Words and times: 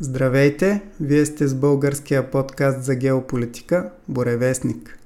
Здравейте! 0.00 0.82
Вие 1.00 1.26
сте 1.26 1.48
с 1.48 1.54
българския 1.54 2.30
подкаст 2.30 2.82
за 2.82 2.94
геополитика 2.94 3.90
Боревестник. 4.08 4.98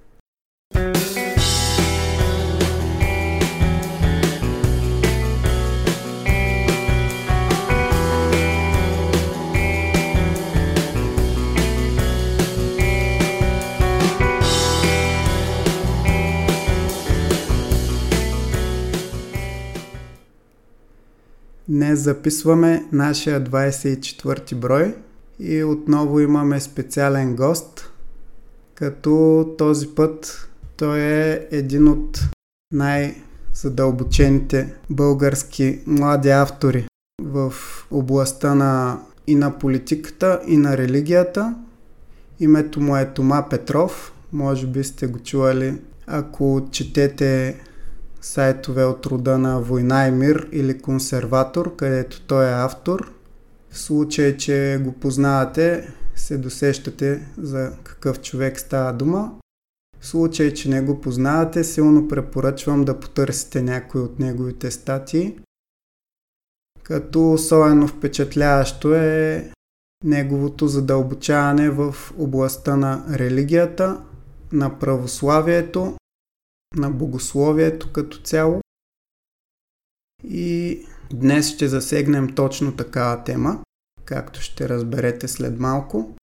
Днес 21.70 22.00
записваме 22.00 22.86
нашия 22.92 23.44
24 23.44 24.54
брой 24.54 24.94
и 25.38 25.64
отново 25.64 26.20
имаме 26.20 26.60
специален 26.60 27.36
гост, 27.36 27.92
като 28.74 29.46
този 29.58 29.88
път 29.88 30.48
той 30.76 31.00
е 31.00 31.46
един 31.50 31.88
от 31.88 32.20
най-задълбочените 32.72 34.74
български 34.90 35.80
млади 35.86 36.30
автори 36.30 36.86
в 37.22 37.54
областта 37.90 38.54
на 38.54 39.00
и 39.26 39.34
на 39.34 39.58
политиката, 39.58 40.40
и 40.46 40.56
на 40.56 40.76
религията. 40.76 41.54
Името 42.40 42.80
му 42.80 42.96
е 42.96 43.12
Тома 43.14 43.48
Петров. 43.48 44.12
Може 44.32 44.66
би 44.66 44.84
сте 44.84 45.06
го 45.06 45.18
чували, 45.18 45.74
ако 46.06 46.68
четете 46.70 47.60
сайтове 48.20 48.84
от 48.84 49.06
рода 49.06 49.38
на 49.38 49.60
Война 49.60 50.08
и 50.08 50.10
мир 50.10 50.48
или 50.52 50.78
Консерватор, 50.78 51.76
където 51.76 52.20
той 52.20 52.46
е 52.46 52.52
автор. 52.52 53.12
В 53.70 53.78
случай, 53.78 54.36
че 54.36 54.80
го 54.84 54.92
познавате, 54.92 55.94
се 56.16 56.38
досещате 56.38 57.28
за 57.38 57.72
какъв 57.82 58.20
човек 58.20 58.60
става 58.60 58.92
дума. 58.92 59.32
В 60.00 60.06
случай, 60.06 60.54
че 60.54 60.68
не 60.68 60.82
го 60.82 61.00
познавате, 61.00 61.64
силно 61.64 62.08
препоръчвам 62.08 62.84
да 62.84 63.00
потърсите 63.00 63.62
някои 63.62 64.00
от 64.00 64.18
неговите 64.18 64.70
статии. 64.70 65.38
Като 66.82 67.32
особено 67.32 67.88
впечатляващо 67.88 68.94
е 68.94 69.50
неговото 70.04 70.68
задълбочаване 70.68 71.70
в 71.70 71.94
областта 72.18 72.76
на 72.76 73.04
религията, 73.10 74.00
на 74.52 74.78
православието 74.78 75.97
на 76.76 76.90
богословието 76.90 77.92
като 77.92 78.18
цяло. 78.18 78.60
И 80.24 80.86
днес 81.12 81.48
ще 81.54 81.68
засегнем 81.68 82.34
точно 82.34 82.76
такава 82.76 83.24
тема, 83.24 83.62
както 84.04 84.40
ще 84.40 84.68
разберете 84.68 85.28
след 85.28 85.60
малко. 85.60 86.14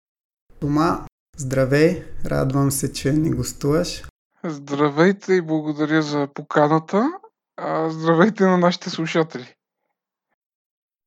Тома, 0.59 1.05
здравей! 1.37 2.03
Радвам 2.25 2.71
се, 2.71 2.93
че 2.93 3.13
ни 3.13 3.31
гостуваш. 3.31 4.03
Здравейте 4.43 5.33
и 5.33 5.41
благодаря 5.41 6.01
за 6.01 6.27
поканата. 6.33 7.11
А, 7.57 7.89
здравейте 7.89 8.43
на 8.43 8.57
нашите 8.57 8.89
слушатели. 8.89 9.53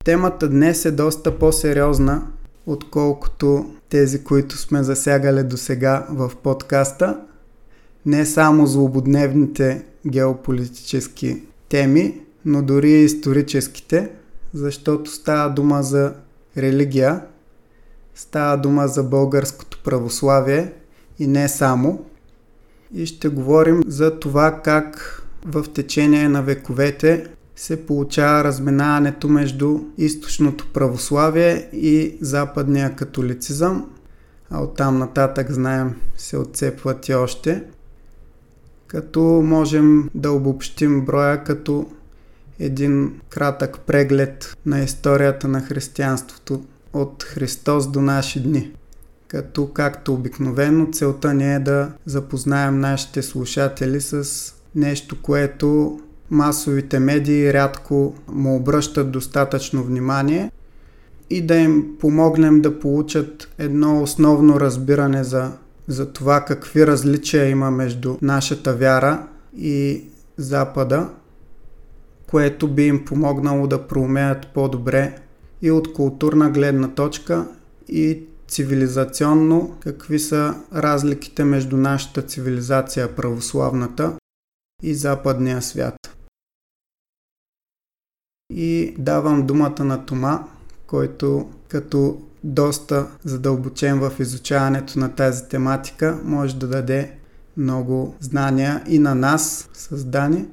Темата 0.05 0.49
днес 0.49 0.85
е 0.85 0.91
доста 0.91 1.39
по-сериозна, 1.39 2.33
отколкото 2.67 3.75
тези, 3.89 4.25
които 4.25 4.57
сме 4.57 4.83
засягали 4.83 5.45
до 5.45 5.57
сега 5.57 6.07
в 6.11 6.33
подкаста 6.43 7.28
не 8.09 8.27
само 8.27 8.67
злободневните 8.67 9.85
геополитически 10.07 11.43
теми, 11.69 12.21
но 12.45 12.63
дори 12.63 12.91
и 12.91 13.05
историческите, 13.05 14.11
защото 14.55 15.11
става 15.11 15.51
дума 15.51 15.83
за 15.83 16.15
религия, 16.57 17.23
става 18.15 18.57
дума 18.57 18.89
за 18.89 19.03
българското 19.03 19.81
православие 19.85 20.73
и 21.19 21.27
не 21.27 21.49
само. 21.49 22.05
И 22.95 23.07
ще 23.07 23.29
говорим 23.29 23.83
за 23.87 24.19
това 24.19 24.61
как 24.65 25.23
в 25.45 25.65
течение 25.75 26.29
на 26.29 26.43
вековете 26.43 27.27
се 27.57 27.87
получава 27.87 28.45
разминаването 28.45 29.29
между 29.29 29.81
източното 29.99 30.67
православие 30.73 31.69
и 31.73 32.19
западния 32.21 32.97
католицизъм, 32.97 33.91
а 34.51 34.63
оттам 34.63 34.99
нататък 34.99 35.51
знаем 35.51 35.95
се 36.17 36.37
отцепват 36.37 37.09
и 37.09 37.15
още– 37.15 37.65
като 38.89 39.21
можем 39.45 40.11
да 40.15 40.33
обобщим 40.33 41.05
броя 41.05 41.45
като 41.45 41.87
един 42.59 43.21
кратък 43.29 43.79
преглед 43.81 44.57
на 44.67 44.81
историята 44.81 45.49
на 45.49 45.61
християнството 45.61 46.65
от 46.93 47.23
Христос 47.23 47.91
до 47.91 48.01
наши 48.01 48.43
дни. 48.43 48.73
Като, 49.29 49.67
както 49.67 50.15
обикновено, 50.15 50.89
целта 50.93 51.35
ни 51.35 51.55
е 51.55 51.59
да 51.59 51.93
запознаем 52.07 52.81
нашите 52.81 53.23
слушатели 53.23 54.01
с 54.01 54.25
нещо, 54.75 55.23
което 55.23 56.01
масовите 56.31 56.99
медии 56.99 57.53
рядко 57.53 58.15
му 58.29 58.57
обръщат 58.57 59.11
достатъчно 59.11 59.85
внимание 59.85 60.51
и 61.31 61.47
да 61.47 61.57
им 61.57 61.97
помогнем 62.01 62.61
да 62.61 62.79
получат 62.79 63.49
едно 63.59 64.03
основно 64.03 64.61
разбиране 64.61 65.25
за 65.25 65.53
за 65.89 66.13
това 66.13 66.45
какви 66.45 66.87
различия 66.87 67.49
има 67.49 67.71
между 67.71 68.17
нашата 68.23 68.77
вяра 68.77 69.29
и 69.57 70.05
Запада, 70.37 71.11
което 72.27 72.69
би 72.69 72.87
им 72.87 73.05
помогнало 73.05 73.67
да 73.67 73.87
проумеят 73.87 74.47
по-добре 74.55 75.19
и 75.63 75.71
от 75.71 75.93
културна 75.93 76.51
гледна 76.51 76.89
точка 76.89 77.49
и 77.89 78.23
цивилизационно 78.49 79.77
какви 79.81 80.19
са 80.19 80.55
разликите 80.75 81.45
между 81.45 81.77
нашата 81.77 82.23
цивилизация 82.23 83.17
православната 83.17 84.17
и 84.83 84.95
западния 84.95 85.63
свят. 85.63 85.97
И 88.51 88.95
давам 88.99 89.47
думата 89.47 89.85
на 89.85 90.07
Тома, 90.07 90.45
който 90.87 91.51
като 91.69 92.28
доста 92.45 93.11
задълбочен 93.25 94.01
в 94.01 94.21
изучаването 94.21 94.99
на 94.99 95.15
тази 95.15 95.49
тематика, 95.49 96.21
може 96.25 96.57
да 96.57 96.69
даде 96.69 97.19
много 97.57 98.15
знания 98.21 98.85
и 98.87 98.99
на 98.99 99.15
нас, 99.15 99.71
създани, 99.73 100.49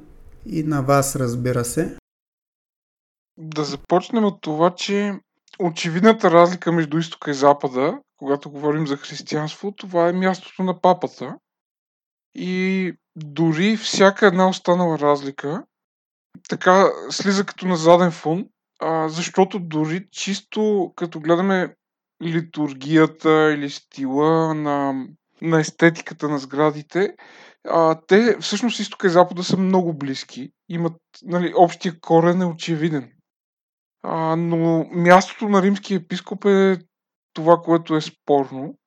и 0.46 0.64
на 0.64 0.82
вас, 0.82 1.16
разбира 1.16 1.66
се. 1.66 1.98
Да 3.38 3.64
започнем 3.64 4.26
от 4.26 4.42
това, 4.42 4.76
че 4.76 5.20
очевидната 5.60 6.32
разлика 6.32 6.72
между 6.72 6.98
изтока 6.98 7.32
и 7.32 7.34
запада, 7.34 8.00
когато 8.18 8.52
говорим 8.52 8.88
за 8.88 8.98
християнство, 8.98 9.72
това 9.72 10.10
е 10.10 10.14
мястото 10.14 10.64
на 10.64 10.82
папата. 10.82 11.36
И 12.36 12.94
дори 13.16 13.78
всяка 13.78 14.28
една 14.28 14.50
останала 14.50 15.00
разлика 15.00 15.64
така 16.50 16.92
слиза 17.10 17.46
като 17.46 17.68
на 17.68 17.76
заден 17.76 18.12
фон, 18.12 18.46
защото 19.08 19.60
дори 19.60 20.08
чисто 20.12 20.94
като 20.96 21.20
гледаме 21.20 21.76
литургията 22.24 23.54
или 23.54 23.70
стила 23.70 24.54
на, 24.54 25.06
на 25.42 25.60
естетиката 25.60 26.30
на 26.30 26.40
сградите, 26.40 27.16
а, 27.68 28.02
те 28.08 28.38
всъщност 28.40 28.80
изтока 28.80 29.08
и 29.08 29.10
запада 29.10 29.44
са 29.44 29.58
много 29.58 29.94
близки. 29.94 30.52
Имат, 30.70 31.02
нали, 31.24 31.54
общия 31.58 32.00
корен 32.00 32.42
е 32.42 32.46
очевиден. 32.46 33.12
А, 34.04 34.36
но 34.36 34.86
мястото 34.92 35.50
на 35.50 35.62
римския 35.62 35.98
епископ 35.98 36.46
е 36.46 36.78
това, 37.34 37.58
което 37.58 37.96
е 37.96 38.02
спорно, 38.02 38.78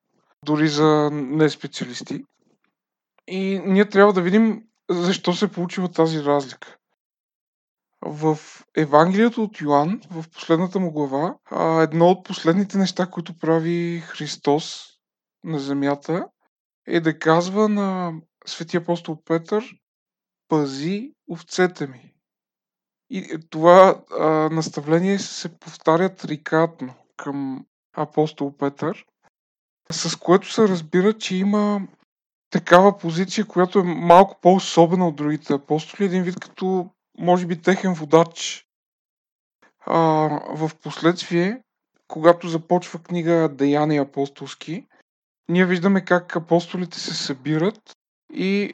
дори 0.45 0.67
за 0.67 1.09
неспециалисти. 1.11 2.23
И 3.27 3.61
ние 3.65 3.89
трябва 3.89 4.13
да 4.13 4.21
видим 4.21 4.63
защо 4.89 5.33
се 5.33 5.51
получила 5.51 5.91
тази 5.91 6.23
разлика. 6.23 6.78
В 8.01 8.37
Евангелието 8.77 9.43
от 9.43 9.61
Йоан, 9.61 10.01
в 10.11 10.25
последната 10.29 10.79
му 10.79 10.91
глава, 10.91 11.35
едно 11.83 12.09
от 12.09 12.25
последните 12.25 12.77
неща, 12.77 13.05
които 13.05 13.37
прави 13.37 14.03
Христос 14.05 14.85
на 15.43 15.59
земята, 15.59 16.27
е 16.87 16.99
да 16.99 17.19
казва 17.19 17.69
на 17.69 18.13
светия 18.45 18.81
апостол 18.81 19.23
Петър 19.25 19.65
пази 20.47 21.13
овцете 21.31 21.87
ми. 21.87 22.13
И 23.09 23.37
това 23.49 24.03
а, 24.11 24.25
наставление 24.49 25.19
се 25.19 25.59
повтаря 25.59 26.15
трикратно 26.15 26.93
към 27.17 27.65
апостол 27.93 28.57
Петър, 28.57 29.05
с 29.91 30.15
което 30.15 30.53
се 30.53 30.67
разбира, 30.67 31.17
че 31.17 31.35
има 31.35 31.87
такава 32.49 32.97
позиция, 32.97 33.45
която 33.45 33.79
е 33.79 33.83
малко 33.83 34.39
по-особена 34.41 35.07
от 35.07 35.15
другите 35.15 35.53
апостоли, 35.53 36.05
един 36.05 36.23
вид 36.23 36.39
като 36.39 36.89
може 37.19 37.45
би 37.45 37.61
техен 37.61 37.93
водач. 37.93 38.65
А, 39.85 39.99
в 40.55 40.71
последствие, 40.83 41.61
когато 42.07 42.47
започва 42.47 42.99
книга 42.99 43.49
Деяния 43.49 44.01
апостолски, 44.01 44.87
ние 45.49 45.65
виждаме 45.65 46.05
как 46.05 46.35
апостолите 46.35 46.99
се 46.99 47.13
събират 47.13 47.97
и 48.33 48.73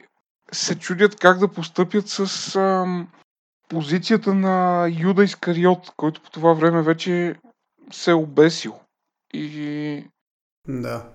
се 0.52 0.78
чудят 0.78 1.16
как 1.16 1.38
да 1.38 1.52
постъпят 1.52 2.08
с 2.08 2.20
а, 2.56 2.86
позицията 3.68 4.34
на 4.34 4.86
Юда 4.98 5.24
Искариот, 5.24 5.92
който 5.96 6.22
по 6.22 6.30
това 6.30 6.52
време 6.52 6.82
вече 6.82 7.36
се 7.92 8.10
е 8.10 8.14
обесил 8.14 8.80
И, 9.32 10.04
Да. 10.68 11.12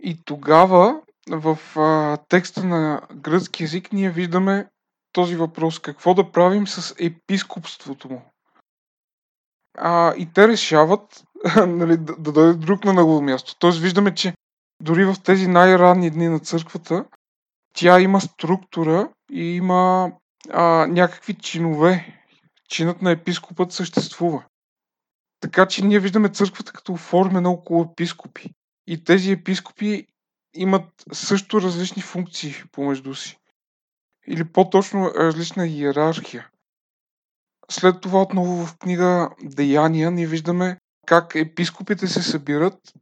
и 0.00 0.24
тогава 0.24 1.00
в 1.30 1.58
а, 1.76 2.16
текста 2.28 2.64
на 2.64 3.02
гръцки 3.14 3.62
язик 3.62 3.92
ние 3.92 4.10
виждаме 4.10 4.68
този 5.12 5.36
въпрос. 5.36 5.78
Какво 5.78 6.14
да 6.14 6.32
правим 6.32 6.66
с 6.66 6.94
епископството 6.98 8.08
му? 8.08 8.22
А, 9.78 10.14
и 10.16 10.32
те 10.32 10.48
решават 10.48 11.24
нали, 11.66 11.96
да, 11.96 12.16
да 12.16 12.32
дойде 12.32 12.54
друг 12.54 12.84
на 12.84 12.92
негово 12.92 13.22
място. 13.22 13.56
Тоест 13.58 13.78
виждаме, 13.78 14.14
че 14.14 14.34
дори 14.80 15.04
в 15.04 15.16
тези 15.24 15.46
най-ранни 15.46 16.10
дни 16.10 16.28
на 16.28 16.38
църквата, 16.38 17.04
тя 17.74 18.00
има 18.00 18.20
структура 18.20 19.08
и 19.32 19.44
има 19.44 20.12
а, 20.52 20.86
някакви 20.86 21.34
чинове. 21.34 22.14
Чинът 22.68 23.02
на 23.02 23.10
епископът 23.10 23.72
съществува. 23.72 24.44
Така 25.40 25.66
че 25.66 25.84
ние 25.84 26.00
виждаме 26.00 26.28
църквата 26.28 26.72
като 26.72 26.92
оформена 26.92 27.50
около 27.50 27.82
епископи. 27.82 28.50
И 28.86 29.04
тези 29.04 29.32
епископи 29.32 30.06
имат 30.54 30.84
също 31.12 31.60
различни 31.60 32.02
функции 32.02 32.54
помежду 32.72 33.14
си. 33.14 33.38
Или 34.30 34.44
по-точно 34.44 35.14
различна 35.14 35.66
иерархия. 35.66 36.48
След 37.70 38.00
това 38.00 38.22
отново 38.22 38.66
в 38.66 38.78
книга 38.78 39.30
Деяния 39.42 40.10
ние 40.10 40.26
виждаме 40.26 40.78
как 41.06 41.34
епископите 41.34 42.06
се 42.06 42.22
събират, 42.22 42.92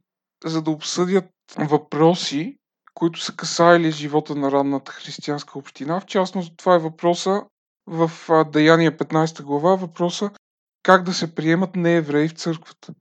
за 0.45 0.61
да 0.61 0.71
обсъдят 0.71 1.25
въпроси, 1.57 2.57
които 2.93 3.21
са 3.21 3.35
касаели 3.35 3.91
живота 3.91 4.35
на 4.35 4.51
ранната 4.51 4.91
християнска 4.91 5.59
община. 5.59 5.99
В 5.99 6.05
частност, 6.05 6.53
това 6.57 6.75
е 6.75 6.79
въпроса 6.79 7.43
в 7.87 8.11
Деяния 8.51 8.97
15 8.97 9.43
глава, 9.43 9.75
въпроса 9.75 10.31
как 10.83 11.03
да 11.03 11.13
се 11.13 11.35
приемат 11.35 11.75
неевреи 11.75 12.27
в 12.27 12.33
църквата. 12.33 12.93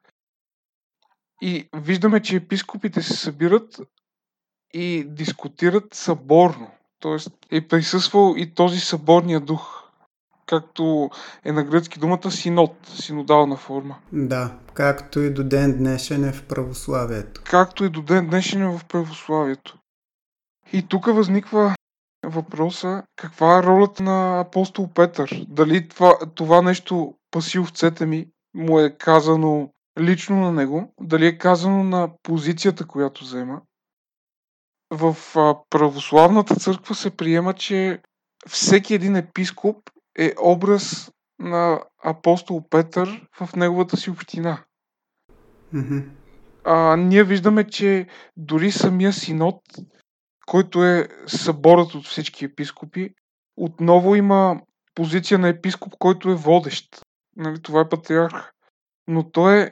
И 1.43 1.69
виждаме, 1.77 2.23
че 2.23 2.37
епископите 2.37 3.03
се 3.03 3.17
събират 3.17 3.81
и 4.75 5.05
дискутират 5.09 5.95
съборно. 5.95 6.71
Тоест 7.01 7.31
е 7.51 7.69
присъствал 7.69 8.35
и 8.37 8.55
този 8.55 8.81
съборния 8.81 9.41
дух, 9.41 9.83
както 10.47 11.11
е 11.45 11.53
на 11.53 11.65
гръцки 11.65 11.99
думата 11.99 12.31
синод, 12.31 12.77
синодална 12.85 13.57
форма. 13.57 13.97
Да, 14.13 14.59
както 14.75 15.21
и 15.21 15.31
до 15.31 15.45
ден 15.45 15.79
днешен 15.79 16.25
е 16.25 16.33
в 16.33 16.45
православието. 16.45 17.41
Както 17.45 17.85
и 17.85 17.89
до 17.89 18.03
ден 18.03 18.27
днешен 18.27 18.63
е 18.63 18.79
в 18.79 18.85
православието. 18.85 19.79
И 20.73 20.89
тук 20.89 21.07
възниква 21.07 21.75
въпроса 22.27 23.03
каква 23.17 23.59
е 23.59 23.63
ролята 23.63 24.03
на 24.03 24.41
апостол 24.41 24.89
Петър. 24.95 25.45
Дали 25.49 25.89
това, 25.89 26.19
това 26.35 26.63
нещо 26.63 27.15
паси 27.31 27.59
овцете 27.59 28.07
ми 28.07 28.27
му 28.55 28.81
е 28.81 28.97
казано 28.99 29.71
лично 30.01 30.41
на 30.41 30.53
него, 30.53 30.95
дали 31.01 31.27
е 31.27 31.39
казано 31.39 31.85
на 31.85 32.09
позицията, 32.23 32.87
която 32.87 33.25
взема. 33.25 33.61
В 34.91 35.17
православната 35.71 36.57
църква 36.57 36.95
се 36.95 37.11
приема, 37.11 37.55
че 37.55 38.03
всеки 38.49 38.95
един 38.95 39.17
епископ 39.17 39.77
е 40.19 40.33
образ 40.43 41.11
на 41.39 41.81
апостол 42.05 42.69
Петър 42.71 43.29
в 43.41 43.57
неговата 43.57 43.97
си 43.97 44.11
община. 44.11 44.65
Mm-hmm. 45.75 46.05
А, 46.65 46.97
ние 46.97 47.25
виждаме, 47.25 47.65
че 47.65 48.07
дори 48.37 48.73
самия 48.73 49.13
синод, 49.13 49.63
който 50.47 50.85
е 50.85 51.09
съборът 51.27 51.95
от 51.95 52.07
всички 52.07 52.45
епископи, 52.45 53.11
отново 53.57 54.15
има 54.15 54.61
позиция 54.95 55.39
на 55.39 55.49
епископ, 55.49 55.95
който 55.99 56.31
е 56.31 56.35
водещ. 56.35 57.01
Нали, 57.37 57.63
това 57.63 57.81
е 57.81 57.89
патриарх. 57.89 58.53
Но 59.09 59.31
той 59.31 59.63
е 59.63 59.71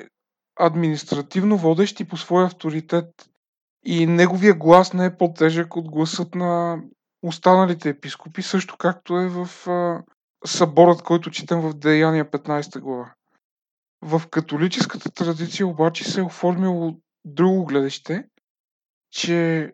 административно 0.61 1.59
водещ 1.59 2.01
и 2.01 2.05
по 2.05 2.17
своя 2.17 2.47
авторитет. 2.47 3.07
И 3.85 4.07
неговия 4.07 4.55
глас 4.55 4.93
не 4.93 5.05
е 5.05 5.17
по-тежък 5.17 5.77
от 5.77 5.91
гласът 5.91 6.35
на 6.35 6.83
останалите 7.23 7.89
епископи, 7.89 8.43
също 8.43 8.77
както 8.77 9.19
е 9.19 9.29
в 9.29 9.69
а, 9.69 10.03
съборът, 10.47 11.03
който 11.03 11.31
четем 11.31 11.61
в 11.61 11.75
Деяния 11.75 12.31
15 12.31 12.81
глава. 12.81 13.13
В 14.03 14.23
католическата 14.31 15.11
традиция 15.11 15.67
обаче 15.67 16.05
се 16.05 16.21
е 16.21 16.25
оформило 16.25 16.97
друго 17.25 17.65
гледаще, 17.65 18.25
че 19.11 19.73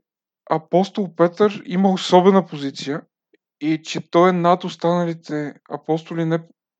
апостол 0.50 1.14
Петър 1.14 1.62
има 1.66 1.92
особена 1.92 2.46
позиция 2.46 3.02
и 3.60 3.82
че 3.82 4.10
той 4.10 4.30
е 4.30 4.32
над 4.32 4.64
останалите 4.64 5.54
апостоли 5.70 6.24
не 6.24 6.38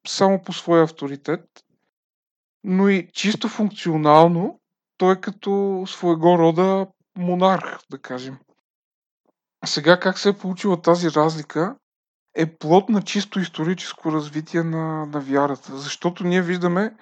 само 0.08 0.42
по 0.42 0.52
своя 0.52 0.84
авторитет, 0.84 1.44
но 2.64 2.88
и 2.88 3.08
чисто 3.12 3.48
функционално 3.48 4.60
той 4.96 5.12
е 5.14 5.20
като 5.20 5.84
своего 5.86 6.38
рода 6.38 6.86
монарх, 7.20 7.78
да 7.90 7.99
кажем. 7.99 8.38
Сега 9.64 10.00
как 10.00 10.19
се 10.19 10.28
е 10.28 10.38
получила 10.38 10.82
тази 10.82 11.11
разлика 11.11 11.76
е 12.34 12.46
плод 12.46 12.88
на 12.88 13.02
чисто 13.02 13.40
историческо 13.40 14.12
развитие 14.12 14.62
на, 14.62 15.06
на 15.06 15.20
вярата. 15.20 15.78
Защото 15.78 16.25
ние 16.25 16.43
виждаме, 16.43 16.96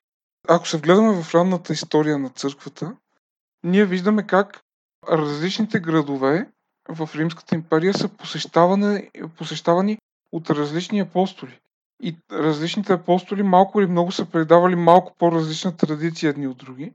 ако 0.49 0.69
се 0.69 0.77
вгледаме 0.77 1.23
в 1.23 1.35
ранната 1.35 1.73
история 1.73 2.19
на 2.19 2.31
църквата, 2.31 2.97
ние 3.65 3.85
виждаме 3.85 4.27
как 4.27 4.61
различните 5.09 5.81
градове 5.81 6.49
в 6.89 7.11
Римската 7.15 7.55
империя 7.55 7.95
са 7.95 8.09
посещавани, 8.09 9.11
посещавани 9.37 9.99
от 10.33 10.51
различни 10.51 11.01
апостоли. 11.01 11.61
И 12.03 12.17
различните 12.33 12.93
апостоли 12.93 13.43
малко 13.43 13.81
или 13.81 13.91
много 13.91 14.13
са 14.13 14.25
предавали 14.27 14.77
малко 14.77 15.15
по-различна 15.19 15.77
традиция 15.77 16.31
едни 16.31 16.47
от 16.47 16.57
други. 16.57 16.93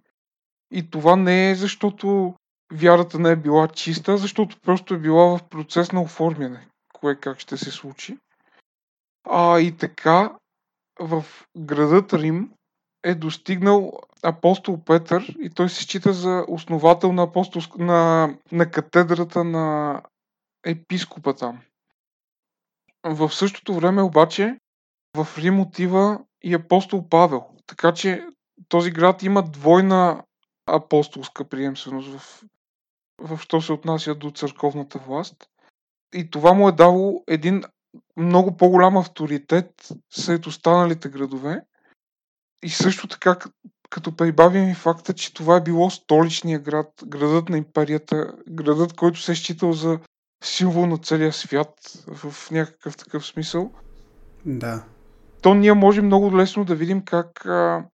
И 0.71 0.89
това 0.89 1.15
не 1.15 1.49
е 1.49 1.55
защото 1.55 2.35
вярата 2.73 3.19
не 3.19 3.31
е 3.31 3.35
била 3.35 3.67
чиста, 3.67 4.17
защото 4.17 4.57
просто 4.61 4.93
е 4.93 4.99
била 4.99 5.37
в 5.37 5.43
процес 5.49 5.91
на 5.91 6.01
оформяне, 6.01 6.67
кое 6.93 7.15
как 7.15 7.39
ще 7.39 7.57
се 7.57 7.71
случи. 7.71 8.17
А 9.29 9.59
и 9.59 9.77
така, 9.77 10.35
в 10.99 11.25
градът 11.57 12.13
Рим 12.13 12.51
е 13.03 13.15
достигнал 13.15 13.99
апостол 14.23 14.83
Петър 14.83 15.35
и 15.39 15.49
той 15.49 15.69
се 15.69 15.83
счита 15.83 16.13
за 16.13 16.45
основател 16.47 17.13
на, 17.13 17.23
апостол, 17.23 17.61
на, 17.77 18.33
на 18.51 18.71
катедрата 18.71 19.43
на 19.43 20.01
епископа 20.65 21.33
там. 21.33 21.59
В 23.03 23.31
същото 23.31 23.73
време 23.73 24.01
обаче 24.01 24.57
в 25.17 25.27
Рим 25.37 25.59
отива 25.59 26.19
и 26.43 26.53
апостол 26.53 27.09
Павел. 27.09 27.45
Така 27.67 27.93
че 27.93 28.27
този 28.69 28.91
град 28.91 29.23
има 29.23 29.43
двойна 29.43 30.23
апостолска 30.65 31.43
приемственост 31.43 32.09
в, 32.09 32.43
в 33.23 33.39
що 33.41 33.61
се 33.61 33.73
отнася 33.73 34.15
до 34.15 34.31
църковната 34.31 34.99
власт. 34.99 35.35
И 36.13 36.31
това 36.31 36.53
му 36.53 36.69
е 36.69 36.71
дало 36.71 37.23
един 37.27 37.63
много 38.17 38.57
по-голям 38.57 38.97
авторитет 38.97 39.89
сред 40.13 40.47
останалите 40.47 41.09
градове. 41.09 41.61
И 42.63 42.69
също 42.69 43.07
така, 43.07 43.37
като 43.89 44.15
прибавим 44.15 44.69
и 44.69 44.75
факта, 44.75 45.13
че 45.13 45.33
това 45.33 45.57
е 45.57 45.63
било 45.63 45.89
столичния 45.89 46.59
град, 46.59 46.87
градът 47.05 47.49
на 47.49 47.57
империята, 47.57 48.33
градът, 48.49 48.93
който 48.93 49.21
се 49.21 49.31
е 49.31 49.35
считал 49.35 49.73
за 49.73 49.99
символ 50.43 50.85
на 50.85 50.97
целия 50.97 51.33
свят 51.33 51.73
в 52.07 52.51
някакъв 52.51 52.97
такъв 52.97 53.25
смисъл. 53.25 53.71
Да. 54.45 54.83
То 55.41 55.53
ние 55.53 55.73
можем 55.73 56.05
много 56.05 56.37
лесно 56.37 56.65
да 56.65 56.75
видим 56.75 57.05
как 57.05 57.45
а, 57.45 57.85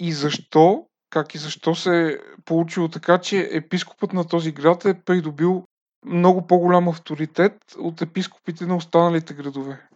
и 0.00 0.12
защо, 0.12 0.86
как 1.12 1.34
и 1.34 1.38
защо 1.38 1.74
се 1.74 2.12
е 2.12 2.18
получило 2.44 2.88
така, 2.88 3.18
че 3.18 3.48
епископът 3.52 4.12
на 4.12 4.28
този 4.28 4.52
град 4.52 4.84
е 4.84 5.00
придобил 5.00 5.64
много 6.06 6.46
по-голям 6.46 6.88
авторитет 6.88 7.74
от 7.78 8.02
епископите 8.02 8.66
на 8.66 8.76
останалите 8.76 9.34
градове. 9.34 9.88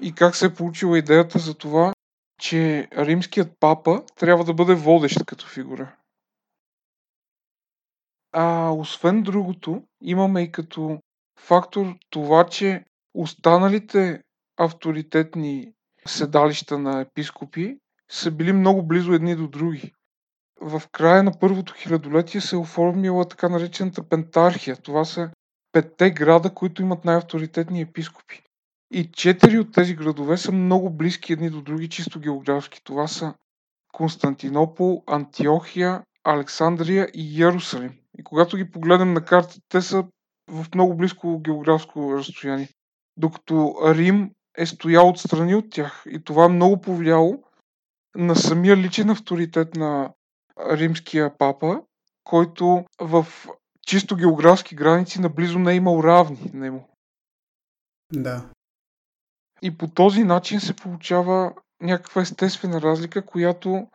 И 0.00 0.14
как 0.14 0.36
се 0.36 0.46
е 0.46 0.54
получила 0.54 0.98
идеята 0.98 1.38
за 1.38 1.54
това, 1.54 1.92
че 2.40 2.88
римският 2.92 3.52
папа 3.60 4.02
трябва 4.16 4.44
да 4.44 4.54
бъде 4.54 4.74
водещ 4.74 5.26
като 5.26 5.46
фигура. 5.46 5.96
А 8.32 8.70
освен 8.70 9.22
другото, 9.22 9.82
имаме 10.00 10.42
и 10.42 10.52
като 10.52 10.98
фактор 11.38 11.94
това, 12.10 12.46
че 12.46 12.84
останалите 13.14 14.22
авторитетни 14.56 15.72
седалища 16.06 16.78
на 16.78 17.00
епископи 17.00 17.78
са 18.12 18.30
били 18.30 18.52
много 18.52 18.82
близо 18.82 19.12
едни 19.12 19.36
до 19.36 19.48
други. 19.48 19.92
В 20.60 20.82
края 20.92 21.22
на 21.22 21.32
първото 21.40 21.74
хилядолетие 21.76 22.40
се 22.40 22.56
е 22.56 22.58
оформила 22.58 23.28
така 23.28 23.48
наречената 23.48 24.08
пентархия. 24.08 24.76
Това 24.76 25.04
са 25.04 25.30
петте 25.72 26.10
града, 26.10 26.54
които 26.54 26.82
имат 26.82 27.04
най-авторитетни 27.04 27.80
епископи. 27.80 28.42
И 28.90 29.10
четири 29.12 29.58
от 29.58 29.72
тези 29.72 29.94
градове 29.94 30.36
са 30.36 30.52
много 30.52 30.90
близки 30.90 31.32
едни 31.32 31.50
до 31.50 31.62
други, 31.62 31.88
чисто 31.88 32.20
географски. 32.20 32.84
Това 32.84 33.08
са 33.08 33.34
Константинопол, 33.92 35.02
Антиохия, 35.06 36.02
Александрия 36.24 37.08
и 37.14 37.42
Ярусалим. 37.42 37.92
И 38.18 38.24
когато 38.24 38.56
ги 38.56 38.70
погледнем 38.70 39.12
на 39.12 39.24
карта, 39.24 39.56
те 39.68 39.80
са 39.80 40.04
в 40.48 40.66
много 40.74 40.94
близко 40.96 41.38
географско 41.38 42.16
разстояние. 42.16 42.68
Докато 43.16 43.74
Рим 43.84 44.30
е 44.58 44.66
стоял 44.66 45.08
отстрани 45.08 45.54
от 45.54 45.70
тях. 45.70 46.04
И 46.10 46.24
това 46.24 46.44
е 46.44 46.48
много 46.48 46.80
повлияло 46.80 47.44
на 48.16 48.36
самия 48.36 48.76
личен 48.76 49.10
авторитет 49.10 49.74
на 49.74 50.12
римския 50.70 51.38
папа, 51.38 51.80
който 52.24 52.84
в 53.00 53.26
чисто 53.86 54.16
географски 54.16 54.74
граници 54.74 55.20
наблизо 55.20 55.58
не 55.58 55.72
е 55.72 55.76
имал 55.76 56.02
равни 56.04 56.50
него. 56.54 56.88
Да. 58.12 58.50
И 59.62 59.78
по 59.78 59.88
този 59.88 60.24
начин 60.24 60.60
се 60.60 60.76
получава 60.76 61.52
някаква 61.80 62.22
естествена 62.22 62.80
разлика, 62.80 63.26
която 63.26 63.86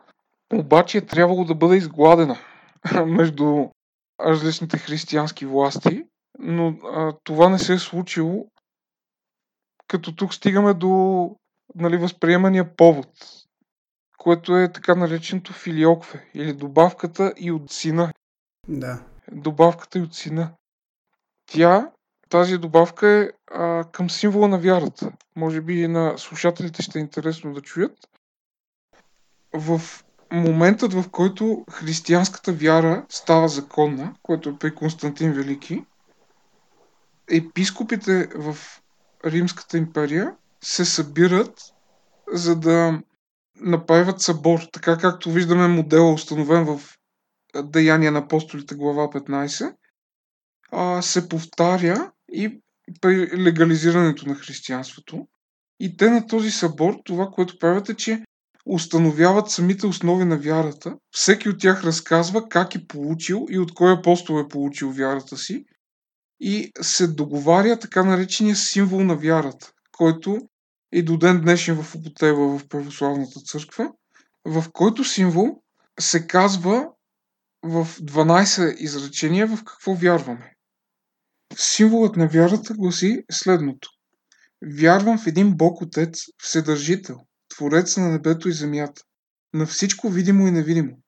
обаче 0.52 0.98
е 0.98 1.06
трябвало 1.06 1.44
да 1.44 1.54
бъде 1.54 1.76
изгладена 1.76 2.38
между 3.06 3.68
различните 4.20 4.78
християнски 4.78 5.46
власти, 5.46 6.04
но 6.38 6.68
а, 6.68 7.12
това 7.24 7.48
не 7.48 7.58
се 7.58 7.74
е 7.74 7.78
случило, 7.78 8.46
като 9.88 10.16
тук 10.16 10.34
стигаме 10.34 10.74
до 10.74 11.36
нали, 11.74 11.96
възприемания 11.96 12.76
повод, 12.76 13.08
което 14.18 14.56
е 14.56 14.72
така 14.72 14.94
нареченото 14.94 15.52
филиокве 15.52 16.26
или 16.34 16.52
добавката 16.52 17.32
и 17.36 17.52
от 17.52 17.70
сина. 17.72 18.12
Да. 18.68 19.02
Добавката 19.32 19.98
и 19.98 20.02
от 20.02 20.14
сина. 20.14 20.50
Тя, 21.46 21.90
тази 22.28 22.58
добавка 22.58 23.08
е 23.08 23.30
а, 23.50 23.84
към 23.84 24.10
символа 24.10 24.48
на 24.48 24.58
вярата. 24.58 25.12
Може 25.36 25.60
би 25.60 25.82
и 25.82 25.88
на 25.88 26.18
слушателите 26.18 26.82
ще 26.82 26.98
е 26.98 27.02
интересно 27.02 27.52
да 27.52 27.60
чуят. 27.60 28.08
В 29.52 29.80
моментът, 30.32 30.92
в 30.92 31.04
който 31.10 31.64
християнската 31.70 32.52
вяра 32.52 33.06
става 33.08 33.48
законна, 33.48 34.14
което 34.22 34.48
е 34.48 34.58
при 34.58 34.74
Константин 34.74 35.32
Велики, 35.32 35.84
епископите 37.30 38.28
в 38.36 38.56
Римската 39.24 39.78
империя 39.78 40.34
се 40.60 40.84
събират, 40.84 41.74
за 42.32 42.56
да 42.56 43.00
направят 43.60 44.20
събор, 44.20 44.60
така 44.72 44.98
както 44.98 45.30
виждаме 45.30 45.68
модела 45.68 46.12
установен 46.12 46.64
в 46.64 46.80
Деяния 47.62 48.12
на 48.12 48.18
апостолите 48.18 48.74
глава 48.74 49.10
15, 49.10 49.74
а, 50.72 51.02
се 51.02 51.28
повтаря 51.28 52.12
и 52.32 52.60
при 53.00 53.38
легализирането 53.38 54.28
на 54.28 54.34
християнството. 54.34 55.26
И 55.80 55.96
те 55.96 56.10
на 56.10 56.26
този 56.26 56.50
събор, 56.50 56.94
това, 57.04 57.26
което 57.26 57.58
правят 57.58 57.88
е, 57.88 57.94
че 57.94 58.22
установяват 58.66 59.50
самите 59.50 59.86
основи 59.86 60.24
на 60.24 60.36
вярата. 60.36 60.96
Всеки 61.10 61.48
от 61.48 61.60
тях 61.60 61.84
разказва 61.84 62.48
как 62.48 62.74
е 62.74 62.86
получил 62.86 63.46
и 63.50 63.58
от 63.58 63.74
кой 63.74 63.92
апостол 63.92 64.40
е 64.40 64.48
получил 64.48 64.90
вярата 64.90 65.36
си. 65.36 65.64
И 66.40 66.72
се 66.80 67.08
договаря 67.08 67.78
така 67.78 68.04
наречения 68.04 68.56
символ 68.56 69.04
на 69.04 69.16
вярата, 69.16 69.72
който 69.92 70.40
и 70.92 71.02
до 71.02 71.16
ден 71.16 71.40
днешен 71.40 71.82
в 71.82 71.94
употреба 71.94 72.58
в 72.58 72.68
православната 72.68 73.40
църква, 73.40 73.92
в 74.44 74.64
който 74.72 75.04
символ 75.04 75.62
се 76.00 76.26
казва 76.26 76.88
в 77.62 77.88
12 78.00 78.76
изречения 78.76 79.46
в 79.46 79.64
какво 79.64 79.94
вярваме. 79.94 80.54
Символът 81.56 82.16
на 82.16 82.28
вярата 82.28 82.74
гласи 82.74 83.24
следното. 83.30 83.88
Вярвам 84.62 85.18
в 85.18 85.26
един 85.26 85.56
Бог 85.56 85.82
Отец, 85.82 86.18
Вседържител, 86.42 87.16
Творец 87.48 87.96
на 87.96 88.08
небето 88.08 88.48
и 88.48 88.52
земята, 88.52 89.02
на 89.54 89.66
всичко 89.66 90.08
видимо 90.08 90.46
и 90.46 90.50
невидимо, 90.50 90.98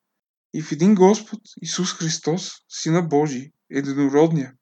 и 0.55 0.63
в 0.63 0.73
един 0.73 0.95
Господ, 0.95 1.41
Исус 1.63 1.93
Христос, 1.93 2.53
Сина 2.69 3.03
Божий, 3.03 3.51
единородния, 3.71 4.53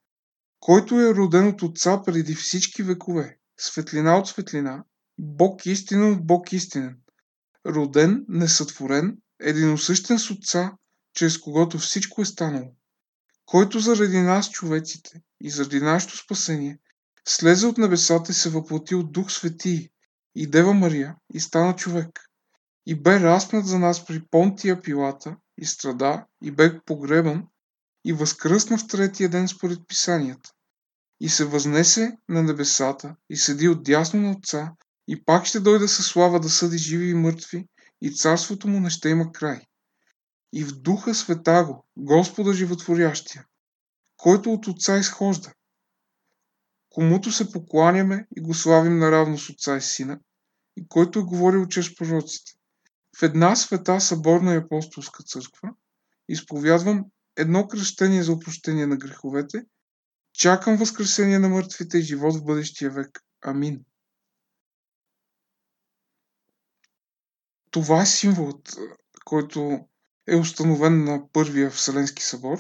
който 0.61 1.01
е 1.01 1.15
роден 1.15 1.49
от 1.49 1.63
Отца 1.63 2.03
преди 2.07 2.35
всички 2.35 2.83
векове, 2.83 3.37
светлина 3.61 4.19
от 4.19 4.29
светлина, 4.29 4.85
Бог 5.19 5.67
истинен 5.67 6.21
Бог 6.23 6.53
истинен, 6.53 6.99
роден, 7.67 8.25
несътворен, 8.29 9.19
единосъщен 9.41 10.19
с 10.19 10.31
Отца, 10.31 10.73
чрез 11.15 11.39
когото 11.39 11.79
всичко 11.79 12.23
е 12.23 12.25
станало, 12.25 12.75
който 13.47 13.81
заради 13.81 14.19
нас, 14.19 14.51
човеците, 14.51 15.23
и 15.41 15.51
заради 15.51 15.81
нашето 15.81 16.17
спасение, 16.17 16.79
слезе 17.29 17.67
от 17.67 17.79
небесата 17.79 18.33
и 18.33 18.35
се 18.35 18.51
въплати 18.51 18.95
от 18.95 19.13
Дух 19.13 19.33
Свети 19.33 19.91
и 20.35 20.47
Дева 20.47 20.75
Мария 20.75 21.17
и 21.35 21.41
стана 21.41 21.77
човек. 21.77 22.21
И 22.87 22.95
бе 22.95 23.21
разпнат 23.21 23.67
за 23.67 23.79
нас 23.79 24.07
при 24.07 24.25
Понтия 24.31 24.83
Пилата 24.83 25.37
и 25.59 25.67
страда 25.67 26.27
и 26.43 26.51
бе 26.51 26.81
погребан 26.81 27.47
и 28.05 28.13
възкръсна 28.13 28.79
в 28.79 28.87
третия 28.87 29.29
ден 29.29 29.49
според 29.49 29.79
писанията. 29.89 30.51
И 31.21 31.29
се 31.29 31.45
възнесе 31.45 32.17
на 32.29 32.43
небесата 32.43 33.17
и 33.31 33.37
седи 33.37 33.69
от 33.69 33.83
дясно 33.83 34.21
на 34.21 34.31
Отца 34.31 34.73
и 35.09 35.25
пак 35.25 35.47
ще 35.47 35.61
дойде 35.61 35.89
със 35.89 36.07
слава 36.07 36.41
да 36.41 36.51
съди 36.51 36.79
живи 36.79 37.11
и 37.11 37.15
мъртви 37.15 37.67
и 38.03 38.15
царството 38.15 38.69
му 38.69 38.81
не 38.81 38.91
ще 38.91 39.09
има 39.09 39.33
край. 39.33 39.61
И 40.53 40.65
в 40.65 40.73
духа 40.73 41.15
света 41.15 41.65
го, 41.65 41.87
Господа 41.97 42.53
животворящия, 42.53 43.47
който 44.17 44.53
от 44.53 44.67
Отца 44.67 44.99
изхожда, 44.99 45.53
комуто 46.91 47.33
се 47.33 47.53
покланяме 47.53 48.27
и 48.37 48.41
го 48.41 48.55
славим 48.55 48.99
наравно 48.99 49.39
с 49.39 49.51
Отца 49.51 49.77
и 49.77 49.81
Сина, 49.81 50.21
и 50.77 50.89
който 50.89 51.19
е 51.19 51.23
говорил 51.23 51.67
чрез 51.67 51.95
пророците. 51.95 52.53
В 53.19 53.23
една 53.23 53.57
света 53.57 54.01
съборна 54.01 54.55
и 54.55 54.57
апостолска 54.57 55.23
църква 55.23 55.71
изповядвам 56.29 57.05
едно 57.37 57.69
кръщение 57.69 58.23
за 58.23 58.33
опрощение 58.33 58.87
на 58.87 58.97
греховете, 58.97 59.65
чакам 60.33 60.77
възкресение 60.77 61.39
на 61.39 61.49
мъртвите 61.49 61.99
и 61.99 62.03
живот 62.03 62.37
в 62.37 62.45
бъдещия 62.45 62.91
век. 62.91 63.21
Амин. 63.41 63.85
Това 67.71 68.03
е 68.03 68.07
символът, 68.07 68.79
който 69.25 69.79
е 70.29 70.37
установен 70.37 71.05
на 71.05 71.23
Първия 71.33 71.71
Вселенски 71.71 72.23
събор. 72.23 72.59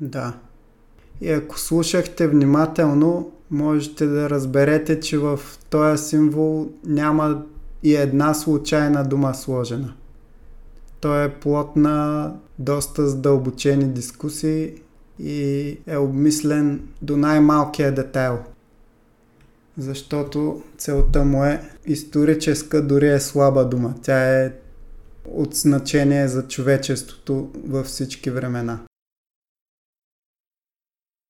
Да. 0.00 0.38
И 1.20 1.30
ако 1.30 1.58
слушахте 1.58 2.28
внимателно, 2.28 3.32
можете 3.50 4.06
да 4.06 4.30
разберете, 4.30 5.00
че 5.00 5.18
в 5.18 5.40
този 5.70 6.08
символ 6.08 6.68
няма 6.84 7.44
и 7.82 7.96
една 7.96 8.34
случайна 8.34 9.04
дума 9.04 9.34
сложена. 9.34 9.94
Той 11.00 11.24
е 11.24 11.34
плод 11.34 11.76
на 11.76 12.32
доста 12.58 13.08
задълбочени 13.08 13.84
дискусии 13.84 14.72
и 15.18 15.78
е 15.86 15.96
обмислен 15.96 16.88
до 17.02 17.16
най-малкия 17.16 17.94
детайл. 17.94 18.38
Защото 19.78 20.62
целта 20.78 21.24
му 21.24 21.44
е 21.44 21.70
историческа, 21.86 22.86
дори 22.86 23.08
е 23.08 23.20
слаба 23.20 23.68
дума. 23.68 23.94
Тя 24.02 24.44
е 24.44 24.52
от 25.24 25.54
значение 25.54 26.28
за 26.28 26.48
човечеството 26.48 27.50
във 27.54 27.86
всички 27.86 28.30
времена. 28.30 28.80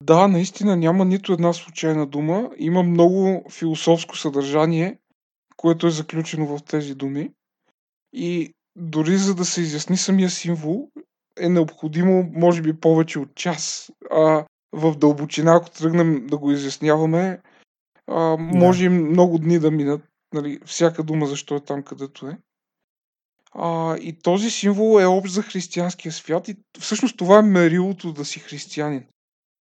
Да, 0.03 0.27
наистина 0.27 0.77
няма 0.77 1.05
нито 1.05 1.33
една 1.33 1.53
случайна 1.53 2.07
дума. 2.07 2.49
Има 2.57 2.83
много 2.83 3.45
философско 3.51 4.17
съдържание, 4.17 4.97
което 5.57 5.87
е 5.87 5.91
заключено 5.91 6.57
в 6.57 6.63
тези 6.63 6.95
думи. 6.95 7.31
И 8.13 8.53
дори 8.75 9.17
за 9.17 9.35
да 9.35 9.45
се 9.45 9.61
изясни 9.61 9.97
самия 9.97 10.29
символ, 10.29 10.89
е 11.39 11.49
необходимо, 11.49 12.29
може 12.33 12.61
би, 12.61 12.79
повече 12.79 13.19
от 13.19 13.35
час. 13.35 13.91
А 14.11 14.45
в 14.71 14.97
дълбочина, 14.97 15.55
ако 15.55 15.69
тръгнем 15.69 16.27
да 16.27 16.37
го 16.37 16.51
изясняваме, 16.51 17.39
а, 18.07 18.37
може 18.37 18.83
да. 18.83 18.89
много 18.89 19.37
дни 19.37 19.59
да 19.59 19.71
минат. 19.71 20.01
Нали, 20.33 20.59
всяка 20.65 21.03
дума 21.03 21.25
защо 21.25 21.55
е 21.55 21.59
там, 21.59 21.83
където 21.83 22.27
е. 22.27 22.37
А, 23.51 23.97
и 23.97 24.13
този 24.13 24.51
символ 24.51 25.01
е 25.01 25.05
общ 25.05 25.33
за 25.33 25.41
християнския 25.41 26.11
свят 26.11 26.47
и 26.47 26.57
всъщност 26.79 27.17
това 27.17 27.39
е 27.39 27.41
мерилото 27.41 28.13
да 28.13 28.25
си 28.25 28.39
християнин 28.39 29.03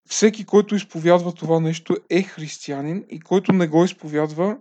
всеки, 0.09 0.45
който 0.45 0.75
изповядва 0.75 1.33
това 1.33 1.61
нещо 1.61 1.97
е 2.11 2.23
християнин 2.23 3.05
и 3.09 3.21
който 3.21 3.53
не 3.53 3.69
го 3.69 3.85
изповядва 3.85 4.59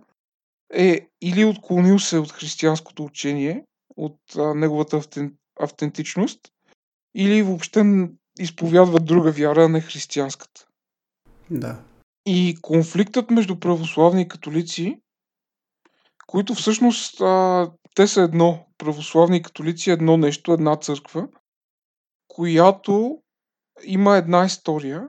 е 0.72 1.08
или 1.20 1.44
отклонил 1.44 1.98
се 1.98 2.18
от 2.18 2.32
християнското 2.32 3.04
учение, 3.04 3.64
от 3.96 4.18
а, 4.36 4.54
неговата 4.54 4.96
автен, 4.96 5.34
автентичност, 5.60 6.40
или 7.14 7.42
въобще 7.42 8.08
изповядва 8.38 9.00
друга 9.00 9.32
вяра, 9.32 9.64
а 9.64 9.68
не 9.68 9.80
християнската. 9.80 10.66
Да. 11.50 11.80
И 12.26 12.56
конфликтът 12.62 13.30
между 13.30 13.60
православни 13.60 14.22
и 14.22 14.28
католици, 14.28 15.00
които 16.26 16.54
всъщност 16.54 17.20
а, 17.20 17.70
те 17.94 18.06
са 18.06 18.22
едно, 18.22 18.66
православни 18.78 19.36
и 19.36 19.42
католици, 19.42 19.90
едно 19.90 20.16
нещо, 20.16 20.52
една 20.52 20.76
църква, 20.76 21.28
която 22.28 23.18
има 23.84 24.16
една 24.16 24.44
история 24.44 25.08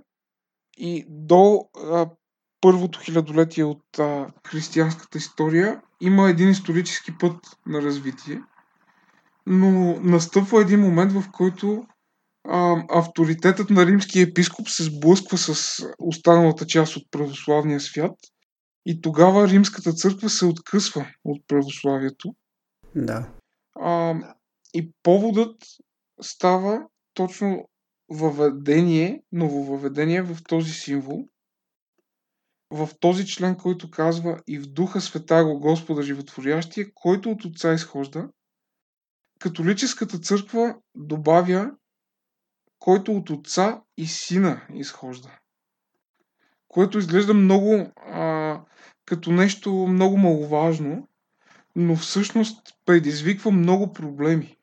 и 0.77 1.05
до 1.09 1.69
а, 1.77 2.09
първото 2.61 2.99
хилядолетие 2.99 3.63
от 3.63 3.99
а, 3.99 4.27
християнската 4.47 5.17
история 5.17 5.81
има 6.01 6.29
един 6.29 6.49
исторически 6.49 7.17
път 7.17 7.35
на 7.65 7.81
развитие, 7.81 8.41
но 9.45 9.99
настъпва 10.01 10.61
един 10.61 10.79
момент, 10.79 11.11
в 11.11 11.23
който 11.31 11.85
а, 12.47 12.85
авторитетът 12.89 13.69
на 13.69 13.85
римския 13.85 14.23
епископ 14.23 14.69
се 14.69 14.83
сблъсква 14.83 15.37
с 15.37 15.83
останалата 15.99 16.65
част 16.65 16.95
от 16.95 17.11
православния 17.11 17.79
свят 17.79 18.15
и 18.85 19.01
тогава 19.01 19.47
римската 19.47 19.93
църква 19.93 20.29
се 20.29 20.45
откъсва 20.45 21.07
от 21.23 21.47
православието. 21.47 22.35
Да. 22.95 23.29
А, 23.79 24.15
и 24.73 24.91
поводът 25.03 25.55
става 26.21 26.87
точно 27.13 27.69
въведение, 28.09 29.23
нововъведение 29.31 30.21
в 30.21 30.37
този 30.49 30.71
символ, 30.71 31.27
в 32.71 32.89
този 32.99 33.27
член, 33.27 33.55
който 33.55 33.91
казва 33.91 34.41
и 34.47 34.59
в 34.59 34.67
Духа 34.67 35.01
Света 35.01 35.43
го 35.43 35.59
Господа 35.59 36.01
Животворящия, 36.01 36.87
който 36.93 37.29
от 37.29 37.45
Отца 37.45 37.73
изхожда, 37.73 38.29
католическата 39.39 40.19
църква 40.19 40.75
добавя 40.95 41.71
който 42.79 43.11
от 43.11 43.29
Отца 43.29 43.81
и 43.97 44.07
Сина 44.07 44.61
изхожда. 44.73 45.39
Което 46.67 46.97
изглежда 46.97 47.33
много 47.33 47.91
а, 47.95 48.61
като 49.05 49.31
нещо 49.31 49.71
много 49.73 50.17
маловажно, 50.17 51.07
но 51.75 51.95
всъщност 51.95 52.77
предизвиква 52.85 53.51
много 53.51 53.93
проблеми. 53.93 54.57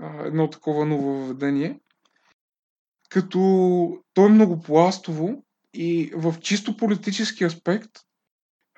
А, 0.00 0.26
едно 0.26 0.50
такова 0.50 0.86
ново 0.86 1.12
въведение. 1.12 1.80
Като 3.08 3.38
то 4.14 4.26
е 4.26 4.28
многопластово 4.28 5.44
и 5.74 6.12
в 6.14 6.34
чисто 6.40 6.76
политически 6.76 7.44
аспект 7.44 7.90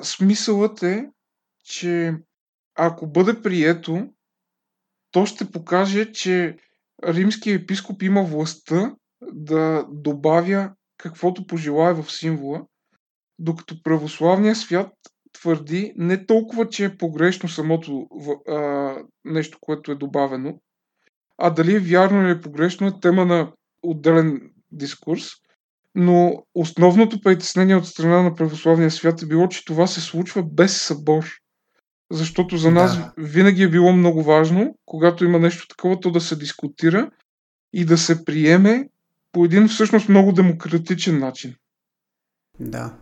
смисълът 0.03 0.83
е, 0.83 1.11
че 1.65 2.15
ако 2.75 3.07
бъде 3.07 3.43
прието, 3.43 4.09
то 5.11 5.27
ще 5.27 5.51
покаже, 5.51 6.13
че 6.13 6.57
римският 7.05 7.63
епископ 7.63 8.03
има 8.03 8.23
властта 8.23 8.95
да 9.33 9.87
добавя 9.91 10.73
каквото 10.99 11.47
пожелае 11.47 11.95
в 11.95 12.13
символа, 12.13 12.63
докато 13.39 13.83
православният 13.83 14.57
свят 14.57 14.93
твърди 15.33 15.93
не 15.97 16.27
толкова, 16.27 16.69
че 16.69 16.85
е 16.85 16.97
погрешно 16.97 17.49
самото 17.49 18.09
а, 18.49 18.95
нещо, 19.25 19.59
което 19.61 19.93
е 19.93 19.95
добавено, 19.95 20.61
а 21.39 21.51
дали 21.51 21.75
е 21.75 21.81
вярно 21.81 22.23
или 22.23 22.31
е 22.31 22.41
погрешно 22.41 22.87
е 22.87 23.01
тема 23.01 23.25
на 23.25 23.53
отделен 23.83 24.51
дискурс. 24.73 25.25
Но 25.95 26.45
основното 26.55 27.21
притеснение 27.21 27.77
от 27.77 27.87
страна 27.87 28.23
на 28.23 28.35
православния 28.35 28.91
свят 28.91 29.23
е 29.23 29.27
било, 29.27 29.49
че 29.49 29.65
това 29.65 29.87
се 29.87 30.01
случва 30.01 30.43
без 30.43 30.83
събор. 30.83 31.25
Защото 32.11 32.57
за 32.57 32.71
нас 32.71 32.99
да. 32.99 33.13
винаги 33.19 33.63
е 33.63 33.71
било 33.71 33.93
много 33.93 34.23
важно, 34.23 34.79
когато 34.85 35.25
има 35.25 35.39
нещо 35.39 35.69
такова, 35.69 36.01
то 36.01 36.11
да 36.11 36.21
се 36.21 36.37
дискутира 36.37 37.11
и 37.73 37.85
да 37.85 37.99
се 37.99 38.25
приеме 38.25 38.89
по 39.33 39.45
един 39.45 39.69
всъщност 39.69 40.09
много 40.09 40.33
демократичен 40.33 41.19
начин. 41.19 41.55
Да. 42.61 42.97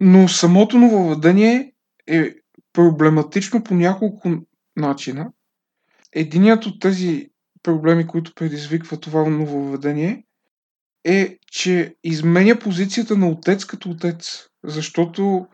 Но 0.00 0.28
самото 0.28 0.78
нововведение 0.78 1.72
е 2.06 2.34
проблематично 2.72 3.64
по 3.64 3.74
няколко 3.74 4.30
начина. 4.76 5.32
Единият 6.12 6.66
от 6.66 6.80
тези 6.80 7.30
проблеми, 7.62 8.06
които 8.06 8.34
предизвиква 8.34 9.00
това 9.00 9.28
нововведение, 9.28 10.24
е, 11.04 11.38
че 11.46 11.94
изменя 12.04 12.58
позицията 12.58 13.16
на 13.16 13.28
отец 13.28 13.64
като 13.64 13.90
отец. 13.90 14.46
Защото 14.64 15.46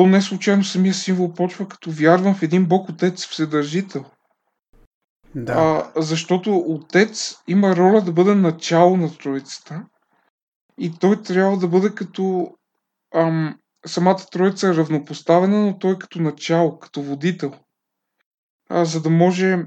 то 0.00 0.06
не 0.06 0.22
случайно 0.22 0.64
самия 0.64 0.94
символ 0.94 1.32
почва 1.32 1.68
като 1.68 1.90
вярвам 1.90 2.34
в 2.34 2.42
един 2.42 2.66
Бог 2.66 2.88
Отец 2.88 3.26
Вседържител. 3.26 4.04
Да. 5.34 5.52
А, 5.52 6.00
защото 6.00 6.56
Отец 6.56 7.36
има 7.48 7.76
роля 7.76 8.00
да 8.00 8.12
бъде 8.12 8.34
начало 8.34 8.96
на 8.96 9.16
Троицата 9.18 9.86
и 10.78 10.98
той 10.98 11.22
трябва 11.22 11.58
да 11.58 11.68
бъде 11.68 11.94
като 11.94 12.54
ам, 13.14 13.58
самата 13.86 14.26
Троица 14.32 14.68
е 14.68 14.74
равнопоставена, 14.74 15.66
но 15.66 15.78
той 15.78 15.92
е 15.92 15.98
като 15.98 16.22
начало, 16.22 16.78
като 16.78 17.02
водител. 17.02 17.52
А, 18.68 18.84
за 18.84 19.02
да 19.02 19.10
може 19.10 19.64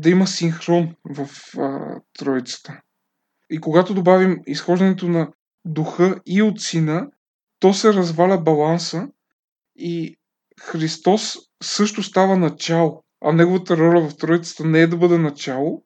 да 0.00 0.10
има 0.10 0.26
синхрон 0.26 0.94
в 1.04 1.28
а, 1.58 2.00
Троицата. 2.18 2.80
И 3.50 3.60
когато 3.60 3.94
добавим 3.94 4.40
изхождането 4.46 5.08
на 5.08 5.28
духа 5.64 6.20
и 6.26 6.42
от 6.42 6.60
сина, 6.60 7.06
то 7.60 7.74
се 7.74 7.92
разваля 7.92 8.38
баланса 8.38 9.08
и 9.78 10.16
Христос 10.60 11.36
също 11.62 12.02
става 12.02 12.36
начало, 12.36 13.04
а 13.20 13.32
неговата 13.32 13.76
роля 13.76 14.08
в 14.08 14.16
Троицата 14.16 14.64
не 14.64 14.80
е 14.80 14.86
да 14.86 14.96
бъде 14.96 15.18
начало, 15.18 15.84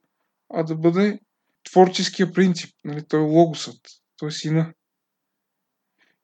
а 0.55 0.63
да 0.63 0.77
бъде 0.77 1.21
творческия 1.71 2.33
принцип. 2.33 2.75
Нали? 2.85 3.03
Той 3.09 3.21
е 3.21 3.25
логосът, 3.25 3.81
той 4.17 4.29
е 4.29 4.33
сина. 4.33 4.73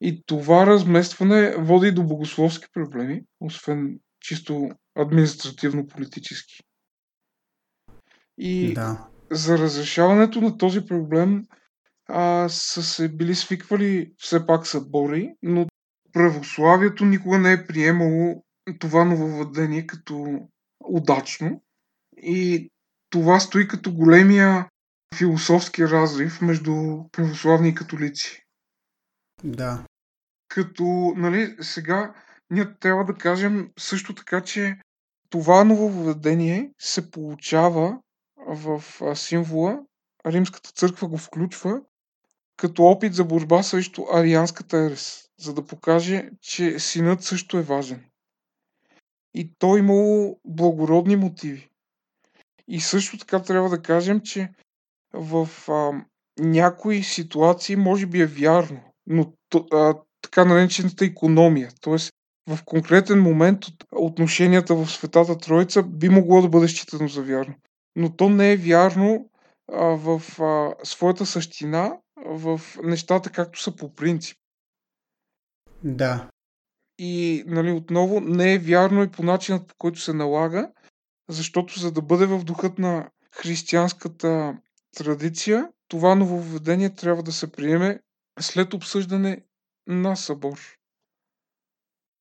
И 0.01 0.23
това 0.27 0.67
разместване 0.67 1.57
води 1.57 1.93
до 1.93 2.05
богословски 2.05 2.67
проблеми, 2.73 3.23
освен 3.41 3.99
чисто 4.21 4.71
административно-политически. 4.95 6.61
И 8.39 8.75
да. 8.75 9.09
за 9.31 9.59
разрешаването 9.59 10.41
на 10.41 10.59
този 10.59 10.87
проблем 10.87 11.45
а, 12.07 12.49
са 12.49 12.83
се 12.83 13.09
били 13.09 13.35
свиквали 13.35 14.13
все 14.19 14.47
пак 14.47 14.67
събори, 14.67 15.35
но 15.43 15.67
православието 16.19 17.05
никога 17.05 17.39
не 17.39 17.53
е 17.53 17.67
приемало 17.67 18.45
това 18.79 19.05
нововведение 19.05 19.87
като 19.87 20.49
удачно 20.85 21.63
и 22.17 22.71
това 23.11 23.41
стои 23.41 23.69
като 23.69 23.95
големия 23.95 24.69
философски 25.15 25.89
разрив 25.89 26.41
между 26.41 27.05
православни 27.13 27.69
и 27.69 27.75
католици. 27.75 28.45
Да. 29.45 29.85
Като, 30.49 31.13
нали, 31.17 31.57
сега 31.61 32.15
ние 32.51 32.75
трябва 32.75 33.05
да 33.05 33.15
кажем 33.15 33.71
също 33.79 34.15
така, 34.15 34.41
че 34.41 34.81
това 35.31 35.65
нововведение 35.65 36.71
се 36.79 37.11
получава 37.11 37.99
в 38.47 38.83
символа, 39.15 39.81
Римската 40.27 40.71
църква 40.71 41.09
го 41.09 41.19
включва 41.19 41.81
като 42.57 42.83
опит 42.83 43.15
за 43.15 43.25
борба 43.25 43.63
срещу 43.63 44.05
арианската 44.13 44.79
ерес, 44.79 45.28
за 45.41 45.55
да 45.55 45.67
покаже, 45.67 46.31
че 46.41 46.79
синът 46.79 47.23
също 47.23 47.59
е 47.59 47.63
важен. 47.63 48.05
И 49.35 49.53
той 49.59 49.79
имало 49.79 50.41
благородни 50.45 51.17
мотиви. 51.17 51.69
И 52.69 52.81
също 52.81 53.19
така 53.19 53.43
трябва 53.43 53.69
да 53.69 53.83
кажем, 53.83 54.21
че 54.21 54.53
в 55.13 55.49
а, 55.69 56.05
някои 56.39 57.03
ситуации 57.03 57.77
може 57.77 58.07
би 58.07 58.21
е 58.21 58.27
вярно, 58.27 58.81
но 59.07 59.33
а, 59.73 59.95
така 60.23 60.45
наречената 60.45 61.05
економия, 61.05 61.71
т.е. 61.81 61.97
в 62.55 62.65
конкретен 62.65 63.23
момент 63.23 63.65
от 63.65 63.85
отношенията 63.93 64.75
в 64.75 64.91
Светата 64.91 65.39
Троица 65.39 65.83
би 65.83 66.09
могло 66.09 66.43
да 66.43 66.49
бъде 66.49 66.69
считано 66.69 67.09
за 67.09 67.23
вярно. 67.23 67.55
Но 67.97 68.17
то 68.17 68.29
не 68.29 68.53
е 68.53 68.57
вярно 68.57 69.31
а, 69.73 69.85
в 69.85 70.41
а, 70.41 70.75
своята 70.85 71.27
същина 71.27 71.97
в 72.27 72.61
нещата 72.83 73.31
както 73.31 73.63
са 73.63 73.77
по 73.77 73.95
принцип. 73.95 74.39
Да. 75.85 76.29
И 76.99 77.45
нали, 77.47 77.73
отново 77.73 78.21
не 78.21 78.55
е 78.55 78.59
вярно 78.59 79.03
и 79.03 79.11
по 79.11 79.23
начинът 79.23 79.67
по 79.67 79.75
който 79.79 80.01
се 80.01 80.13
налага, 80.13 80.71
защото 81.29 81.79
за 81.79 81.93
да 81.93 82.03
бъде 82.03 82.27
в 82.27 82.45
духът 82.45 82.79
на 82.79 83.11
християнската 83.33 84.59
традиция, 84.97 85.69
това 85.89 86.15
нововведение 86.15 86.95
трябва 86.95 87.23
да 87.23 87.33
се 87.33 87.53
приеме 87.53 88.01
след 88.41 88.75
обсъждане 88.75 89.43
на 89.87 90.17
събор. 90.17 90.59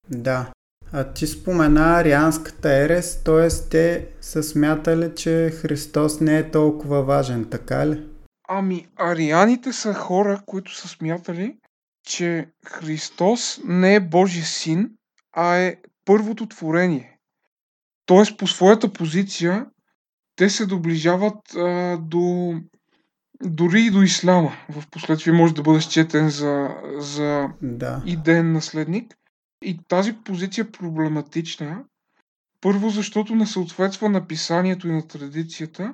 Да. 0.10 0.52
А 0.94 1.14
ти 1.14 1.28
спомена 1.28 2.00
арианската 2.00 2.70
ерес, 2.70 3.24
т.е. 3.24 3.70
те 3.70 4.08
са 4.22 4.44
смятали, 4.44 5.16
че 5.16 5.50
Христос 5.50 6.20
не 6.20 6.38
е 6.38 6.52
толкова 6.52 7.04
важен, 7.04 7.50
така 7.50 7.88
ли? 7.88 8.08
Ами, 8.50 8.88
арианите 8.96 9.74
са 9.74 9.94
хора, 9.94 10.42
които 10.46 10.76
са 10.76 10.88
смятали, 10.88 11.58
че 12.08 12.48
Христос 12.66 13.60
не 13.66 13.96
е 13.96 14.00
Божия 14.00 14.46
син, 14.46 14.90
а 15.32 15.56
е 15.56 15.76
първото 16.06 16.48
творение. 16.48 17.20
Тоест, 18.06 18.38
по 18.38 18.48
своята 18.48 18.94
позиция, 18.94 19.66
те 20.36 20.50
се 20.50 20.66
доближават 20.66 21.56
а, 21.56 21.98
до 21.98 22.54
дори 23.44 23.82
и 23.82 23.92
до 23.92 24.02
исляма. 24.02 24.52
В 24.70 24.88
последствие 24.92 25.34
може 25.34 25.54
да 25.54 25.62
бъде 25.62 25.82
счетен 25.82 26.30
за, 26.30 26.70
за 26.98 27.50
да. 27.62 28.04
идеен 28.06 28.52
наследник. 28.52 29.16
И 29.62 29.80
тази 29.88 30.14
позиция 30.14 30.64
е 30.64 30.72
проблематична. 30.72 31.84
Първо, 32.62 32.90
защото 32.90 33.36
не 33.36 33.46
съответства 33.46 34.10
на 34.10 34.28
писанието 34.28 34.88
и 34.88 34.92
на 34.92 35.08
традицията, 35.08 35.94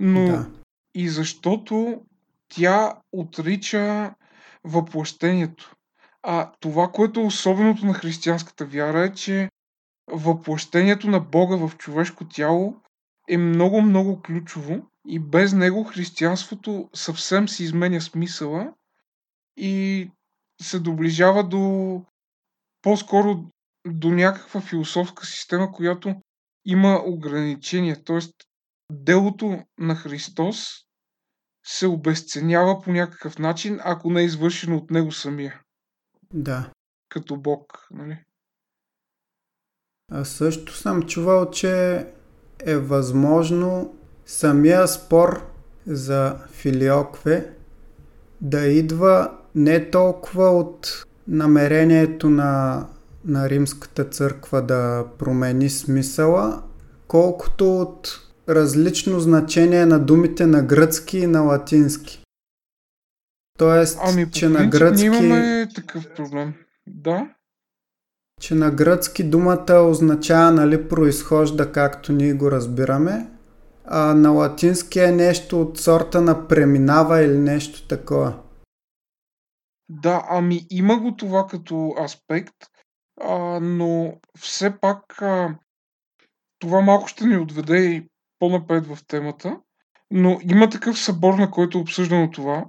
но 0.00 0.26
да 0.26 0.50
и 0.94 1.08
защото 1.08 2.00
тя 2.48 2.94
отрича 3.12 4.14
въплъщението. 4.64 5.74
А 6.22 6.52
това, 6.60 6.88
което 6.92 7.20
е 7.20 7.24
особеното 7.24 7.86
на 7.86 7.94
християнската 7.94 8.66
вяра 8.66 9.00
е, 9.00 9.12
че 9.12 9.50
въплъщението 10.10 11.10
на 11.10 11.20
Бога 11.20 11.56
в 11.56 11.76
човешко 11.76 12.28
тяло 12.28 12.76
е 13.28 13.36
много, 13.36 13.82
много 13.82 14.22
ключово 14.22 14.86
и 15.08 15.18
без 15.18 15.52
него 15.52 15.84
християнството 15.84 16.90
съвсем 16.94 17.48
си 17.48 17.64
изменя 17.64 18.00
смисъла 18.00 18.72
и 19.56 20.10
се 20.62 20.78
доближава 20.78 21.48
до 21.48 22.02
по-скоро 22.82 23.44
до 23.86 24.10
някаква 24.10 24.60
философска 24.60 25.26
система, 25.26 25.72
която 25.72 26.14
има 26.64 27.02
ограничения. 27.06 28.04
Тоест, 28.04 28.34
делото 28.92 29.64
на 29.78 29.94
Христос 29.94 30.68
се 31.64 31.86
обесценява 31.86 32.82
по 32.82 32.90
някакъв 32.90 33.38
начин, 33.38 33.78
ако 33.84 34.10
не 34.10 34.20
е 34.20 34.24
извършено 34.24 34.76
от 34.76 34.90
него 34.90 35.12
самия. 35.12 35.60
Да. 36.34 36.70
Като 37.08 37.36
Бог, 37.36 37.86
нали? 37.90 38.18
А 40.12 40.24
също 40.24 40.74
съм 40.74 41.02
чувал, 41.02 41.50
че 41.50 42.06
е 42.66 42.76
възможно 42.76 43.94
самия 44.26 44.88
спор 44.88 45.46
за 45.86 46.36
филиокве 46.50 47.54
да 48.40 48.66
идва 48.66 49.38
не 49.54 49.90
толкова 49.90 50.44
от 50.44 51.04
намерението 51.28 52.30
на, 52.30 52.86
на 53.24 53.50
римската 53.50 54.04
църква 54.04 54.62
да 54.62 55.04
промени 55.18 55.70
смисъла, 55.70 56.62
колкото 57.06 57.76
от 57.76 58.20
различно 58.54 59.20
значение 59.20 59.86
на 59.86 59.98
думите 59.98 60.46
на 60.46 60.62
гръцки 60.62 61.18
и 61.18 61.26
на 61.26 61.40
латински. 61.40 62.22
Тоест, 63.58 63.98
ами, 64.02 64.30
че 64.30 64.48
на 64.48 64.66
гръцки... 64.66 65.08
Ние 65.08 65.18
имаме 65.18 65.68
такъв 65.74 66.14
проблем. 66.14 66.54
Да? 66.86 67.28
Че 68.40 68.54
на 68.54 68.70
гръцки 68.70 69.24
думата 69.24 69.74
означава, 69.74 70.50
нали, 70.50 70.88
произхожда 70.88 71.72
както 71.72 72.12
ние 72.12 72.34
го 72.34 72.50
разбираме, 72.50 73.26
а 73.84 74.14
на 74.14 74.30
латински 74.30 74.98
е 75.00 75.12
нещо 75.12 75.60
от 75.60 75.78
сорта 75.78 76.20
на 76.20 76.48
преминава 76.48 77.22
или 77.22 77.38
нещо 77.38 77.88
такова. 77.88 78.38
Да, 79.88 80.24
ами 80.28 80.66
има 80.70 81.00
го 81.00 81.16
това 81.16 81.46
като 81.46 81.94
аспект, 82.04 82.54
а, 83.20 83.60
но 83.60 84.20
все 84.38 84.80
пак 84.80 85.22
а, 85.22 85.58
това 86.58 86.80
малко 86.80 87.08
ще 87.08 87.26
ни 87.26 87.36
отведе 87.36 87.76
и 87.76 88.08
по-напред 88.42 88.86
в 88.86 88.98
темата, 89.06 89.60
но 90.10 90.40
има 90.50 90.70
такъв 90.70 90.98
събор, 90.98 91.34
на 91.34 91.50
който 91.50 91.78
е 91.78 91.80
обсъждано 91.80 92.30
това. 92.30 92.66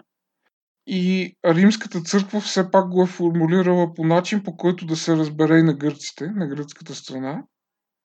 И 0.87 1.35
Римската 1.45 2.01
църква 2.01 2.41
все 2.41 2.71
пак 2.71 2.89
го 2.89 3.03
е 3.03 3.07
формулирала 3.07 3.93
по 3.93 4.03
начин, 4.03 4.43
по 4.43 4.57
който 4.57 4.85
да 4.85 4.95
се 4.95 5.17
разбере 5.17 5.59
и 5.59 5.63
на 5.63 5.73
гърците, 5.73 6.27
на 6.27 6.47
гръцката 6.47 6.95
страна. 6.95 7.43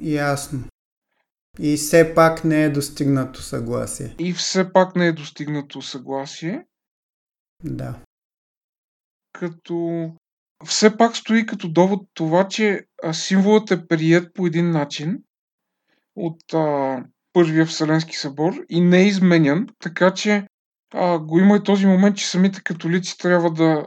Ясно. 0.03 0.65
И 1.59 1.77
все 1.77 2.15
пак 2.15 2.45
не 2.45 2.65
е 2.65 2.71
достигнато 2.71 3.43
съгласие. 3.43 4.15
И 4.19 4.33
все 4.33 4.73
пак 4.73 4.97
не 4.97 5.07
е 5.07 5.13
достигнато 5.13 5.83
съгласие. 5.83 6.67
Да. 7.65 8.01
Като 9.33 10.11
все 10.65 10.97
пак 10.97 11.17
стои 11.17 11.47
като 11.47 11.69
довод 11.69 12.09
това, 12.15 12.49
че 12.49 12.87
символът 13.13 13.71
е 13.71 13.87
прият 13.87 14.35
по 14.35 14.47
един 14.47 14.71
начин 14.71 15.23
от 16.17 16.55
а, 16.55 17.05
Първия 17.33 17.67
Вселенски 17.67 18.17
събор 18.17 18.53
и 18.69 18.81
не 18.81 18.99
е 18.99 19.07
изменян, 19.07 19.67
така 19.79 20.15
че 20.15 20.47
а, 20.95 21.19
го 21.19 21.39
има 21.39 21.57
и 21.57 21.63
този 21.63 21.87
момент, 21.87 22.17
че 22.17 22.29
самите 22.29 22.63
католици 22.63 23.19
трябва 23.19 23.51
да 23.51 23.87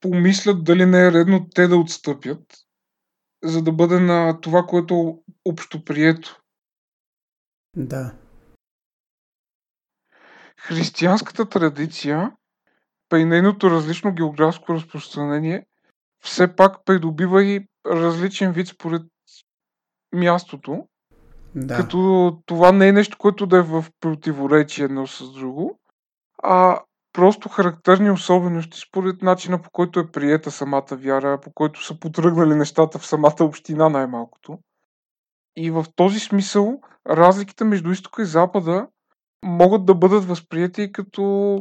помислят 0.00 0.64
дали 0.64 0.86
не 0.86 1.06
е 1.06 1.12
редно 1.12 1.48
те 1.54 1.68
да 1.68 1.76
отстъпят, 1.76 2.40
за 3.44 3.62
да 3.62 3.72
бъде 3.72 4.00
на 4.00 4.40
това, 4.40 4.66
което 4.66 4.94
е 4.94 5.32
общоприето. 5.44 6.42
Да. 7.76 8.14
Християнската 10.58 11.48
традиция, 11.48 12.32
при 13.08 13.24
нейното 13.24 13.70
различно 13.70 14.14
географско 14.14 14.74
разпространение, 14.74 15.66
все 16.24 16.56
пак 16.56 16.84
придобива 16.84 17.44
и 17.44 17.66
различен 17.86 18.52
вид 18.52 18.68
според 18.68 19.02
мястото. 20.14 20.88
Да. 21.54 21.76
Като 21.76 22.38
това 22.46 22.72
не 22.72 22.88
е 22.88 22.92
нещо, 22.92 23.18
което 23.18 23.46
да 23.46 23.58
е 23.58 23.62
в 23.62 23.84
противоречие 24.00 24.84
едно 24.84 25.06
с 25.06 25.32
друго, 25.32 25.78
а 26.42 26.80
просто 27.12 27.48
характерни 27.48 28.10
особености 28.10 28.80
според 28.88 29.22
начина 29.22 29.62
по 29.62 29.70
който 29.70 30.00
е 30.00 30.10
приета 30.10 30.50
самата 30.50 30.86
вяра, 30.92 31.40
по 31.40 31.52
който 31.52 31.84
са 31.84 32.00
потръгнали 32.00 32.54
нещата 32.54 32.98
в 32.98 33.06
самата 33.06 33.36
община 33.40 33.88
най-малкото. 33.88 34.58
И 35.56 35.70
в 35.70 35.84
този 35.96 36.20
смисъл 36.20 36.80
разликите 37.08 37.64
между 37.64 37.90
изтока 37.90 38.22
и 38.22 38.26
запада 38.26 38.86
могат 39.44 39.84
да 39.84 39.94
бъдат 39.94 40.24
възприяти 40.24 40.92
като 40.92 41.58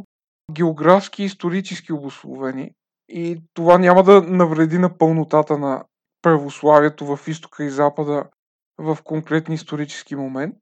географски 0.52 1.24
и 1.24 1.26
исторически 1.26 1.94
обословени. 1.94 2.72
И 3.10 3.42
това 3.54 3.78
няма 3.78 4.04
да 4.04 4.22
навреди 4.22 4.78
на 4.78 4.98
пълнотата 4.98 5.58
на 5.58 5.84
православието 6.22 7.06
в 7.06 7.28
изтока 7.28 7.64
и 7.64 7.70
запада 7.70 8.24
в 8.82 8.98
конкретни 9.04 9.56
исторически 9.56 10.16
момент. 10.16 10.56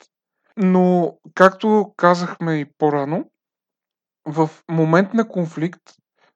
Но, 0.58 1.18
както 1.34 1.94
казахме 1.98 2.56
и 2.56 2.66
по-рано, 2.78 3.26
в 4.26 4.50
момент 4.72 5.14
на 5.14 5.28
конфликт 5.28 5.82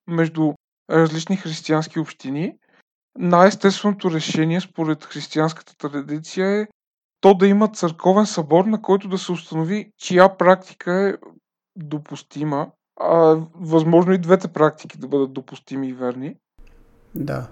между 0.07 0.53
различни 0.89 1.37
християнски 1.37 1.99
общини, 1.99 2.57
най-естественото 3.17 4.11
решение 4.11 4.61
според 4.61 5.05
християнската 5.05 5.77
традиция 5.77 6.61
е 6.61 6.67
то 7.21 7.33
да 7.33 7.47
има 7.47 7.67
църковен 7.67 8.25
събор, 8.25 8.65
на 8.65 8.81
който 8.81 9.07
да 9.07 9.17
се 9.17 9.31
установи 9.31 9.91
чия 9.97 10.37
практика 10.37 11.09
е 11.09 11.13
допустима, 11.75 12.71
а 12.99 13.37
възможно 13.55 14.13
и 14.13 14.17
двете 14.17 14.47
практики 14.47 14.97
да 14.97 15.07
бъдат 15.07 15.33
допустими 15.33 15.87
и 15.87 15.93
верни. 15.93 16.35
Да. 17.15 17.47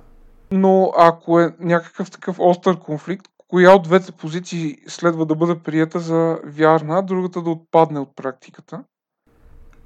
Но 0.51 0.93
ако 0.97 1.39
е 1.39 1.55
някакъв 1.59 2.11
такъв 2.11 2.35
остър 2.39 2.79
конфликт, 2.79 3.27
коя 3.51 3.71
от 3.71 3.83
двете 3.83 4.11
позиции 4.11 4.77
следва 4.87 5.25
да 5.25 5.35
бъде 5.35 5.59
прията 5.59 5.99
за 5.99 6.39
вярна, 6.43 7.05
другата 7.05 7.41
да 7.41 7.49
отпадне 7.49 7.99
от 7.99 8.15
практиката. 8.15 8.83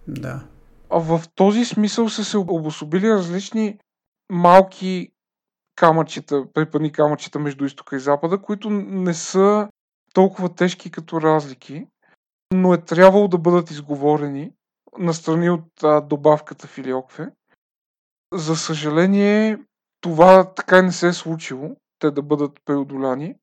Да. 0.07 0.43
А 0.89 0.99
в 0.99 1.21
този 1.35 1.65
смисъл 1.65 2.09
са 2.09 2.23
се 2.23 2.37
обособили 2.37 3.09
различни 3.09 3.79
малки 4.31 5.11
камъчета, 5.75 6.45
препъдни 6.53 6.91
камъчета 6.91 7.39
между 7.39 7.65
изтока 7.65 7.95
и 7.95 7.99
запада, 7.99 8.41
които 8.41 8.69
не 8.69 9.13
са 9.13 9.69
толкова 10.13 10.55
тежки 10.55 10.91
като 10.91 11.21
разлики, 11.21 11.87
но 12.53 12.73
е 12.73 12.81
трябвало 12.81 13.27
да 13.27 13.37
бъдат 13.37 13.71
изговорени 13.71 14.51
настрани 14.97 15.49
от 15.49 15.83
а, 15.83 16.01
добавката 16.01 16.67
филиокве. 16.67 17.31
За 18.33 18.55
съжаление, 18.55 19.59
това 20.01 20.53
така 20.53 20.79
и 20.79 20.81
не 20.81 20.91
се 20.91 21.07
е 21.07 21.13
случило, 21.13 21.75
те 21.99 22.11
да 22.11 22.21
бъдат 22.21 22.51
преодоляни. 22.65 23.35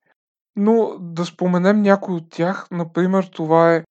Но 0.57 0.99
да 1.01 1.25
споменем 1.25 1.83
някой 1.83 2.15
от 2.15 2.31
тях, 2.31 2.67
например, 2.71 3.25
това 3.25 3.75
е, 3.75 3.85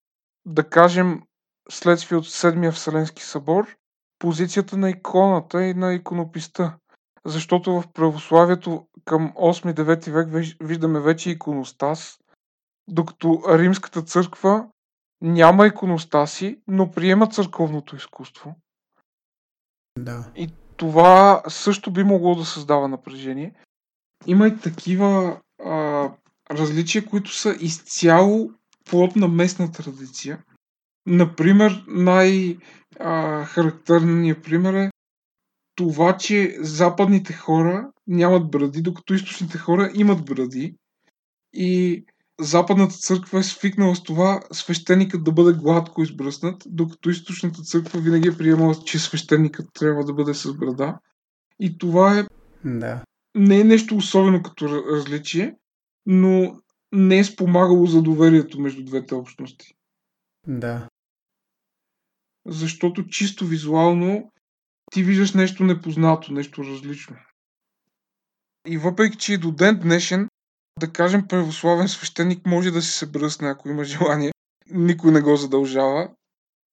да 0.46 0.70
кажем, 0.70 1.22
следствие 1.70 2.18
от 2.18 2.28
Седмия 2.28 2.72
Вселенски 2.72 3.24
събор, 3.24 3.76
позицията 4.20 4.78
на 4.78 4.90
иконата 4.90 5.64
и 5.64 5.74
на 5.74 5.94
иконописта. 5.94 6.78
Защото 7.26 7.82
в 7.82 7.84
православието 7.94 8.88
към 9.06 9.34
8-9 9.34 10.12
век 10.12 10.56
виждаме 10.62 11.00
вече 11.00 11.30
иконостас, 11.30 12.20
докато 12.88 13.44
Римската 13.48 14.02
църква 14.02 14.68
няма 15.22 15.68
иконостаси, 15.68 16.62
но 16.68 16.92
приема 16.92 17.28
църковното 17.28 17.96
изкуство. 17.96 18.56
Да. 20.00 20.32
И 20.36 20.50
това 20.78 21.44
също 21.48 21.92
би 21.92 22.04
могло 22.04 22.36
да 22.36 22.46
създава 22.46 22.88
напрежение. 22.88 23.54
Има 24.26 24.48
и 24.48 24.60
такива 24.60 25.40
а, 25.66 26.10
различия, 26.52 27.06
които 27.06 27.34
са 27.34 27.56
изцяло 27.60 28.52
плод 28.90 29.16
на 29.16 29.28
местна 29.28 29.72
традиция. 29.72 30.44
Например, 31.06 31.84
най-характерният 31.88 34.44
пример 34.44 34.74
е 34.74 34.92
това, 35.76 36.18
че 36.18 36.58
западните 36.60 37.34
хора 37.34 37.92
нямат 38.08 38.52
бради, 38.52 38.82
докато 38.82 39.14
източните 39.14 39.58
хора 39.58 39.92
имат 39.96 40.26
бради. 40.26 40.76
И 41.54 42.04
Западната 42.42 42.96
църква 42.96 43.40
е 43.40 43.44
свикнала 43.44 43.96
с 43.96 44.04
това 44.04 44.42
свещеникът 44.52 45.24
да 45.24 45.32
бъде 45.32 45.58
гладко 45.58 46.02
избръснат, 46.02 46.64
докато 46.66 47.10
източната 47.10 47.62
църква 47.62 48.00
винаги 48.00 48.28
е 48.28 48.38
приемала, 48.38 48.76
че 48.86 49.00
свещеникът 49.00 49.66
трябва 49.74 50.06
да 50.06 50.14
бъде 50.14 50.34
с 50.34 50.54
брада. 50.54 50.98
И 51.60 51.78
това 51.78 52.20
е 52.20 52.26
да. 52.66 53.04
не 53.36 53.60
е 53.60 53.64
нещо 53.64 53.96
особено 53.96 54.44
като 54.44 54.84
различие, 54.92 55.56
но 56.06 56.62
не 56.92 57.20
е 57.20 57.24
спомагало 57.24 57.86
за 57.86 58.02
доверието 58.02 58.60
между 58.60 58.84
двете 58.84 59.16
общности. 59.16 59.74
Да. 60.48 60.90
Защото 62.46 63.08
чисто 63.08 63.46
визуално 63.46 64.32
ти 64.92 65.04
виждаш 65.04 65.34
нещо 65.34 65.64
непознато, 65.64 66.34
нещо 66.34 66.64
различно. 66.64 67.16
И 68.68 68.78
въпреки, 68.78 69.18
че 69.18 69.34
и 69.34 69.38
до 69.38 69.52
ден 69.52 69.80
днешен, 69.80 70.28
да 70.80 70.94
кажем, 70.94 71.28
православен 71.28 71.88
свещеник 71.88 72.46
може 72.46 72.72
да 72.72 72.82
се 72.82 73.12
бръсне, 73.12 73.50
ако 73.50 73.70
има 73.70 73.84
желание. 73.84 74.32
Никой 74.70 75.12
не 75.12 75.22
го 75.22 75.36
задължава. 75.36 76.10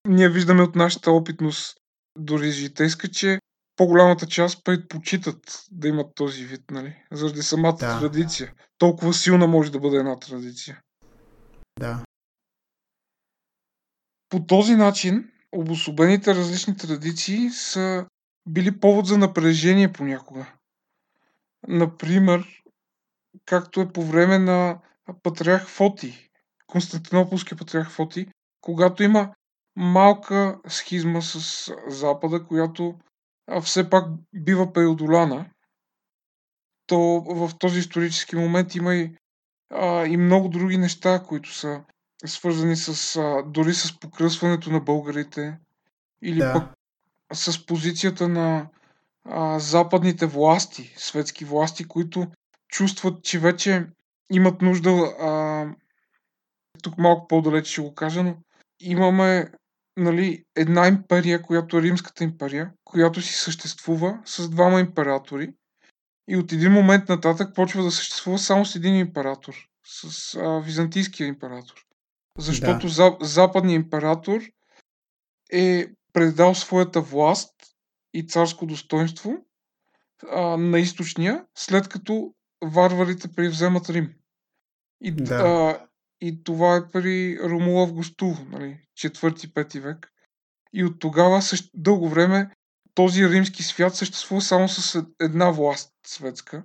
Ние 0.08 0.28
виждаме 0.28 0.62
от 0.62 0.76
нашата 0.76 1.10
опитност, 1.10 1.76
дори 2.18 2.50
житейска, 2.50 3.08
че 3.08 3.38
по-голямата 3.78 4.26
част 4.26 4.64
предпочитат 4.64 5.66
да 5.70 5.88
имат 5.88 6.14
този 6.14 6.44
вид, 6.44 6.70
нали? 6.70 6.96
Заради 7.12 7.42
самата 7.42 7.76
да. 7.80 8.00
традиция. 8.00 8.54
Толкова 8.78 9.14
силна 9.14 9.46
може 9.46 9.72
да 9.72 9.80
бъде 9.80 9.96
една 9.96 10.18
традиция. 10.18 10.80
Да. 11.80 12.04
По 14.28 14.46
този 14.46 14.76
начин 14.76 15.30
обособените 15.52 16.34
различни 16.34 16.76
традиции 16.76 17.50
са 17.50 18.06
били 18.48 18.80
повод 18.80 19.06
за 19.06 19.18
напрежение 19.18 19.92
понякога. 19.92 20.46
Например, 21.68 22.62
както 23.44 23.80
е 23.80 23.92
по 23.92 24.02
време 24.02 24.38
на 24.38 24.78
патриарх 25.22 25.68
Фоти, 25.68 26.28
Константинополския 26.66 27.58
патриарх 27.58 27.90
Фоти, 27.90 28.26
когато 28.60 29.02
има 29.02 29.34
малка 29.76 30.58
схизма 30.68 31.20
с 31.20 31.72
Запада, 31.88 32.44
която 32.44 32.98
все 33.62 33.90
пак 33.90 34.04
бива 34.34 34.72
преодоляна, 34.72 35.46
то 36.86 37.22
в 37.26 37.50
този 37.58 37.78
исторически 37.78 38.36
момент 38.36 38.74
има 38.74 38.94
и, 38.94 39.14
а, 39.70 40.06
и 40.06 40.16
много 40.16 40.48
други 40.48 40.78
неща, 40.78 41.22
които 41.28 41.54
са 41.54 41.80
свързани 42.24 42.76
с, 42.76 43.16
а, 43.16 43.42
дори 43.46 43.74
с 43.74 44.00
покръсването 44.00 44.70
на 44.70 44.80
българите 44.80 45.58
или 46.22 46.38
Да. 46.38 46.52
пък 46.52 46.62
с 47.32 47.66
позицията 47.66 48.28
на 48.28 48.68
а, 49.24 49.58
западните 49.58 50.26
власти, 50.26 50.94
светски 50.96 51.44
власти, 51.44 51.84
които 51.88 52.26
чувстват, 52.68 53.24
че 53.24 53.38
вече 53.38 53.86
имат 54.30 54.62
нужда, 54.62 54.90
а, 54.90 55.66
тук 56.82 56.98
малко 56.98 57.28
по-далече 57.28 57.72
ще 57.72 57.82
го 57.82 57.94
кажа, 57.94 58.22
но 58.22 58.36
имаме 58.80 59.52
нали, 59.98 60.44
една 60.56 60.88
империя, 60.88 61.42
която 61.42 61.78
е 61.78 61.82
Римската 61.82 62.24
империя, 62.24 62.72
която 62.84 63.22
си 63.22 63.34
съществува 63.34 64.22
с 64.24 64.50
двама 64.50 64.80
императори 64.80 65.52
и 66.28 66.36
от 66.36 66.52
един 66.52 66.72
момент 66.72 67.08
нататък 67.08 67.54
почва 67.54 67.82
да 67.82 67.90
съществува 67.90 68.38
само 68.38 68.64
с 68.64 68.76
един 68.76 68.96
император, 68.96 69.54
с 69.84 70.34
а, 70.34 70.60
Византийския 70.60 71.26
император. 71.26 71.84
Защото 72.38 72.86
Да. 72.86 72.92
за, 72.92 73.16
западният 73.20 73.84
император 73.84 74.42
е 75.52 75.86
предал 76.12 76.54
своята 76.54 77.00
власт 77.00 77.54
и 78.14 78.26
царско 78.26 78.66
достоинство 78.66 79.46
а, 80.30 80.40
на 80.56 80.78
източния, 80.78 81.44
след 81.54 81.88
като 81.88 82.34
варварите 82.64 83.32
превземат 83.32 83.90
Рим. 83.90 84.14
И, 85.00 85.10
Да. 85.10 85.34
а, 85.34 85.87
и 86.20 86.44
това 86.44 86.76
е 86.76 86.88
при 86.92 87.38
Ромула 87.42 87.86
в 87.86 87.92
Гостул, 87.92 88.36
нали, 88.50 88.80
4-5 88.98 89.80
век. 89.80 90.12
И 90.72 90.84
от 90.84 90.98
тогава 90.98 91.42
също, 91.42 91.68
дълго 91.74 92.08
време 92.08 92.50
този 92.94 93.28
римски 93.28 93.62
свят 93.62 93.96
съществува 93.96 94.42
само 94.42 94.68
с 94.68 95.04
една 95.20 95.50
власт 95.50 95.92
светска, 96.06 96.62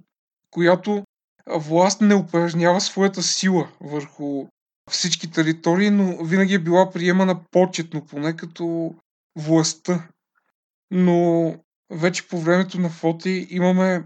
която 0.51 1.03
власт 1.47 2.01
не 2.01 2.15
упражнява 2.15 2.81
своята 2.81 3.23
сила 3.23 3.69
върху 3.81 4.47
всички 4.91 5.31
територии, 5.31 5.89
но 5.89 6.25
винаги 6.25 6.53
е 6.53 6.59
била 6.59 6.91
приемана 6.91 7.39
почетно, 7.51 8.05
поне 8.05 8.35
като 8.35 8.95
властта. 9.35 10.07
Но 10.91 11.55
вече 11.89 12.27
по 12.27 12.39
времето 12.39 12.79
на 12.79 12.89
Фоти 12.89 13.47
имаме 13.49 14.03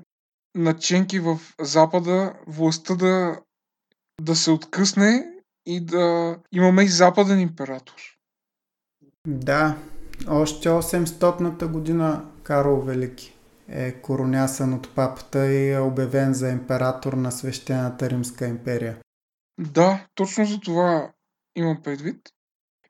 наченки 0.56 1.20
в 1.20 1.40
Запада 1.60 2.34
властта 2.48 2.96
да, 2.96 3.40
да 4.22 4.36
се 4.36 4.52
откъсне 4.52 5.37
и 5.68 5.86
да 5.86 6.36
имаме 6.52 6.84
и 6.84 6.88
Западен 6.88 7.40
император. 7.40 7.96
Да, 9.28 9.78
още 10.28 10.70
800-та 10.70 11.68
година 11.68 12.26
Карл 12.44 12.82
Велики 12.82 13.34
е 13.68 13.92
коронясан 13.92 14.74
от 14.74 14.96
папата 14.96 15.52
и 15.52 15.72
е 15.72 15.80
обявен 15.80 16.34
за 16.34 16.50
император 16.50 17.14
на 17.14 17.32
свещената 17.32 18.10
Римска 18.10 18.48
империя. 18.48 18.98
Да, 19.60 20.08
точно 20.16 20.46
за 20.46 20.60
това 20.60 21.12
имам 21.56 21.82
предвид. 21.84 22.30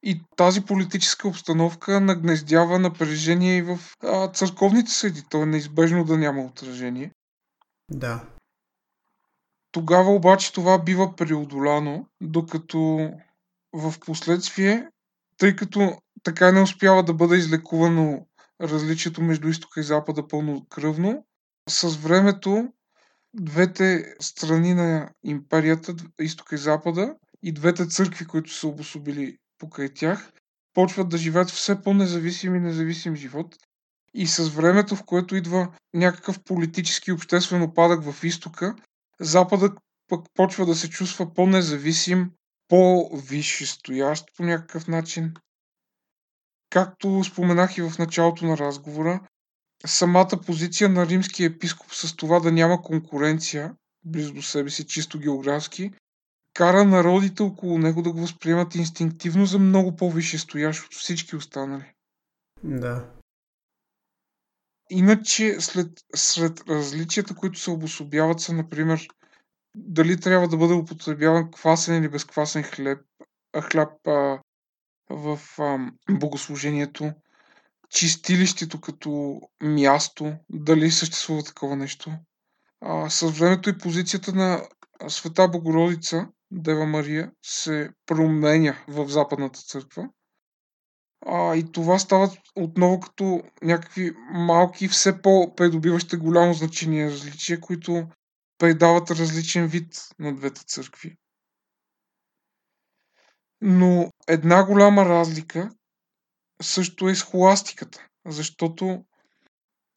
И 0.04 0.22
тази 0.36 0.66
политическа 0.66 1.28
обстановка 1.28 2.02
нагнездява 2.02 2.80
напрежение 2.80 3.58
и 3.58 3.62
в 3.62 3.80
а, 4.04 4.28
църковните 4.28 4.92
съди. 4.92 5.24
То 5.30 5.44
е 5.44 5.46
неизбежно 5.46 6.06
да 6.06 6.18
няма 6.18 6.42
отражение. 6.42 7.12
Да. 7.92 8.24
Тогава 9.72 10.12
обаче 10.12 10.54
това 10.54 10.84
бива 10.84 11.16
преодоляно, 11.16 12.08
докато 12.22 13.12
в 13.74 13.94
последствие, 14.06 14.88
тъй 15.38 15.56
като 15.56 16.02
така 16.24 16.52
не 16.52 16.62
успява 16.62 17.04
да 17.04 17.14
бъде 17.14 17.36
излекувано 17.36 18.28
различието 18.62 19.22
между 19.22 19.48
изтока 19.48 19.80
и 19.80 19.84
запада 19.84 20.28
пълнокръвно, 20.28 21.26
с 21.70 21.96
времето 21.96 22.74
двете 23.34 24.16
страни 24.20 24.74
на 24.74 25.10
империята, 25.24 25.96
изтока 26.20 26.56
и 26.56 26.58
запада, 26.58 27.16
и 27.44 27.52
двете 27.52 27.88
църкви, 27.88 28.26
които 28.26 28.54
са 28.54 28.68
обособили 28.68 29.38
покрай 29.58 29.94
тях, 29.94 30.32
почват 30.74 31.10
да 31.10 31.18
живеят 31.18 31.50
все 31.50 31.82
по-независим 31.82 32.56
и 32.56 32.60
независим 32.60 33.16
живот. 33.16 33.56
И 34.14 34.28
с 34.28 34.50
времето, 34.50 34.96
в 34.96 35.04
което 35.04 35.36
идва 35.36 35.72
някакъв 35.94 36.44
политически 36.44 37.10
и 37.10 37.14
обществен 37.14 37.62
опадък 37.62 38.04
в 38.04 38.24
изтока, 38.24 38.76
Западът 39.20 39.80
пък 40.08 40.26
почва 40.34 40.66
да 40.66 40.76
се 40.76 40.90
чувства 40.90 41.34
по-независим, 41.34 42.32
по-висшестоящ 42.68 44.26
по 44.38 44.44
някакъв 44.44 44.88
начин. 44.88 45.34
Както 46.70 47.24
споменах 47.24 47.78
и 47.78 47.82
в 47.82 47.94
началото 48.00 48.46
на 48.46 48.58
разговора, 48.58 49.20
самата 49.86 50.42
позиция 50.46 50.90
на 50.90 51.08
римския 51.08 51.48
епископ 51.48 51.94
с 51.94 52.16
това 52.16 52.40
да 52.40 52.52
няма 52.52 52.82
конкуренция 52.82 53.76
близо 54.06 54.34
до 54.34 54.42
себе 54.42 54.70
си, 54.70 54.88
чисто 54.88 55.20
географски, 55.20 55.92
кара 56.54 56.86
народите 56.86 57.44
около 57.44 57.78
него 57.78 58.02
да 58.02 58.12
го 58.12 58.22
възприемат 58.22 58.76
инстинктивно 58.76 59.46
за 59.46 59.60
много 59.60 59.96
по-висше 59.96 60.38
стоящ 60.38 60.86
от 60.86 60.94
всички 60.94 61.36
останали. 61.36 61.94
Да. 62.64 63.06
Иначе, 64.90 65.62
след, 65.62 65.90
сред 66.16 66.70
различията, 66.70 67.36
които 67.36 67.60
се 67.60 67.72
обособяват 67.72 68.40
са, 68.40 68.54
например, 68.54 69.08
дали 69.76 70.20
трябва 70.20 70.48
да 70.48 70.58
бъде 70.58 70.74
употребяван 70.74 71.52
квасен 71.52 71.98
или 71.98 72.10
безквасен 72.10 72.64
хлеб, 72.64 73.00
а 73.54 73.62
хляб 73.62 74.08
а, 74.08 74.40
в 75.10 75.40
а, 75.60 75.92
богослужението, 76.12 77.14
чистилището 77.90 78.82
като 78.82 79.42
място, 79.64 80.34
дали 80.50 80.92
съществува 80.92 81.44
такова 81.44 81.76
нещо. 81.76 82.12
А, 82.82 83.10
с 83.10 83.32
времето 83.32 83.70
и 83.70 83.78
позицията 83.78 84.34
на 84.34 84.62
Света 85.08 85.48
Богородица, 85.48 86.28
Дева 86.52 86.86
Мария, 86.86 87.32
се 87.46 87.90
променя 88.06 88.76
в 88.88 89.10
Западната 89.10 89.60
църква. 89.60 90.10
А, 91.30 91.56
и 91.56 91.72
това 91.72 92.00
става 92.00 92.32
отново 92.56 93.00
като 93.00 93.44
някакви 93.62 94.12
малки, 94.32 94.88
все 94.88 95.22
по-придобиващи 95.22 96.18
голямо 96.18 96.54
значение 96.54 97.12
различия, 97.12 97.60
които 97.60 98.08
предават 98.58 99.12
различен 99.12 99.68
вид 99.68 100.10
на 100.20 100.36
двете 100.36 100.64
църкви. 100.66 101.16
Но 103.62 104.12
една 104.28 104.66
голяма 104.66 105.06
разлика 105.06 105.70
също 106.62 107.10
е 107.10 107.16
схоластиката, 107.16 108.08
защото 108.26 109.06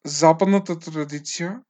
западната 0.04 0.78
традиция 0.78 1.60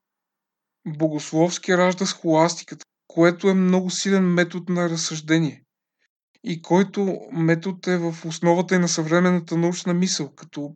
богословски 0.87 1.77
ражда 1.77 2.07
схоластиката, 2.07 2.85
което 3.07 3.49
е 3.49 3.55
много 3.55 3.91
силен 3.91 4.35
метод 4.35 4.73
на 4.73 4.91
разсъждение 4.91 5.65
и 6.45 6.63
който 6.63 7.21
метод 7.33 7.93
е 7.93 7.99
в 7.99 8.15
основата 8.27 8.75
и 8.75 8.79
на 8.79 8.89
съвременната 8.89 9.57
научна 9.57 9.95
мисъл, 9.95 10.35
като 10.35 10.75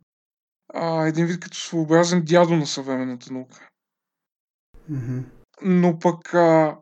а, 0.73 1.07
един 1.07 1.25
вид 1.25 1.39
като 1.39 1.57
своеобразен 1.57 2.23
дядо 2.25 2.55
на 2.55 2.67
съвременната 2.67 3.33
наука. 3.33 3.67
Мгм. 4.89 5.19
Но 5.61 5.99
пък 5.99 6.33
а, 6.33 6.77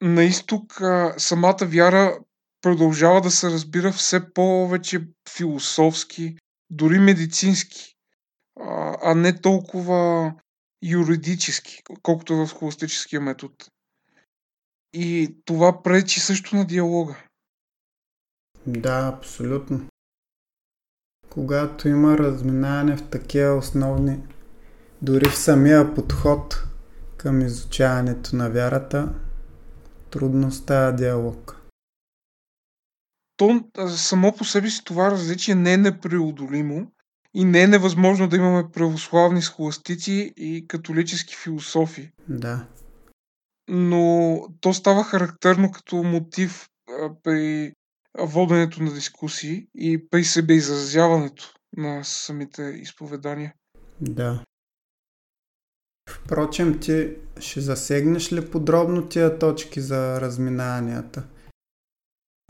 на 0.00 0.24
изток 0.24 0.80
а, 0.80 1.14
самата 1.18 1.58
вяра 1.62 2.18
продължава 2.60 3.20
да 3.20 3.30
се 3.30 3.50
разбира 3.50 3.92
все 3.92 4.32
повече 4.32 5.08
философски, 5.36 6.36
дори 6.70 6.98
медицински, 6.98 7.94
а, 8.60 8.96
а 9.02 9.14
не 9.14 9.40
толкова 9.40 10.32
юридически, 10.82 11.82
колкото 12.02 12.46
в 12.46 12.52
холистическия 12.52 13.20
метод. 13.20 13.54
И 14.92 15.36
това 15.44 15.82
пречи 15.82 16.20
също 16.20 16.56
на 16.56 16.66
диалога. 16.66 17.16
Да, 18.66 19.12
абсолютно. 19.16 19.86
Когато 21.30 21.88
има 21.88 22.18
разминаване 22.18 22.96
в 22.96 23.08
такива 23.10 23.54
основни, 23.54 24.20
дори 25.02 25.28
в 25.28 25.38
самия 25.38 25.94
подход 25.94 26.64
към 27.16 27.40
изучаването 27.40 28.36
на 28.36 28.50
вярата, 28.50 29.14
трудно 30.10 30.50
става 30.50 30.92
диалог. 30.92 31.56
То 33.36 33.64
само 33.88 34.36
по 34.36 34.44
себе 34.44 34.70
си 34.70 34.84
това 34.84 35.10
различие 35.10 35.54
не 35.54 35.72
е 35.72 35.76
непреодолимо 35.76 36.92
и 37.34 37.44
не 37.44 37.62
е 37.62 37.66
невъзможно 37.66 38.28
да 38.28 38.36
имаме 38.36 38.70
православни 38.72 39.42
схоластици 39.42 40.32
и 40.36 40.66
католически 40.68 41.36
философи. 41.36 42.12
Да, 42.28 42.66
но 43.68 44.38
то 44.60 44.74
става 44.74 45.04
характерно 45.04 45.70
като 45.70 45.96
мотив 45.96 46.68
при 47.22 47.72
воденето 48.18 48.82
на 48.82 48.92
дискусии 48.92 49.66
и 49.74 50.08
при 50.10 50.24
себе 50.24 50.54
изразяването 50.54 51.54
на 51.76 52.04
самите 52.04 52.62
изповедания. 52.62 53.54
Да. 54.00 54.44
Впрочем, 56.10 56.80
ти 56.80 57.16
ще 57.40 57.60
засегнеш 57.60 58.32
ли 58.32 58.50
подробно 58.50 59.08
тия 59.08 59.38
точки 59.38 59.80
за 59.80 60.20
разминанията? 60.20 61.24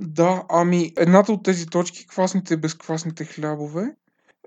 Да, 0.01 0.45
ами 0.49 0.93
едната 0.97 1.33
от 1.33 1.45
тези 1.45 1.67
точки, 1.67 2.07
квасните 2.07 2.55
и 2.55 2.57
безквасните 2.57 3.25
хлябове, 3.25 3.97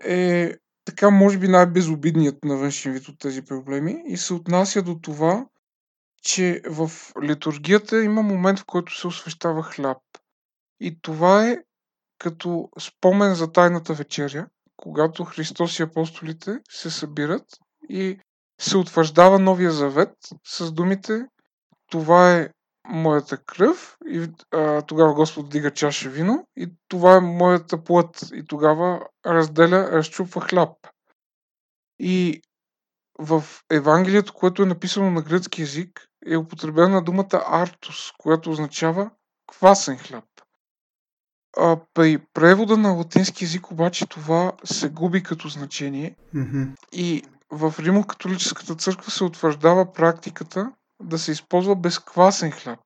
е 0.03 0.53
така 0.85 1.09
може 1.09 1.37
би 1.37 1.47
най-безобидният 1.47 2.43
на 2.45 2.57
външен 2.57 2.93
вид 2.93 3.07
от 3.07 3.19
тези 3.19 3.41
проблеми 3.41 4.03
и 4.07 4.17
се 4.17 4.33
отнася 4.33 4.81
до 4.81 4.99
това, 5.01 5.45
че 6.21 6.61
в 6.69 6.91
литургията 7.23 8.03
има 8.03 8.21
момент, 8.21 8.59
в 8.59 8.65
който 8.65 8.97
се 8.99 9.07
освещава 9.07 9.63
хляб. 9.63 9.97
И 10.79 11.01
това 11.01 11.47
е 11.47 11.57
като 12.17 12.69
спомен 12.79 13.35
за 13.35 13.51
тайната 13.51 13.93
вечеря, 13.93 14.47
когато 14.77 15.23
Христос 15.23 15.79
и 15.79 15.83
апостолите 15.83 16.59
се 16.69 16.89
събират 16.89 17.45
и 17.89 18.19
се 18.61 18.77
утвърждава 18.77 19.39
новия 19.39 19.71
завет 19.71 20.13
с 20.45 20.71
думите 20.71 21.25
това 21.91 22.35
е 22.35 22.49
моята 22.87 23.37
кръв 23.37 23.97
и 24.05 24.27
а, 24.51 24.81
тогава 24.81 25.13
Господ 25.13 25.49
дига 25.49 25.71
чаша 25.71 26.09
вино 26.09 26.47
и 26.57 26.73
това 26.87 27.15
е 27.15 27.19
моята 27.19 27.83
плът 27.83 28.29
и 28.33 28.45
тогава 28.45 29.01
разделя, 29.25 29.91
разчупва 29.91 30.41
хляб. 30.41 30.77
И 31.99 32.41
в 33.19 33.43
Евангелието, 33.71 34.33
което 34.33 34.63
е 34.63 34.65
написано 34.65 35.11
на 35.11 35.21
гръцки 35.21 35.61
язик, 35.61 36.07
е 36.25 36.37
употребена 36.37 37.03
думата 37.03 37.43
артус, 37.45 38.11
която 38.17 38.51
означава 38.51 39.11
квасен 39.47 39.97
хляб. 39.97 40.25
А, 41.57 41.77
при 41.93 42.17
превода 42.33 42.77
на 42.77 42.91
латински 42.91 43.43
язик 43.43 43.71
обаче 43.71 44.05
това 44.05 44.51
се 44.63 44.89
губи 44.89 45.23
като 45.23 45.49
значение 45.49 46.15
Mm-hmm. 46.35 46.67
и 46.91 47.23
в 47.51 47.73
Римо-католическата 47.79 48.75
църква 48.75 49.11
се 49.11 49.23
утвърждава 49.23 49.93
практиката 49.93 50.71
да 51.03 51.19
се 51.19 51.31
използва 51.31 51.75
безквасен 51.75 52.51
хляб. 52.51 52.79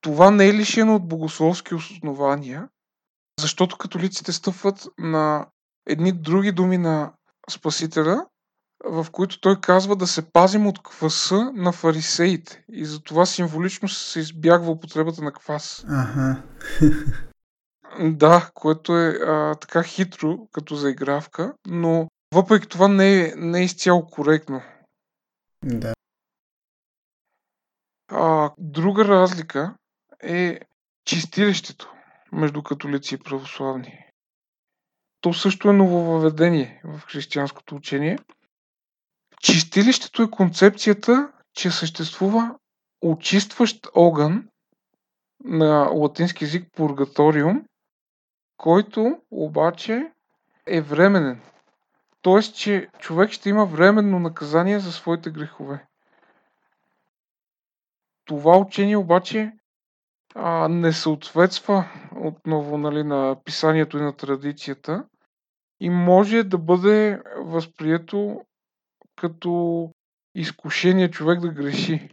Това 0.00 0.30
не 0.30 0.46
е 0.46 0.54
лишено 0.54 0.94
от 0.94 1.08
богословски 1.08 1.74
основания, 1.74 2.68
защото 3.40 3.78
католиците 3.78 4.32
стъпват 4.32 4.88
на 4.98 5.46
едни 5.86 6.12
други 6.12 6.52
думи 6.52 6.78
на 6.78 7.12
Спасителя, 7.50 8.26
в 8.84 9.06
които 9.12 9.40
той 9.40 9.60
казва 9.60 9.96
да 9.96 10.06
се 10.06 10.32
пазим 10.32 10.66
от 10.66 10.82
кваса 10.82 11.52
на 11.54 11.72
фарисеите 11.72 12.64
и 12.72 12.84
затова 12.84 13.26
символично 13.26 13.88
се 13.88 14.20
избягва 14.20 14.70
употребата 14.70 15.22
на 15.22 15.32
квас. 15.32 15.84
Ага. 15.88 16.42
Да, 18.00 18.50
което 18.54 18.98
е 18.98 19.08
а, 19.08 19.54
така 19.54 19.82
хитро 19.82 20.48
като 20.52 20.74
заигравка, 20.74 21.54
но 21.66 22.08
въпреки 22.34 22.68
това 22.68 22.88
не 22.88 23.20
е, 23.20 23.34
не 23.36 23.60
е 23.60 23.64
изцяло 23.64 24.06
коректно. 24.06 24.62
Да. 25.64 25.94
А, 28.08 28.50
друга 28.58 29.04
разлика 29.04 29.74
е 30.22 30.60
чистилището 31.04 31.92
между 32.32 32.62
католици 32.62 33.14
и 33.14 33.18
православни. 33.18 34.04
То 35.20 35.32
също 35.32 35.68
е 35.70 35.72
нововъведение 35.72 36.80
в 36.84 37.00
християнското 37.00 37.74
учение. 37.74 38.18
Чистилището 39.40 40.22
е 40.22 40.30
концепцията, 40.30 41.32
че 41.52 41.70
съществува 41.70 42.54
очистващ 43.02 43.86
огън 43.94 44.48
на 45.44 45.88
латински 45.92 46.44
язик 46.44 46.68
пургаториум, 46.72 47.64
който 48.56 49.18
обаче 49.30 50.12
е 50.66 50.80
временен. 50.80 51.40
Тоест, 52.22 52.56
че 52.56 52.88
човек 52.98 53.30
ще 53.30 53.48
има 53.48 53.66
временно 53.66 54.18
наказание 54.18 54.78
за 54.78 54.92
своите 54.92 55.30
грехове. 55.30 55.86
Това 58.24 58.58
учение 58.58 58.96
обаче 58.96 59.52
а, 60.34 60.68
не 60.68 60.92
съответства 60.92 61.84
отново 62.16 62.78
нали, 62.78 63.04
на 63.04 63.36
писанието 63.44 63.98
и 63.98 64.02
на 64.02 64.16
традицията 64.16 65.04
и 65.80 65.90
може 65.90 66.42
да 66.42 66.58
бъде 66.58 67.22
възприето 67.36 68.44
като 69.16 69.90
изкушение 70.34 71.10
човек 71.10 71.40
да 71.40 71.48
греши. 71.48 72.10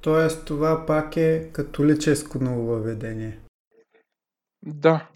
Тоест 0.00 0.46
това 0.46 0.86
пак 0.86 1.16
е 1.16 1.50
католическо 1.52 2.38
нововъведение. 2.38 3.40
Да. 4.62 5.08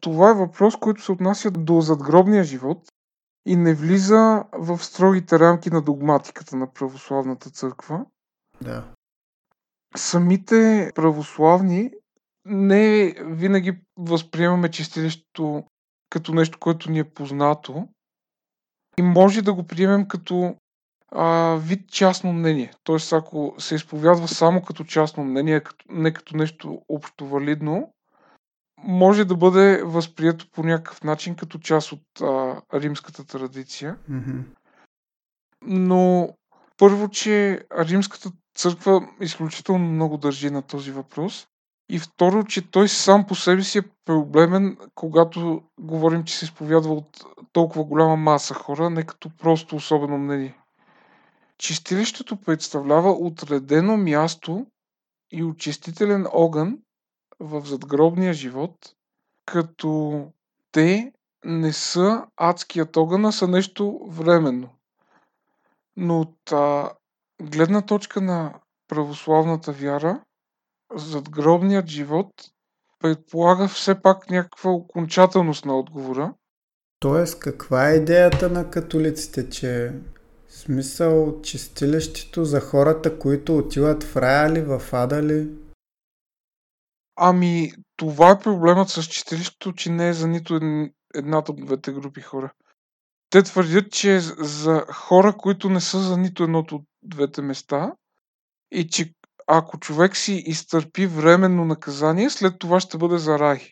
Това 0.00 0.30
е 0.30 0.34
въпрос, 0.34 0.76
който 0.76 1.02
се 1.02 1.12
отнася 1.12 1.50
до 1.50 1.80
задгробния 1.80 2.44
живот 2.44 2.92
и 3.46 3.56
не 3.56 3.74
влиза 3.74 4.44
в 4.52 4.78
строгите 4.78 5.38
рамки 5.38 5.70
на 5.70 5.82
догматиката 5.82 6.56
на 6.56 6.72
православната 6.72 7.50
църква. 7.50 8.06
Да. 8.60 8.84
Самите 9.96 10.92
православни 10.94 11.90
не 12.44 13.14
винаги 13.20 13.78
възприемаме 13.96 14.70
чистилището 14.70 15.64
като 16.10 16.34
нещо, 16.34 16.58
което 16.58 16.90
ни 16.90 16.98
е 16.98 17.10
познато 17.10 17.88
и 18.98 19.02
може 19.02 19.42
да 19.42 19.54
го 19.54 19.66
приемем 19.66 20.08
като 20.08 20.56
а, 21.12 21.56
вид 21.60 21.90
частно 21.90 22.32
мнение. 22.32 22.72
Тоест, 22.82 23.12
ако 23.12 23.54
се 23.58 23.74
изповядва 23.74 24.28
само 24.28 24.62
като 24.62 24.84
частно 24.84 25.24
мнение, 25.24 25.62
не 25.88 26.12
като 26.12 26.36
нещо 26.36 26.82
общо 26.88 27.26
валидно, 27.26 27.92
може 28.84 29.24
да 29.24 29.36
бъде 29.36 29.82
възприето 29.84 30.50
по 30.50 30.62
някакъв 30.62 31.04
начин 31.04 31.34
като 31.34 31.58
част 31.58 31.92
от 31.92 32.20
а, 32.22 32.62
римската 32.74 33.24
традиция. 33.24 33.96
Но 35.62 36.28
първо, 36.78 37.08
че 37.08 37.60
римската 37.78 38.32
църква 38.54 39.08
изключително 39.20 39.84
много 39.88 40.16
държи 40.16 40.50
на 40.50 40.62
този 40.62 40.90
въпрос. 40.90 41.46
И 41.90 41.98
второ, 41.98 42.44
че 42.44 42.70
той 42.70 42.88
сам 42.88 43.26
по 43.26 43.34
себе 43.34 43.62
си 43.62 43.78
е 43.78 43.90
проблемен, 44.04 44.76
когато 44.94 45.62
говорим, 45.80 46.24
че 46.24 46.38
се 46.38 46.44
изповядва 46.44 46.94
от 46.94 47.24
толкова 47.52 47.84
голяма 47.84 48.16
маса 48.16 48.54
хора, 48.54 48.90
не 48.90 49.02
като 49.02 49.30
просто 49.36 49.76
особено 49.76 50.18
мнение. 50.18 50.58
Чистилището 51.58 52.36
представлява 52.36 53.10
отредено 53.10 53.96
място 53.96 54.66
и 55.32 55.44
очистителен 55.44 56.26
огън 56.32 56.78
в 57.40 57.66
задгробния 57.66 58.32
живот, 58.32 58.74
като 59.46 60.24
те 60.72 61.12
не 61.44 61.72
са 61.72 62.26
адският 62.36 62.96
огън, 62.96 63.32
са 63.32 63.48
нещо 63.48 64.00
временно. 64.08 64.68
Но 65.96 66.20
от 66.20 66.52
а, 66.52 66.90
гледна 67.42 67.82
точка 67.82 68.20
на 68.20 68.54
православната 68.88 69.72
вяра, 69.72 70.20
задгробният 70.94 71.86
живот 71.86 72.32
предполага 73.00 73.68
все 73.68 74.02
пак 74.02 74.30
някаква 74.30 74.70
окончателност 74.70 75.64
на 75.64 75.78
отговора. 75.78 76.34
Тоест, 77.00 77.38
каква 77.38 77.90
е 77.90 77.94
идеята 77.94 78.50
на 78.50 78.70
католиците, 78.70 79.50
че 79.50 79.92
в 80.48 80.52
смисъл 80.52 81.42
чистилището 81.42 82.44
за 82.44 82.60
хората, 82.60 83.18
които 83.18 83.58
отиват 83.58 84.04
в 84.04 84.16
рая 84.16 84.52
ли, 84.52 84.60
в 84.60 84.82
ада 84.92 85.22
ли? 85.22 85.48
Ами, 87.20 87.72
това 87.96 88.30
е 88.30 88.38
проблемът 88.38 88.88
с 88.88 89.02
чистилището, 89.02 89.72
че 89.72 89.90
не 89.90 90.08
е 90.08 90.12
за 90.12 90.28
нито 90.28 90.54
ед- 90.54 90.92
едната 91.14 91.52
от 91.52 91.66
двете 91.66 91.92
групи 91.92 92.20
хора. 92.20 92.52
Те 93.30 93.42
твърдят, 93.42 93.92
че 93.92 94.16
е 94.16 94.20
за 94.20 94.84
хора, 94.92 95.36
които 95.36 95.70
не 95.70 95.80
са 95.80 96.00
за 96.00 96.16
нито 96.16 96.44
едното 96.44 96.74
от 96.74 96.82
двете 97.02 97.42
места 97.42 97.92
и 98.70 98.88
че 98.88 99.12
ако 99.46 99.78
човек 99.78 100.16
си 100.16 100.42
изтърпи 100.46 101.06
временно 101.06 101.64
наказание, 101.64 102.30
след 102.30 102.58
това 102.58 102.80
ще 102.80 102.98
бъде 102.98 103.18
за 103.18 103.38
рай. 103.38 103.70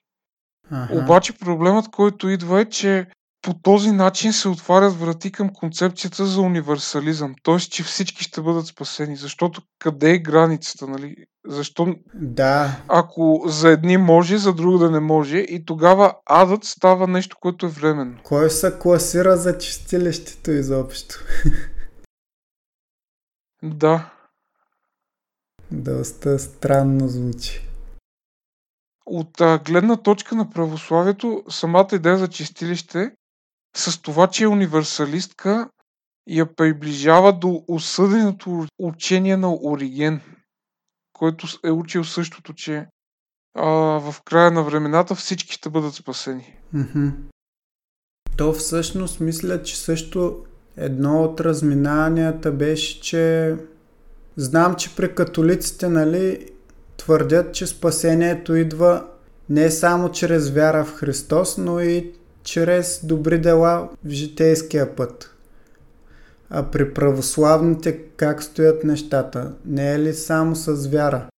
Ага. 0.71 1.03
Обаче 1.03 1.39
проблемът, 1.39 1.91
който 1.91 2.29
идва 2.29 2.61
е, 2.61 2.65
че 2.65 3.07
по 3.43 3.55
този 3.55 3.93
начин 3.93 4.33
се 4.33 4.49
отварят 4.49 4.95
врати 4.95 5.33
към 5.33 5.53
концепцията 5.53 6.27
за 6.27 6.41
универсализъм. 6.41 7.35
Т.е. 7.43 7.59
че 7.59 7.83
всички 7.83 8.25
ще 8.25 8.43
бъдат 8.43 8.67
спасени. 8.67 9.17
Защото 9.17 9.63
къде 9.79 10.11
е 10.11 10.19
границата, 10.19 10.87
нали? 10.87 11.17
Защо 11.47 11.97
Да, 12.15 12.83
ако 12.89 13.43
за 13.47 13.71
едни 13.71 13.97
може, 13.97 14.39
за 14.39 14.53
друго 14.53 14.79
да 14.79 14.91
не 14.91 15.01
може 15.01 15.39
и 15.39 15.65
тогава 15.65 16.15
адът 16.27 16.65
става 16.65 17.07
нещо, 17.07 17.37
което 17.41 17.67
е 17.67 17.69
временно. 17.69 18.19
кой 18.23 18.51
се 18.51 18.79
класира 18.81 19.37
за 19.37 19.59
чистилището 19.59 20.51
изобщо? 20.51 21.15
Да. 23.63 24.13
Доста 25.71 26.39
странно 26.39 27.09
звучи. 27.09 27.69
От 29.07 29.41
а, 29.41 29.59
гледна 29.59 29.97
точка 29.97 30.35
на 30.35 30.51
православието, 30.51 31.45
самата 31.49 31.89
идея 31.93 32.19
за 32.19 32.29
чистилище 32.29 33.13
с 33.77 34.03
това, 34.03 34.27
че 34.27 34.45
е 34.45 34.49
универсалистка, 34.49 35.71
я 36.29 36.55
приближава 36.55 37.33
до 37.33 37.65
осъденото 37.69 38.67
учение 38.79 39.37
на 39.37 39.55
Ориген, 39.55 40.21
който 41.19 41.47
е 41.65 41.71
учил 41.71 42.05
същото, 42.05 42.53
че 42.53 42.87
а, 43.55 43.67
в 44.01 44.15
края 44.25 44.51
на 44.51 44.63
времената 44.63 45.15
всички 45.15 45.53
ще 45.53 45.71
бъдат 45.71 45.95
спасени. 45.95 46.57
Mm-hmm. 46.75 47.13
То 48.37 48.53
всъщност 48.53 49.21
мисля, 49.21 49.63
че 49.63 49.79
също 49.79 50.45
едно 50.77 51.23
от 51.23 51.41
разминанията 51.41 52.53
беше, 52.53 53.01
че 53.01 53.57
знам, 54.37 54.75
че 54.75 54.97
при 54.97 55.15
католиците, 55.15 55.89
нали, 55.89 56.49
твърдят, 56.97 57.55
че 57.55 57.67
спасението 57.67 58.55
идва 58.55 59.07
не 59.49 59.71
само 59.71 60.13
чрез 60.13 60.51
вяра 60.51 60.85
в 60.85 60.95
Христос, 60.95 61.59
но 61.59 61.81
и 61.81 62.13
чрез 62.43 63.07
добри 63.07 63.41
дела 63.41 63.89
в 64.05 64.11
житейския 64.11 64.97
път. 64.97 65.36
А 66.51 66.71
при 66.71 66.95
православните 66.95 68.03
как 68.09 68.43
стоят 68.43 68.85
нещата? 68.85 69.55
Не 69.65 69.93
е 69.95 69.99
ли 69.99 70.15
само 70.15 70.57
с 70.57 70.87
вяра? 70.87 71.29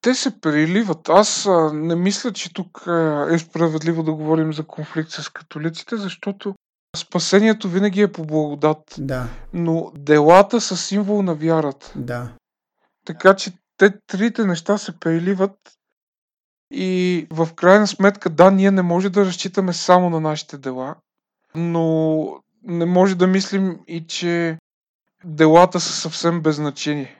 Те 0.00 0.14
се 0.14 0.40
преливат. 0.40 1.08
Аз 1.08 1.46
а, 1.46 1.72
не 1.72 1.96
мисля, 1.96 2.32
че 2.32 2.52
тук 2.52 2.84
е 3.30 3.38
справедливо 3.38 4.02
да 4.02 4.12
говорим 4.12 4.52
за 4.52 4.64
конфликт 4.64 5.10
с 5.10 5.28
католиците, 5.28 5.96
защото 5.96 6.54
спасението 6.96 7.68
винаги 7.68 8.00
е 8.00 8.12
по 8.12 8.24
благодат. 8.24 8.94
Да. 8.98 9.26
Но 9.52 9.92
делата 9.94 10.60
са 10.60 10.76
символ 10.76 11.22
на 11.22 11.34
вярата. 11.34 11.92
Да. 11.96 12.32
Така 13.06 13.36
че 13.36 13.52
те 13.76 13.94
трите 14.06 14.44
неща 14.44 14.78
се 14.78 14.98
преливат 15.00 15.56
и 16.70 17.26
в 17.30 17.48
крайна 17.54 17.86
сметка, 17.86 18.30
да, 18.30 18.50
ние 18.50 18.70
не 18.70 18.82
може 18.82 19.10
да 19.10 19.26
разчитаме 19.26 19.72
само 19.72 20.10
на 20.10 20.20
нашите 20.20 20.58
дела, 20.58 20.94
но 21.54 22.26
не 22.64 22.86
може 22.86 23.14
да 23.14 23.26
мислим 23.26 23.80
и, 23.86 24.06
че 24.06 24.58
делата 25.24 25.80
са 25.80 25.92
съвсем 25.92 26.42
без 26.42 26.56
значение. 26.56 27.16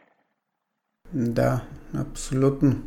Да, 1.15 1.65
абсолютно. 1.95 2.83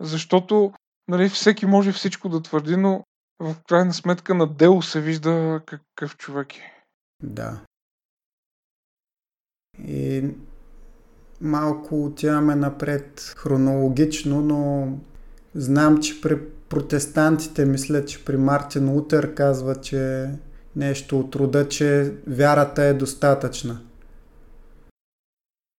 Защото 0.00 0.72
нали, 1.08 1.28
всеки 1.28 1.66
може 1.66 1.92
всичко 1.92 2.28
да 2.28 2.42
твърди, 2.42 2.76
но 2.76 3.04
в 3.40 3.56
крайна 3.68 3.94
сметка 3.94 4.34
на 4.34 4.46
дело 4.46 4.82
се 4.82 5.00
вижда 5.00 5.60
какъв 5.66 6.16
човек 6.16 6.56
е. 6.56 6.82
Да. 7.22 7.60
И 9.78 10.24
малко 11.40 12.04
отиваме 12.04 12.54
напред 12.54 13.34
хронологично, 13.36 14.40
но 14.40 14.92
знам, 15.54 16.00
че 16.00 16.20
при 16.20 16.50
протестантите, 16.50 17.64
мисля, 17.64 18.04
че 18.04 18.24
при 18.24 18.36
Мартин 18.36 18.90
Лутер 18.90 19.34
казва, 19.34 19.76
че 19.76 20.30
нещо 20.78 21.20
от 21.20 21.36
рода, 21.36 21.68
че 21.68 22.14
вярата 22.26 22.82
е 22.82 22.94
достатъчна. 22.94 23.80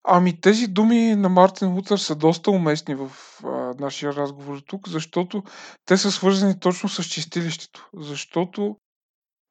Ами 0.03 0.41
тези 0.41 0.67
думи 0.67 1.15
на 1.15 1.29
Мартин 1.29 1.73
Лутер 1.73 1.97
са 1.97 2.15
доста 2.15 2.51
уместни 2.51 2.95
в 2.95 3.11
а, 3.43 3.47
нашия 3.79 4.13
разговор 4.13 4.61
тук, 4.67 4.89
защото 4.89 5.43
те 5.85 5.97
са 5.97 6.11
свързани 6.11 6.59
точно 6.59 6.89
с 6.89 7.03
чистилището. 7.03 7.89
Защото 7.97 8.75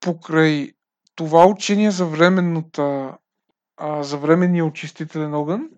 покрай 0.01 0.73
това 1.15 1.47
учение 1.47 1.91
за 1.91 2.07
временната, 2.07 3.17
а, 3.77 4.03
за 4.03 4.19
временния 4.19 4.65
очистителен 4.65 5.35
огън, 5.35 5.69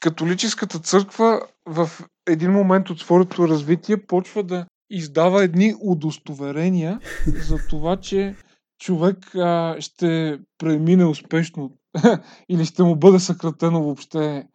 католическата 0.00 0.78
църква 0.78 1.42
в 1.66 1.90
един 2.26 2.52
момент 2.52 2.90
от 2.90 3.00
своето 3.00 3.48
развитие 3.48 4.06
почва 4.06 4.42
да 4.42 4.66
издава 4.90 5.44
едни 5.44 5.74
удостоверения 5.80 7.00
за 7.26 7.58
това, 7.68 7.96
че 7.96 8.34
човек 8.78 9.34
а, 9.34 9.76
ще 9.80 10.38
премине 10.58 11.04
успешно 11.04 11.70
или 12.48 12.64
ще 12.64 12.82
му 12.82 12.96
бъде 12.96 13.18
съкратено 13.18 13.82
въобще 13.82 14.48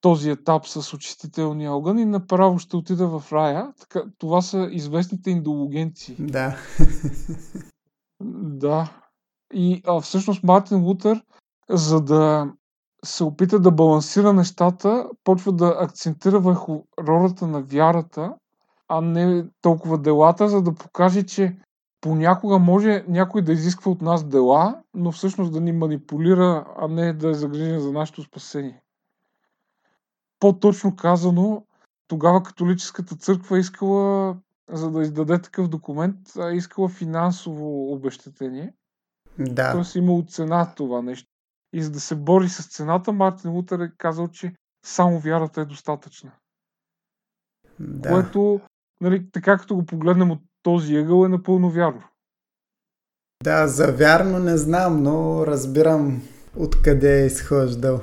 този 0.00 0.30
етап 0.30 0.66
с 0.66 0.94
очистителния 0.94 1.72
огън 1.72 1.98
и 1.98 2.04
направо 2.04 2.58
ще 2.58 2.76
отида 2.76 3.08
в 3.08 3.32
рая. 3.32 3.72
Така, 3.80 4.04
това 4.18 4.42
са 4.42 4.68
известните 4.72 5.30
индулогенции. 5.30 6.16
Да. 6.18 6.56
да. 8.40 8.92
И 9.54 9.82
а, 9.86 10.00
всъщност 10.00 10.42
Мартин 10.42 10.84
Лутер, 10.84 11.22
за 11.70 12.00
да 12.00 12.52
се 13.04 13.24
опита 13.24 13.60
да 13.60 13.70
балансира 13.70 14.32
нещата, 14.32 15.08
почва 15.24 15.52
да 15.52 15.76
акцентира 15.80 16.40
върху 16.40 16.82
ролята 16.98 17.46
на 17.46 17.62
вярата, 17.62 18.34
а 18.88 19.00
не 19.00 19.44
толкова 19.62 19.98
делата, 19.98 20.48
за 20.48 20.62
да 20.62 20.74
покаже, 20.74 21.22
че 21.22 21.56
понякога 22.06 22.58
може 22.58 23.04
някой 23.08 23.42
да 23.42 23.52
изисква 23.52 23.90
от 23.90 24.02
нас 24.02 24.24
дела, 24.24 24.82
но 24.94 25.12
всъщност 25.12 25.52
да 25.52 25.60
ни 25.60 25.72
манипулира, 25.72 26.66
а 26.76 26.88
не 26.88 27.12
да 27.12 27.30
е 27.30 27.34
загрижен 27.34 27.80
за 27.80 27.92
нашето 27.92 28.22
спасение. 28.22 28.82
По-точно 30.40 30.96
казано, 30.96 31.66
тогава 32.08 32.42
католическата 32.42 33.16
църква 33.16 33.58
искала, 33.58 34.36
за 34.70 34.90
да 34.90 35.02
издаде 35.02 35.42
такъв 35.42 35.68
документ, 35.68 36.16
искала 36.52 36.88
финансово 36.88 37.92
обещетение. 37.92 38.74
Да. 39.38 39.72
Тоест 39.72 39.94
имало 39.94 40.22
цена 40.28 40.74
това 40.74 41.02
нещо. 41.02 41.28
И 41.72 41.82
за 41.82 41.90
да 41.90 42.00
се 42.00 42.14
бори 42.14 42.48
с 42.48 42.68
цената, 42.68 43.12
Мартин 43.12 43.50
Лутер 43.50 43.78
е 43.78 43.92
казал, 43.98 44.28
че 44.28 44.54
само 44.84 45.18
вярата 45.18 45.60
е 45.60 45.64
достатъчна. 45.64 46.32
Да. 47.80 48.10
Което, 48.10 48.60
нали, 49.00 49.30
така 49.30 49.58
като 49.58 49.74
го 49.74 49.86
погледнем 49.86 50.30
от 50.30 50.40
този 50.66 50.96
ъгъл 50.96 51.24
е 51.24 51.28
напълно 51.28 51.70
вярно. 51.70 52.02
Да, 53.44 53.68
за 53.68 53.92
вярно 53.92 54.38
не 54.38 54.56
знам, 54.56 55.02
но 55.02 55.46
разбирам 55.46 56.22
откъде 56.56 57.22
е 57.22 57.26
изхождал. 57.26 58.00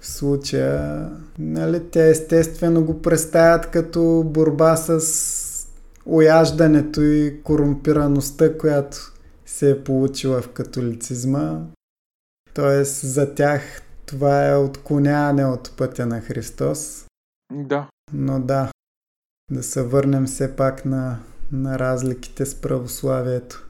В 0.00 0.06
случая, 0.06 1.10
нали, 1.38 1.90
те 1.90 2.10
естествено 2.10 2.84
го 2.84 3.02
представят 3.02 3.70
като 3.70 4.22
борба 4.26 4.76
с 4.76 5.68
ояждането 6.06 7.00
и 7.00 7.42
корумпираността, 7.42 8.58
която 8.58 9.12
се 9.46 9.70
е 9.70 9.84
получила 9.84 10.42
в 10.42 10.48
католицизма. 10.48 11.60
Тоест 12.54 13.06
за 13.06 13.34
тях 13.34 13.82
това 14.06 14.48
е 14.48 14.56
отклоняване 14.56 15.44
от 15.44 15.76
пътя 15.76 16.06
на 16.06 16.20
Христос. 16.20 17.06
Да. 17.52 17.88
Но 18.12 18.40
да, 18.40 18.70
да 19.50 19.62
се 19.62 19.82
върнем 19.82 20.26
все 20.26 20.56
пак 20.56 20.84
на, 20.84 21.18
на 21.62 21.78
разликите 21.78 22.46
с 22.46 22.60
православието. 22.60 23.68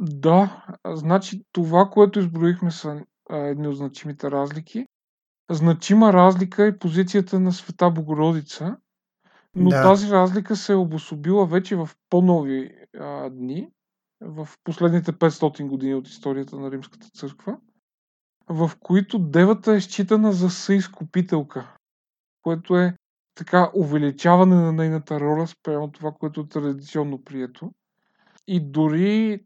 Да, 0.00 0.66
значи 0.86 1.42
това, 1.52 1.90
което 1.90 2.18
изброихме 2.18 2.70
са 2.70 3.04
едни 3.30 3.68
от 3.68 3.76
значимите 3.76 4.30
разлики. 4.30 4.86
Значима 5.50 6.12
разлика 6.12 6.66
е 6.66 6.78
позицията 6.78 7.40
на 7.40 7.52
Света 7.52 7.90
Богородица, 7.90 8.76
но 9.54 9.70
Да. 9.70 9.82
тази 9.82 10.10
разлика 10.10 10.56
се 10.56 10.72
е 10.72 10.76
обособила 10.76 11.46
вече 11.46 11.76
в 11.76 11.90
по-нови 12.10 12.76
а, 13.00 13.30
дни, 13.30 13.68
в 14.20 14.48
последните 14.64 15.12
500 15.12 15.68
години 15.68 15.94
от 15.94 16.08
историята 16.08 16.56
на 16.56 16.70
Римската 16.70 17.06
църква, 17.10 17.58
в 18.48 18.70
които 18.80 19.18
девата 19.18 19.72
е 19.72 19.80
считана 19.80 20.32
за 20.32 20.50
съизкупителка, 20.50 21.76
което 22.42 22.76
е 22.76 22.96
така 23.34 23.70
увеличаване 23.74 24.54
на 24.54 24.72
нейната 24.72 25.20
роля 25.20 25.46
спрямо 25.46 25.90
това, 25.90 26.12
което 26.12 26.40
е 26.40 26.48
традиционно 26.48 27.24
прието. 27.24 27.70
И 28.46 28.60
дори 28.70 29.40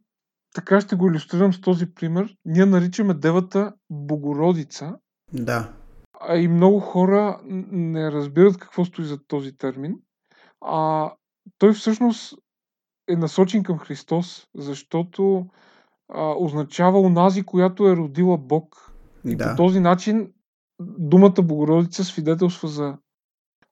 така 0.54 0.80
ще 0.80 0.96
го 0.96 1.06
иллюстрирам 1.08 1.52
с 1.52 1.60
този 1.60 1.94
пример. 1.94 2.36
Ние 2.44 2.66
наричаме 2.66 3.14
девата 3.14 3.72
Богородица, 3.90 4.96
Да. 5.32 5.72
а 6.20 6.36
и 6.36 6.48
много 6.48 6.80
хора 6.80 7.40
не 7.44 8.12
разбират 8.12 8.58
какво 8.58 8.84
стои 8.84 9.04
за 9.04 9.18
този 9.26 9.56
термин. 9.56 9.96
А 10.60 11.10
той 11.58 11.72
всъщност 11.72 12.34
е 13.08 13.16
насочен 13.16 13.62
към 13.62 13.78
Христос, 13.78 14.46
защото 14.54 15.46
а, 16.14 16.34
означава 16.38 17.00
онази, 17.00 17.42
която 17.42 17.88
е 17.88 17.96
родила 17.96 18.38
Бог. 18.38 18.92
И 19.24 19.36
Да. 19.36 19.50
по 19.50 19.56
този 19.56 19.80
начин 19.80 20.32
думата 20.80 21.42
Богородица 21.42 22.04
свидетелства 22.04 22.68
за 22.68 22.96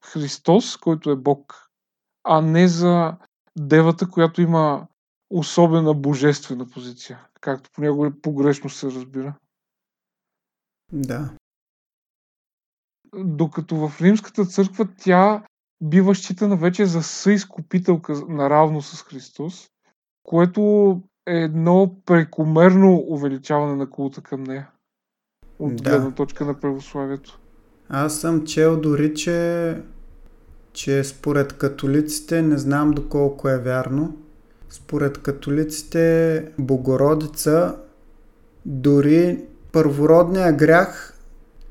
Христос, 0.06 0.76
който 0.76 1.10
е 1.10 1.16
Бог, 1.16 1.70
а 2.24 2.40
не 2.40 2.68
за 2.68 3.16
девата, 3.58 4.10
която 4.10 4.42
има 4.42 4.86
особена 5.30 5.94
божествена 5.94 6.66
позиция, 6.66 7.26
както 7.40 7.70
понякога 7.72 8.12
погрешно 8.22 8.70
се 8.70 8.86
разбира. 8.86 9.34
Да. 10.92 11.30
Докато 13.14 13.88
в 13.88 14.00
Римската 14.00 14.44
църква 14.44 14.88
тя 14.98 15.44
бива 15.80 16.14
считана 16.14 16.56
вече 16.56 16.86
за 16.86 17.02
съизкупителка 17.02 18.14
наравно 18.28 18.82
с 18.82 19.02
Христос, 19.02 19.70
което 20.22 21.00
е 21.26 21.32
едно 21.32 21.96
прекомерно 22.06 23.04
увеличаване 23.08 23.76
на 23.76 23.90
култа 23.90 24.22
към 24.22 24.42
нея. 24.42 24.70
От 25.58 25.76
Да. 25.76 25.82
гледна 25.82 26.14
точка 26.14 26.44
на 26.44 26.60
православието. 26.60 27.40
Аз 27.88 28.20
съм 28.20 28.44
чел 28.46 28.80
дори, 28.80 29.14
че, 29.14 29.82
че 30.76 31.04
според 31.04 31.52
католиците, 31.52 32.42
не 32.42 32.58
знам 32.58 32.90
доколко 32.90 33.48
е 33.48 33.58
вярно, 33.58 34.16
според 34.70 35.18
католиците 35.18 36.44
Богородица 36.58 37.76
дори 38.66 39.44
първородния 39.72 40.52
грях 40.52 41.18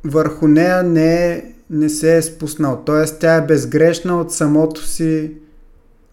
върху 0.03 0.47
нея 0.47 0.83
не, 0.83 1.33
е, 1.33 1.43
не 1.69 1.89
се 1.89 2.17
е 2.17 2.21
спуснал. 2.21 2.83
Тоест 2.85 3.19
тя 3.19 3.35
е 3.35 3.45
безгрешна 3.45 4.19
от 4.19 4.31
самото 4.31 4.81
си, 4.81 5.37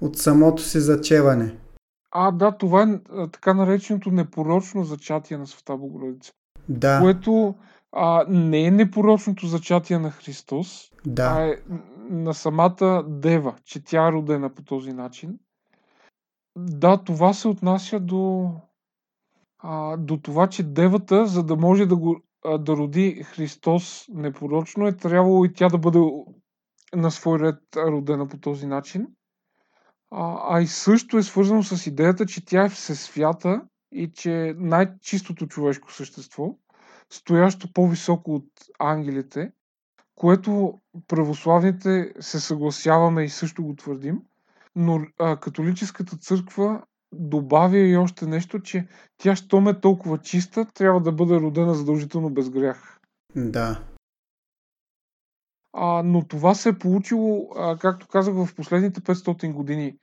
от 0.01 0.19
самото 0.19 0.63
си 0.63 0.81
зачеване. 0.81 1.55
А, 2.11 2.31
да, 2.31 2.53
това 2.53 2.83
е 2.83 2.99
така 3.33 3.55
нареченото 3.55 4.11
непорочно 4.11 4.85
зачатие 4.85 5.39
на 5.39 5.47
Света 5.47 5.77
Богородица. 5.77 6.33
Да. 6.69 7.01
Което 7.01 7.55
а, 7.93 8.25
не 8.29 8.65
е 8.65 8.71
непорочното 8.71 9.47
зачатие 9.47 9.99
на 9.99 10.11
Христос, 10.11 10.91
да. 11.07 11.35
а 11.37 11.47
е 11.47 11.57
на 12.13 12.35
самата 12.35 13.05
Дева, 13.09 13.57
че 13.65 13.85
тя 13.85 14.09
е 14.09 14.13
родена 14.13 14.55
по 14.55 14.63
този 14.63 14.93
начин. 14.93 15.39
Да, 16.57 17.05
това 17.05 17.33
се 17.33 17.49
отнася 17.49 18.01
до, 18.01 18.51
а, 19.59 19.97
до 19.97 20.17
това, 20.17 20.49
че 20.49 20.63
Девата, 20.63 21.27
за 21.27 21.43
да 21.43 21.57
може 21.57 21.87
да, 21.87 21.97
го, 21.97 22.21
а, 22.45 22.59
да 22.59 22.77
роди 22.77 23.23
Христос 23.23 24.07
непорочно, 24.09 24.87
е 24.87 24.97
трябвало 24.97 25.45
и 25.45 25.53
тя 25.53 25.69
да 25.69 25.79
бъде 25.79 25.99
на 26.95 27.11
свой 27.11 27.39
ред 27.39 27.61
родена 27.77 28.29
по 28.29 28.39
този 28.39 28.67
начин. 28.67 29.07
А, 30.11 30.57
а 30.57 30.61
и 30.61 30.67
също 30.67 31.19
е 31.19 31.23
свързано 31.23 31.63
с 31.63 31.87
идеята, 31.87 32.27
че 32.27 32.45
тя 32.45 32.65
е 32.65 32.69
всесвята 32.69 33.63
и 33.93 34.13
че 34.13 34.49
е 34.49 34.55
най-чистото 34.55 35.47
човешко 35.47 35.93
същество, 35.93 36.59
стоящо 37.13 37.73
по-високо 37.73 38.35
от 38.35 38.49
ангелите, 38.79 39.53
което 40.15 40.81
православните 41.09 42.13
се 42.21 42.41
съгласяваме 42.41 43.25
и 43.25 43.29
също 43.29 43.65
го 43.65 43.77
твърдим, 43.77 44.23
но 44.77 45.07
а, 45.19 45.37
католическата 45.37 46.17
църква 46.17 46.83
добавя 47.13 47.79
и 47.79 47.97
още 47.97 48.27
нещо, 48.27 48.61
че 48.61 48.89
тя, 49.17 49.37
щом 49.37 49.69
е 49.69 49.81
толкова 49.81 50.19
чиста, 50.19 50.67
трябва 50.75 51.01
да 51.01 51.13
бъде 51.13 51.35
родена 51.35 51.75
задължително 51.75 52.31
без 52.31 52.51
грях. 52.51 53.01
Да. 53.37 53.85
А, 55.73 56.03
но 56.03 56.27
това 56.29 56.55
се 56.55 56.69
е 56.69 56.79
получило, 56.79 57.49
а, 57.57 57.79
както 57.79 58.09
казах, 58.09 58.35
в 58.35 58.55
последните 58.57 59.01
500 59.01 59.53
години 59.53 59.97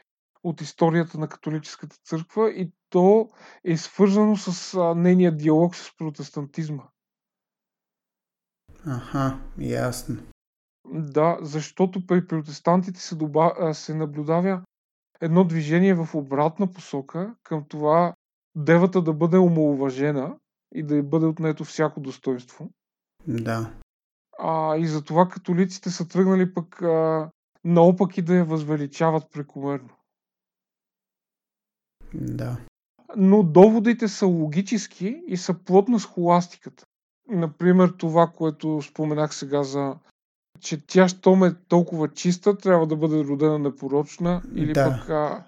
от 0.44 0.62
историята 0.62 1.18
на 1.18 1.28
католическата 1.28 1.96
църква 2.04 2.52
и 2.52 2.72
то 2.90 3.30
е 3.64 3.78
свързано 3.78 4.38
с 4.38 4.74
а, 4.74 4.96
нейния 4.96 5.36
диалог 5.36 5.76
с 5.76 5.98
протестантизма. 5.98 6.84
Аха, 8.86 9.40
ясно. 9.58 10.18
Да, 10.86 11.38
защото 11.42 12.06
при 12.06 12.28
протестантите 12.28 13.00
се, 13.00 13.16
доба... 13.16 13.74
се 13.74 13.94
наблюдава 13.94 14.62
едно 15.22 15.44
движение 15.44 15.94
в 15.94 16.16
обратна 16.16 16.72
посока 16.72 17.36
към 17.44 17.66
това 17.68 18.14
девата 18.56 19.02
да 19.02 19.14
бъде 19.14 19.38
омалуважена 19.38 20.36
и 20.76 20.84
да 20.84 20.96
й 20.96 21.02
бъде 21.02 21.26
отнето 21.26 21.64
всяко 21.64 22.00
достоинство. 22.00 22.70
Да. 23.28 23.74
А, 24.40 24.78
и 24.78 24.88
затова 24.88 25.30
католиците 25.30 25.90
са 25.90 26.08
тръгнали 26.08 26.54
пък 26.54 26.82
а, 26.82 27.30
наопаки 27.64 28.22
да 28.22 28.36
я 28.36 28.46
възвеличават 28.46 29.32
прекомерно. 29.32 29.90
Да. 32.14 32.58
Но 33.16 33.44
доводите 33.44 34.08
са 34.08 34.28
логически 34.28 35.24
и 35.28 35.38
са 35.38 35.54
плод 35.54 35.88
на 35.88 36.00
схоластиката. 36.00 36.84
Например, 37.28 37.90
това, 37.98 38.28
което 38.28 38.82
споменах 38.82 39.36
сега 39.36 39.64
за 39.64 39.96
че 40.60 40.88
тя, 40.88 41.08
щом 41.08 41.44
е 41.44 41.56
толкова 41.68 42.08
чиста, 42.08 42.58
трябва 42.58 42.88
да 42.88 42.96
бъде 42.96 43.24
родена 43.24 43.60
непорочна, 43.60 44.42
или, 44.56 44.74
Да. 44.74 44.86
пък, 44.86 45.10
а, 45.10 45.44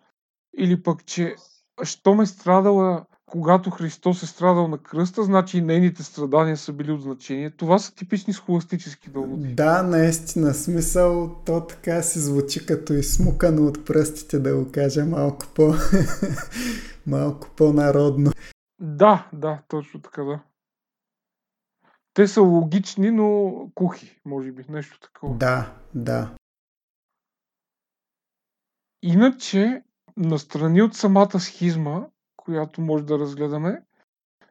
или 0.57 0.83
пък, 0.83 1.05
че 1.05 1.35
щом 1.83 2.21
е 2.21 2.25
страдала, 2.25 3.05
когато 3.25 3.69
Христос 3.69 4.23
е 4.23 4.27
страдал 4.27 4.67
на 4.67 4.77
кръста, 4.77 5.23
значи 5.23 5.57
и 5.57 5.61
нейните 5.61 6.03
страдания 6.03 6.57
са 6.57 6.73
били 6.73 6.91
от 6.91 7.01
значение. 7.01 7.49
Това 7.49 7.79
са 7.79 7.95
типични 7.95 8.33
схоластически 8.33 9.09
доводи. 9.09 9.53
Да, 9.53 9.83
наистина, 9.83 10.53
смисъл, 10.53 11.35
то 11.45 11.65
така 11.65 12.01
си 12.01 12.19
звучи 12.19 12.65
като 12.65 12.93
изсмукано 12.93 13.67
от 13.67 13.85
пръстите, 13.85 14.39
да 14.39 14.55
го 14.55 14.71
кажа 14.71 15.05
малко 15.05 15.45
по... 15.55 15.73
малко 17.07 17.47
по-народно. 17.57 18.31
Да, 18.79 19.27
да, 19.33 19.59
точно 19.67 20.01
така, 20.01 20.23
да. 20.23 20.39
Те 22.13 22.27
са 22.27 22.41
логични, 22.41 23.11
но 23.11 23.53
кухи, 23.75 24.19
може 24.25 24.51
би, 24.51 24.65
нещо 24.69 24.99
такова. 24.99 25.37
Да, 25.37 25.75
да. 25.95 26.35
Иначе, 29.01 29.83
настрани 30.17 30.81
от 30.81 30.95
самата 30.95 31.39
схизма, 31.39 32.07
която 32.35 32.81
може 32.81 33.05
да 33.05 33.19
разгледаме, 33.19 33.83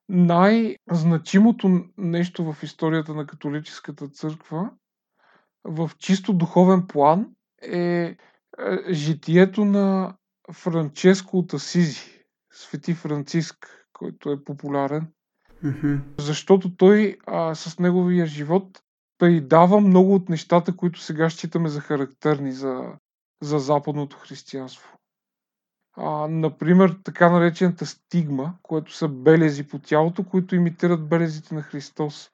най-значимото 0.09 1.85
нещо 1.97 2.53
в 2.53 2.63
историята 2.63 3.15
на 3.15 3.27
католическата 3.27 4.09
църква 4.09 4.71
в 5.65 5.91
чисто 5.99 6.33
духовен 6.33 6.87
план 6.87 7.35
е, 7.63 7.79
е 7.79 8.17
житието 8.91 9.65
на 9.65 10.17
Франческо 10.53 11.39
от 11.39 11.55
Асизи, 11.55 12.25
свети 12.53 12.95
Франциск, 12.95 13.87
който 13.93 14.31
е 14.31 14.45
популярен. 14.45 15.13
Мгм. 15.63 15.97
Защото 16.19 16.77
той 16.77 17.19
а, 17.27 17.55
с 17.55 17.79
неговия 17.79 18.27
живот 18.27 18.83
предава 19.19 19.81
много 19.81 20.15
от 20.15 20.29
нещата, 20.29 20.77
които 20.77 21.01
сега 21.01 21.31
считаме 21.31 21.69
за 21.69 21.81
характерни 21.81 22.53
за, 22.53 22.85
за 23.43 23.59
западното 23.59 24.17
християнство. 24.17 24.97
А, 25.97 26.29
например, 26.29 26.97
така 27.05 27.31
наречената 27.31 27.87
стигма, 27.87 28.55
което 28.63 28.93
са 28.93 29.09
белези 29.09 29.69
по 29.69 29.79
тялото, 29.79 30.25
които 30.25 30.57
имитират 30.57 31.09
белезите 31.09 31.55
на 31.55 31.63
Христос. 31.63 32.31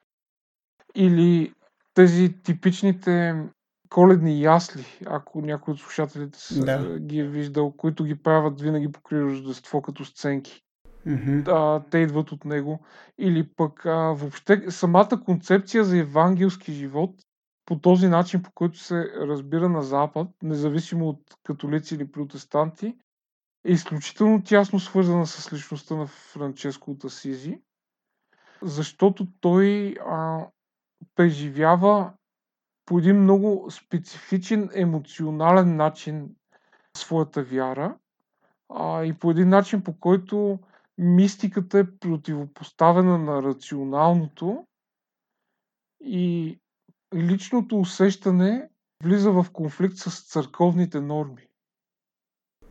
Или 0.95 1.55
тези 1.95 2.35
типичните 2.43 3.45
коледни 3.89 4.43
ясли, 4.43 4.87
ако 5.07 5.41
някой 5.41 5.73
от 5.73 5.81
слушателите 5.81 6.39
са, 6.39 6.65
Да. 6.65 6.99
ги 7.01 7.19
е 7.19 7.29
виждал, 7.29 7.73
които 7.73 8.05
ги 8.05 8.23
правят 8.23 8.61
винаги 8.61 8.93
по 8.93 9.01
Рождество 9.13 9.83
като 9.83 10.05
сценки 10.05 10.66
Мгм. 11.07 11.43
а, 11.47 11.83
те 11.91 11.99
идват 11.99 12.33
от 12.33 12.45
него. 12.45 12.81
Или 13.19 13.49
пък 13.49 13.87
а, 13.87 13.97
въобще 13.97 14.71
самата 14.71 15.23
концепция 15.25 15.85
за 15.85 15.99
евангелски 15.99 16.73
живот 16.73 17.15
по 17.67 17.79
този 17.79 18.09
начин, 18.09 18.43
по 18.43 18.51
който 18.55 18.79
се 18.79 19.13
разбира 19.17 19.69
на 19.69 19.83
Запад, 19.83 20.29
независимо 20.43 21.09
от 21.09 21.21
католици 21.45 21.95
или 21.95 22.11
протестанти, 22.11 22.97
е 23.65 23.73
изключително 23.73 24.43
тясно 24.43 24.81
свързана 24.81 25.27
с 25.27 25.53
личността 25.53 25.97
на 25.97 26.07
Франческо 26.07 26.91
от 26.91 27.05
Асизи, 27.05 27.61
защото 28.63 29.27
той 29.41 29.97
а, 30.07 30.47
преживява 31.15 32.13
по 32.85 32.99
един 32.99 33.23
много 33.23 33.71
специфичен 33.71 34.71
емоционален 34.75 35.77
начин 35.77 36.31
своята 36.97 37.43
вяра 37.43 37.97
а, 38.69 39.05
и 39.05 39.13
по 39.13 39.31
един 39.31 39.49
начин, 39.49 39.83
по 39.83 40.01
който 40.01 40.59
мистиката 40.99 41.79
е 41.79 41.99
противопоставена 41.99 43.19
на 43.19 43.43
рационалното 43.43 44.67
и 46.01 46.59
личното 47.15 47.79
усещане 47.79 48.71
влиза 49.03 49.33
в 49.33 49.47
конфликт 49.53 49.97
с 49.97 50.25
църковните 50.25 51.01
норми. 51.01 51.47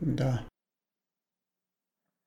Да. 0.00 0.48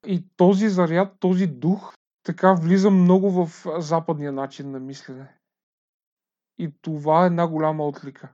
И 0.08 0.28
този 0.38 0.70
заряд, 0.70 1.16
този 1.20 1.48
дух, 1.48 1.94
така 2.24 2.54
влиза 2.54 2.90
много 2.90 3.46
в 3.46 3.66
западния 3.82 4.32
начин 4.32 4.72
на 4.72 4.80
мислене. 4.80 5.36
И 6.58 6.72
това 6.82 7.24
е 7.24 7.28
една 7.28 7.48
голяма 7.48 7.88
отлика. 7.88 8.34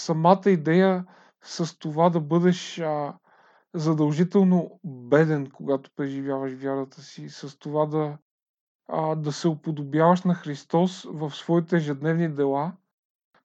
Самата 0.00 0.42
идея 0.46 1.06
с 1.42 1.78
това 1.78 2.10
да 2.10 2.20
бъдеш 2.20 2.78
а, 2.78 3.14
задължително 3.74 4.80
беден, 4.84 5.50
когато 5.50 5.90
преживяваш 5.96 6.52
вярата 6.52 7.02
си, 7.02 7.28
с 7.28 7.58
това 7.58 7.86
да, 7.86 8.16
а, 8.88 9.14
да 9.14 9.32
се 9.32 9.48
уподобяваш 9.48 10.22
на 10.22 10.34
Христос 10.34 11.06
в 11.10 11.30
своите 11.30 11.76
ежедневни 11.76 12.28
дела, 12.28 12.72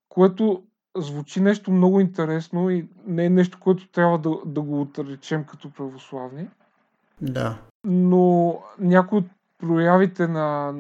което 0.10 0.64
звучи 0.98 1.42
нещо 1.42 1.72
много 1.72 2.00
интересно 2.00 2.70
и 2.70 2.90
не 3.06 3.26
е 3.26 3.30
нещо, 3.30 3.60
което 3.60 3.88
трябва 3.88 4.18
да, 4.20 4.38
да 4.46 4.62
го 4.62 4.82
отречем 4.82 5.44
като 5.44 5.74
православни. 5.74 6.50
Да. 7.22 7.58
Но 7.84 8.60
някои 8.80 9.20
от 9.20 9.26
проявите 9.58 10.28
на, 10.28 10.76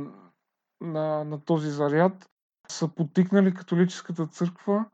на, 0.82 1.24
на 1.24 1.40
този 1.40 1.70
заряд 1.70 2.30
са 2.68 2.88
потикнали 2.88 3.54
католическата 3.54 4.28
църква 4.28 4.86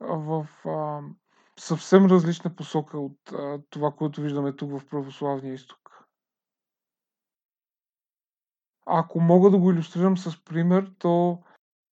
в 0.00 0.46
а, 0.64 1.00
съвсем 1.60 2.06
различна 2.06 2.56
посока 2.56 2.98
от 2.98 3.32
а, 3.32 3.60
това, 3.70 3.90
което 3.90 4.20
виждаме 4.20 4.56
тук 4.56 4.70
в 4.70 4.86
православния 4.86 5.54
изток. 5.54 6.04
Ако 8.86 9.20
мога 9.20 9.50
да 9.50 9.58
го 9.58 9.70
иллюстрирам 9.70 10.18
с 10.18 10.44
пример, 10.44 10.92
то 10.98 11.42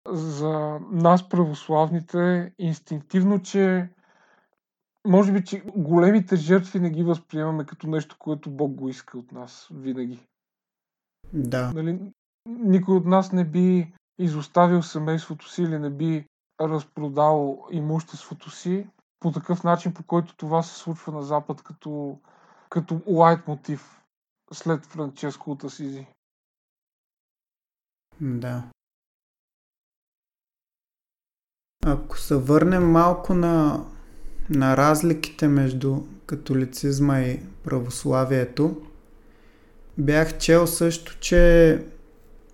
за 0.08 0.78
нас 0.90 1.28
православните 1.28 2.52
инстинктивно, 2.58 3.42
че 3.42 3.88
може 5.06 5.32
би, 5.32 5.44
че 5.44 5.60
големите 5.60 6.36
жертви 6.36 6.80
не 6.80 6.90
ги 6.90 7.02
възприемаме 7.02 7.66
като 7.66 7.86
нещо, 7.86 8.16
което 8.18 8.50
Бог 8.50 8.74
го 8.74 8.88
иска 8.88 9.18
от 9.18 9.32
нас 9.32 9.68
винаги. 9.70 10.26
Да. 11.32 11.72
Нали, 11.72 12.00
никой 12.46 12.96
от 12.96 13.06
нас 13.06 13.32
не 13.32 13.44
би 13.44 13.92
изоставил 14.18 14.82
семейството 14.82 15.48
си 15.48 15.62
или 15.62 15.78
не 15.78 15.90
би 15.90 16.24
разпродал 16.60 17.66
имуществото 17.70 18.50
си 18.50 18.86
по 19.20 19.32
такъв 19.32 19.64
начин, 19.64 19.94
по 19.94 20.02
който 20.02 20.36
това 20.36 20.62
се 20.62 20.74
случва 20.74 21.12
на 21.12 21.22
Запад 21.22 21.62
като, 21.62 22.18
като 22.70 23.00
лайт 23.06 23.48
мотив 23.48 24.00
след 24.52 24.86
Франческо 24.86 25.50
от 25.50 25.64
Асизи. 25.64 26.06
Да. 28.20 28.62
Ако 31.86 32.18
се 32.18 32.36
върнем 32.36 32.90
малко 32.90 33.34
на, 33.34 33.84
на 34.50 34.76
разликите 34.76 35.48
между 35.48 36.02
католицизма 36.26 37.20
и 37.20 37.42
православието, 37.64 38.82
бях 39.98 40.38
чел 40.38 40.66
също, 40.66 41.18
че 41.20 41.84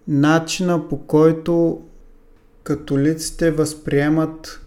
начина 0.08 0.88
по 0.88 1.06
който 1.06 1.82
католиците 2.64 3.50
възприемат 3.50 4.63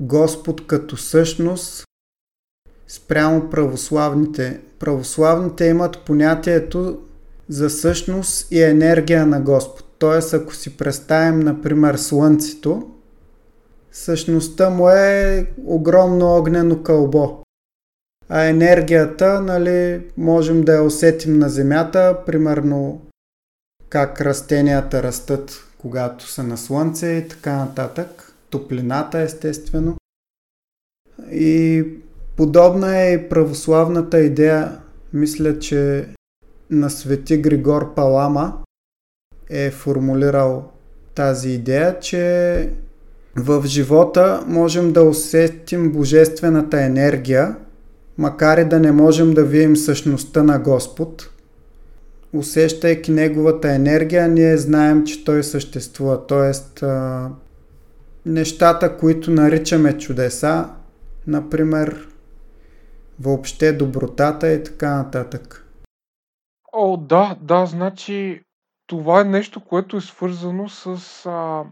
Господ 0.00 0.66
като 0.66 0.96
същност 0.96 1.84
спрямо 2.88 3.50
православните. 3.50 4.60
Православните 4.78 5.66
имат 5.66 6.04
понятието 6.04 6.98
за 7.48 7.70
същност 7.70 8.52
и 8.52 8.62
енергия 8.62 9.26
на 9.26 9.40
Господ. 9.40 9.84
Тоест, 9.98 10.34
ако 10.34 10.54
си 10.54 10.76
представим, 10.76 11.40
например, 11.40 11.94
Слънцето, 11.94 12.90
същността 13.92 14.70
му 14.70 14.88
е 14.88 15.46
огромно 15.64 16.36
огнено 16.36 16.82
кълбо. 16.82 17.42
А 18.28 18.42
енергията, 18.42 19.40
нали, 19.40 20.06
можем 20.16 20.62
да 20.62 20.74
я 20.74 20.82
усетим 20.82 21.38
на 21.38 21.48
Земята, 21.48 22.18
примерно 22.26 23.00
как 23.88 24.20
растенията 24.20 25.02
растат, 25.02 25.64
когато 25.78 26.28
са 26.28 26.42
на 26.42 26.56
Слънце 26.56 27.06
и 27.06 27.28
така 27.28 27.56
нататък. 27.56 28.29
Топлината, 28.50 29.18
естествено. 29.18 29.96
И 31.32 31.84
подобна 32.36 32.98
е 32.98 33.12
и 33.12 33.28
православната 33.28 34.20
идея. 34.20 34.78
Мисля, 35.12 35.58
че 35.58 36.08
на 36.70 36.90
свети 36.90 37.38
Григор 37.38 37.94
Палама 37.94 38.58
е 39.50 39.70
формулирал 39.70 40.70
тази 41.14 41.50
идея, 41.50 42.00
че 42.00 42.68
в 43.36 43.62
живота 43.66 44.44
можем 44.46 44.92
да 44.92 45.02
усетим 45.02 45.92
божествената 45.92 46.82
енергия, 46.82 47.56
макар 48.18 48.58
и 48.58 48.64
да 48.64 48.80
не 48.80 48.92
можем 48.92 49.34
да 49.34 49.44
видим 49.44 49.76
същността 49.76 50.42
на 50.42 50.58
Господ. 50.58 51.30
Усещайки 52.32 53.10
Неговата 53.12 53.72
енергия, 53.72 54.28
ние 54.28 54.56
знаем, 54.56 55.04
че 55.04 55.24
Той 55.24 55.42
съществува. 55.42 56.26
Тоест, 56.26 56.84
нещата, 58.26 58.98
които 58.98 59.30
наричаме 59.30 59.98
чудеса, 59.98 60.74
например, 61.26 62.08
въобще 63.20 63.72
добротата 63.72 64.52
и 64.52 64.64
така 64.64 64.94
нататък. 64.96 65.66
О, 66.72 66.96
да, 66.96 67.36
да, 67.40 67.66
значи 67.66 68.42
това 68.86 69.20
е 69.20 69.24
нещо, 69.24 69.64
което 69.64 69.96
е 69.96 70.00
свързано 70.00 70.68
с, 70.68 70.86
а, 71.26 71.64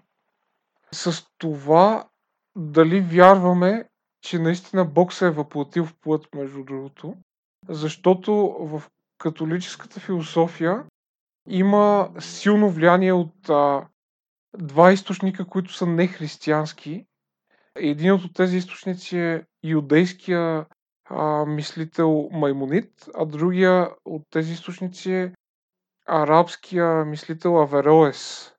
с 0.93 1.27
това 1.39 2.09
дали 2.57 3.01
вярваме, 3.01 3.89
че 4.23 4.39
наистина 4.39 4.85
Бог 4.85 5.13
се 5.13 5.27
е 5.27 5.31
въплатил 5.31 5.85
в 5.85 5.95
плът, 6.01 6.27
между 6.35 6.65
другото. 6.65 7.15
Защото 7.69 8.57
в 8.61 8.83
католическата 9.19 10.01
философия 10.01 10.85
има 11.49 12.11
силно 12.19 12.71
влияние 12.71 13.13
от 13.13 13.49
а, 13.49 13.87
два 14.57 14.93
източника, 14.93 15.47
които 15.47 15.73
са 15.73 15.87
нехристиянски. 15.87 17.07
Един 17.77 18.13
от 18.13 18.35
тези 18.35 18.57
източници 18.57 19.19
е 19.19 19.45
юдейския 19.63 20.67
а, 21.11 21.45
мислител 21.47 22.29
Маймонит, 22.33 23.09
а 23.15 23.27
другия 23.27 23.91
от 24.05 24.23
тези 24.31 24.53
източници 24.53 25.13
е 25.13 25.33
арабския 26.07 27.05
мислител 27.05 27.63
Авероес. 27.63 28.53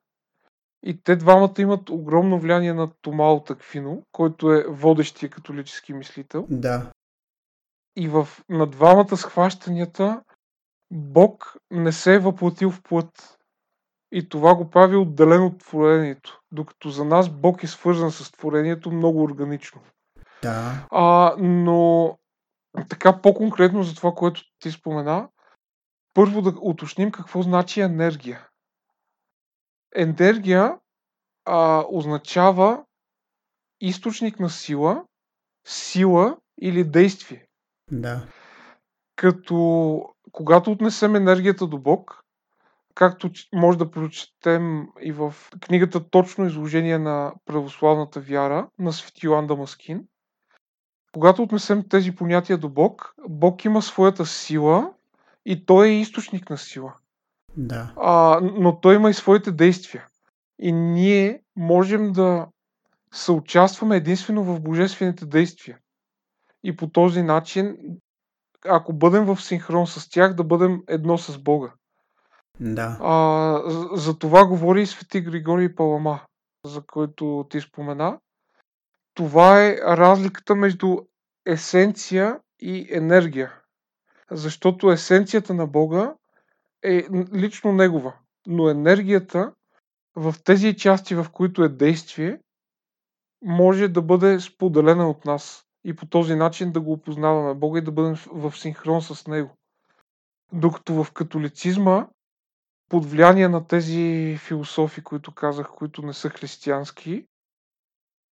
И 0.82 1.02
те 1.02 1.16
двамата 1.16 1.54
имат 1.58 1.90
огромно 1.90 2.40
влияние 2.40 2.72
на 2.72 2.90
Томао 3.02 3.44
Такфино, 3.44 4.02
който 4.12 4.52
е 4.52 4.64
водещия 4.68 5.30
католически 5.30 5.92
мислител. 5.92 6.46
Да. 6.50 6.92
И 7.96 8.08
в, 8.08 8.28
на 8.48 8.66
двамата 8.66 9.16
схващанията 9.16 10.22
Бог 10.90 11.56
не 11.70 11.92
се 11.92 12.14
е 12.14 12.18
въплатил 12.18 12.70
в 12.70 12.82
плът. 12.82 13.39
И 14.12 14.28
това 14.28 14.54
го 14.54 14.70
прави 14.70 14.96
отделен 14.96 15.42
от 15.42 15.58
творението. 15.58 16.40
Докато 16.52 16.90
за 16.90 17.04
нас 17.04 17.28
Бог 17.28 17.62
е 17.62 17.66
свързан 17.66 18.10
с 18.10 18.32
творението 18.32 18.90
много 18.90 19.22
органично. 19.22 19.80
Да. 20.42 20.86
А, 20.90 21.34
но 21.38 22.18
така 22.88 23.20
по-конкретно 23.20 23.82
за 23.82 23.94
това, 23.94 24.12
което 24.12 24.42
ти 24.58 24.70
спомена, 24.70 25.28
първо 26.14 26.42
да 26.42 26.54
уточним 26.60 27.12
какво 27.12 27.42
значи 27.42 27.80
енергия. 27.80 28.48
Енергия 29.94 30.78
а, 31.44 31.84
означава 31.88 32.84
източник 33.80 34.40
на 34.40 34.50
сила, 34.50 35.04
сила 35.66 36.36
или 36.60 36.84
действие. 36.84 37.46
Да. 37.90 38.26
Като 39.16 40.04
когато 40.32 40.70
отнесем 40.70 41.16
енергията 41.16 41.66
до 41.66 41.78
Бог, 41.78 42.19
както 43.00 43.30
може 43.54 43.78
да 43.78 43.90
прочетем 43.90 44.88
и 45.00 45.12
в 45.12 45.34
книгата 45.60 46.10
Точно 46.10 46.46
изложение 46.46 46.98
на 46.98 47.32
православната 47.46 48.20
вяра 48.20 48.68
на 48.78 48.92
Свети 48.92 49.26
Йоан 49.26 49.46
Дамаскин, 49.46 50.04
когато 51.12 51.42
отнесем 51.42 51.88
тези 51.88 52.14
понятия 52.14 52.58
до 52.58 52.68
Бог, 52.68 53.14
Бог 53.28 53.64
има 53.64 53.82
своята 53.82 54.26
сила 54.26 54.92
и 55.46 55.66
той 55.66 55.88
е 55.88 56.00
източник 56.00 56.50
на 56.50 56.58
сила. 56.58 56.94
Да. 57.56 57.92
А, 57.96 58.40
но 58.42 58.80
той 58.80 58.94
има 58.94 59.10
и 59.10 59.14
своите 59.14 59.52
действия. 59.52 60.06
И 60.58 60.72
ние 60.72 61.40
можем 61.56 62.12
да 62.12 62.46
съучастваме 63.12 63.96
единствено 63.96 64.44
в 64.44 64.60
божествените 64.60 65.26
действия. 65.26 65.78
И 66.64 66.76
по 66.76 66.90
този 66.90 67.22
начин, 67.22 67.76
ако 68.68 68.92
бъдем 68.92 69.24
в 69.24 69.42
синхрон 69.42 69.86
с 69.86 70.10
тях, 70.10 70.34
да 70.34 70.44
бъдем 70.44 70.82
едно 70.88 71.18
с 71.18 71.38
Бога. 71.38 71.72
Да. 72.60 72.98
А, 73.00 73.62
за, 73.96 74.18
това 74.18 74.46
говори 74.46 74.86
свети 74.86 75.20
Григорий 75.20 75.74
Палама, 75.74 76.20
за 76.64 76.82
който 76.86 77.46
ти 77.50 77.60
спомена. 77.60 78.18
Това 79.14 79.66
е 79.66 79.76
разликата 79.76 80.54
между 80.54 80.96
есенция 81.46 82.40
и 82.60 82.86
енергия. 82.90 83.60
Защото 84.30 84.90
есенцията 84.90 85.54
на 85.54 85.66
Бога 85.66 86.14
е 86.82 87.06
лично 87.34 87.72
негова. 87.72 88.14
Но 88.46 88.68
енергията 88.68 89.52
в 90.16 90.34
тези 90.44 90.76
части, 90.76 91.14
в 91.14 91.26
които 91.32 91.64
е 91.64 91.68
действие, 91.68 92.40
може 93.42 93.88
да 93.88 94.02
бъде 94.02 94.40
споделена 94.40 95.10
от 95.10 95.24
нас. 95.24 95.66
И 95.84 95.96
по 95.96 96.06
този 96.06 96.34
начин 96.34 96.72
да 96.72 96.80
го 96.80 96.92
опознаваме 96.92 97.54
Бога 97.54 97.78
и 97.78 97.84
да 97.84 97.92
бъдем 97.92 98.14
в 98.32 98.52
синхрон 98.56 99.02
с 99.02 99.26
Него. 99.26 99.50
Докато 100.52 101.04
в 101.04 101.12
католицизма, 101.12 102.06
под 102.90 103.06
влияние 103.06 103.48
на 103.48 103.66
тези 103.66 104.36
философи, 104.40 105.02
които 105.02 105.34
казах, 105.34 105.68
които 105.68 106.02
не 106.02 106.12
са 106.12 106.28
християнски, 106.28 107.24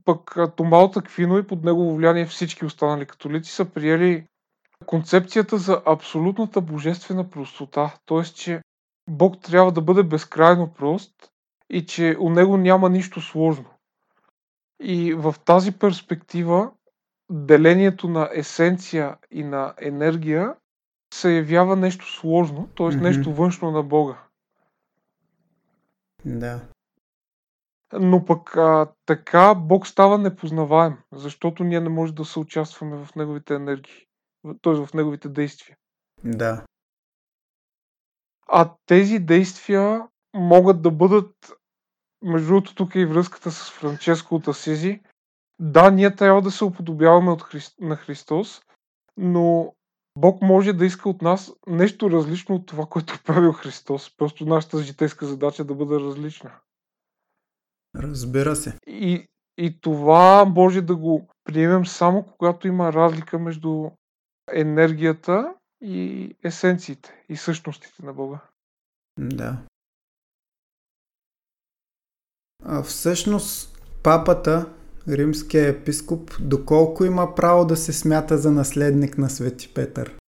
пък 0.04 0.36
Томал 0.56 0.90
Таквино 0.90 1.38
и 1.38 1.46
под 1.46 1.64
негово 1.64 1.96
влияние 1.96 2.26
всички 2.26 2.64
останали 2.64 3.06
католици 3.06 3.52
са 3.52 3.64
приели 3.64 4.26
концепцията 4.86 5.58
за 5.58 5.82
абсолютната 5.86 6.60
божествена 6.60 7.30
простота, 7.30 7.94
т.е. 8.06 8.22
че 8.22 8.62
Бог 9.10 9.40
трябва 9.40 9.72
да 9.72 9.80
бъде 9.80 10.02
безкрайно 10.02 10.72
прост 10.72 11.12
и 11.70 11.86
че 11.86 12.16
у 12.20 12.30
него 12.30 12.56
няма 12.56 12.90
нищо 12.90 13.20
сложно. 13.20 13.70
И 14.80 15.14
в 15.14 15.34
тази 15.44 15.72
перспектива 15.72 16.70
делението 17.30 18.08
на 18.08 18.30
есенция 18.34 19.16
и 19.30 19.44
на 19.44 19.74
енергия 19.80 20.54
се 21.14 21.36
явява 21.36 21.76
нещо 21.76 22.12
сложно, 22.12 22.68
т.е. 22.76 22.86
Нещо 22.86 23.34
външно 23.34 23.70
на 23.70 23.82
Бога. 23.82 24.27
Да. 26.24 26.68
Но 27.92 28.24
пък 28.24 28.56
а, 28.56 28.92
така 29.06 29.54
Бог 29.54 29.86
става 29.86 30.18
непознаваем, 30.18 30.98
защото 31.12 31.64
ние 31.64 31.80
не 31.80 31.88
можем 31.88 32.14
да 32.14 32.24
се 32.24 32.38
участваме 32.38 33.04
в 33.04 33.14
неговите 33.14 33.54
енергии, 33.54 34.06
т.е. 34.62 34.74
в 34.74 34.88
неговите 34.94 35.28
действия. 35.28 35.76
Да. 36.24 36.64
А 38.48 38.74
тези 38.86 39.18
действия 39.18 40.08
могат 40.34 40.82
да 40.82 40.90
бъдат, 40.90 41.52
между 42.22 42.48
другото 42.48 42.74
тук 42.74 42.94
е 42.94 43.00
и 43.00 43.06
връзката 43.06 43.50
с 43.50 43.70
Франческо 43.70 44.34
от 44.34 44.48
Асизи, 44.48 45.00
да, 45.58 45.90
ние 45.90 46.16
трябва 46.16 46.42
да 46.42 46.50
се 46.50 46.64
уподобяваме 46.64 47.30
от 47.30 47.42
Хри... 47.42 47.60
на 47.80 47.96
Христос, 47.96 48.62
но 49.16 49.74
Бог 50.20 50.42
може 50.42 50.72
да 50.72 50.86
иска 50.86 51.08
от 51.08 51.22
нас 51.22 51.52
нещо 51.66 52.10
различно 52.10 52.54
от 52.54 52.66
това, 52.66 52.86
което 52.86 53.14
е 53.14 53.24
правил 53.24 53.52
Христос. 53.52 54.16
Просто 54.16 54.46
нашата 54.46 54.82
житейска 54.82 55.26
задача 55.26 55.62
е 55.62 55.64
да 55.64 55.74
бъде 55.74 55.94
различна. 55.94 56.50
Разбира 57.96 58.56
се. 58.56 58.78
И, 58.86 59.26
и 59.58 59.80
това 59.80 60.44
може 60.44 60.82
да 60.82 60.96
го 60.96 61.28
приемем 61.44 61.86
само 61.86 62.22
когато 62.22 62.68
има 62.68 62.92
разлика 62.92 63.38
между 63.38 63.90
енергията 64.52 65.54
и 65.80 66.30
есенциите 66.44 67.24
и 67.28 67.36
същностите 67.36 68.04
на 68.04 68.12
Бога. 68.12 68.40
Да. 69.18 69.58
А 72.64 72.82
всъщност 72.82 73.82
папата, 74.02 74.72
римския 75.08 75.68
епископ, 75.68 76.30
доколко 76.40 77.04
има 77.04 77.34
право 77.34 77.64
да 77.66 77.76
се 77.76 77.92
смята 77.92 78.38
за 78.38 78.52
наследник 78.52 79.18
на 79.18 79.30
Свети 79.30 79.74
Петър? 79.74 80.18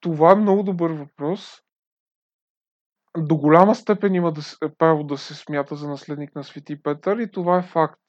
Това 0.00 0.32
е 0.32 0.36
много 0.36 0.62
добър 0.62 0.90
въпрос. 0.90 1.62
До 3.18 3.36
голяма 3.36 3.74
степен 3.74 4.14
има 4.14 4.32
да, 4.32 4.42
право 4.78 5.04
да 5.04 5.18
се 5.18 5.34
смята 5.34 5.76
за 5.76 5.88
наследник 5.88 6.34
на 6.34 6.44
Свети 6.44 6.82
Петър 6.82 7.18
и 7.18 7.30
това 7.30 7.58
е 7.58 7.62
факт. 7.62 8.00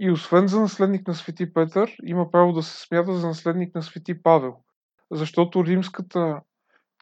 И 0.00 0.10
освен 0.10 0.48
за 0.48 0.60
наследник 0.60 1.08
на 1.08 1.14
Свети 1.14 1.52
Петър, 1.52 1.96
има 2.02 2.30
право 2.30 2.52
да 2.52 2.62
се 2.62 2.86
смята 2.86 3.12
за 3.12 3.26
наследник 3.26 3.74
на 3.74 3.82
Свети 3.82 4.22
Павел. 4.22 4.56
Защото 5.10 5.64
римската 5.64 6.40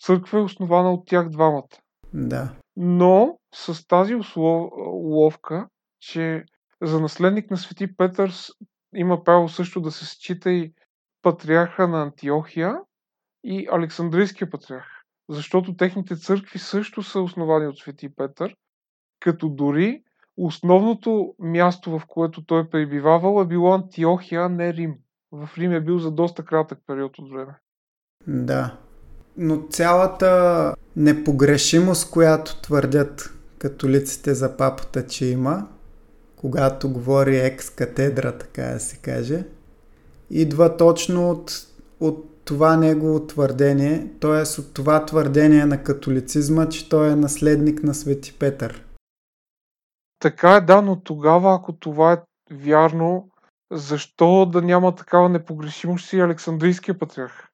църква 0.02 0.38
е 0.38 0.42
основана 0.42 0.92
от 0.92 1.06
тях 1.06 1.28
двамата. 1.28 1.68
Да. 2.14 2.52
Но 2.76 3.38
с 3.54 3.86
тази 3.86 4.14
уловка, 4.36 5.68
че 6.00 6.44
за 6.82 7.00
наследник 7.00 7.50
на 7.50 7.56
Свети 7.56 7.96
Петър 7.96 8.32
има 8.94 9.24
право 9.24 9.48
също 9.48 9.80
да 9.80 9.90
се 9.90 10.06
счита 10.06 10.50
и 10.50 10.72
патриарха 11.22 11.88
на 11.88 12.02
Антиохия 12.02 12.76
и 13.44 13.68
Александрийския 13.72 14.50
патриарх. 14.50 14.86
Защото 15.28 15.76
техните 15.76 16.16
църкви 16.16 16.58
също 16.58 17.02
са 17.02 17.20
основани 17.20 17.66
от 17.66 17.78
Свети 17.78 18.08
Петър, 18.16 18.56
като 19.20 19.48
дори 19.48 20.02
основното 20.36 21.34
място, 21.38 21.98
в 21.98 22.02
което 22.06 22.44
той 22.44 22.60
е 22.60 22.70
пребивавал, 22.70 23.42
е 23.42 23.46
било 23.46 23.74
Антиохия, 23.74 24.42
а 24.42 24.48
не 24.48 24.74
Рим. 24.74 24.94
В 25.32 25.50
Рим 25.58 25.72
е 25.72 25.80
бил 25.80 25.98
за 25.98 26.10
доста 26.10 26.44
кратък 26.44 26.78
период 26.86 27.18
от 27.18 27.30
време. 27.30 27.54
Да. 28.26 28.76
Но 29.36 29.62
цялата 29.70 30.74
непогрешимост, 30.96 32.10
която 32.10 32.60
твърдят 32.60 33.34
католиците 33.58 34.34
за 34.34 34.56
папата, 34.56 35.06
че 35.06 35.26
има, 35.26 35.68
когато 36.46 36.92
говори 36.92 37.36
екс 37.36 37.74
катедра, 37.76 38.38
така 38.38 38.62
да 38.62 38.80
се 38.80 38.96
каже, 38.96 39.44
идва 40.30 40.76
точно 40.76 41.30
от, 41.30 41.52
от 42.00 42.44
това 42.44 42.76
негово 42.76 43.26
твърдение, 43.26 44.12
т.е. 44.20 44.60
от 44.60 44.74
това 44.74 45.06
твърдение 45.06 45.66
на 45.66 45.82
католицизма, 45.82 46.68
че 46.68 46.88
той 46.88 47.10
е 47.10 47.16
наследник 47.16 47.82
на 47.82 47.94
Свети 47.94 48.38
Петър. 48.38 48.84
Така 50.18 50.52
е, 50.52 50.60
да, 50.60 50.82
но 50.82 51.00
тогава, 51.00 51.54
ако 51.54 51.72
това 51.72 52.12
е 52.12 52.22
вярно, 52.50 53.28
защо 53.72 54.46
да 54.46 54.62
няма 54.62 54.94
такава 54.94 55.28
непогрешимост 55.28 56.12
и 56.12 56.20
Александрийския 56.20 56.98
патриарх? 56.98 57.48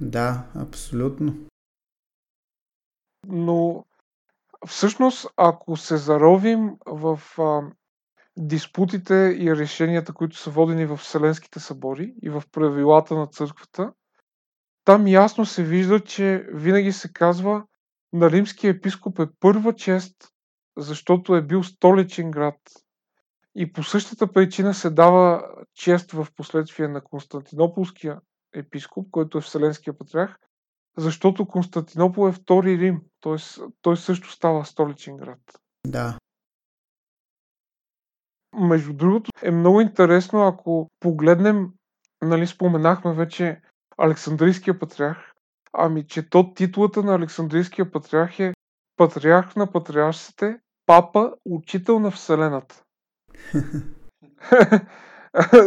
Да, 0.00 0.44
абсолютно. 0.54 1.34
Но 3.28 3.84
всъщност, 4.66 5.26
ако 5.36 5.76
се 5.76 5.96
заровим 5.96 6.76
в 6.86 7.20
а, 7.38 7.62
диспутите 8.38 9.36
и 9.40 9.56
решенията, 9.56 10.12
които 10.12 10.36
са 10.36 10.50
водени 10.50 10.86
в 10.86 10.96
Вселенските 10.96 11.60
събори 11.60 12.14
и 12.22 12.30
в 12.30 12.42
правилата 12.52 13.14
на 13.14 13.26
църквата, 13.26 13.92
там 14.84 15.06
ясно 15.06 15.46
се 15.46 15.64
вижда, 15.64 16.00
че 16.00 16.46
винаги 16.52 16.92
се 16.92 17.12
казва 17.12 17.64
на 18.12 18.30
римския 18.30 18.70
епископ 18.70 19.18
е 19.18 19.26
първа 19.40 19.74
чест, 19.74 20.16
защото 20.76 21.34
е 21.34 21.42
бил 21.42 21.62
столичен 21.62 22.30
град. 22.30 22.56
И 23.54 23.72
по 23.72 23.82
същата 23.82 24.32
причина 24.32 24.74
се 24.74 24.90
дава 24.90 25.44
чест 25.74 26.12
в 26.12 26.26
последствие 26.36 26.88
на 26.88 27.04
Константинополския 27.04 28.20
епископ, 28.54 29.10
който 29.10 29.38
е 29.38 29.40
Вселенския 29.40 29.98
патриарх, 29.98 30.36
защото 30.96 31.48
Константинопол 31.48 32.28
е 32.28 32.32
втори 32.32 32.78
Рим, 32.78 33.00
т.е. 33.20 33.62
той 33.82 33.96
също 33.96 34.30
става 34.30 34.64
столичен 34.64 35.16
град. 35.16 35.38
Да. 35.86 36.18
Между 38.58 38.92
другото 38.92 39.30
е 39.42 39.50
много 39.50 39.80
интересно, 39.80 40.46
ако 40.46 40.90
погледнем, 41.00 41.70
нали 42.22 42.46
споменахме 42.46 43.14
вече 43.14 43.60
Александрийския 43.98 44.78
патриарх, 44.78 45.18
ами 45.72 46.06
че 46.06 46.30
то 46.30 46.54
титулата 46.54 47.02
на 47.02 47.14
Александрийския 47.14 47.90
патриарх 47.90 48.40
е 48.40 48.54
патриарх 48.96 49.56
на 49.56 49.72
патриаршите, 49.72 50.58
папа, 50.86 51.32
учител 51.44 51.98
на 51.98 52.10
Вселената. 52.10 52.82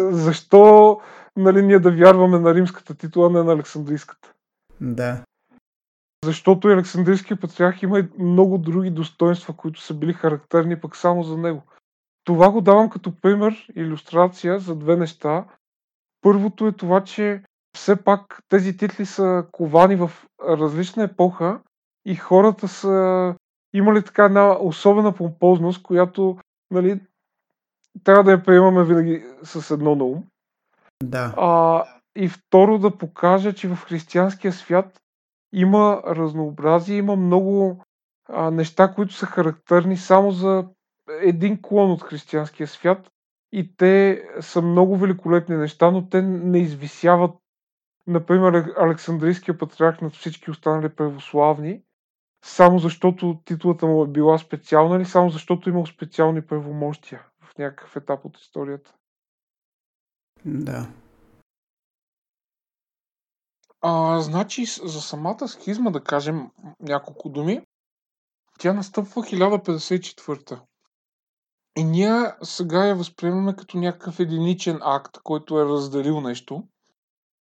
Защо 0.09 0.99
нали, 1.35 1.61
ние 1.61 1.79
да 1.79 1.91
вярваме 1.91 2.39
на 2.39 2.53
римската 2.53 2.95
титла, 2.95 3.29
не 3.29 3.43
на 3.43 3.53
Александрийската? 3.53 4.33
Да. 4.81 5.23
Защото 6.23 6.67
Александрийския 6.67 7.37
патриарх 7.37 7.83
има 7.83 7.99
и 7.99 8.09
много 8.19 8.57
други 8.57 8.89
достоинства, 8.89 9.53
които 9.53 9.81
са 9.81 9.93
били 9.93 10.13
характерни 10.13 10.79
пък 10.79 10.95
само 10.95 11.23
за 11.23 11.37
него. 11.37 11.63
Това 12.23 12.51
го 12.51 12.61
давам 12.61 12.89
като 12.89 13.15
пример, 13.21 13.67
иллюстрация 13.75 14.59
за 14.59 14.75
две 14.75 14.95
неща. 14.95 15.45
Първото 16.21 16.67
е 16.67 16.71
това, 16.71 17.03
че 17.03 17.43
все 17.75 18.03
пак 18.03 18.39
тези 18.49 18.77
титли 18.77 19.05
са 19.05 19.45
ковани 19.51 19.95
в 19.95 20.11
различна 20.47 21.03
епоха 21.03 21.59
и 22.05 22.15
хората 22.15 22.67
са 22.67 23.35
имали 23.73 24.03
така 24.03 24.25
една 24.25 24.57
особена 24.59 25.15
помпозност, 25.15 25.83
която 25.83 26.37
нали, 26.71 27.01
трябва 28.03 28.23
да 28.23 28.31
я 28.31 28.43
приемаме 28.43 28.83
винаги 28.83 29.25
с 29.43 29.71
едно 29.71 29.95
на 29.95 30.03
ум. 30.03 30.23
Да. 31.03 31.33
А, 31.37 31.83
и 32.15 32.29
второ 32.29 32.79
да 32.79 32.97
покажа, 32.97 33.53
че 33.53 33.67
в 33.67 33.75
християнския 33.75 34.53
свят 34.53 35.01
има 35.53 36.01
разнообразие, 36.05 36.97
има 36.97 37.15
много 37.15 37.83
а, 38.29 38.51
неща, 38.51 38.93
които 38.93 39.13
са 39.13 39.25
характерни 39.25 39.97
само 39.97 40.31
за 40.31 40.65
един 41.09 41.61
клон 41.61 41.91
от 41.91 42.03
християнския 42.03 42.67
свят 42.67 43.11
и 43.51 43.75
те 43.75 44.23
са 44.41 44.61
много 44.61 44.97
великолепни 44.97 45.55
неща, 45.55 45.91
но 45.91 46.09
те 46.09 46.21
не 46.21 46.59
извисяват 46.59 47.31
например, 48.07 48.73
Александрийския 48.77 49.57
патриарх 49.57 50.01
над 50.01 50.13
всички 50.13 50.51
останали 50.51 50.95
православни, 50.95 51.83
само 52.45 52.79
защото 52.79 53.41
титлата 53.45 53.85
му 53.85 54.03
е 54.03 54.07
била 54.07 54.37
специална 54.37 54.95
или 54.95 55.05
само 55.05 55.29
защото 55.29 55.69
имал 55.69 55.85
специални 55.85 56.41
правомощия 56.41 57.25
в 57.41 57.57
някакъв 57.57 57.95
етап 57.95 58.25
от 58.25 58.37
историята? 58.37 58.93
Да. 60.45 60.89
А, 63.81 64.21
значи, 64.21 64.65
за 64.65 65.01
самата 65.01 65.47
схизма, 65.47 65.91
да 65.91 66.03
кажем 66.03 66.51
няколко 66.79 67.29
думи, 67.29 67.61
тя 68.59 68.73
настъпва 68.73 69.21
1054. 69.21 70.61
И 71.77 71.83
ние 71.83 72.33
сега 72.43 72.85
я 72.85 72.95
възприемаме 72.95 73.55
като 73.55 73.77
някакъв 73.77 74.19
единичен 74.19 74.79
акт, 74.81 75.17
който 75.23 75.59
е 75.59 75.65
разделил 75.65 76.21
нещо. 76.21 76.63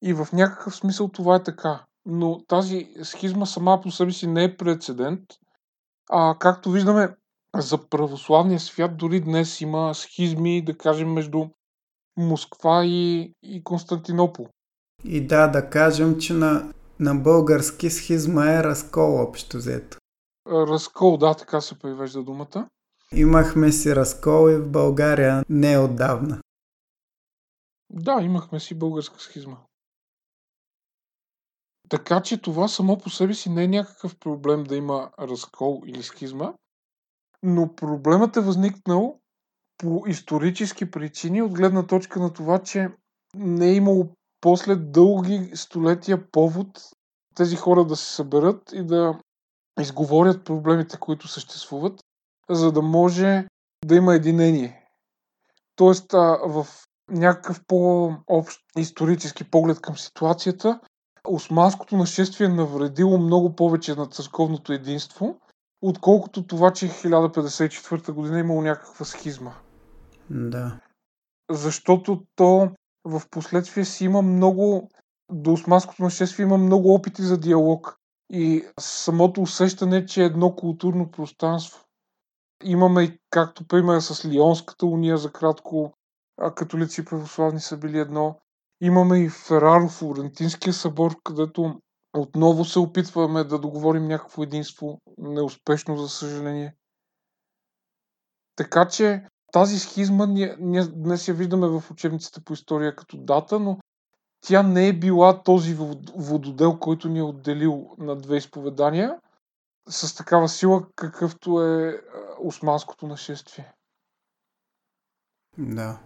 И 0.03 0.15
в 0.15 0.29
някакъв 0.33 0.77
смисъл 0.77 1.09
това 1.09 1.37
е 1.37 1.43
така. 1.43 1.85
Но 2.07 2.45
тази 2.47 2.95
схизма 3.03 3.47
сама 3.47 3.81
по 3.83 3.91
себе 3.91 4.13
си 4.13 4.27
не 4.27 4.45
е 4.45 4.57
прецедент. 4.57 5.21
А 6.11 6.37
както 6.39 6.71
виждаме, 6.71 7.17
за 7.57 7.89
православния 7.89 8.61
свят 8.61 8.97
дори 8.97 9.21
днес 9.21 9.61
има 9.61 9.95
схизми, 9.95 10.65
да 10.65 10.79
кажем, 10.79 11.13
между 11.13 11.47
Москва 12.17 12.85
и, 12.85 13.33
и 13.43 13.65
Константинопол. 13.65 14.49
И 15.05 15.27
да, 15.27 15.47
да 15.47 15.71
кажем, 15.71 16.19
че 16.19 16.33
на, 16.33 16.73
на 17.01 17.15
български 17.15 17.91
схизма 17.91 18.51
е 18.51 18.63
разкол 18.63 19.23
общо 19.23 19.57
взето. 19.57 19.99
Разкол, 20.47 21.17
да, 21.17 21.35
така 21.35 21.61
се 21.61 21.79
превежда 21.79 22.23
думата. 22.23 22.69
Имахме 23.15 23.73
си 23.73 23.97
разкол 23.97 24.51
и 24.51 24.57
в 24.57 24.71
България 24.71 25.45
не 25.49 25.79
отдавна. 25.79 26.41
Да, 27.91 28.23
имахме 28.23 28.61
си 28.61 28.75
българска 28.75 29.21
схизма. 29.21 29.57
Така 31.89 32.23
че 32.23 32.43
това 32.43 32.69
само 32.69 32.99
по 32.99 33.11
себе 33.11 33.35
си 33.35 33.51
не 33.51 33.65
е 33.65 33.69
някакъв 33.69 34.19
проблем 34.19 34.65
да 34.65 34.77
има 34.77 35.11
разкол 35.19 35.83
или 35.87 36.03
схизма, 36.03 36.55
но 37.43 37.75
проблемът 37.75 38.37
е 38.37 38.41
възникнал 38.41 39.21
по 39.79 40.05
исторически 40.07 40.91
причини, 40.91 41.43
от 41.43 41.53
гледна 41.53 41.87
точка 41.87 42.21
на 42.21 42.33
това, 42.33 42.59
че 42.59 42.89
не 43.35 43.69
е 43.69 43.75
имало 43.75 44.09
после 44.41 44.77
дълги 44.77 45.51
столетия 45.55 46.31
повод 46.31 46.91
тези 47.35 47.57
хора 47.57 47.85
да 47.85 47.97
се 47.97 48.15
съберат 48.15 48.73
и 48.73 48.87
да 48.87 49.19
изговорят 49.81 50.45
проблемите, 50.45 50.97
които 50.97 51.29
съществуват, 51.29 52.01
за 52.55 52.73
да 52.73 52.83
може 52.83 53.47
да 53.85 53.97
има 53.97 54.15
единение. 54.15 54.85
Тоест, 55.77 56.13
в 56.47 56.67
някакъв 57.11 57.61
по-общ 57.67 58.61
исторически 58.79 59.51
поглед 59.51 59.81
към 59.81 59.97
ситуацията, 59.97 60.81
османското 61.29 61.97
нашествие 61.97 62.49
навредило 62.49 63.19
много 63.19 63.57
повече 63.57 63.95
на 63.95 64.07
църковното 64.07 64.73
единство, 64.73 65.41
отколкото 65.83 66.47
това, 66.47 66.73
че 66.73 66.89
1054 66.89 68.13
година 68.13 68.37
е 68.37 68.41
имало 68.41 68.63
някаква 68.63 69.05
схизма. 69.05 69.53
Да. 70.31 70.81
Защото 71.51 72.23
то 72.37 72.71
в 73.05 73.23
последствие 73.31 73.85
си 73.85 74.05
има 74.05 74.23
много, 74.23 74.91
до 75.33 75.53
османското 75.53 76.03
нашествие 76.03 76.45
има 76.45 76.59
много 76.59 76.95
опити 76.95 77.23
за 77.23 77.39
диалог. 77.39 77.99
И 78.31 78.65
самото 78.81 79.43
усещане, 79.43 80.07
че 80.07 80.23
е 80.23 80.27
едно 80.27 80.55
културно 80.55 81.11
пространство. 81.11 81.85
Имаме 82.65 83.03
и 83.03 83.19
както 83.31 83.67
пример 83.67 84.01
с 84.01 84.29
Лионската 84.29 84.87
уния 84.87 85.17
за 85.19 85.33
кратко, 85.33 85.95
а 86.41 86.55
католици 86.55 87.01
и 87.01 87.05
православни 87.05 87.61
са 87.61 87.77
били 87.77 87.99
едно. 87.99 88.41
Имаме 88.81 89.19
и 89.19 89.29
Фераро, 89.29 89.89
Флорентинския 89.89 90.73
събор, 90.73 91.17
където 91.25 91.81
отново 92.13 92.65
се 92.65 92.79
опитваме 92.79 93.45
да 93.45 93.59
договорим 93.59 94.09
някакво 94.09 94.43
единство. 94.43 94.99
Неуспешно, 95.19 95.97
за 95.97 96.09
съжаление. 96.09 96.75
Така 98.57 98.89
че 98.89 99.27
тази 99.53 99.79
схизма 99.79 100.27
ние, 100.27 100.57
ние 100.59 100.85
днес 100.85 101.29
я 101.29 101.35
виждаме 101.35 101.69
в 101.69 101.91
учебниците 101.91 102.41
по 102.45 102.53
история 102.53 102.97
като 102.97 103.17
дата, 103.17 103.61
но 103.61 103.79
тя 104.41 104.63
не 104.63 104.89
е 104.89 104.93
била 104.93 105.43
този 105.43 105.75
вододел, 106.17 106.79
който 106.79 107.09
ни 107.09 107.19
е 107.19 107.23
отделил 107.23 107.91
на 107.99 108.17
две 108.17 108.37
изповедания 108.37 109.19
с 109.89 110.17
такава 110.17 110.49
сила, 110.49 110.87
какъвто 110.97 111.63
е 111.63 112.01
османското 112.45 113.07
нашествие. 113.07 113.75
Да. 115.59 116.01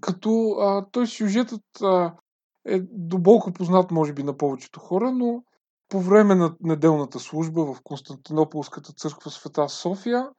Като 0.00 0.50
а, 0.60 0.86
той 0.92 1.06
сюжетът 1.06 1.62
а, 1.82 2.14
е 2.64 2.80
доболко 2.90 3.52
познат, 3.52 3.90
може 3.90 4.12
би, 4.12 4.22
на 4.22 4.36
повечето 4.36 4.80
хора, 4.80 5.12
но 5.12 5.44
по 5.88 6.00
време 6.00 6.34
на 6.34 6.56
неделната 6.60 7.20
служба 7.20 7.74
в 7.74 7.82
Константинополската 7.82 8.92
църква 8.92 9.30
Света 9.30 9.68
София, 9.68 10.30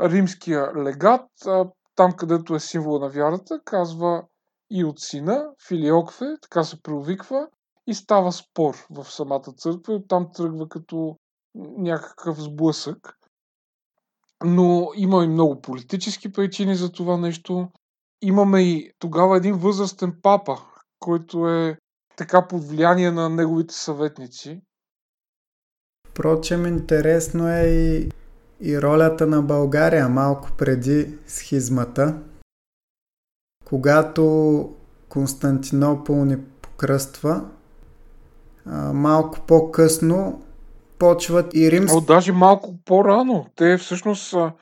римския 0.00 0.72
легат, 0.76 1.30
а, 1.46 1.70
там 1.94 2.12
където 2.12 2.54
е 2.54 2.60
символа 2.60 2.98
на 2.98 3.08
вярата, 3.08 3.60
казва 3.64 4.24
и 4.70 4.84
от 4.84 5.00
сина, 5.00 5.50
Филиокфе, 5.68 6.24
така 6.42 6.64
се 6.64 6.82
преувиква, 6.82 7.48
и 7.86 7.94
става 7.94 8.32
спор 8.32 8.86
в 8.90 9.04
самата 9.04 9.52
църква 9.56 9.92
и 9.92 9.96
оттам 9.96 10.28
тръгва 10.32 10.68
като 10.68 11.16
някакъв 11.78 12.40
сблъсък. 12.40 13.15
Но 14.44 14.90
има 14.96 15.24
и 15.24 15.28
много 15.28 15.62
политически 15.62 16.32
причини 16.32 16.76
за 16.76 16.92
това 16.92 17.16
нещо. 17.16 17.68
Имаме 18.22 18.62
и 18.62 18.92
тогава 18.98 19.36
един 19.36 19.54
възрастен 19.54 20.16
папа, 20.22 20.58
който 20.98 21.48
е 21.48 21.78
така 22.16 22.48
под 22.48 22.64
влияние 22.64 23.10
на 23.10 23.28
неговите 23.28 23.74
съветници. 23.74 24.62
Впрочем, 26.08 26.66
интересно 26.66 27.48
е 27.48 27.62
и, 27.62 28.10
и 28.60 28.82
ролята 28.82 29.26
на 29.26 29.42
България 29.42 30.08
малко 30.08 30.48
преди 30.58 31.18
схизмата. 31.26 32.22
Когато 33.64 34.74
Константинопол 35.08 36.24
ни 36.24 36.44
покръства, 36.44 37.50
малко 38.92 39.40
по-късно 39.46 40.45
почват 40.98 41.54
и 41.54 41.70
римски... 41.70 41.96
О, 41.96 42.00
даже 42.00 42.32
малко 42.32 42.74
по-рано. 42.84 43.46
Те 43.54 43.76
всъщност 43.76 44.34
а, 44.34 44.52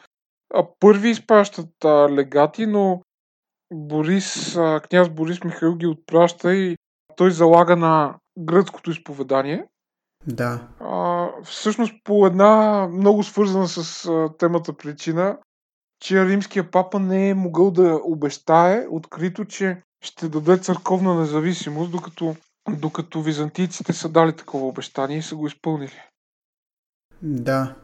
а, 0.55 0.67
първи 0.81 1.11
изпращат 1.11 1.85
а, 1.85 1.89
легати, 1.89 2.67
но 2.67 3.01
Борис, 3.75 4.57
а, 4.57 4.81
княз 4.81 5.09
Борис 5.09 5.45
Михаил 5.45 5.75
ги 5.75 5.87
отпраща 5.87 6.55
и 6.55 6.77
той 7.17 7.31
залага 7.31 7.77
на 7.77 8.15
гръцкото 8.39 8.91
изповедание. 8.91 9.65
Да. 10.27 10.69
А, 10.81 11.29
всъщност 11.45 11.95
по 12.05 12.27
една 12.27 12.87
много 12.93 13.23
свързана 13.23 13.69
с 13.69 14.07
а, 14.09 14.29
темата 14.39 14.73
причина, 14.73 15.39
че 16.01 16.25
римския 16.25 16.71
папа 16.71 17.01
не 17.01 17.29
е 17.29 17.35
могъл 17.35 17.71
да 17.71 18.01
обещае 18.05 18.87
открито, 18.91 19.45
че 19.45 19.83
ще 20.05 20.29
даде 20.29 20.59
църковна 20.59 21.15
независимост, 21.15 21.91
докато, 21.91 22.37
докато 22.71 23.23
византийците 23.23 23.93
са 23.93 24.09
дали 24.09 24.37
такова 24.37 24.67
обещание 24.67 25.19
и 25.19 25.23
са 25.23 25.37
го 25.37 25.47
изпълнили. 25.47 26.01
Да. 27.23 27.75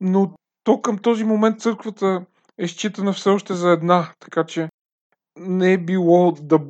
Но 0.00 0.34
то 0.64 0.82
към 0.82 0.98
този 0.98 1.24
момент 1.24 1.60
църквата 1.60 2.26
е 2.58 2.68
считана 2.68 3.12
все 3.12 3.30
още 3.30 3.54
за 3.54 3.70
една, 3.70 4.12
така 4.20 4.44
че 4.44 4.68
не 5.38 5.72
е 5.72 5.78
било 5.78 6.32
да... 6.32 6.60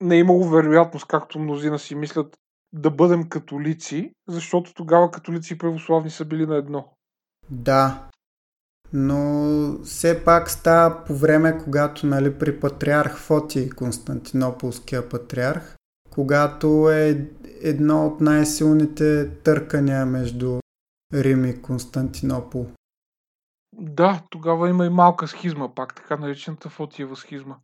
не 0.00 0.16
е 0.16 0.18
имало 0.18 0.48
вероятност, 0.48 1.06
както 1.06 1.38
мнозина 1.38 1.78
си 1.78 1.94
мислят, 1.94 2.36
да 2.72 2.90
бъдем 2.90 3.28
католици, 3.28 4.12
защото 4.28 4.74
тогава 4.74 5.10
католици 5.10 5.52
и 5.52 5.58
православни 5.58 6.10
са 6.10 6.24
били 6.24 6.46
на 6.46 6.56
едно. 6.56 6.92
Да, 7.50 8.10
но 8.92 9.84
все 9.84 10.24
пак 10.24 10.50
става 10.50 11.04
по 11.04 11.14
време, 11.14 11.58
когато 11.64 12.06
нали, 12.06 12.38
при 12.38 12.60
патриарх 12.60 13.16
Фоти, 13.18 13.70
Константинополския 13.70 15.08
патриарх, 15.08 15.76
когато 16.10 16.90
е 16.90 17.26
едно 17.62 18.06
от 18.06 18.20
най-силните 18.20 19.30
търкания 19.42 20.06
между 20.06 20.60
Рим 21.14 21.44
и 21.44 21.62
Константинопол. 21.62 22.66
Да, 23.72 24.22
тогава 24.30 24.68
има 24.68 24.86
и 24.86 24.88
малка 24.88 25.28
схизма, 25.28 25.74
пак 25.74 25.94
така 25.94 26.16
наречената 26.16 26.68
Фотиева 26.68 27.16
схизма. 27.16 27.56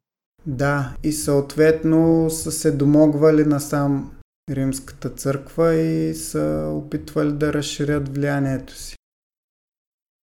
Да, 0.46 0.96
и 1.02 1.12
съответно 1.12 2.30
са 2.30 2.52
се 2.52 2.72
домогвали 2.72 3.44
насам 3.44 4.12
Римската 4.50 5.10
църква 5.10 5.74
и 5.74 6.14
са 6.14 6.72
опитвали 6.74 7.32
да 7.32 7.52
разширят 7.52 8.14
влиянието 8.14 8.74
си. 8.74 8.96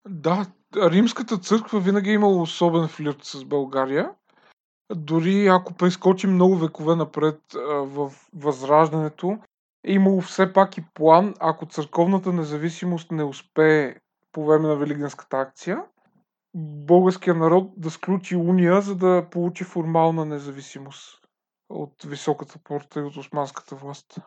Да, 0.09 0.45
Римската 0.75 1.37
църква 1.37 1.79
винаги 1.79 2.09
е 2.09 2.13
имала 2.13 2.41
особен 2.41 2.87
флирт 2.87 3.23
с 3.23 3.45
България. 3.45 4.11
Дори 4.95 5.47
ако 5.47 5.73
прескочим 5.73 6.33
много 6.33 6.55
векове 6.55 6.95
напред 6.95 7.39
в 7.83 8.11
Възраждането, 8.35 9.39
е 9.87 9.93
имало 9.93 10.21
все 10.21 10.53
пак 10.53 10.77
и 10.77 10.85
план, 10.93 11.33
ако 11.39 11.65
църковната 11.65 12.33
независимост 12.33 13.11
не 13.11 13.23
успее 13.23 13.95
по 14.31 14.45
време 14.45 14.67
на 14.67 14.75
Великденската 14.75 15.37
акция, 15.37 15.83
българския 16.55 17.35
народ 17.35 17.71
да 17.77 17.91
сключи 17.91 18.35
уния, 18.35 18.81
за 18.81 18.95
да 18.95 19.27
получи 19.31 19.63
формална 19.63 20.25
независимост 20.25 21.19
от 21.69 22.03
високата 22.05 22.59
порта 22.63 22.99
и 22.99 23.03
от 23.03 23.17
османската 23.17 23.75
власт. 23.75 24.19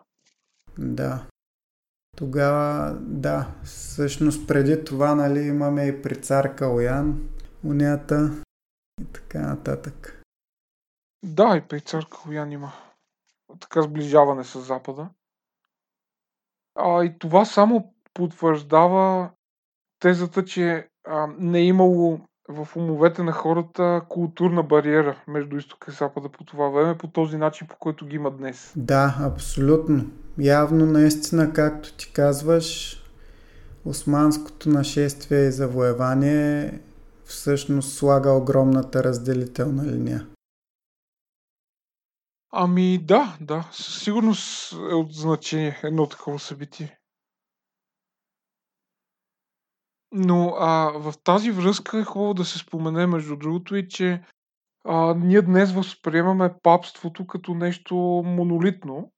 Да. 0.79 1.27
Тогава, 2.17 2.97
да, 3.01 3.55
всъщност 3.65 4.49
преди 4.49 4.85
това, 4.85 5.15
нали, 5.15 5.41
имаме 5.41 5.87
и 5.87 6.03
при 6.03 6.23
цар 6.23 6.55
Калоян, 6.55 7.29
унията 7.65 8.43
и 9.01 9.05
така 9.05 9.41
нататък. 9.41 10.16
Да, 11.27 11.57
и 11.57 11.61
при 11.69 11.81
цар 11.81 12.07
Калоян 12.09 12.53
има 12.53 12.73
така 13.61 13.83
сближаване 13.83 14.45
с 14.45 14.61
Запада. 14.61 15.09
А, 16.75 17.05
и 17.05 17.19
това 17.19 17.45
само 17.45 17.95
потвърждава 18.15 19.31
тезата, 19.99 20.45
че 20.45 20.89
а, 21.09 21.27
не 21.39 21.59
е 21.59 21.65
имало 21.65 22.21
в 22.49 22.69
умовете 22.77 23.23
на 23.23 23.33
хората 23.33 24.03
културна 24.09 24.63
бариера 24.63 25.17
между 25.29 25.57
изтока 25.57 25.91
и 25.91 25.95
запада 25.95 26.29
по 26.29 26.45
това 26.45 26.69
време, 26.69 26.99
по 26.99 27.09
този 27.09 27.37
начин, 27.37 27.67
по 27.67 27.77
който 27.77 28.07
ги 28.07 28.17
има 28.17 28.31
днес. 28.31 28.73
Да, 28.77 29.17
абсолютно. 29.21 30.11
Явно 30.39 30.87
наистина, 30.87 31.53
както 31.53 31.93
ти 31.93 32.13
казваш, 32.13 33.01
османското 33.85 34.69
нашествие 34.69 35.47
и 35.47 35.53
завоевание 35.53 36.81
всъщност 37.25 37.95
слага 37.95 38.31
огромната 38.31 39.05
разделителна 39.05 39.85
линия. 39.85 40.27
Ами 42.59 42.99
да, 42.99 43.37
да, 43.41 43.69
със 43.73 44.05
сигурност 44.05 44.73
е 44.73 44.95
от 44.95 45.13
значение 45.13 45.81
едно 45.83 46.09
такова 46.09 46.39
събитие. 46.39 46.99
Но 50.13 50.55
а, 50.59 50.93
в 50.99 51.15
тази 51.25 51.51
връзка 51.51 51.99
е 51.99 52.05
хубаво 52.05 52.35
да 52.35 52.45
се 52.45 52.59
спомене, 52.59 53.07
между 53.07 53.37
другото, 53.37 53.77
и 53.77 53.89
че 53.89 54.23
а, 54.85 55.15
ние 55.15 55.43
днес 55.43 55.73
възприемаме 55.73 56.55
папството 56.63 57.27
като 57.27 57.55
нещо 57.55 57.97
монолитно, 58.27 59.13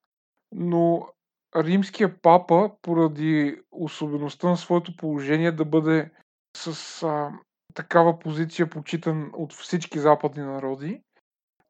но 0.53 1.09
римския 1.57 2.21
папа, 2.21 2.71
поради 2.83 3.61
особеността 3.71 4.49
на 4.49 4.57
своето 4.57 4.97
положение 4.97 5.53
да 5.53 5.65
бъде 5.65 6.11
с 6.57 7.03
а, 7.03 7.33
такава 7.75 8.19
позиция 8.19 8.71
почитан 8.71 9.31
от 9.35 9.53
всички 9.53 9.99
западни 9.99 10.43
народи, 10.43 11.03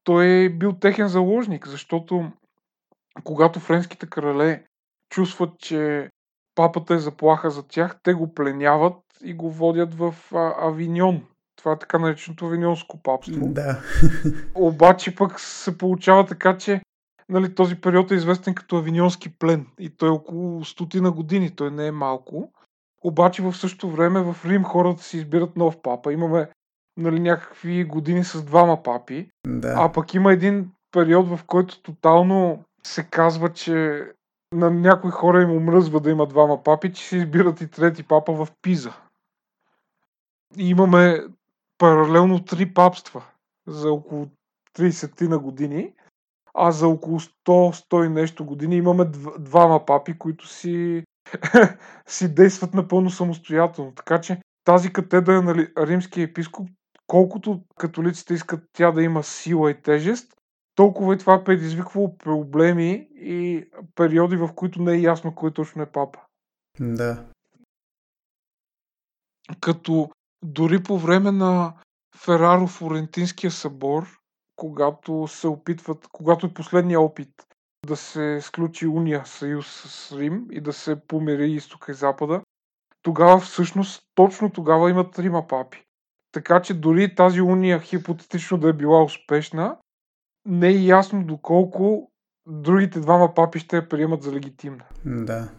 той 0.09 0.27
е 0.27 0.49
бил 0.49 0.73
техен 0.73 1.09
заложник, 1.09 1.69
защото 1.69 2.33
когато 3.25 3.61
френските 3.61 4.07
крале 4.07 4.65
чувстват, 5.11 5.59
че 5.59 6.11
папата 6.55 6.95
е 6.95 6.99
заплаха 6.99 7.51
за 7.51 7.63
тях, 7.69 7.97
те 8.03 8.15
го 8.15 8.35
пленяват 8.35 8.97
и 9.25 9.35
го 9.35 9.51
водят 9.51 9.95
в 9.95 10.15
Авиньон. 10.61 11.23
Това 11.57 11.73
е 11.73 11.79
така 11.79 11.99
нареченото 11.99 12.47
авиньонско 12.47 13.03
папство. 13.03 13.49
Да. 13.49 13.83
Обаче 14.55 15.17
пък 15.17 15.41
се 15.41 15.79
получава 15.79 16.27
така, 16.27 16.59
че 16.59 16.81
нали, 17.29 17.55
този 17.55 17.81
период 17.81 18.11
е 18.11 18.15
известен 18.15 18.55
като 18.55 18.77
авиньонски 18.77 19.39
плен 19.39 19.67
и 19.79 19.91
той 19.91 20.09
е 20.09 20.13
около 20.13 20.65
стотина 20.65 21.13
години, 21.13 21.57
той 21.57 21.71
не 21.71 21.87
е 21.87 21.93
малко. 21.93 22.53
Обаче 23.03 23.43
в 23.43 23.55
същото 23.55 23.91
време 23.91 24.21
в 24.21 24.37
Рим 24.45 24.65
хората 24.65 25.03
си 25.03 25.17
избират 25.17 25.57
нов 25.57 25.83
папа. 25.83 26.13
Имаме 26.13 26.49
нали, 26.99 27.21
някакви 27.21 27.85
години 27.85 28.25
с 28.25 28.43
двама 28.43 28.83
папи. 28.83 29.31
Да. 29.47 29.75
А 29.79 29.93
пък 29.93 30.15
има 30.15 30.33
един 30.33 30.71
период, 30.93 31.29
в 31.29 31.41
който 31.47 31.83
тотално 31.83 32.65
се 32.83 33.05
казва, 33.05 33.53
че 33.53 34.05
на 34.53 34.71
някои 34.71 35.11
хора 35.11 35.43
им 35.43 35.51
омръзва 35.51 36.01
да 36.01 36.11
има 36.11 36.27
двама 36.27 36.63
папи, 36.63 36.93
че 36.93 37.09
си 37.09 37.17
избират 37.17 37.61
и 37.61 37.71
трети 37.71 38.03
папа 38.03 38.33
в 38.33 38.49
Пиза. 38.63 38.93
И 40.57 40.71
имаме 40.71 41.25
паралелно 41.79 42.45
три 42.45 42.75
папства 42.75 43.25
за 43.67 43.93
около 43.93 44.29
30 44.79 45.29
на 45.29 45.39
години, 45.39 45.93
а 46.55 46.71
за 46.71 46.89
около 46.89 47.21
100-100 47.21 48.07
и 48.07 48.09
нещо 48.09 48.45
години 48.45 48.77
имаме 48.77 49.05
двама 49.39 49.87
папи, 49.87 50.19
които 50.19 50.49
си, 50.49 51.05
си 52.07 52.35
действат 52.35 52.75
напълно 52.75 53.11
самостоятелно. 53.11 53.93
Така 53.95 54.21
че 54.21 54.41
тази 54.65 54.93
катедра 54.93 55.43
на 55.43 55.55
римския 55.79 56.25
епископ, 56.25 56.69
колкото 57.09 57.61
католиците 57.77 58.35
искат 58.35 58.65
тя 58.73 58.93
да 58.93 59.03
има 59.03 59.23
сила 59.23 59.71
и 59.71 59.83
тежест, 59.83 60.35
толкова 60.75 61.15
и 61.15 61.19
това 61.19 61.35
е 61.35 61.45
предизвиквало 61.45 62.19
проблеми 62.19 63.09
и 63.15 63.65
периоди, 63.95 64.37
в 64.37 64.51
които 64.55 64.83
не 64.83 64.93
е 64.93 65.01
ясно 65.01 65.35
кой 65.35 65.51
точно 65.51 65.83
е 65.83 65.87
папа. 65.87 66.19
Да. 66.81 67.25
Като 69.61 70.11
дори 70.43 70.83
по 70.83 70.99
време 70.99 71.33
на 71.33 71.75
Фераро-Флорентинския 72.17 73.49
събор, 73.49 74.19
когато 74.57 75.27
се 75.29 75.49
опитват, 75.49 76.09
когато 76.13 76.47
е 76.47 76.55
последния 76.55 77.01
опит 77.01 77.31
да 77.87 77.97
се 77.97 78.41
сключи 78.43 78.87
уния 78.87 79.27
съюз 79.27 79.67
с 79.67 80.13
Рим 80.19 80.47
и 80.51 80.61
да 80.61 80.73
се 80.73 81.07
помири 81.07 81.53
изтока 81.53 81.93
и 81.93 81.95
запада, 81.95 82.43
тогава 83.03 83.39
всъщност 83.39 84.03
точно 84.15 84.51
тогава 84.51 84.91
имат 84.91 85.13
трима 85.13 85.47
папи. 85.47 85.88
Така 86.39 86.63
че 86.63 86.75
дори 86.75 87.15
тази 87.15 87.41
уния 87.41 87.81
хипотетично 87.81 88.59
да 88.59 88.69
е 88.69 88.73
била 88.73 89.03
успешна, 89.05 89.79
не 90.45 90.69
е 90.69 90.85
ясно 90.85 91.25
доколко 91.25 92.13
другите 92.47 93.01
двама 93.01 93.35
папи 93.35 93.59
ще 93.59 93.77
я 93.77 93.89
приемат 93.89 94.23
за 94.23 94.33
легитимна. 94.33 94.85
Да. 95.05 95.53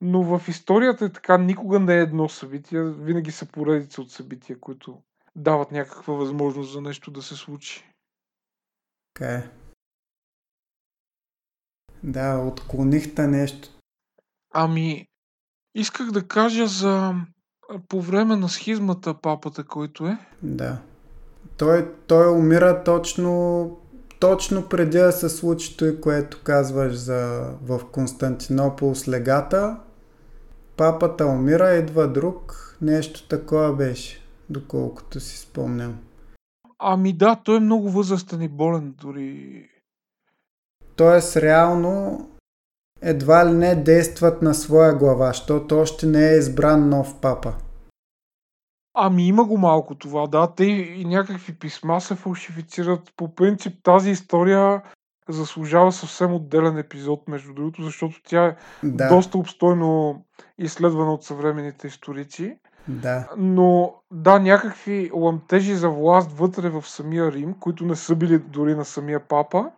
Но 0.00 0.22
в 0.22 0.48
историята 0.48 1.04
е 1.04 1.12
така, 1.12 1.38
никога 1.38 1.80
не 1.80 1.94
е 1.94 2.00
едно 2.00 2.28
събитие, 2.28 2.82
винаги 2.82 3.30
са 3.30 3.46
поредица 3.46 4.02
от 4.02 4.10
събития, 4.10 4.60
които 4.60 5.02
дават 5.36 5.72
някаква 5.72 6.14
възможност 6.14 6.72
за 6.72 6.80
нещо 6.80 7.10
да 7.10 7.22
се 7.22 7.34
случи. 7.34 7.90
Така 9.14 9.34
е. 9.34 9.50
Да, 12.02 12.38
отклонихте 12.38 13.26
нещо. 13.26 13.68
Ами, 14.54 15.06
исках 15.74 16.10
да 16.10 16.28
кажа 16.28 16.66
за 16.66 17.14
по 17.88 18.02
време 18.02 18.36
на 18.36 18.48
схизмата 18.48 19.14
папата, 19.14 19.64
който 19.64 20.06
е. 20.06 20.18
Да. 20.42 20.78
Той, 21.56 21.92
той 22.06 22.32
умира 22.32 22.84
точно, 22.84 23.76
точно 24.20 24.68
преди 24.68 24.98
да 24.98 25.12
се 25.12 25.28
случи 25.28 25.76
той, 25.76 26.00
което 26.00 26.40
казваш 26.44 26.94
за, 26.94 27.50
в 27.62 27.80
Константинопол 27.92 28.94
с 28.94 29.08
легата. 29.08 29.76
Папата 30.76 31.26
умира, 31.26 31.74
идва 31.74 32.08
друг. 32.08 32.54
Нещо 32.82 33.28
такова 33.28 33.72
беше, 33.72 34.20
доколкото 34.50 35.20
си 35.20 35.38
спомням. 35.38 35.98
Ами 36.78 37.12
да, 37.12 37.36
той 37.44 37.56
е 37.56 37.60
много 37.60 37.90
възрастен 37.90 38.42
и 38.42 38.48
болен 38.48 38.94
дори. 39.02 39.64
Тоест, 40.96 41.36
реално, 41.36 42.28
едва 43.02 43.46
ли 43.46 43.52
не 43.52 43.74
действат 43.74 44.42
на 44.42 44.54
своя 44.54 44.94
глава, 44.94 45.26
защото 45.26 45.78
още 45.78 46.06
не 46.06 46.28
е 46.28 46.38
избран 46.38 46.88
нов 46.88 47.20
папа. 47.20 47.54
Ами 48.94 49.28
има 49.28 49.44
го 49.44 49.58
малко 49.58 49.94
това, 49.94 50.26
да. 50.26 50.54
Те 50.54 50.64
и 50.64 51.04
някакви 51.04 51.54
писма 51.54 52.00
се 52.00 52.14
фалшифицират. 52.14 53.12
По 53.16 53.34
принцип 53.34 53.82
тази 53.82 54.10
история 54.10 54.82
заслужава 55.28 55.92
съвсем 55.92 56.34
отделен 56.34 56.78
епизод, 56.78 57.28
между 57.28 57.54
другото, 57.54 57.82
защото 57.82 58.20
тя 58.24 58.46
е 58.46 58.56
да. 58.82 59.08
доста 59.08 59.38
обстойно 59.38 60.22
изследвана 60.58 61.12
от 61.12 61.24
съвременните 61.24 61.86
историци. 61.86 62.58
Да. 62.88 63.28
Но 63.36 63.94
да, 64.10 64.38
някакви 64.38 65.10
ламтежи 65.14 65.74
за 65.74 65.90
власт 65.90 66.32
вътре 66.32 66.68
в 66.68 66.88
самия 66.88 67.32
Рим, 67.32 67.54
които 67.60 67.84
не 67.84 67.96
са 67.96 68.16
били 68.16 68.38
дори 68.38 68.74
на 68.74 68.84
самия 68.84 69.20
папа, 69.20 69.70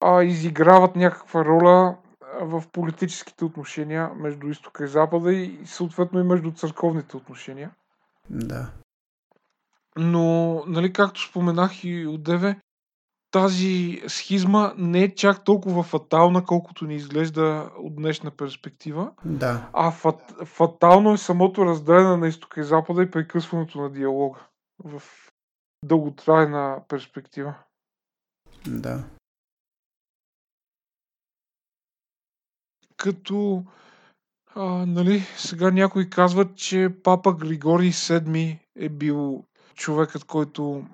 а 0.00 0.22
изиграват 0.22 0.96
някаква 0.96 1.44
роля 1.44 1.96
в 2.40 2.64
политическите 2.72 3.44
отношения 3.44 4.10
между 4.16 4.48
изтока 4.48 4.84
и 4.84 4.88
запада 4.88 5.32
и 5.32 5.66
съответно 5.66 6.20
и 6.20 6.22
между 6.22 6.52
църковните 6.52 7.16
отношения. 7.16 7.70
Да. 8.30 8.70
Но, 9.96 10.62
нали, 10.66 10.92
както 10.92 11.22
споменах 11.22 11.84
и 11.84 12.06
от 12.06 12.22
Деве, 12.22 12.56
тази 13.30 14.02
схизма 14.08 14.72
не 14.76 15.02
е 15.02 15.14
чак 15.14 15.44
толкова 15.44 15.82
фатална, 15.82 16.44
колкото 16.44 16.86
ни 16.86 16.94
изглежда 16.94 17.70
от 17.78 17.96
днешна 17.96 18.30
перспектива. 18.30 19.12
Да. 19.24 19.68
А 19.72 19.90
фат, 19.90 20.34
фатално 20.44 21.12
е 21.12 21.18
самото 21.18 21.66
разделяне 21.66 22.16
на 22.16 22.28
изтока 22.28 22.60
и 22.60 22.64
запада 22.64 23.02
и 23.02 23.10
прекъсването 23.10 23.80
на 23.80 23.90
диалога 23.90 24.40
в 24.84 25.02
дълготрайна 25.84 26.82
перспектива. 26.88 27.54
Да. 28.66 29.04
Като 33.00 33.64
а, 34.54 34.86
нали, 34.86 35.20
сега 35.36 35.70
някои 35.70 36.10
казват, 36.10 36.56
че 36.56 36.88
папа 37.04 37.34
Григорий 37.34 37.90
VII 37.90 38.58
е 38.76 38.88
бил 38.88 39.44
човекът, 39.74 40.24
който 40.24 40.84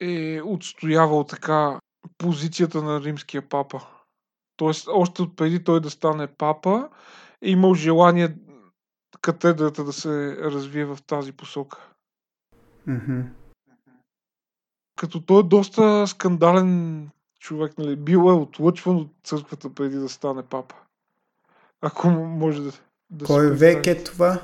е 0.00 0.40
отстоявал 0.42 1.24
така 1.24 1.80
позицията 2.18 2.82
на 2.82 3.00
римския 3.00 3.48
папа. 3.48 3.80
Тоест, 4.56 4.88
още 4.90 5.22
от 5.22 5.36
преди 5.36 5.64
той 5.64 5.80
да 5.80 5.90
стане 5.90 6.26
папа, 6.26 6.88
е 7.42 7.50
имал 7.50 7.74
желание 7.74 8.36
катедрата 9.20 9.84
да 9.84 9.92
се 9.92 10.36
развие 10.36 10.84
в 10.84 10.98
тази 11.06 11.32
посока. 11.32 11.88
Mm-hmm. 12.88 13.24
Като 14.96 15.20
той 15.20 15.40
е 15.40 15.42
доста 15.42 16.06
скандален 16.06 17.10
човек, 17.42 17.78
нали? 17.78 17.96
Бил 17.96 18.18
е 18.18 18.32
отлъчван 18.32 18.96
от 18.96 19.10
църквата 19.24 19.74
преди 19.74 19.96
да 19.96 20.08
стане 20.08 20.42
папа. 20.42 20.74
Ако 21.80 22.10
може 22.10 22.60
да, 22.60 22.72
да 23.10 23.24
Кой 23.24 23.50
век 23.50 23.86
е 23.86 24.04
това? 24.04 24.42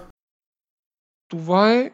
Това 1.28 1.72
е 1.72 1.92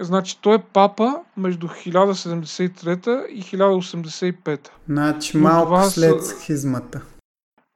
Значи 0.00 0.38
той 0.40 0.54
е 0.54 0.62
папа 0.72 1.20
между 1.36 1.68
1073 1.68 3.26
и 3.26 3.42
1085. 3.42 4.68
Значи 4.88 5.36
малко 5.36 5.90
след 5.90 6.26
схизмата. 6.26 7.02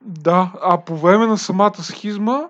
Да, 0.05 0.53
а 0.63 0.85
по 0.85 0.97
време 0.97 1.27
на 1.27 1.39
самата 1.39 1.83
схизма 1.83 2.49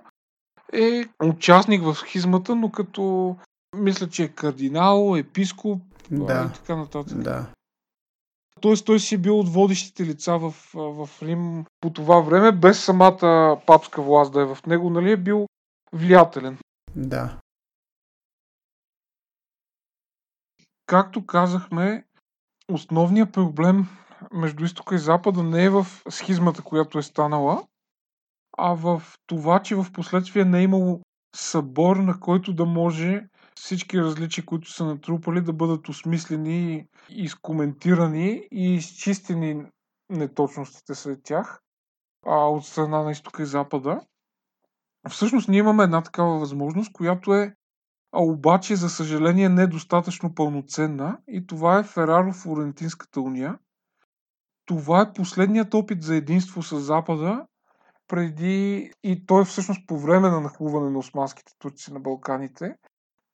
е 0.72 1.04
участник 1.22 1.82
в 1.82 1.94
схизмата, 1.94 2.54
но 2.54 2.70
като 2.70 3.36
мисля, 3.76 4.08
че 4.08 4.24
е 4.24 4.28
кардинал, 4.28 5.16
епископ 5.16 5.82
да. 6.10 6.50
и 6.50 6.58
така 6.58 6.76
нататък. 6.76 7.18
Да. 7.18 7.46
Тоест 8.60 8.86
той 8.86 9.00
си 9.00 9.14
е 9.14 9.18
бил 9.18 9.40
от 9.40 9.48
водещите 9.48 10.06
лица 10.06 10.38
в, 10.38 10.54
в 10.74 11.08
Рим 11.22 11.64
по 11.80 11.92
това 11.92 12.20
време, 12.20 12.52
без 12.52 12.84
самата 12.84 13.60
папска 13.66 14.02
власт 14.02 14.32
да 14.32 14.40
е 14.42 14.54
в 14.54 14.58
него, 14.66 14.90
нали 14.90 15.12
е 15.12 15.16
бил 15.16 15.46
влиятелен. 15.92 16.58
Да. 16.96 17.38
Както 20.86 21.26
казахме, 21.26 22.04
основният 22.72 23.32
проблем 23.32 23.86
между 24.32 24.64
изтока 24.64 24.94
и 24.94 24.98
запада 24.98 25.42
не 25.42 25.64
е 25.64 25.70
в 25.70 25.86
схизмата, 26.08 26.62
която 26.62 26.98
е 26.98 27.02
станала, 27.02 27.64
а 28.58 28.74
в 28.74 29.02
това, 29.26 29.62
че 29.62 29.74
в 29.74 29.86
последствие 29.92 30.44
не 30.44 30.58
е 30.58 30.62
имало 30.62 31.00
събор, 31.36 31.96
на 31.96 32.20
който 32.20 32.52
да 32.52 32.66
може 32.66 33.28
всички 33.60 33.98
различия, 33.98 34.44
които 34.44 34.70
са 34.70 34.84
натрупали, 34.84 35.40
да 35.40 35.52
бъдат 35.52 35.88
осмислени, 35.88 36.86
изкоментирани 37.08 38.48
и 38.52 38.74
изчистени 38.74 39.66
неточностите 40.10 40.94
след 40.94 41.22
тях 41.22 41.60
а, 42.26 42.48
от 42.48 42.66
страна 42.66 43.02
на 43.02 43.10
изтока 43.10 43.42
и 43.42 43.46
запада. 43.46 44.00
Всъщност 45.08 45.48
ние 45.48 45.58
имаме 45.58 45.84
една 45.84 46.02
такава 46.02 46.38
възможност, 46.38 46.92
която 46.92 47.34
е 47.34 47.54
а 48.12 48.22
обаче, 48.22 48.76
за 48.76 48.88
съжаление, 48.88 49.48
недостатъчно 49.48 50.34
пълноценна 50.34 51.18
и 51.28 51.46
това 51.46 51.78
е 51.78 51.82
Фераро-Флорентинската 51.82 53.20
уния. 53.20 53.58
Това 54.64 55.00
е 55.00 55.12
последният 55.12 55.74
опит 55.74 56.02
за 56.02 56.16
единство 56.16 56.62
с 56.62 56.80
Запада 56.80 57.46
преди 58.08 58.92
и 59.02 59.26
той 59.26 59.42
е 59.42 59.44
всъщност 59.44 59.86
по 59.86 59.98
време 59.98 60.28
на 60.28 60.40
нахлуване 60.40 60.90
на 60.90 60.98
османските 60.98 61.52
турци 61.58 61.92
на 61.92 62.00
Балканите. 62.00 62.74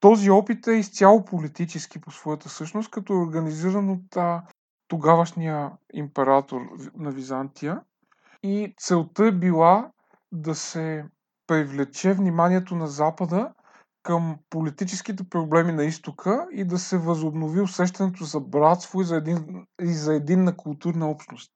Този 0.05 0.31
опит 0.31 0.67
е 0.67 0.73
изцяло 0.73 1.25
политически 1.25 2.01
по 2.01 2.11
своята 2.11 2.49
същност, 2.49 2.91
като 2.91 3.13
е 3.13 3.17
организиран 3.17 3.91
от 3.91 4.17
а, 4.17 4.43
тогавашния 4.89 5.71
император 5.93 6.61
на 6.97 7.11
Византия 7.11 7.81
и 8.43 8.75
целта 8.79 9.27
е 9.27 9.33
била 9.33 9.91
да 10.33 10.55
се 10.55 11.05
привлече 11.47 12.13
вниманието 12.13 12.77
на 12.77 12.87
Запада 12.87 13.53
към 14.03 14.39
политическите 14.51 15.29
проблеми 15.29 15.73
на 15.73 15.85
изтока 15.85 16.47
и 16.53 16.65
да 16.65 16.79
се 16.79 16.99
възобнови 16.99 17.61
усещането 17.61 18.25
за 18.25 18.41
братство 18.41 19.01
и 19.01 19.05
за, 19.05 19.17
един, 19.17 19.67
и 19.83 19.93
за 19.93 20.15
единна 20.15 20.57
културна 20.57 21.11
общност. 21.11 21.53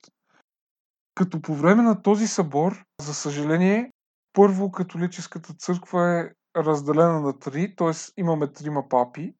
Като 1.15 1.43
по 1.43 1.55
време 1.55 1.83
на 1.83 2.03
този 2.03 2.27
събор, 2.27 2.85
за 3.01 3.15
съжаление, 3.15 3.93
първо 4.33 4.73
католическата 4.73 5.55
църква 5.55 6.21
е 6.21 6.38
разделена 6.57 7.21
на 7.21 7.39
три, 7.39 7.77
т.е. 7.77 8.21
имаме 8.21 8.53
трима 8.53 8.89
папи. 8.89 9.35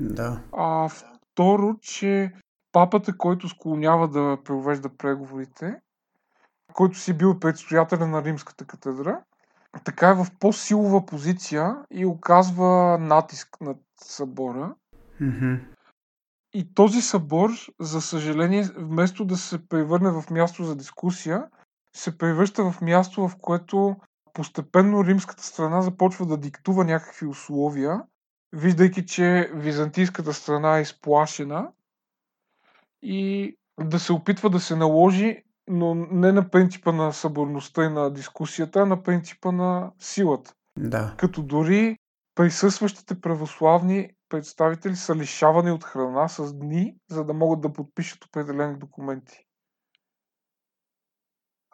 Да. 0.00 0.42
А 0.52 0.88
второ, 0.88 1.76
че 1.80 2.32
папата, 2.72 3.18
който 3.18 3.48
склонява 3.48 4.08
да 4.08 4.38
провежда 4.44 4.96
преговорите, 4.96 5.80
който 6.72 6.98
си 6.98 7.12
бил 7.12 7.38
предстоятелен 7.38 8.10
на 8.10 8.24
Римската 8.24 8.64
катедра, 8.64 9.20
така 9.84 10.08
е 10.08 10.14
в 10.14 10.26
по-силова 10.40 11.06
позиция 11.06 11.76
и 11.90 12.06
оказва 12.06 12.98
натиск 12.98 13.60
над 13.60 13.78
събора. 14.00 14.74
Mm-hmm. 15.20 15.60
И 16.54 16.74
този 16.74 17.02
събор, 17.02 17.50
за 17.80 18.00
съжаление, 18.00 18.62
вместо 18.76 19.24
да 19.24 19.36
се 19.36 19.68
превърне 19.68 20.10
в 20.10 20.30
място 20.30 20.64
за 20.64 20.76
дискусия, 20.76 21.46
се 21.96 22.18
превръща 22.18 22.70
в 22.70 22.80
място, 22.80 23.28
в 23.28 23.36
което 23.42 23.96
постепенно 24.36 25.04
римската 25.04 25.42
страна 25.42 25.82
започва 25.82 26.26
да 26.26 26.36
диктува 26.36 26.84
някакви 26.84 27.26
условия, 27.26 28.02
виждайки, 28.52 29.06
че 29.06 29.50
византийската 29.54 30.32
страна 30.32 30.78
е 30.78 30.82
изплашена 30.82 31.70
и 33.02 33.56
да 33.80 33.98
се 33.98 34.12
опитва 34.12 34.50
да 34.50 34.60
се 34.60 34.76
наложи 34.76 35.42
но 35.68 35.94
не 35.94 36.32
на 36.32 36.50
принципа 36.50 36.92
на 36.92 37.12
съборността 37.12 37.84
и 37.84 37.88
на 37.88 38.10
дискусията, 38.10 38.80
а 38.80 38.86
на 38.86 39.02
принципа 39.02 39.52
на 39.52 39.92
силата. 39.98 40.54
Да. 40.78 41.14
Като 41.18 41.42
дори 41.42 41.98
присъстващите 42.34 43.20
православни 43.20 44.10
представители 44.28 44.96
са 44.96 45.16
лишавани 45.16 45.70
от 45.70 45.84
храна 45.84 46.28
с 46.28 46.54
дни, 46.54 46.96
за 47.10 47.24
да 47.24 47.34
могат 47.34 47.60
да 47.60 47.72
подпишат 47.72 48.24
определени 48.24 48.78
документи. 48.78 49.45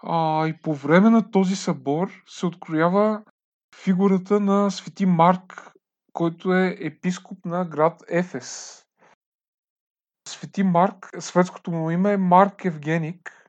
А, 0.02 0.46
и 0.46 0.58
по 0.62 0.74
време 0.74 1.10
на 1.10 1.30
този 1.30 1.56
събор 1.56 2.10
се 2.26 2.46
откроява 2.46 3.22
фигурата 3.76 4.40
на 4.40 4.70
свети 4.70 5.06
Марк, 5.06 5.72
който 6.12 6.54
е 6.54 6.76
епископ 6.80 7.44
на 7.44 7.64
град 7.64 8.02
Ефес. 8.08 8.78
Свети 10.28 10.62
Марк, 10.62 11.10
светското 11.18 11.70
му 11.70 11.90
име 11.90 12.12
е 12.12 12.16
Марк 12.16 12.64
Евгеник– 12.64 13.38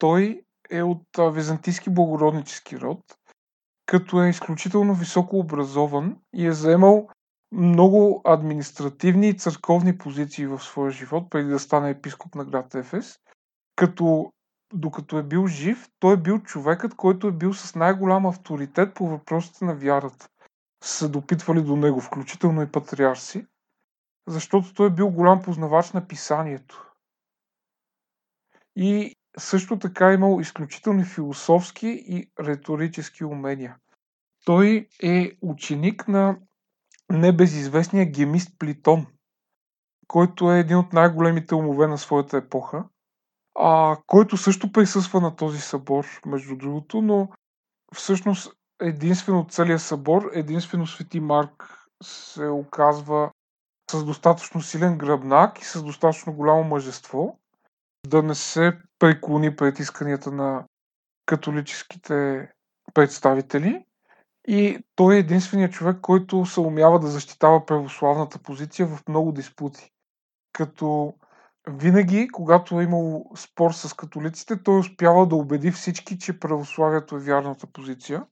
той 0.00 0.42
е 0.70 0.82
от 0.82 1.06
византийски 1.32 1.90
благороднически 1.90 2.80
род, 2.80 3.00
като 3.86 4.22
е 4.22 4.28
изключително 4.28 4.94
високо 4.94 5.38
образован 5.38 6.16
и 6.34 6.46
е 6.46 6.52
заемал 6.52 7.08
много 7.52 8.22
административни 8.24 9.28
и 9.28 9.36
църковни 9.36 9.98
позиции 9.98 10.46
в 10.46 10.58
своя 10.58 10.90
живот, 10.90 11.30
преди 11.30 11.50
да 11.50 11.58
стане 11.58 11.90
епископ 11.90 12.34
на 12.34 12.44
град 12.44 12.74
Ефес. 12.74 13.18
Като 13.76 14.32
докато 14.72 15.18
е 15.18 15.22
бил 15.22 15.46
жив, 15.46 15.88
той 15.98 16.14
е 16.14 16.16
бил 16.16 16.38
човекът, 16.38 16.94
който 16.94 17.26
е 17.26 17.32
бил 17.32 17.54
с 17.54 17.74
най-голям 17.74 18.26
авторитет 18.26 18.94
по 18.94 19.08
въпросите 19.08 19.64
на 19.64 19.74
вярата. 19.74 20.28
Са 20.84 21.08
допитвали 21.08 21.62
до 21.62 21.76
него, 21.76 22.00
включително 22.00 22.62
и 22.62 22.72
патриарси, 22.72 23.46
защото 24.26 24.74
той 24.74 24.86
е 24.86 24.90
бил 24.90 25.10
голям 25.10 25.42
познавач 25.42 25.92
на 25.92 26.08
писанието. 26.08 26.92
И 28.76 29.16
също 29.38 29.78
така 29.78 30.10
е 30.10 30.14
имал 30.14 30.40
изключителни 30.40 31.04
философски 31.04 31.88
и 31.88 32.30
риторически 32.40 33.24
умения. 33.24 33.76
Той 34.44 34.88
е 35.02 35.32
ученик 35.42 36.08
на 36.08 36.38
небезизвестния 37.10 38.10
гемист 38.10 38.58
Плитон, 38.58 39.06
който 40.06 40.52
е 40.52 40.58
един 40.58 40.76
от 40.76 40.92
най-големите 40.92 41.54
умове 41.54 41.86
на 41.86 41.98
своята 41.98 42.36
епоха, 42.36 42.84
а, 43.54 43.96
който 44.06 44.36
също 44.36 44.72
присъства 44.72 45.20
на 45.20 45.36
този 45.36 45.60
събор, 45.60 46.06
между 46.26 46.56
другото, 46.56 47.02
но 47.02 47.28
всъщност 47.94 48.52
единствено 48.80 49.46
целия 49.50 49.78
събор, 49.78 50.30
единствено 50.34 50.86
Свети 50.86 51.20
Марк 51.20 51.86
се 52.02 52.46
оказва 52.46 53.30
с 53.90 54.04
достатъчно 54.04 54.60
силен 54.60 54.98
гръбнак 54.98 55.60
и 55.60 55.64
с 55.64 55.82
достатъчно 55.82 56.32
голямо 56.32 56.64
мъжество, 56.64 57.38
да 58.06 58.22
не 58.22 58.34
се 58.34 58.78
преклони 58.98 59.56
пред 59.56 59.78
исканията 59.78 60.30
на 60.30 60.64
католическите 61.26 62.48
представители. 62.94 63.84
И 64.48 64.84
той 64.94 65.14
е 65.14 65.18
единственият 65.18 65.72
човек, 65.72 65.96
който 66.00 66.46
се 66.46 66.60
умява 66.60 67.00
да 67.00 67.06
защитава 67.06 67.66
православната 67.66 68.38
позиция 68.38 68.86
в 68.86 69.08
много 69.08 69.32
диспути. 69.32 69.90
Като 70.52 71.14
винаги, 71.68 72.28
когато 72.28 72.80
е 72.80 72.84
имал 72.84 73.24
спор 73.36 73.72
с 73.72 73.94
католиците, 73.94 74.62
той 74.62 74.78
успява 74.78 75.26
да 75.26 75.36
убеди 75.36 75.70
всички, 75.70 76.18
че 76.18 76.40
православието 76.40 77.16
е 77.16 77.20
вярната 77.20 77.66
позиция. 77.66 78.26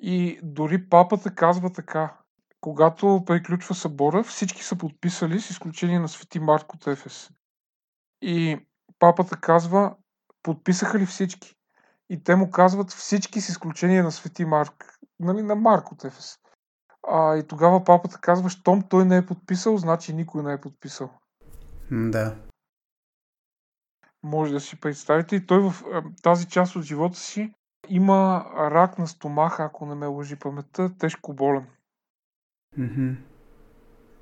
И 0.00 0.40
дори 0.42 0.88
папата 0.88 1.34
казва 1.34 1.72
така. 1.72 2.16
Когато 2.60 3.22
приключва 3.26 3.74
събора, 3.74 4.22
всички 4.22 4.62
са 4.62 4.76
подписали, 4.76 5.40
с 5.40 5.50
изключение 5.50 5.98
на 5.98 6.08
свети 6.08 6.40
Марк 6.40 6.74
от 6.74 6.86
Ефес. 6.86 7.30
И 8.22 8.66
папата 8.98 9.40
казва, 9.40 9.96
подписаха 10.42 10.98
ли 10.98 11.06
всички? 11.06 11.54
И 12.10 12.22
те 12.22 12.36
му 12.36 12.50
казват 12.50 12.90
всички 12.90 13.40
с 13.40 13.48
изключение 13.48 14.02
на 14.02 14.12
Свети 14.12 14.44
Марк. 14.44 14.98
Нали, 15.20 15.42
на 15.42 15.54
Марк 15.54 15.92
от 15.92 16.04
Ефес. 16.04 16.38
А, 17.08 17.36
и 17.36 17.46
тогава 17.46 17.84
папата 17.84 18.18
казва, 18.20 18.50
щом 18.50 18.82
той 18.82 19.04
не 19.04 19.16
е 19.16 19.26
подписал, 19.26 19.76
значи 19.76 20.14
никой 20.14 20.42
не 20.42 20.52
е 20.52 20.60
подписал. 20.60 21.10
Да. 21.90 22.36
Може 24.22 24.52
да 24.52 24.60
си 24.60 24.80
представите. 24.80 25.36
И 25.36 25.46
той 25.46 25.60
в 25.60 25.74
тази 26.22 26.46
част 26.46 26.76
от 26.76 26.82
живота 26.82 27.18
си 27.18 27.52
има 27.88 28.46
рак 28.56 28.98
на 28.98 29.06
стомаха, 29.06 29.64
ако 29.64 29.86
не 29.86 29.94
ме 29.94 30.06
лъжи 30.06 30.36
паметта, 30.36 30.90
тежко 30.98 31.34
болен. 31.34 31.66
Mm-hmm. 32.78 33.16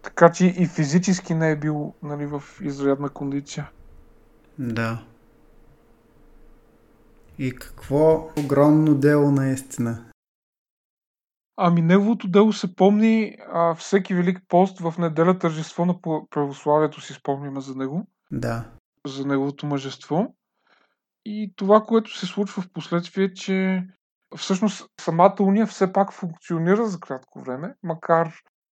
Така 0.02 0.32
че 0.32 0.46
и 0.46 0.66
физически 0.66 1.34
не 1.34 1.50
е 1.50 1.56
бил 1.56 1.94
нали, 2.02 2.26
в 2.26 2.42
изрядна 2.60 3.08
кондиция. 3.08 3.70
Да. 4.58 5.04
И 7.38 7.54
какво 7.54 8.30
огромно 8.38 8.94
дело 8.94 9.30
наистина. 9.30 10.05
Ами 11.57 11.83
неговото 11.83 12.28
дело 12.28 12.53
се 12.53 12.74
помни 12.74 13.37
а, 13.53 13.74
всеки 13.74 14.15
велик 14.15 14.39
пост 14.49 14.81
в 14.81 14.95
неделя 14.99 15.39
тържество 15.39 15.85
на 15.85 16.01
православието 16.31 17.01
си 17.01 17.12
спомняме 17.12 17.61
за 17.61 17.74
него. 17.74 18.07
Да. 18.31 18.65
За 19.07 19.27
неговото 19.27 19.66
мъжество. 19.66 20.35
И 21.24 21.53
това, 21.57 21.83
което 21.83 22.19
се 22.19 22.27
случва 22.27 22.62
в 22.62 22.73
последствие, 22.73 23.33
че 23.33 23.87
всъщност 24.37 24.91
самата 25.01 25.37
уния 25.41 25.66
все 25.66 25.93
пак 25.93 26.12
функционира 26.12 26.87
за 26.87 27.01
кратко 27.01 27.41
време, 27.41 27.74
макар 27.83 28.33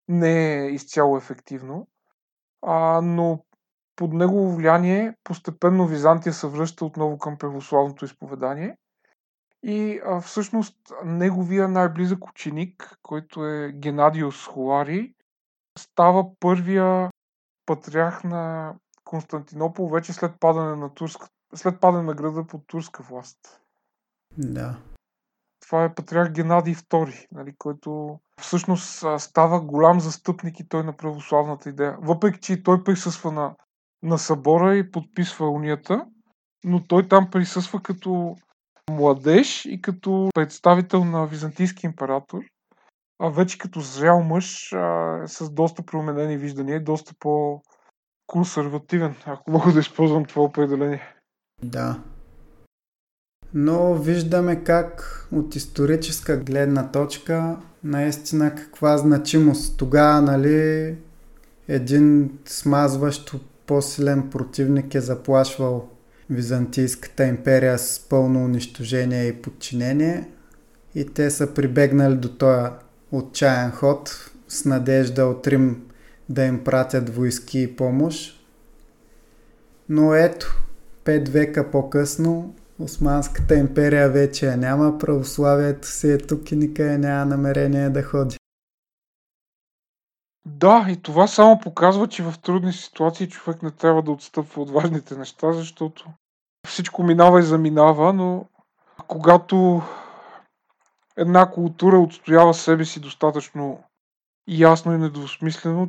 не 0.08 0.54
е 0.54 0.70
изцяло 0.70 1.16
ефективно. 1.16 1.88
А, 2.62 3.00
но 3.00 3.44
под 3.96 4.12
негово 4.12 4.56
влияние 4.56 5.14
постепенно 5.24 5.86
Византия 5.86 6.32
се 6.32 6.46
връща 6.46 6.84
отново 6.84 7.18
към 7.18 7.38
православното 7.38 8.04
изповедание. 8.04 8.76
И 9.62 10.00
а, 10.06 10.20
всъщност 10.20 10.76
неговия 11.04 11.68
най-близък 11.68 12.28
ученик, 12.28 12.98
който 13.02 13.46
е 13.46 13.72
Генадиус 13.72 14.46
Холари, 14.46 15.14
става 15.78 16.38
първия 16.40 17.10
патриарх 17.66 18.24
на 18.24 18.74
Константинопол 19.04 19.88
вече 19.88 20.12
след 20.12 20.32
падане 20.40 20.76
на, 20.76 20.94
турска, 20.94 21.28
след 21.54 21.80
падане 21.80 22.04
на 22.04 22.14
града 22.14 22.46
под 22.46 22.66
турска 22.66 23.02
власт. 23.02 23.60
Да. 24.38 24.78
Това 25.60 25.84
е 25.84 25.94
патриарх 25.94 26.32
Генадий 26.32 26.74
II, 26.74 27.26
нали, 27.32 27.54
който 27.58 28.18
всъщност 28.40 29.04
става 29.18 29.60
голям 29.60 30.00
застъпник 30.00 30.60
и 30.60 30.68
той 30.68 30.84
на 30.84 30.96
православната 30.96 31.68
идея. 31.68 31.96
Въпреки, 32.00 32.40
че 32.40 32.62
той 32.62 32.84
присъства 32.84 33.32
на 33.32 33.54
на 34.02 34.18
събора 34.18 34.76
и 34.76 34.90
подписва 34.90 35.50
унията, 35.50 36.06
но 36.64 36.86
той 36.86 37.08
там 37.08 37.30
присъства 37.30 37.82
като 37.82 38.36
младеж 38.90 39.64
и 39.64 39.82
като 39.82 40.28
представител 40.34 41.04
на 41.04 41.26
византийски 41.26 41.86
император, 41.86 42.40
а 43.18 43.28
вече 43.28 43.58
като 43.58 43.80
зрял 43.80 44.22
мъж 44.22 44.72
а, 44.72 45.18
с 45.26 45.50
доста 45.50 45.82
променени 45.82 46.36
виждания, 46.36 46.84
доста 46.84 47.14
по-консервативен, 47.18 49.14
ако 49.26 49.50
мога 49.50 49.72
да 49.72 49.80
използвам 49.80 50.24
това 50.24 50.42
определение. 50.42 51.02
Да. 51.62 51.98
Но 53.54 53.94
виждаме 53.94 54.64
как 54.64 55.26
от 55.32 55.54
историческа 55.54 56.36
гледна 56.36 56.90
точка 56.90 57.56
наистина 57.84 58.54
каква 58.54 58.96
значимост 58.96 59.78
тогава, 59.78 60.20
нали, 60.20 60.96
един 61.68 62.38
смазващ 62.44 63.34
по-силен 63.66 64.30
противник 64.30 64.94
е 64.94 65.00
заплашвал 65.00 65.88
Византийската 66.30 67.24
империя 67.24 67.78
с 67.78 68.08
пълно 68.08 68.44
унищожение 68.44 69.26
и 69.26 69.42
подчинение 69.42 70.28
и 70.94 71.06
те 71.06 71.30
са 71.30 71.54
прибегнали 71.54 72.16
до 72.16 72.28
този 72.28 72.70
отчаян 73.12 73.70
ход 73.70 74.30
с 74.48 74.64
надежда 74.64 75.24
от 75.26 75.46
Рим 75.46 75.86
да 76.28 76.44
им 76.44 76.64
пратят 76.64 77.16
войски 77.16 77.60
и 77.60 77.76
помощ. 77.76 78.46
Но 79.88 80.14
ето, 80.14 80.62
пет 81.04 81.28
века 81.28 81.70
по-късно 81.70 82.54
Османската 82.80 83.54
империя 83.54 84.10
вече 84.10 84.46
я 84.46 84.56
няма, 84.56 84.98
православието 84.98 85.88
си 85.88 86.12
е 86.12 86.18
тук 86.18 86.52
и 86.52 86.56
никъде 86.56 86.98
няма 86.98 87.24
намерение 87.24 87.90
да 87.90 88.02
ходи. 88.02 88.36
Да, 90.46 90.86
и 90.90 91.02
това 91.02 91.26
само 91.26 91.58
показва, 91.58 92.08
че 92.08 92.22
в 92.22 92.34
трудни 92.42 92.72
ситуации 92.72 93.28
човек 93.28 93.62
не 93.62 93.70
трябва 93.70 94.02
да 94.02 94.10
отстъпва 94.10 94.62
от 94.62 94.70
важните 94.70 95.16
неща, 95.16 95.52
защото 95.52 96.06
всичко 96.68 97.02
минава 97.02 97.40
и 97.40 97.42
заминава, 97.42 98.12
но 98.12 98.46
когато 99.06 99.82
една 101.16 101.50
култура 101.50 101.98
отстоява 101.98 102.54
себе 102.54 102.84
си 102.84 103.00
достатъчно 103.00 103.84
ясно 104.48 104.94
и 104.94 104.98
недвусмислено, 104.98 105.88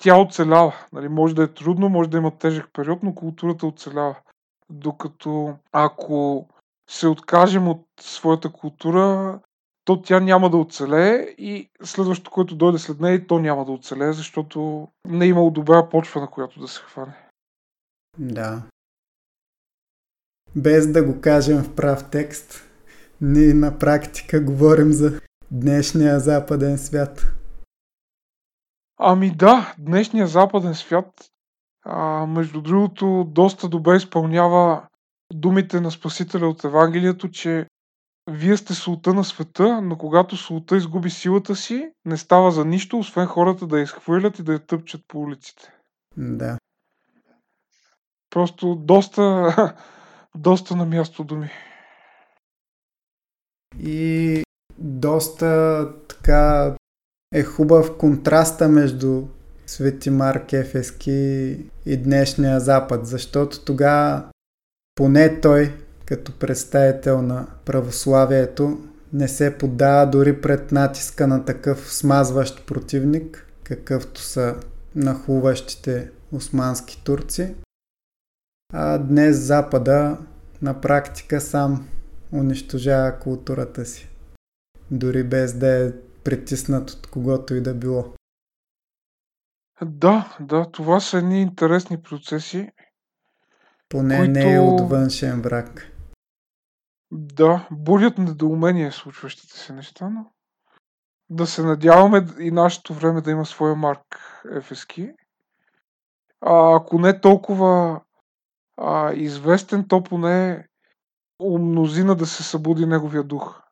тя 0.00 0.16
оцелява. 0.16 0.74
Нали, 0.92 1.08
може 1.08 1.34
да 1.34 1.42
е 1.42 1.54
трудно, 1.54 1.88
може 1.88 2.10
да 2.10 2.18
има 2.18 2.30
тежък 2.30 2.70
период, 2.72 3.02
но 3.02 3.14
културата 3.14 3.66
оцелява. 3.66 4.16
Докато 4.70 5.54
ако 5.72 6.48
се 6.90 7.08
откажем 7.08 7.68
от 7.68 7.86
своята 8.00 8.52
култура, 8.52 9.38
то 9.84 10.02
тя 10.02 10.20
няма 10.20 10.50
да 10.50 10.56
оцелее 10.56 11.14
и 11.38 11.70
следващото, 11.82 12.30
което 12.30 12.56
дойде 12.56 12.78
след 12.78 13.00
нея, 13.00 13.26
то 13.26 13.38
няма 13.38 13.64
да 13.64 13.72
оцелее, 13.72 14.12
защото 14.12 14.88
не 15.08 15.24
е 15.24 15.28
имало 15.28 15.50
добра 15.50 15.88
почва, 15.88 16.20
на 16.20 16.26
която 16.26 16.60
да 16.60 16.68
се 16.68 16.80
хване. 16.80 17.14
Да. 18.18 18.62
Без 20.56 20.92
да 20.92 21.04
го 21.04 21.20
кажем 21.20 21.62
в 21.62 21.74
прав 21.74 22.10
текст, 22.10 22.62
ние 23.20 23.54
на 23.54 23.78
практика 23.78 24.40
говорим 24.40 24.92
за 24.92 25.20
днешния 25.50 26.20
западен 26.20 26.78
свят. 26.78 27.26
Ами 28.98 29.30
да, 29.30 29.74
днешния 29.78 30.26
западен 30.26 30.74
свят, 30.74 31.30
а, 31.84 32.26
между 32.26 32.60
другото, 32.60 33.24
доста 33.28 33.68
добре 33.68 33.96
изпълнява 33.96 34.82
думите 35.32 35.80
на 35.80 35.90
Спасителя 35.90 36.48
от 36.48 36.64
Евангелието, 36.64 37.30
че 37.30 37.66
вие 38.30 38.56
сте 38.56 38.74
султа 38.74 39.14
на 39.14 39.24
света, 39.24 39.82
но 39.82 39.98
когато 39.98 40.36
султа 40.36 40.76
изгуби 40.76 41.10
силата 41.10 41.56
си, 41.56 41.90
не 42.04 42.16
става 42.16 42.50
за 42.50 42.64
нищо, 42.64 42.98
освен 42.98 43.26
хората 43.26 43.66
да 43.66 43.78
я 43.78 43.82
изхвърлят 43.82 44.38
и 44.38 44.42
да 44.42 44.52
я 44.52 44.66
тъпчат 44.66 45.00
по 45.08 45.20
улиците. 45.20 45.72
Да. 46.16 46.58
Просто 48.30 48.74
доста, 48.74 49.22
доста 50.36 50.76
на 50.76 50.84
място 50.84 51.24
думи. 51.24 51.50
И 53.80 54.42
доста 54.78 55.88
така 56.08 56.74
е 57.34 57.42
хубав 57.42 57.96
контраста 57.96 58.68
между 58.68 59.22
Свети 59.66 60.10
Марк 60.10 60.52
Ефески 60.52 61.56
и 61.86 61.96
днешния 61.96 62.60
Запад, 62.60 63.06
защото 63.06 63.64
тогава 63.64 64.24
поне 64.94 65.40
той, 65.40 65.74
като 66.06 66.38
представител 66.38 67.22
на 67.22 67.46
православието, 67.64 68.78
не 69.12 69.28
се 69.28 69.58
поддава 69.58 70.10
дори 70.10 70.40
пред 70.40 70.72
натиска 70.72 71.26
на 71.26 71.44
такъв 71.44 71.94
смазващ 71.94 72.66
противник, 72.66 73.46
какъвто 73.64 74.20
са 74.20 74.56
нахуващите 74.94 76.10
османски 76.32 77.04
турци. 77.04 77.54
А 78.72 78.98
днес 78.98 79.36
Запада 79.36 80.18
на 80.62 80.80
практика 80.80 81.40
сам 81.40 81.88
унищожава 82.32 83.18
културата 83.18 83.84
си, 83.84 84.10
дори 84.90 85.24
без 85.24 85.58
да 85.58 85.86
е 85.86 85.92
притиснат 86.24 86.90
от 86.90 87.06
когото 87.06 87.54
и 87.54 87.60
да 87.60 87.74
било. 87.74 88.04
Да, 89.82 90.36
да, 90.40 90.70
това 90.70 91.00
са 91.00 91.18
едни 91.18 91.42
интересни 91.42 92.02
процеси. 92.02 92.68
Поне 93.88 94.18
които... 94.18 94.32
не 94.32 94.54
е 94.54 94.60
от 94.60 94.90
външен 94.90 95.42
враг. 95.42 95.92
Да, 97.10 97.68
будят 97.70 98.18
недоумение 98.18 98.92
случващите 98.92 99.58
се 99.58 99.72
неща, 99.72 100.08
но 100.08 100.30
да 101.30 101.46
се 101.46 101.62
надяваме 101.62 102.26
и 102.38 102.50
нашето 102.50 102.94
време 102.94 103.20
да 103.20 103.30
има 103.30 103.46
своя 103.46 103.74
марк 103.74 104.18
ефески. 104.56 105.12
А, 106.40 106.76
ако 106.76 106.98
не 106.98 107.20
толкова 107.20 108.00
а, 108.76 109.12
известен, 109.14 109.88
то 109.88 110.02
поне 110.02 110.68
у 111.38 111.58
мнозина 111.58 112.14
да 112.14 112.26
се 112.26 112.42
събуди 112.42 112.86
неговия 112.86 113.22
дух. 113.22 113.62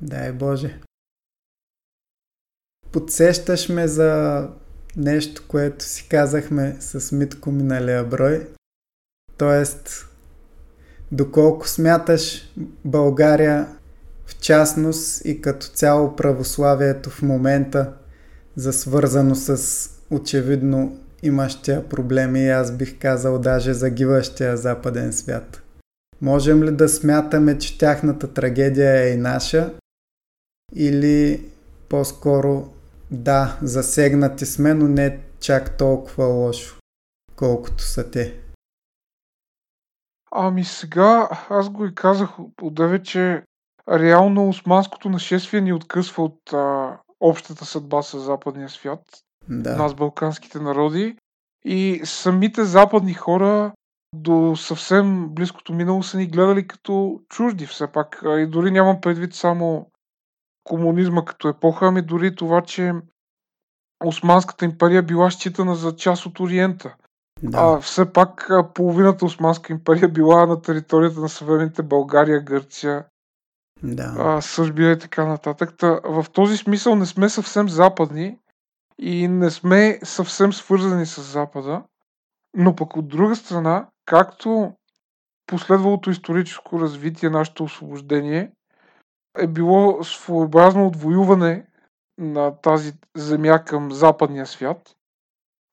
Дай 0.00 0.32
Боже. 0.32 0.80
Подсещаш 2.92 3.68
ме 3.68 3.88
за 3.88 4.48
нещо, 4.96 5.44
което 5.48 5.84
си 5.84 6.08
казахме 6.08 6.76
с 6.80 7.12
Митко 7.12 7.50
миналия 7.50 8.04
брой. 8.04 8.48
Тоест, 9.38 10.08
доколко 11.12 11.68
смяташ 11.68 12.52
България 12.84 13.76
в 14.26 14.38
частност 14.40 15.24
и 15.24 15.40
като 15.40 15.66
цяло 15.66 16.16
православието 16.16 17.10
в 17.10 17.22
момента 17.22 17.94
за 18.56 18.72
свързано 18.72 19.34
с 19.34 19.90
очевидно 20.10 20.98
имащия 21.22 21.88
проблеми 21.88 22.40
и 22.40 22.50
аз 22.50 22.76
бих 22.76 22.98
казал 22.98 23.38
даже 23.38 23.74
загиващия 23.74 24.56
западен 24.56 25.12
свят. 25.12 25.62
Можем 26.20 26.62
ли 26.62 26.70
да 26.70 26.88
смятаме, 26.88 27.58
че 27.58 27.78
тяхната 27.78 28.34
трагедия 28.34 29.02
е 29.02 29.08
и 29.08 29.16
наша 29.16 29.74
или 30.74 31.50
по-скоро 31.88 32.68
да, 33.10 33.58
засегнати 33.62 34.46
сме, 34.46 34.74
но 34.74 34.88
не 34.88 35.20
чак 35.40 35.76
толкова 35.76 36.24
лошо, 36.24 36.78
колкото 37.36 37.82
са 37.82 38.10
те. 38.10 38.40
Ами 40.32 40.64
сега, 40.64 41.28
аз 41.50 41.68
го 41.68 41.86
и 41.86 41.94
казах 41.94 42.30
отдеве, 42.62 43.02
че 43.02 43.42
реално 43.88 44.48
османското 44.48 45.08
нашествие 45.08 45.60
ни 45.60 45.72
откъсва 45.72 46.24
от 46.24 46.52
а, 46.52 46.98
общата 47.20 47.64
съдба 47.64 48.02
с 48.02 48.18
западния 48.18 48.68
свят, 48.68 49.00
да. 49.50 49.76
нас, 49.76 49.94
балканските 49.94 50.60
народи. 50.60 51.16
И 51.64 52.00
самите 52.04 52.64
западни 52.64 53.14
хора 53.14 53.72
до 54.14 54.56
съвсем 54.56 55.28
близкото 55.28 55.72
минало 55.72 56.02
са 56.02 56.18
ни 56.18 56.26
гледали 56.26 56.66
като 56.66 57.20
чужди 57.28 57.66
все 57.66 57.86
пак. 57.86 58.22
И 58.24 58.46
дори 58.46 58.70
нямам 58.70 59.00
предвид 59.00 59.34
само 59.34 59.90
комунизма 60.64 61.24
като 61.24 61.48
епоха, 61.48 61.86
ами 61.86 62.02
дори 62.02 62.34
това, 62.34 62.62
че 62.62 62.94
Османската 64.04 64.64
империя 64.64 65.02
била 65.02 65.30
считана 65.30 65.74
за 65.74 65.96
част 65.96 66.26
от 66.26 66.40
Ориента. 66.40 66.96
Да. 67.42 67.58
А 67.58 67.80
все 67.80 68.12
пак 68.12 68.50
половината 68.74 69.24
Османска 69.24 69.72
империя 69.72 70.08
била 70.08 70.46
на 70.46 70.62
територията 70.62 71.20
на 71.20 71.28
съвременните 71.28 71.82
България, 71.82 72.40
Гърция, 72.40 73.04
да. 73.82 74.14
а, 74.18 74.40
Сърбия 74.40 74.92
и 74.92 74.98
така 74.98 75.26
нататък. 75.26 75.76
Та, 75.76 76.00
в 76.04 76.26
този 76.32 76.56
смисъл 76.56 76.96
не 76.96 77.06
сме 77.06 77.28
съвсем 77.28 77.68
западни 77.68 78.38
и 79.02 79.28
не 79.28 79.50
сме 79.50 79.98
съвсем 80.02 80.52
свързани 80.52 81.06
с 81.06 81.22
Запада, 81.22 81.82
но 82.54 82.76
пък 82.76 82.96
от 82.96 83.08
друга 83.08 83.36
страна, 83.36 83.88
както 84.04 84.72
последвалото 85.46 86.10
историческо 86.10 86.80
развитие, 86.80 87.30
нашето 87.30 87.64
освобождение, 87.64 88.52
е 89.38 89.46
било 89.46 90.04
своеобразно 90.04 90.86
отвоюване 90.86 91.66
на 92.18 92.56
тази 92.56 92.92
земя 93.16 93.64
към 93.64 93.92
западния 93.92 94.46
свят, 94.46 94.96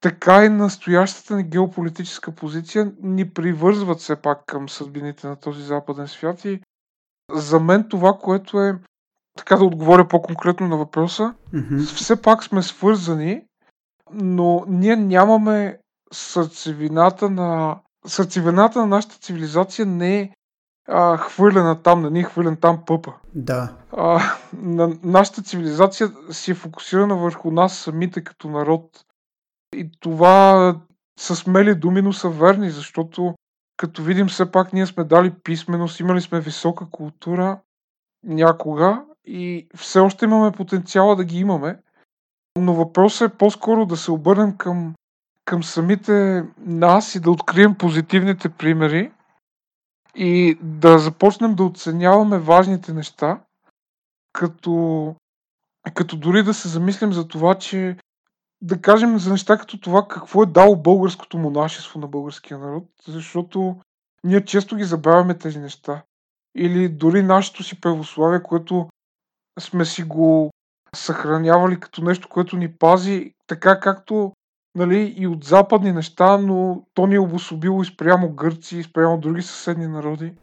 така 0.01 0.45
и 0.45 0.49
настоящата 0.49 1.35
ни 1.35 1.43
геополитическа 1.43 2.31
позиция 2.31 2.91
ни 3.01 3.29
привързват 3.29 3.99
все 3.99 4.15
пак 4.15 4.45
към 4.45 4.69
съдбините 4.69 5.27
на 5.27 5.35
този 5.35 5.63
западен 5.63 6.07
свят 6.07 6.45
и 6.45 6.61
за 7.31 7.59
мен 7.59 7.89
това, 7.89 8.13
което 8.13 8.61
е, 8.61 8.79
така 9.37 9.55
да 9.55 9.65
отговоря 9.65 10.07
по-конкретно 10.07 10.67
на 10.67 10.77
въпроса, 10.77 11.33
mm-hmm. 11.53 11.95
все 11.95 12.21
пак 12.21 12.43
сме 12.43 12.61
свързани, 12.61 13.41
но 14.13 14.63
ние 14.67 14.95
нямаме 14.95 15.79
сърцевината 16.13 17.29
на... 17.29 17.79
Сърцевината 18.07 18.79
на 18.79 18.85
нашата 18.85 19.15
цивилизация 19.15 19.85
не 19.85 20.19
е 20.19 20.29
а, 20.87 21.17
хвърлена 21.17 21.81
там, 21.81 22.01
не 22.01 22.09
ни 22.09 22.19
е 22.19 22.23
хвърлен 22.23 22.57
там 22.57 22.85
пъпа. 22.85 23.13
Да. 23.35 23.73
А, 23.91 24.19
на, 24.53 24.97
нашата 25.03 25.41
цивилизация 25.41 26.11
си 26.31 26.51
е 26.51 26.55
фокусирана 26.55 27.15
върху 27.15 27.51
нас 27.51 27.77
самите 27.77 28.23
като 28.23 28.49
народ. 28.49 29.05
И 29.75 29.91
това 29.99 30.75
са 31.19 31.35
смели 31.35 31.75
думи, 31.75 32.01
но 32.01 32.13
са 32.13 32.29
верни, 32.29 32.69
защото 32.69 33.35
като 33.77 34.03
видим 34.03 34.27
все 34.27 34.51
пак 34.51 34.73
ние 34.73 34.85
сме 34.85 35.03
дали 35.03 35.33
писменост, 35.43 35.99
имали 35.99 36.21
сме 36.21 36.39
висока 36.39 36.89
култура 36.91 37.59
някога 38.23 39.05
и 39.27 39.67
все 39.75 39.99
още 39.99 40.25
имаме 40.25 40.51
потенциала 40.51 41.15
да 41.15 41.25
ги 41.25 41.39
имаме. 41.39 41.79
Но 42.57 42.73
въпросът 42.73 43.33
е 43.33 43.37
по-скоро 43.37 43.85
да 43.85 43.97
се 43.97 44.11
обърнем 44.11 44.57
към 44.57 44.93
към 45.47 45.63
самите 45.63 46.45
нас 46.59 47.15
и 47.15 47.19
да 47.19 47.31
открием 47.31 47.75
позитивните 47.75 48.49
примери 48.49 49.11
и 50.15 50.57
да 50.61 50.99
започнем 50.99 51.55
да 51.55 51.63
оценяваме 51.63 52.39
важните 52.39 52.93
неща, 52.93 53.41
като, 54.33 55.15
като 55.93 56.17
дори 56.17 56.43
да 56.43 56.53
се 56.53 56.67
замислим 56.67 57.13
за 57.13 57.27
това, 57.27 57.55
че 57.55 57.97
да 58.61 58.81
кажем 58.81 59.19
за 59.19 59.31
неща 59.31 59.57
като 59.57 59.79
това 59.79 60.07
какво 60.07 60.43
е 60.43 60.45
дало 60.45 60.75
българското 60.75 61.37
монашество 61.37 61.99
на 61.99 62.07
българския 62.07 62.57
народ, 62.57 62.83
защото 63.07 63.75
ние 64.23 64.45
често 64.45 64.75
ги 64.75 64.83
забравяме 64.83 65.37
тези 65.37 65.59
неща. 65.59 66.03
Или 66.55 66.89
дори 66.89 67.23
нашето 67.23 67.63
си 67.63 67.81
православие, 67.81 68.43
което 68.43 68.89
сме 69.59 69.85
си 69.85 70.03
го 70.03 70.51
съхранявали 70.95 71.79
като 71.79 72.03
нещо, 72.03 72.29
което 72.29 72.57
ни 72.57 72.71
пази, 72.71 73.33
така 73.47 73.79
както 73.79 74.33
нали, 74.75 75.13
и 75.17 75.27
от 75.27 75.43
западни 75.43 75.91
неща, 75.91 76.37
но 76.37 76.83
то 76.93 77.07
ни 77.07 77.15
е 77.15 77.19
обособило 77.19 77.81
и 77.81 77.85
спрямо 77.85 78.29
гърци, 78.29 78.77
и 78.77 78.83
спрямо 78.83 79.17
други 79.17 79.41
съседни 79.41 79.87
народи. 79.87 80.33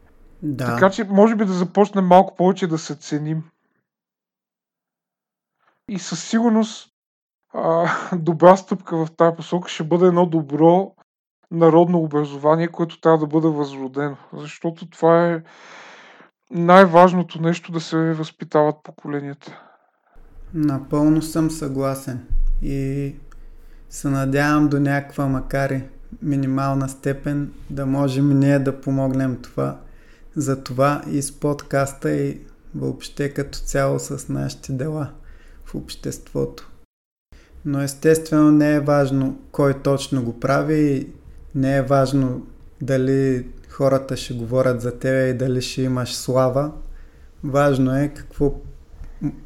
Да. 0.43 0.65
Така 0.65 0.89
че 0.89 1.03
може 1.03 1.35
би 1.35 1.45
да 1.45 1.53
започнем 1.53 2.05
малко 2.05 2.35
повече 2.35 2.67
да 2.67 2.77
се 2.77 2.95
ценим. 2.95 3.43
И 5.89 5.99
със 5.99 6.23
сигурност 6.29 6.89
а, 7.53 7.89
добра 8.15 8.57
стъпка 8.57 9.05
в 9.05 9.11
тази 9.17 9.35
посока 9.35 9.69
ще 9.69 9.83
бъде 9.83 10.05
едно 10.05 10.25
добро 10.25 10.93
народно 11.51 11.99
образование, 11.99 12.67
което 12.67 12.99
трябва 12.99 13.17
да 13.17 13.27
бъде 13.27 13.47
възродено. 13.47 14.17
Защото 14.33 14.89
това 14.89 15.27
е 15.27 15.43
най-важното 16.51 17.41
нещо 17.41 17.71
да 17.71 17.79
се 17.79 17.97
възпитават 17.97 18.75
поколенията. 18.83 19.59
Напълно 20.53 21.21
съм 21.21 21.51
съгласен. 21.51 22.27
И 22.61 23.15
се 23.89 24.09
надявам 24.09 24.67
до 24.67 24.79
някаква, 24.79 25.27
макар 25.27 25.69
и 25.69 25.83
минимална 26.21 26.89
степен, 26.89 27.53
да 27.69 27.85
можем 27.85 28.39
ние 28.39 28.59
да 28.59 28.81
помогнем 28.81 29.41
това, 29.41 29.79
за 30.35 30.63
това 30.63 31.01
и 31.11 31.21
с 31.21 31.39
подкаста 31.39 32.11
и 32.11 32.41
въобще 32.75 33.33
като 33.33 33.59
цяло 33.59 33.99
с 33.99 34.29
нашите 34.29 34.71
дела 34.71 35.11
в 35.65 35.75
обществото. 35.75 36.71
Но 37.65 37.81
естествено 37.81 38.51
не 38.51 38.75
е 38.75 38.79
важно 38.79 39.39
кой 39.51 39.81
точно 39.81 40.23
го 40.23 40.39
прави 40.39 40.91
и 40.91 41.07
не 41.55 41.77
е 41.77 41.81
важно 41.81 42.47
дали 42.81 43.47
хората 43.75 44.17
ще 44.17 44.33
говорят 44.33 44.81
за 44.81 44.99
тебе 44.99 45.29
и 45.29 45.37
дали 45.37 45.61
ще 45.61 45.81
имаш 45.81 46.15
слава. 46.15 46.71
Важно 47.43 47.95
е 47.95 48.13
какво 48.15 48.53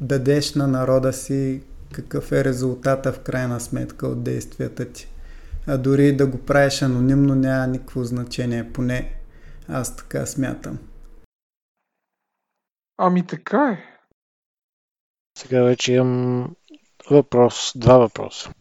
дадеш 0.00 0.54
на 0.54 0.66
народа 0.66 1.12
си, 1.12 1.62
какъв 1.92 2.32
е 2.32 2.44
резултата 2.44 3.12
в 3.12 3.20
крайна 3.20 3.60
сметка 3.60 4.06
от 4.06 4.22
действията 4.22 4.92
ти. 4.92 5.08
А 5.66 5.78
дори 5.78 6.16
да 6.16 6.26
го 6.26 6.38
правиш 6.38 6.82
анонимно 6.82 7.34
няма 7.34 7.66
никакво 7.66 8.04
значение, 8.04 8.72
поне 8.72 9.14
аз 9.68 9.96
така 9.96 10.26
смятам. 10.26 10.78
Ами 12.98 13.26
така 13.26 13.78
е. 13.78 13.84
Сега 15.38 15.62
вече 15.62 15.92
имам 15.92 16.56
въпрос, 17.10 17.72
два 17.76 17.98
въпроса. 17.98 18.52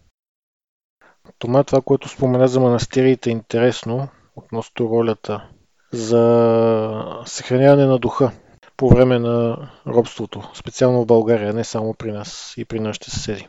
Това, 1.40 1.64
това, 1.64 1.82
което 1.82 2.10
спомена 2.10 2.48
за 2.48 2.60
манастирите 2.60 3.30
е 3.30 3.34
интересно 3.34 4.08
относно 4.36 4.90
ролята 4.90 5.50
за 5.92 7.24
съхраняване 7.26 7.86
на 7.86 8.00
духа 8.00 8.32
по 8.78 8.90
време 8.90 9.20
на 9.20 9.70
робството, 9.88 10.52
специално 10.54 11.02
в 11.02 11.06
България, 11.06 11.54
не 11.54 11.64
само 11.64 11.94
при 11.94 12.12
нас 12.12 12.54
и 12.58 12.66
при 12.66 12.80
нашите 12.80 13.10
съседи. 13.10 13.48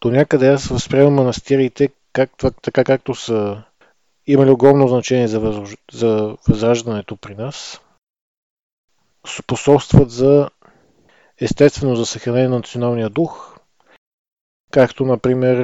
До 0.00 0.10
някъде 0.10 0.48
аз 0.48 0.66
възприемам 0.66 1.14
манастирите 1.14 1.88
как, 2.12 2.30
така 2.62 2.84
както 2.84 3.14
са 3.14 3.62
имали 4.26 4.50
огромно 4.50 4.88
значение 4.88 5.28
за, 5.28 5.40
въз, 5.40 5.74
за 5.92 6.36
възраждането 6.48 7.16
при 7.16 7.34
нас, 7.34 7.80
способстват 9.38 10.10
за 10.10 10.50
естествено 11.40 11.96
за 11.96 12.06
съхранение 12.06 12.48
на 12.48 12.56
националния 12.56 13.10
дух, 13.10 13.58
както 14.70 15.04
например, 15.04 15.56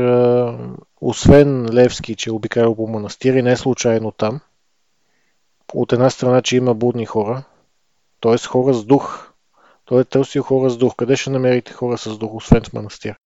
освен 1.00 1.74
Левски, 1.74 2.14
че 2.14 2.30
е 2.30 2.32
обикалял 2.32 2.76
по 2.76 2.86
манастири, 2.86 3.42
не 3.42 3.56
случайно 3.56 4.12
там, 4.12 4.40
от 5.74 5.92
една 5.92 6.10
страна, 6.10 6.42
че 6.42 6.56
има 6.56 6.74
будни 6.74 7.06
хора, 7.06 7.44
т.е. 8.20 8.38
хора 8.38 8.74
с 8.74 8.84
дух. 8.84 9.32
Той 9.84 10.00
е 10.00 10.04
търсил 10.04 10.42
хора 10.42 10.70
с 10.70 10.76
дух. 10.76 10.96
Къде 10.96 11.16
ще 11.16 11.30
намерите 11.30 11.72
хора 11.72 11.98
с 11.98 12.18
дух, 12.18 12.34
освен 12.34 12.62
в 12.62 12.72
манастир? 12.72 13.16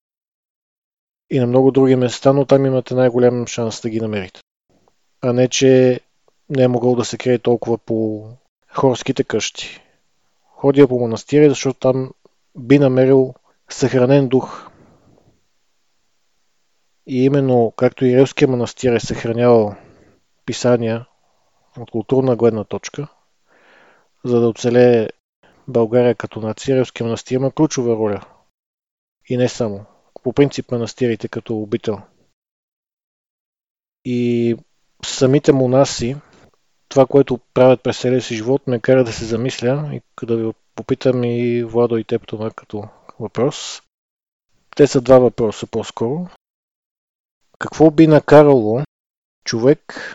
И 1.30 1.38
на 1.38 1.46
много 1.46 1.70
други 1.70 1.96
места, 1.96 2.32
но 2.32 2.44
там 2.44 2.66
имате 2.66 2.94
най-голям 2.94 3.46
шанс 3.46 3.80
да 3.80 3.90
ги 3.90 4.00
намерите. 4.00 4.40
А 5.22 5.32
не, 5.32 5.48
че 5.48 6.00
не 6.48 6.62
е 6.62 6.68
могъл 6.68 6.94
да 6.96 7.04
се 7.04 7.18
крие 7.18 7.38
толкова 7.38 7.78
по 7.78 8.28
хорските 8.68 9.24
къщи. 9.24 9.80
Ходя 10.42 10.88
по 10.88 10.98
манастири, 11.00 11.48
защото 11.48 11.80
там 11.80 12.10
би 12.58 12.78
намерил 12.78 13.34
съхранен 13.70 14.28
дух. 14.28 14.70
И 17.06 17.24
именно, 17.24 17.72
както 17.76 18.04
и 18.04 18.16
Релския 18.16 18.48
манастир 18.48 18.92
е 18.92 19.00
съхранявал 19.00 19.74
писания 20.46 21.06
от 21.82 21.90
културна 21.90 22.36
гледна 22.36 22.64
точка, 22.64 23.08
за 24.24 24.40
да 24.40 24.48
оцелее 24.48 25.08
България 25.68 26.14
като 26.14 26.40
нация, 26.40 26.76
Ревски 26.76 27.02
манастир 27.02 27.34
има 27.34 27.50
ключова 27.50 27.96
роля. 27.96 28.24
И 29.28 29.36
не 29.36 29.48
само. 29.48 29.84
По 30.22 30.32
принцип 30.32 30.70
манастирите 30.70 31.28
като 31.28 31.58
обител. 31.58 31.98
И 34.04 34.56
самите 35.04 35.52
монаси, 35.52 36.16
това, 36.88 37.06
което 37.06 37.38
правят 37.54 37.82
през 37.82 38.00
целия 38.00 38.22
си 38.22 38.34
живот, 38.34 38.66
ме 38.66 38.80
кара 38.80 39.04
да 39.04 39.12
се 39.12 39.24
замисля 39.24 39.90
и 39.92 40.26
да 40.26 40.36
ви 40.36 40.52
попитам 40.74 41.24
и 41.24 41.64
Владо 41.64 41.96
и 41.96 42.04
теб 42.04 42.26
това 42.26 42.50
като 42.50 42.88
въпрос. 43.20 43.82
Те 44.76 44.86
са 44.86 45.00
два 45.00 45.18
въпроса 45.18 45.66
по-скоро. 45.66 46.28
Какво 47.58 47.90
би 47.90 48.06
накарало 48.06 48.82
човек 49.44 50.12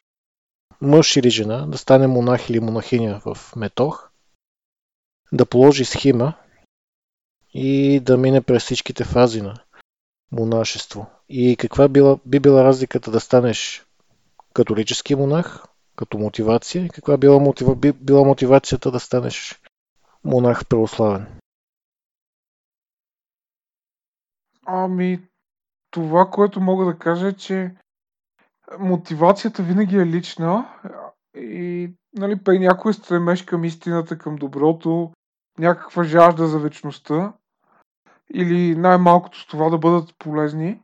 мъж 0.81 1.15
или 1.15 1.29
жена 1.29 1.65
да 1.67 1.77
стане 1.77 2.07
монах 2.07 2.49
или 2.49 2.59
монахиня 2.59 3.21
в 3.25 3.55
Метох, 3.55 4.09
да 5.31 5.45
положи 5.45 5.85
схема 5.85 6.33
и 7.53 7.99
да 7.99 8.17
мине 8.17 8.41
през 8.41 8.63
всичките 8.63 9.03
фази 9.03 9.41
на 9.41 9.55
монашество. 10.31 11.05
И 11.29 11.57
каква 11.59 11.87
била, 11.87 12.17
би 12.25 12.39
била 12.39 12.63
разликата 12.63 13.11
да 13.11 13.19
станеш 13.19 13.85
католически 14.53 15.15
монах, 15.15 15.65
като 15.95 16.17
мотивация, 16.17 16.85
и 16.85 16.89
каква 16.89 17.17
била, 17.17 17.39
мотива, 17.39 17.75
би 17.75 17.91
била 17.91 18.23
мотивацията 18.23 18.91
да 18.91 18.99
станеш 18.99 19.61
монах 20.23 20.67
православен? 20.67 21.27
Ами, 24.65 25.21
това, 25.91 26.29
което 26.29 26.61
мога 26.61 26.85
да 26.85 26.97
кажа 26.97 27.27
е, 27.27 27.33
че 27.33 27.75
мотивацията 28.79 29.63
винаги 29.63 29.97
е 29.97 30.05
лична 30.05 30.69
и 31.35 31.91
нали, 32.13 32.43
при 32.43 32.59
някой 32.59 32.93
стремеж 32.93 33.41
към 33.41 33.63
истината, 33.63 34.17
към 34.17 34.35
доброто, 34.35 35.11
някаква 35.59 36.03
жажда 36.03 36.47
за 36.47 36.59
вечността 36.59 37.33
или 38.33 38.75
най-малкото 38.75 39.39
с 39.39 39.47
това 39.47 39.69
да 39.69 39.77
бъдат 39.77 40.15
полезни. 40.19 40.81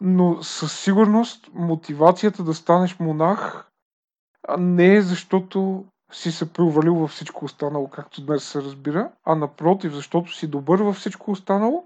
Но 0.00 0.42
със 0.42 0.80
сигурност 0.80 1.50
мотивацията 1.54 2.42
да 2.44 2.54
станеш 2.54 2.98
монах 2.98 3.68
не 4.58 4.94
е 4.94 5.02
защото 5.02 5.84
си 6.12 6.32
се 6.32 6.52
провалил 6.52 6.94
във 6.94 7.10
всичко 7.10 7.44
останало, 7.44 7.88
както 7.88 8.26
днес 8.26 8.44
се 8.44 8.62
разбира, 8.62 9.12
а 9.24 9.34
напротив, 9.34 9.92
защото 9.92 10.32
си 10.32 10.46
добър 10.46 10.80
във 10.80 10.96
всичко 10.96 11.30
останало 11.30 11.84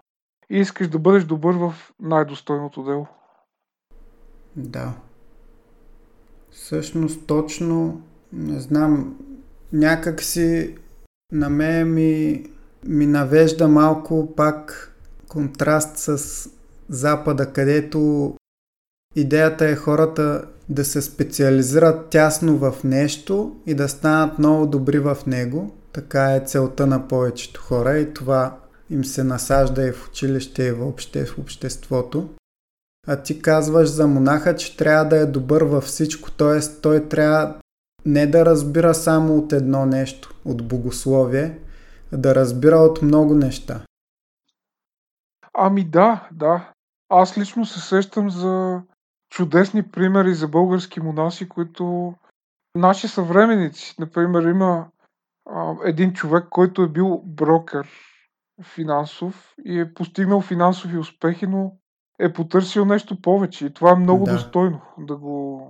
и 0.50 0.58
искаш 0.58 0.88
да 0.88 0.98
бъдеш 0.98 1.24
добър 1.24 1.54
в 1.54 1.74
най-достойното 2.00 2.82
дело. 2.82 3.06
Да. 4.56 4.94
Всъщност 6.56 7.26
точно, 7.26 8.02
не 8.32 8.60
знам, 8.60 9.16
някак 9.72 10.22
си 10.22 10.74
на 11.32 11.50
мен 11.50 11.94
ми, 11.94 12.44
ми 12.84 13.06
навежда 13.06 13.68
малко 13.68 14.34
пак 14.36 14.92
контраст 15.28 15.96
с 15.96 16.48
Запада, 16.88 17.52
където 17.52 18.32
идеята 19.16 19.66
е 19.68 19.76
хората 19.76 20.44
да 20.68 20.84
се 20.84 21.02
специализират 21.02 22.10
тясно 22.10 22.58
в 22.58 22.74
нещо 22.84 23.56
и 23.66 23.74
да 23.74 23.88
станат 23.88 24.38
много 24.38 24.66
добри 24.66 24.98
в 24.98 25.16
него. 25.26 25.74
Така 25.92 26.34
е 26.34 26.44
целта 26.46 26.86
на 26.86 27.08
повечето 27.08 27.60
хора 27.60 27.98
и 27.98 28.14
това 28.14 28.58
им 28.90 29.04
се 29.04 29.24
насажда 29.24 29.86
и 29.86 29.92
в 29.92 30.08
училище, 30.08 30.64
и 30.64 30.72
въобще 30.72 31.24
в 31.24 31.38
обществото. 31.38 32.28
А 33.06 33.22
ти 33.22 33.42
казваш 33.42 33.88
за 33.88 34.06
монаха, 34.06 34.56
че 34.56 34.76
трябва 34.76 35.04
да 35.04 35.16
е 35.16 35.26
добър 35.26 35.62
във 35.62 35.84
всичко, 35.84 36.30
т.е. 36.30 36.80
той 36.82 37.08
трябва 37.08 37.60
не 38.06 38.26
да 38.26 38.46
разбира 38.46 38.94
само 38.94 39.36
от 39.36 39.52
едно 39.52 39.86
нещо, 39.86 40.34
от 40.44 40.68
богословие, 40.68 41.58
а 42.12 42.16
да 42.16 42.34
разбира 42.34 42.76
от 42.76 43.02
много 43.02 43.34
неща. 43.34 43.80
Ами 45.54 45.84
да, 45.84 46.28
да. 46.32 46.72
Аз 47.08 47.38
лично 47.38 47.64
се 47.64 47.80
сещам 47.80 48.30
за 48.30 48.82
чудесни 49.30 49.90
примери 49.90 50.34
за 50.34 50.48
български 50.48 51.00
монаси, 51.00 51.48
които 51.48 52.14
наши 52.74 53.08
съвременици. 53.08 53.94
Например, 53.98 54.42
има 54.42 54.88
а, 55.50 55.74
един 55.84 56.12
човек, 56.12 56.44
който 56.50 56.82
е 56.82 56.88
бил 56.88 57.22
брокер 57.24 57.88
финансов 58.62 59.54
и 59.64 59.80
е 59.80 59.94
постигнал 59.94 60.40
финансови 60.40 60.98
успехи, 60.98 61.46
но 61.46 61.72
е 62.18 62.32
потърсил 62.32 62.84
нещо 62.84 63.20
повече. 63.20 63.66
И 63.66 63.74
това 63.74 63.90
е 63.90 63.96
много 63.96 64.24
Да. 64.24 64.32
достойно 64.32 64.80
да 64.98 65.16
го 65.16 65.62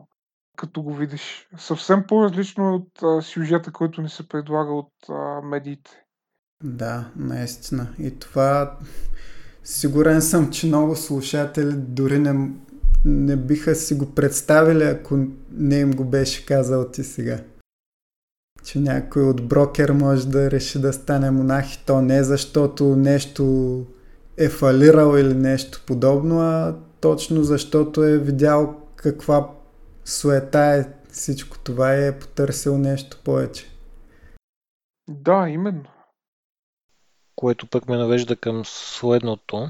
като 0.57 0.83
го 0.83 0.95
видиш. 0.95 1.49
Съвсем 1.59 2.05
по-различно 2.09 2.65
е 2.67 2.71
от 2.71 3.03
а, 3.03 3.23
сюжета, 3.23 3.73
който 3.73 4.03
ни 4.03 4.09
се 4.09 4.29
предлага 4.29 4.73
от 4.73 4.93
а, 5.09 5.41
медиите. 5.43 5.91
Да, 6.65 7.11
наистина. 7.17 7.89
И 7.99 8.19
това 8.19 8.77
сигурен 9.65 10.23
съм, 10.23 10.51
че 10.51 10.67
много 10.67 10.97
слушатели 10.97 11.73
дори 11.73 12.19
не, 12.19 12.51
не 13.05 13.37
биха 13.37 13.75
си 13.75 13.95
го 13.95 14.15
представили, 14.15 14.85
ако 14.85 15.19
не 15.53 15.79
им 15.79 15.91
го 15.91 16.05
беше 16.05 16.47
казал 16.47 16.91
ти 16.91 17.05
сега. 17.05 17.39
Че 18.65 18.81
някой 18.81 19.23
от 19.23 19.49
брокер 19.49 19.91
може 19.91 20.29
да 20.29 20.51
реши 20.51 20.81
да 20.81 20.93
стане 20.93 21.31
монах 21.31 21.75
и 21.75 21.85
то 21.87 22.03
не 22.03 22.25
защото 22.25 22.97
нещо 22.97 23.85
е 24.39 24.49
фалирал 24.49 25.19
или 25.19 25.35
нещо 25.35 25.83
подобно, 25.87 26.41
а 26.41 26.77
точно 27.01 27.43
защото 27.43 28.05
е 28.05 28.19
видял 28.19 28.81
каква 28.97 29.51
суета 30.05 30.61
е 30.61 31.13
всичко 31.13 31.59
това 31.59 31.95
и 31.95 32.07
е 32.07 32.19
потърсил 32.19 32.79
нещо 32.79 33.21
повече. 33.25 33.67
Да, 35.09 35.49
именно. 35.49 35.85
което 37.37 37.67
пък 37.67 37.89
ме 37.89 37.97
навежда 37.97 38.37
към 38.37 38.63
следното. 38.65 39.69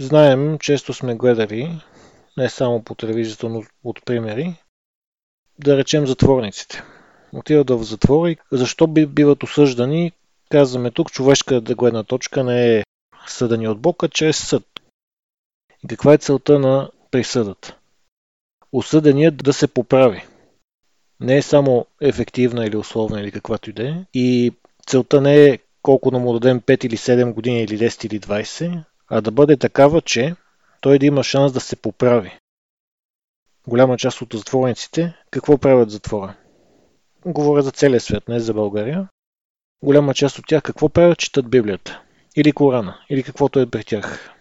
Знаем, 0.00 0.58
често 0.58 0.94
сме 0.94 1.16
гледали, 1.16 1.82
не 2.36 2.48
само 2.48 2.82
по 2.82 2.94
телевизията, 2.94 3.48
но 3.48 3.62
от 3.84 4.04
примери, 4.04 4.62
да 5.58 5.76
речем 5.76 6.06
затворниците. 6.06 6.82
Отиват 7.32 7.70
в 7.70 7.82
затвора 7.82 8.30
и 8.30 8.36
защо 8.52 8.86
би, 8.86 9.06
биват 9.06 9.42
осъждани, 9.42 10.12
казваме 10.48 10.90
тук, 10.90 11.12
човешката 11.12 11.74
гледна 11.74 12.04
точка 12.04 12.44
не 12.44 12.76
е 12.76 12.84
съдани 13.26 13.68
от 13.68 13.80
Бога, 13.80 14.08
чрез 14.08 14.48
съд. 14.48 14.64
И 15.84 15.88
каква 15.88 16.14
е 16.14 16.18
целта 16.18 16.58
на 16.58 16.90
присъдата? 17.10 17.76
Осъденият 18.72 19.36
да 19.36 19.52
се 19.52 19.68
поправи. 19.68 20.26
Не 21.20 21.36
е 21.36 21.42
само 21.42 21.86
ефективна 22.00 22.66
или 22.66 22.76
условна 22.76 23.20
или 23.20 23.30
каквато 23.32 23.70
и 23.70 23.72
да 23.72 23.88
е. 23.88 24.04
И 24.14 24.52
целта 24.86 25.20
не 25.20 25.44
е 25.44 25.58
колко 25.82 26.10
да 26.10 26.18
му 26.18 26.32
дадем 26.32 26.60
5 26.60 26.86
или 26.86 26.96
7 26.96 27.32
години 27.32 27.62
или 27.62 27.78
10 27.78 28.06
или 28.06 28.20
20, 28.20 28.84
а 29.08 29.20
да 29.20 29.30
бъде 29.30 29.56
такава, 29.56 30.00
че 30.00 30.34
той 30.80 30.98
да 30.98 31.06
има 31.06 31.24
шанс 31.24 31.52
да 31.52 31.60
се 31.60 31.76
поправи. 31.76 32.38
Голяма 33.66 33.98
част 33.98 34.22
от 34.22 34.32
затворниците 34.32 35.14
какво 35.30 35.58
правят 35.58 35.90
затвора? 35.90 36.36
Говоря 37.26 37.62
за 37.62 37.70
целия 37.70 38.00
свят, 38.00 38.28
не 38.28 38.40
за 38.40 38.54
България. 38.54 39.08
Голяма 39.82 40.14
част 40.14 40.38
от 40.38 40.44
тях 40.48 40.62
какво 40.62 40.88
правят? 40.88 41.18
Четат 41.18 41.50
Библията. 41.50 42.00
Или 42.36 42.52
Корана. 42.52 42.98
Или 43.10 43.22
каквото 43.22 43.60
е 43.60 43.66
при 43.66 43.84
тях. 43.84 44.34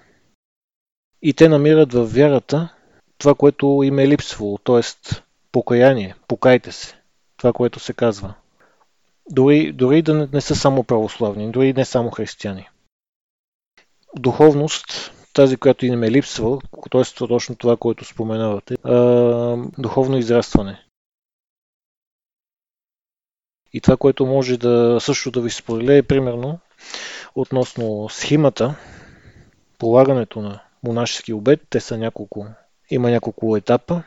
И 1.22 1.34
те 1.34 1.49
намират 1.49 1.93
в 1.93 2.05
вярата 2.05 2.69
това, 3.18 3.35
което 3.35 3.81
им 3.84 3.99
е 3.99 4.07
липсвало, 4.07 4.57
т.е. 4.57 4.81
покаяние, 5.51 6.15
покайте 6.27 6.72
се. 6.72 6.95
Това, 7.38 7.53
което 7.53 7.80
се 7.80 7.93
казва. 7.93 8.34
Дори, 9.30 9.72
дори 9.72 10.01
да 10.01 10.27
не, 10.34 10.41
са 10.41 10.55
само 10.55 10.84
православни, 10.84 11.51
дори 11.51 11.73
не 11.73 11.85
само 11.85 12.11
християни. 12.11 12.69
Духовност, 14.15 15.11
тази, 15.34 15.57
която 15.57 15.85
им 15.85 16.03
е 16.03 16.11
липсва, 16.11 16.59
т.е. 16.91 17.27
точно 17.27 17.55
това, 17.55 17.77
което 17.77 18.05
споменавате, 18.05 18.76
а, 18.84 19.57
духовно 19.77 20.18
израстване. 20.18 20.86
И 23.78 23.82
това, 23.82 23.98
което 23.98 24.26
може 24.26 24.58
да 24.58 24.98
също 24.99 25.32
да 25.32 25.41
ви 25.41 25.49
споделя 25.49 25.94
е 25.94 26.04
примерно 26.04 26.60
относно 27.36 28.10
схемата, 28.10 28.76
полагането 29.78 30.41
на 30.41 30.62
монашески 30.84 31.34
обед. 31.34 31.62
Те 31.70 31.80
са 31.80 31.98
няколко, 31.98 32.45
има 32.90 33.12
няколко 33.12 33.58
етапа. 33.58 34.04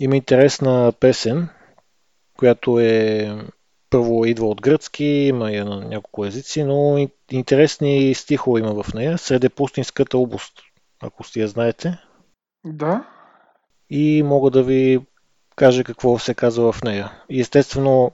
Има 0.00 0.16
интересна 0.16 0.92
песен, 1.00 1.48
която 2.38 2.80
е 2.80 3.30
първо 3.90 4.24
идва 4.24 4.48
от 4.48 4.60
гръцки, 4.60 5.04
има 5.04 5.50
я 5.50 5.64
на 5.64 5.80
няколко 5.80 6.24
езици, 6.24 6.64
но 6.64 7.08
интересни 7.30 8.14
стихове 8.14 8.60
има 8.60 8.82
в 8.82 8.94
нея. 8.94 9.18
Среде 9.18 9.48
пустинската 9.48 10.18
област, 10.18 10.52
ако 11.02 11.24
сте 11.24 11.40
я 11.40 11.48
знаете. 11.48 11.98
Да. 12.64 13.06
И 13.90 14.22
мога 14.22 14.50
да 14.50 14.62
ви 14.62 15.00
кажа 15.56 15.84
какво 15.84 16.18
се 16.18 16.34
казва 16.34 16.72
в 16.72 16.82
нея. 16.82 17.12
И 17.30 17.40
естествено, 17.40 18.12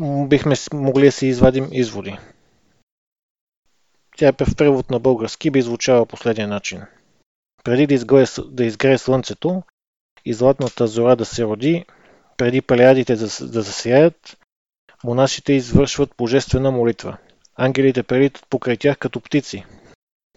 бихме 0.00 0.54
могли 0.72 1.04
да 1.04 1.12
си 1.12 1.26
извадим 1.26 1.68
изводи. 1.72 2.18
Тя 4.16 4.28
е 4.28 4.32
в 4.32 4.56
превод 4.56 4.90
на 4.90 5.00
български 5.00 5.50
би 5.50 5.62
звучала 5.62 6.06
последния 6.06 6.48
начин. 6.48 6.82
Преди 7.64 7.86
да 7.86 7.94
изгрее, 7.94 8.24
да 8.44 8.64
изгрее 8.64 8.98
слънцето 8.98 9.62
и 10.24 10.34
златната 10.34 10.86
зора 10.86 11.16
да 11.16 11.24
се 11.24 11.44
роди, 11.44 11.84
преди 12.36 12.62
палеядите 12.62 13.16
да, 13.16 13.26
да 13.26 13.62
засияят, 13.62 14.38
монасите 15.04 15.52
извършват 15.52 16.14
божествена 16.18 16.70
молитва. 16.70 17.16
Ангелите 17.56 18.02
прелитат 18.02 18.46
покрай 18.50 18.76
тях 18.76 18.98
като 18.98 19.20
птици. 19.20 19.64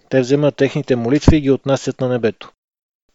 Те 0.10 0.22
вземат 0.22 0.56
техните 0.56 0.96
молитви 0.96 1.38
и 1.38 1.42
ги 1.42 1.52
отнасят 1.52 2.02
на 2.02 2.10
небето. 2.10 2.52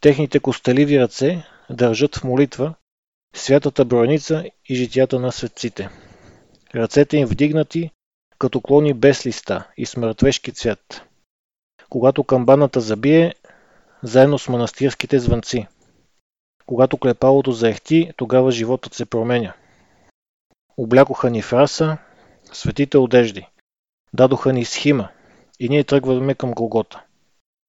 Техните 0.01 0.41
костеливи 0.41 1.01
ръце 1.01 1.45
държат 1.71 2.17
в 2.17 2.25
молитва 2.25 2.75
святата 3.35 3.85
броеница 3.85 4.45
и 4.69 4.75
житията 4.75 5.21
на 5.21 5.33
светците. 5.33 5.89
Ръцете 6.75 7.17
им 7.17 7.27
вдигнати, 7.27 7.91
като 8.39 8.61
клони 8.61 8.95
без 8.95 9.27
листа 9.27 9.69
и 9.77 9.87
с 9.87 9.97
мъртвешки 9.97 10.53
цвят. 10.53 11.03
Когато 11.89 12.25
камбаната 12.25 12.81
забие, 12.81 13.35
заедно 14.03 14.39
с 14.39 14.49
манастирските 14.49 15.19
звънци. 15.19 15.67
Когато 16.67 16.99
клепалото 16.99 17.53
заехти, 17.53 18.13
тогава 18.17 18.51
животът 18.51 18.95
се 18.95 19.07
променя. 19.07 19.55
Облякоха 20.77 21.31
ни 21.31 21.43
в 21.43 21.53
раса, 21.53 21.99
светите 22.53 22.99
одежди. 22.99 23.47
Дадоха 24.13 24.53
ни 24.53 24.65
схима 24.65 25.09
и 25.61 25.69
ние 25.69 25.85
тръгваме 25.85 26.35
към 26.35 26.53
Голгота. 26.53 27.03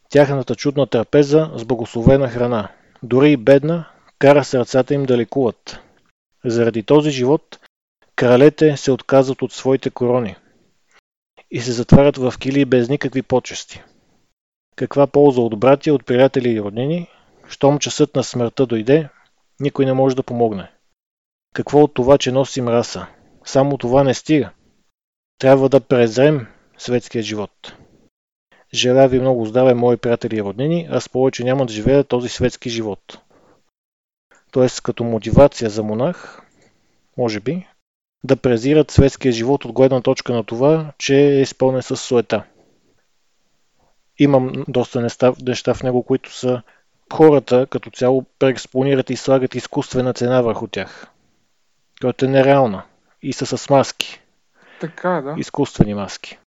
Тяхната 0.09 0.55
чудна 0.55 0.87
трапеза 0.87 1.51
с 1.55 1.65
благословена 1.65 2.29
храна, 2.29 2.69
дори 3.03 3.31
и 3.31 3.37
бедна, 3.37 3.89
кара 4.19 4.43
сърцата 4.43 4.93
им 4.93 5.05
да 5.05 5.17
лекуват. 5.17 5.79
Заради 6.45 6.83
този 6.83 7.11
живот, 7.11 7.59
кралете 8.19 8.77
се 8.77 8.91
отказват 8.91 9.41
от 9.41 9.53
своите 9.53 9.89
корони 9.89 10.35
и 11.51 11.61
се 11.61 11.71
затварят 11.71 12.17
в 12.17 12.33
кили 12.39 12.65
без 12.65 12.89
никакви 12.89 13.21
почести. 13.21 13.83
Каква 14.75 15.07
полза 15.07 15.41
от 15.41 15.59
братия, 15.59 15.93
от 15.93 16.05
приятели 16.05 16.49
и 16.49 16.61
роднини, 16.61 17.07
щом 17.47 17.79
часът 17.79 18.15
на 18.15 18.23
смъртта 18.23 18.65
дойде, 18.65 19.09
никой 19.59 19.85
не 19.85 19.93
може 19.93 20.15
да 20.15 20.23
помогне. 20.23 20.71
Какво 21.53 21.81
от 21.81 21.93
това, 21.93 22.17
че 22.17 22.31
носим 22.31 22.67
раса? 22.67 23.07
Само 23.45 23.77
това 23.77 24.03
не 24.03 24.13
стига. 24.13 24.51
Трябва 25.37 25.69
да 25.69 25.79
презрем 25.79 26.47
светския 26.77 27.23
живот. 27.23 27.73
Желая 28.73 29.07
ви 29.07 29.19
много 29.19 29.45
здраве, 29.45 29.73
мои 29.73 29.97
приятели 29.97 30.37
и 30.37 30.43
роднини, 30.43 30.87
аз 30.91 31.09
повече 31.09 31.43
няма 31.43 31.65
да 31.65 31.73
живея 31.73 32.03
този 32.03 32.29
светски 32.29 32.69
живот. 32.69 33.19
Тоест, 34.51 34.81
като 34.81 35.03
мотивация 35.03 35.69
за 35.69 35.83
монах, 35.83 36.41
може 37.17 37.39
би, 37.39 37.67
да 38.23 38.35
презират 38.35 38.91
светския 38.91 39.31
живот 39.31 39.65
от 39.65 39.71
гледна 39.71 40.01
точка 40.01 40.33
на 40.33 40.43
това, 40.43 40.93
че 40.97 41.15
е 41.15 41.41
изпълнен 41.41 41.81
с 41.81 41.97
суета. 41.97 42.43
Имам 44.17 44.65
доста 44.67 45.01
неща 45.45 45.73
в 45.73 45.83
него, 45.83 46.03
които 46.03 46.33
са 46.33 46.61
хората 47.13 47.67
като 47.69 47.91
цяло 47.91 48.25
преекспонират 48.39 49.09
и 49.09 49.15
слагат 49.15 49.55
изкуствена 49.55 50.13
цена 50.13 50.41
върху 50.41 50.67
тях, 50.67 51.07
която 52.01 52.25
е 52.25 52.27
нереална 52.27 52.83
и 53.21 53.33
са 53.33 53.57
с 53.57 53.69
маски. 53.69 54.21
Така 54.79 55.09
да. 55.09 55.35
Изкуствени 55.37 55.93
маски. 55.93 56.39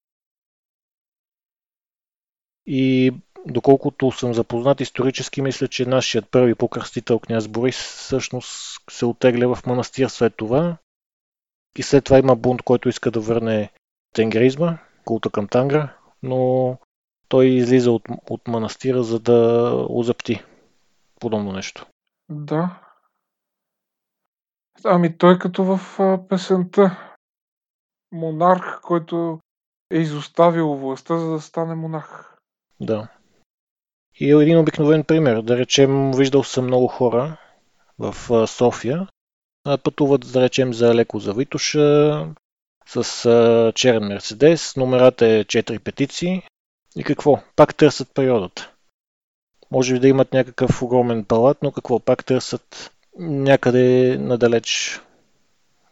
И 2.65 3.13
доколкото 3.45 4.11
съм 4.11 4.33
запознат 4.33 4.81
исторически, 4.81 5.41
мисля, 5.41 5.67
че 5.67 5.85
нашият 5.85 6.29
първи 6.29 6.55
покръстител 6.55 7.19
княз 7.19 7.47
Борис 7.47 7.77
всъщност 7.77 8.81
се 8.89 9.05
отегля 9.05 9.55
в 9.55 9.65
манастир 9.65 10.07
след 10.07 10.35
това. 10.35 10.77
И 11.77 11.83
след 11.83 12.03
това 12.03 12.19
има 12.19 12.35
бунт, 12.35 12.61
който 12.61 12.89
иска 12.89 13.11
да 13.11 13.19
върне 13.19 13.71
тенгризма, 14.13 14.77
култа 15.05 15.29
към 15.29 15.47
Тангра, 15.47 15.97
но 16.23 16.77
той 17.27 17.45
излиза 17.45 17.91
от, 17.91 18.03
от 18.29 18.47
манастира, 18.47 19.03
за 19.03 19.19
да 19.19 19.71
озапти 19.89 20.43
подобно 21.19 21.51
нещо. 21.51 21.85
Да. 22.29 22.81
Ами 24.83 25.17
той 25.17 25.39
като 25.39 25.63
в 25.63 25.79
песента. 26.29 27.07
Монарх, 28.11 28.81
който 28.81 29.39
е 29.91 29.97
изоставил 29.97 30.75
властта, 30.75 31.17
за 31.17 31.31
да 31.31 31.41
стане 31.41 31.75
монах. 31.75 32.37
Да. 32.79 33.07
И 34.19 34.31
един 34.31 34.59
обикновен 34.59 35.03
пример, 35.03 35.41
да 35.41 35.57
речем, 35.57 36.11
виждал 36.11 36.43
съм 36.43 36.65
много 36.65 36.87
хора 36.87 37.37
в 37.99 38.47
София, 38.47 39.07
пътуват, 39.83 40.31
да 40.33 40.41
речем, 40.41 40.73
за 40.73 40.95
леко 40.95 41.19
за 41.19 41.33
Витуша, 41.33 42.27
с 42.87 43.71
черен 43.75 44.03
Мерцедес, 44.03 44.75
номерата 44.75 45.25
е 45.25 45.43
4 45.43 45.79
петици 45.79 46.41
и 46.95 47.03
какво? 47.03 47.39
Пак 47.55 47.75
търсят 47.75 48.07
периодата. 48.13 48.71
Може 49.71 49.99
да 49.99 50.07
имат 50.07 50.33
някакъв 50.33 50.81
огромен 50.81 51.23
палат, 51.23 51.57
но 51.61 51.71
какво? 51.71 51.99
Пак 51.99 52.25
търсят 52.25 52.91
някъде 53.19 54.17
надалеч, 54.19 55.01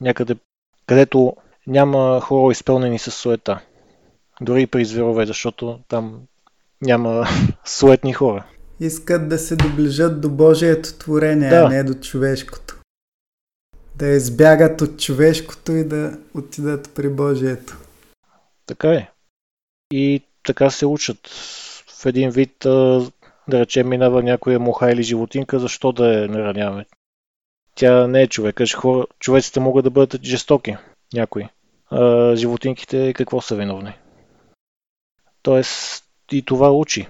някъде, 0.02 0.36
където 0.86 1.36
няма 1.68 2.22
хора 2.22 2.52
изпълнени 2.52 3.00
с 3.00 3.12
суета. 3.12 3.60
Дори 4.42 4.62
и 4.62 4.68
при 4.68 4.86
зверове, 4.86 5.26
защото 5.26 5.80
там 5.88 6.22
няма 6.82 7.28
суетни 7.66 8.14
хора. 8.14 8.46
Искат 8.80 9.30
да 9.30 9.38
се 9.38 9.56
доближат 9.56 10.22
до 10.22 10.30
Божието 10.30 10.94
творение, 10.94 11.50
да. 11.50 11.66
а 11.66 11.70
не 11.70 11.84
до 11.84 11.94
човешкото. 11.94 12.79
Да 14.00 14.08
избягат 14.08 14.82
от 14.82 15.00
човешкото 15.00 15.72
и 15.72 15.84
да 15.84 16.20
отидат 16.34 16.92
при 16.96 17.10
Божието. 17.10 17.78
Така 18.66 18.92
е. 18.92 19.12
И 19.92 20.24
така 20.44 20.70
се 20.70 20.86
учат. 20.86 21.28
В 22.02 22.06
един 22.06 22.30
вид, 22.30 22.56
да 22.60 23.12
речем, 23.52 23.90
минава 23.90 24.24
някоя 24.24 24.60
муха 24.60 24.92
или 24.92 25.04
животинка, 25.04 25.60
защо 25.60 25.92
да 25.92 26.14
я 26.14 26.28
нараняваме? 26.28 26.86
Тя 27.76 28.08
не 28.08 28.22
е 28.22 28.28
човека. 28.28 28.66
Хора, 28.76 29.06
човеците 29.20 29.60
могат 29.60 29.84
да 29.84 29.90
бъдат 29.90 30.24
жестоки, 30.24 30.78
някои. 31.14 31.48
А, 31.90 32.36
животинките 32.36 33.14
какво 33.14 33.42
са 33.42 33.56
виновни? 33.56 33.94
Тоест, 35.42 36.06
и 36.32 36.42
това 36.42 36.72
учи 36.72 37.08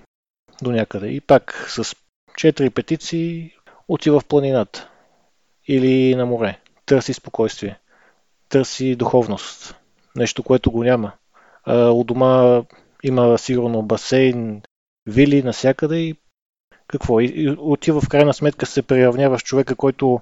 до 0.62 0.72
някъде. 0.72 1.08
И 1.08 1.22
пак 1.22 1.66
с 1.70 1.96
четири 2.38 2.70
петиции 2.70 3.54
отива 3.88 4.20
в 4.20 4.26
планината 4.26 4.90
или 5.68 6.16
на 6.16 6.26
море. 6.26 6.60
Търси 6.90 7.14
спокойствие. 7.14 7.80
Търси 8.50 8.96
духовност. 8.96 9.76
Нещо, 10.16 10.44
което 10.44 10.72
го 10.72 10.84
няма. 10.84 11.12
У 11.68 12.04
дома 12.04 12.64
има 13.04 13.38
сигурно 13.38 13.84
басейн, 13.84 14.62
вили 15.06 15.44
насякъде 15.44 15.98
и 15.98 16.16
какво? 16.88 17.20
И 17.20 17.56
отива 17.60 18.02
в 18.02 18.10
крайна 18.10 18.34
сметка 18.34 18.66
се 18.66 18.82
приравнява 18.82 19.40
с 19.40 19.44
човека, 19.44 19.76
който 19.76 20.22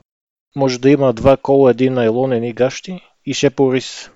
може 0.55 0.79
да 0.79 0.89
има 0.89 1.13
два 1.13 1.37
кола, 1.37 1.71
един 1.71 1.93
найлон, 1.93 2.33
едни 2.33 2.53
гащи 2.53 3.01
и 3.25 3.33
шепо 3.33 3.73
рис. 3.73 4.11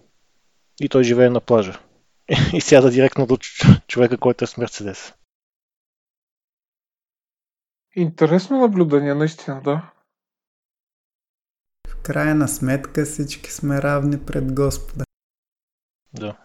И 0.82 0.90
той 0.90 1.04
живее 1.04 1.30
на 1.30 1.42
плажа. 1.42 1.80
и 2.54 2.62
сяда 2.62 2.92
директно 2.92 3.26
до 3.26 3.38
човека, 3.88 4.18
който 4.18 4.44
е 4.44 4.48
с 4.48 4.58
Мерцедес. 4.58 5.14
Интересно 7.96 8.60
наблюдение, 8.60 9.14
наистина, 9.14 9.62
да. 9.62 9.92
Крайна 12.04 12.48
сметка 12.48 13.06
всички 13.06 13.52
сме 13.52 13.82
равни 13.82 14.20
пред 14.20 14.54
Господа. 14.54 15.04
Да. 16.14 16.36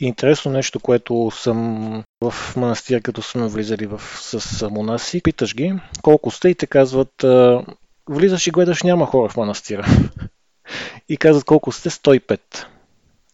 Интересно 0.00 0.52
нещо, 0.52 0.80
което 0.80 1.30
съм 1.30 2.04
в 2.22 2.34
манастир, 2.56 3.02
като 3.02 3.22
сме 3.22 3.48
влизали 3.48 3.86
в, 3.86 4.00
с 4.20 4.68
монаси, 4.70 5.22
питаш 5.22 5.54
ги 5.54 5.74
колко 6.02 6.30
сте 6.30 6.48
и 6.48 6.54
те 6.54 6.66
казват, 6.66 7.24
влизаш 8.08 8.46
и 8.46 8.50
гледаш 8.50 8.82
няма 8.82 9.06
хора 9.06 9.28
в 9.28 9.36
манастира. 9.36 9.86
и 11.08 11.16
казват 11.16 11.44
колко 11.44 11.72
сте, 11.72 11.90
105. 11.90 12.40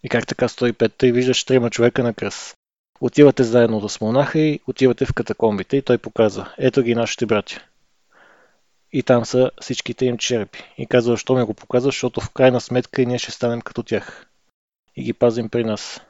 И 0.02 0.09
как 0.09 0.26
така 0.26 0.48
105 0.48 1.05
и 1.05 1.12
виждаш 1.12 1.44
трима 1.44 1.70
човека 1.70 2.02
на 2.02 2.14
кръст. 2.14 2.55
Отивате 3.01 3.44
заедно 3.44 3.88
с 3.88 4.01
монаха 4.01 4.38
и 4.38 4.60
отивате 4.66 5.05
в 5.06 5.14
катакомбите 5.14 5.76
и 5.76 5.82
той 5.82 5.98
показва. 5.98 6.55
Ето 6.59 6.82
ги 6.82 6.94
нашите 6.94 7.26
братя. 7.26 7.62
И 8.92 9.02
там 9.02 9.24
са 9.24 9.50
всичките 9.60 10.06
им 10.06 10.18
черепи. 10.18 10.74
И 10.78 10.86
казва, 10.86 11.12
защо 11.12 11.34
ми 11.34 11.44
го 11.44 11.54
показва, 11.54 11.88
защото 11.88 12.20
в 12.20 12.32
крайна 12.32 12.60
сметка 12.60 13.02
и 13.02 13.06
ние 13.06 13.18
ще 13.18 13.30
станем 13.30 13.60
като 13.60 13.82
тях. 13.82 14.26
И 14.96 15.02
ги 15.02 15.12
пазим 15.12 15.48
при 15.48 15.64
нас. 15.64 16.00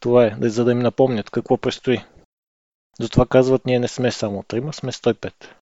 Това 0.00 0.26
е, 0.26 0.36
за 0.40 0.64
да 0.64 0.72
им 0.72 0.78
напомнят 0.78 1.30
какво 1.30 1.58
предстои. 1.58 2.04
Затова 3.00 3.26
казват, 3.26 3.66
ние 3.66 3.78
не 3.78 3.88
сме 3.88 4.12
само 4.12 4.42
трима, 4.42 4.72
сме 4.72 4.92
105. 4.92 5.54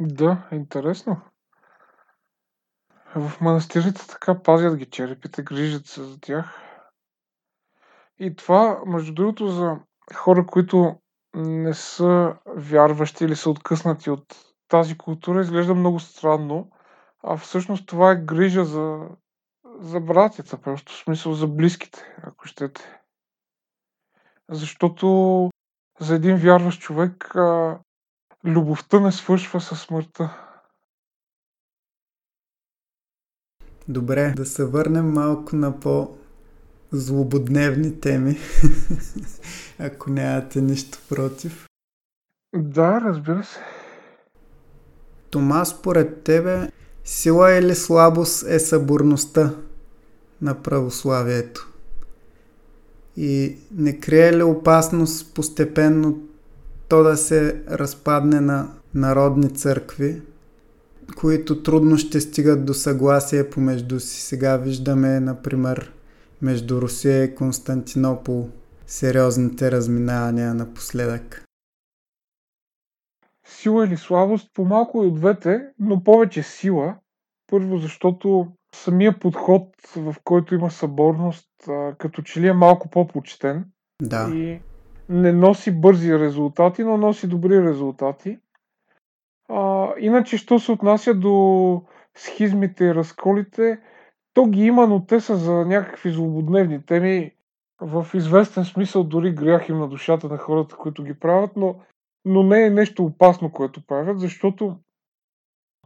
Да, 0.00 0.48
интересно. 0.52 1.20
В 3.14 3.32
манастирите 3.40 4.06
така 4.08 4.42
пазят 4.42 4.76
ги 4.76 4.86
черепите, 4.86 5.42
грижат 5.42 5.86
се 5.86 6.02
за 6.02 6.20
тях. 6.20 6.60
И 8.18 8.36
това, 8.36 8.80
между 8.86 9.14
другото, 9.14 9.48
за 9.48 9.76
хора, 10.14 10.46
които 10.46 11.01
не 11.34 11.74
са 11.74 12.36
вярващи 12.46 13.24
или 13.24 13.36
са 13.36 13.50
откъснати 13.50 14.10
от 14.10 14.36
тази 14.68 14.98
култура, 14.98 15.40
изглежда 15.40 15.74
много 15.74 16.00
странно. 16.00 16.70
А 17.22 17.36
всъщност 17.36 17.86
това 17.86 18.10
е 18.10 18.16
грижа 18.16 18.64
за, 18.64 19.08
за 19.80 20.00
братята, 20.00 20.60
просто 20.60 20.92
в 20.92 20.96
смисъл 20.96 21.34
за 21.34 21.46
близките, 21.46 22.16
ако 22.22 22.46
щете. 22.46 23.00
Защото 24.50 25.50
за 26.00 26.14
един 26.14 26.36
вярващ 26.36 26.80
човек 26.80 27.36
а, 27.36 27.78
любовта 28.44 29.00
не 29.00 29.12
свършва 29.12 29.60
със 29.60 29.80
смъртта. 29.80 30.48
Добре, 33.88 34.32
да 34.36 34.46
се 34.46 34.64
върнем 34.64 35.12
малко 35.12 35.56
на 35.56 35.80
по-злободневни 36.92 38.00
теми, 38.00 38.38
ако 39.78 40.10
нямате 40.10 40.60
нищо 40.60 40.98
против. 41.08 41.66
Да, 42.56 43.00
разбира 43.00 43.44
се. 43.44 43.58
Тома, 45.30 45.64
според 45.64 46.22
тебе, 46.22 46.70
сила 47.04 47.52
или 47.52 47.74
слабост 47.74 48.46
е 48.48 48.58
съборността 48.58 49.54
на 50.42 50.62
православието? 50.62 51.72
И 53.16 53.56
не 53.76 53.98
крие 54.00 54.36
ли 54.36 54.42
опасност 54.42 55.34
постепенно 55.34 56.20
то 56.88 57.02
да 57.02 57.16
се 57.16 57.62
разпадне 57.70 58.40
на 58.40 58.68
народни 58.94 59.50
църкви, 59.54 60.22
които 61.16 61.62
трудно 61.62 61.98
ще 61.98 62.20
стигат 62.20 62.64
до 62.64 62.74
съгласие 62.74 63.50
помежду 63.50 64.00
си. 64.00 64.20
Сега 64.20 64.56
виждаме, 64.56 65.20
например, 65.20 65.92
между 66.42 66.82
Русия 66.82 67.24
и 67.24 67.34
Константинопол 67.34 68.48
сериозните 68.86 69.70
разминавания 69.70 70.54
напоследък. 70.54 71.44
Сила 73.46 73.86
или 73.86 73.96
слабост? 73.96 74.54
По-малко 74.54 75.04
и 75.04 75.06
от 75.06 75.14
двете, 75.14 75.68
но 75.78 76.04
повече 76.04 76.42
сила. 76.42 76.96
Първо, 77.46 77.78
защото 77.78 78.46
самия 78.74 79.18
подход, 79.18 79.68
в 79.96 80.14
който 80.24 80.54
има 80.54 80.70
съборност, 80.70 81.48
като 81.98 82.22
че 82.22 82.40
ли 82.40 82.48
е 82.48 82.52
малко 82.52 82.90
по-почтен. 82.90 83.64
Да. 84.02 84.30
И 84.34 84.60
не 85.08 85.32
носи 85.32 85.70
бързи 85.70 86.18
резултати, 86.18 86.84
но 86.84 86.96
носи 86.96 87.26
добри 87.26 87.62
резултати. 87.62 88.38
А, 89.48 89.88
иначе, 89.98 90.36
що 90.36 90.58
се 90.58 90.72
отнася 90.72 91.14
до 91.14 91.82
схизмите 92.16 92.84
и 92.84 92.94
разколите, 92.94 93.80
то 94.34 94.46
ги 94.46 94.64
има, 94.64 94.86
но 94.86 95.06
те 95.06 95.20
са 95.20 95.36
за 95.36 95.52
някакви 95.52 96.10
злободневни 96.10 96.86
теми. 96.86 97.32
В 97.80 98.06
известен 98.14 98.64
смисъл 98.64 99.04
дори 99.04 99.32
грях 99.32 99.68
им 99.68 99.78
на 99.78 99.88
душата 99.88 100.28
на 100.28 100.38
хората, 100.38 100.76
които 100.76 101.02
ги 101.02 101.14
правят, 101.14 101.50
но, 101.56 101.80
но 102.24 102.42
не 102.42 102.66
е 102.66 102.70
нещо 102.70 103.04
опасно, 103.04 103.52
което 103.52 103.86
правят, 103.86 104.20
защото 104.20 104.76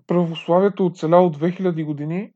православието 0.06 0.86
оцеля 0.86 1.16
от 1.16 1.38
2000 1.38 1.84
години 1.84 2.32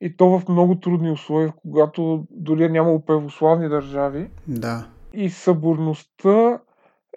и 0.00 0.16
то 0.16 0.38
в 0.38 0.48
много 0.48 0.80
трудни 0.80 1.10
условия, 1.10 1.52
когато 1.56 2.26
дори 2.30 2.64
е 2.64 2.68
нямало 2.68 3.04
православни 3.04 3.68
държави. 3.68 4.30
Да. 4.46 4.86
И 5.12 5.30
съборността 5.30 6.60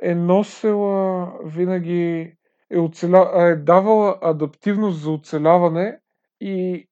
е 0.02 0.16
носила 0.16 1.32
винаги 1.44 2.34
е, 2.72 2.80
оцеля... 2.80 3.32
е 3.36 3.56
давала 3.56 4.18
адаптивност 4.22 5.02
за 5.02 5.12
оцеляване 5.12 6.00
и 6.42 6.89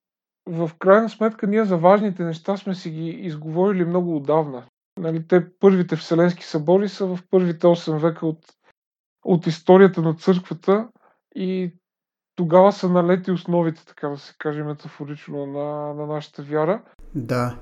в 0.48 0.70
крайна 0.78 1.08
сметка 1.08 1.46
ние 1.46 1.64
за 1.64 1.76
важните 1.76 2.24
неща 2.24 2.56
сме 2.56 2.74
си 2.74 2.90
ги 2.90 3.08
изговорили 3.08 3.84
много 3.84 4.16
отдавна. 4.16 4.64
Нали, 4.98 5.26
те 5.26 5.58
първите 5.58 5.96
Вселенски 5.96 6.44
събори 6.44 6.88
са 6.88 7.06
в 7.06 7.18
първите 7.30 7.66
8 7.66 7.98
века 7.98 8.26
от, 8.26 8.38
от 9.24 9.46
историята 9.46 10.02
на 10.02 10.14
църквата 10.14 10.88
и 11.34 11.72
тогава 12.36 12.72
са 12.72 12.88
налети 12.88 13.30
основите, 13.30 13.86
така 13.86 14.08
да 14.08 14.18
се 14.18 14.34
каже 14.38 14.62
метафорично, 14.62 15.46
на, 15.46 15.94
на 15.94 16.06
нашата 16.06 16.42
вяра. 16.42 16.82
Да. 17.14 17.58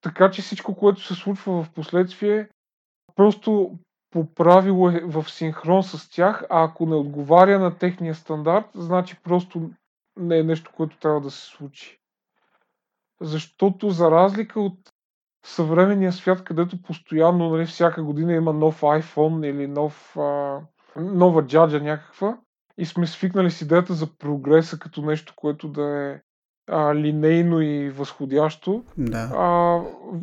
Така 0.00 0.30
че 0.30 0.42
всичко, 0.42 0.76
което 0.76 1.00
се 1.00 1.14
случва 1.14 1.62
в 1.62 1.70
последствие, 1.70 2.48
просто 3.16 3.78
по 4.10 4.34
правило 4.34 4.90
е 4.90 5.00
в 5.00 5.30
синхрон 5.30 5.82
с 5.82 6.10
тях, 6.10 6.44
а 6.50 6.64
ако 6.64 6.86
не 6.86 6.94
отговаря 6.94 7.58
на 7.58 7.78
техния 7.78 8.14
стандарт, 8.14 8.66
значи 8.74 9.16
просто 9.22 9.70
не 10.18 10.38
е 10.38 10.42
нещо, 10.42 10.72
което 10.76 10.98
трябва 10.98 11.20
да 11.20 11.30
се 11.30 11.46
случи. 11.46 11.98
Защото 13.20 13.90
за 13.90 14.10
разлика 14.10 14.60
от 14.60 14.78
съвременния 15.46 16.12
свят, 16.12 16.44
където 16.44 16.82
постоянно, 16.82 17.50
нали, 17.50 17.66
всяка 17.66 18.02
година 18.02 18.32
има 18.32 18.52
нов 18.52 18.80
iPhone 18.80 19.46
или 19.46 19.66
нов, 19.66 20.16
а, 20.16 20.60
нова 20.96 21.46
джаджа 21.46 21.80
някаква 21.80 22.38
и 22.78 22.86
сме 22.86 23.06
свикнали 23.06 23.50
с 23.50 23.60
идеята 23.60 23.94
за 23.94 24.06
прогреса 24.18 24.78
като 24.78 25.02
нещо, 25.02 25.32
което 25.36 25.68
да 25.68 26.10
е 26.10 26.20
а, 26.70 26.94
линейно 26.94 27.60
и 27.60 27.90
възходящо. 27.90 28.84
Да. 28.96 29.30
А, 29.34 29.80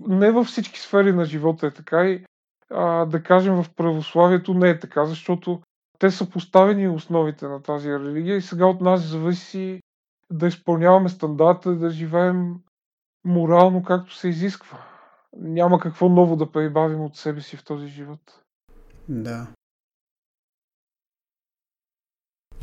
не 0.08 0.32
във 0.32 0.48
всички 0.48 0.80
сфери 0.80 1.14
на 1.14 1.26
живота 1.26 1.68
е 1.68 1.72
така 1.72 2.06
и 2.06 2.26
а, 2.70 3.06
да 3.06 3.24
кажем 3.24 3.64
в 3.64 3.66
православието 3.76 4.54
не 4.54 4.70
е 4.70 4.80
така, 4.80 5.06
защото 5.06 5.62
те 6.00 6.12
са 6.12 6.30
поставени 6.30 6.88
основите 6.88 7.48
на 7.48 7.62
тази 7.62 7.92
религия 7.92 8.38
и 8.38 8.42
сега 8.42 8.66
от 8.66 8.82
нас 8.82 9.02
зависи 9.02 9.82
да 10.32 10.48
изпълняваме 10.48 11.10
стандарта 11.10 11.76
да 11.76 11.90
живеем 11.90 12.56
морално 13.26 13.84
както 13.84 14.16
се 14.16 14.28
изисква. 14.28 14.78
Няма 15.38 15.80
какво 15.80 16.10
ново 16.10 16.36
да 16.36 16.52
прибавим 16.52 17.02
от 17.02 17.16
себе 17.16 17.42
си 17.42 17.58
в 17.58 17.64
този 17.64 17.88
живот. 17.88 18.42
Да. 19.10 19.48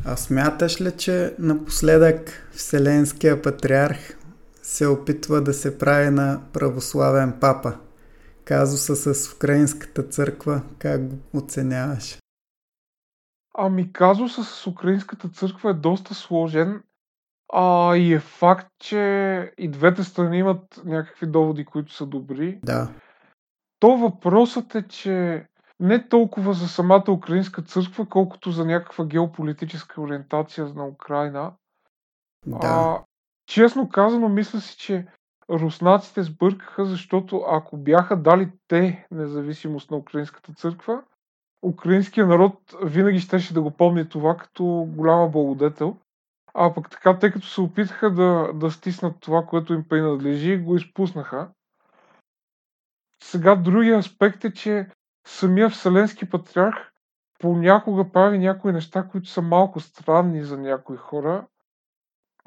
А 0.04 0.16
смяташ 0.16 0.80
ли, 0.80 0.96
че 0.96 1.34
напоследък 1.38 2.48
Вселенския 2.52 3.42
патриарх 3.42 4.18
се 4.62 4.86
опитва 4.86 5.42
да 5.42 5.54
се 5.54 5.78
прави 5.78 6.10
на 6.10 6.42
православен 6.52 7.38
папа? 7.40 7.78
Казуса 8.44 9.14
с 9.14 9.34
Украинската 9.34 10.02
църква, 10.02 10.62
как 10.78 11.08
го 11.08 11.38
оценяваш? 11.38 12.18
Ами 13.58 13.92
казуса 13.92 14.44
с 14.44 14.66
Украинската 14.66 15.28
църква 15.28 15.70
е 15.70 15.74
доста 15.74 16.14
сложен 16.14 16.82
а, 17.52 17.96
и 17.96 18.14
е 18.14 18.18
факт, 18.18 18.68
че 18.78 19.52
и 19.58 19.68
двете 19.68 20.04
страни 20.04 20.38
имат 20.38 20.82
някакви 20.84 21.26
доводи, 21.26 21.64
които 21.64 21.92
са 21.92 22.06
добри. 22.06 22.60
Да. 22.64 22.88
То 23.80 23.96
въпросът 23.96 24.74
е, 24.74 24.88
че 24.88 25.46
не 25.80 26.08
толкова 26.08 26.52
за 26.52 26.68
самата 26.68 27.04
украинска 27.08 27.62
църква, 27.62 28.06
колкото 28.06 28.50
за 28.50 28.64
някаква 28.64 29.04
геополитическа 29.04 30.00
ориентация 30.00 30.66
на 30.66 30.86
Украина. 30.86 31.52
Да. 32.46 32.58
А, 32.62 33.04
честно 33.46 33.88
казано, 33.88 34.28
мисля 34.28 34.60
си, 34.60 34.76
че 34.78 35.06
руснаците 35.50 36.22
сбъркаха, 36.22 36.84
защото 36.84 37.44
ако 37.48 37.76
бяха 37.76 38.16
дали 38.16 38.50
те 38.68 39.06
независимост 39.10 39.90
на 39.90 39.96
украинската 39.96 40.52
църква, 40.52 41.02
украинският 41.62 42.28
народ 42.28 42.74
винаги 42.84 43.18
щеше 43.18 43.54
да 43.54 43.62
го 43.62 43.70
помни 43.70 44.08
това 44.08 44.36
като 44.36 44.64
голяма 44.88 45.28
благодетел. 45.28 45.96
А 46.54 46.74
пък 46.74 46.90
така, 46.90 47.18
тъй 47.18 47.30
като 47.30 47.46
се 47.46 47.60
опитаха 47.60 48.10
да, 48.10 48.52
да 48.54 48.70
стиснат 48.70 49.20
това, 49.20 49.46
което 49.46 49.74
им 49.74 49.88
принадлежи, 49.88 50.58
го 50.58 50.76
изпуснаха. 50.76 51.50
Сега 53.22 53.54
другия 53.54 53.98
аспект 53.98 54.44
е, 54.44 54.52
че 54.52 54.88
самия 55.26 55.70
Вселенски 55.70 56.30
патриарх 56.30 56.92
понякога 57.38 58.12
прави 58.12 58.38
някои 58.38 58.72
неща, 58.72 59.08
които 59.08 59.28
са 59.28 59.42
малко 59.42 59.80
странни 59.80 60.44
за 60.44 60.58
някои 60.58 60.96
хора. 60.96 61.46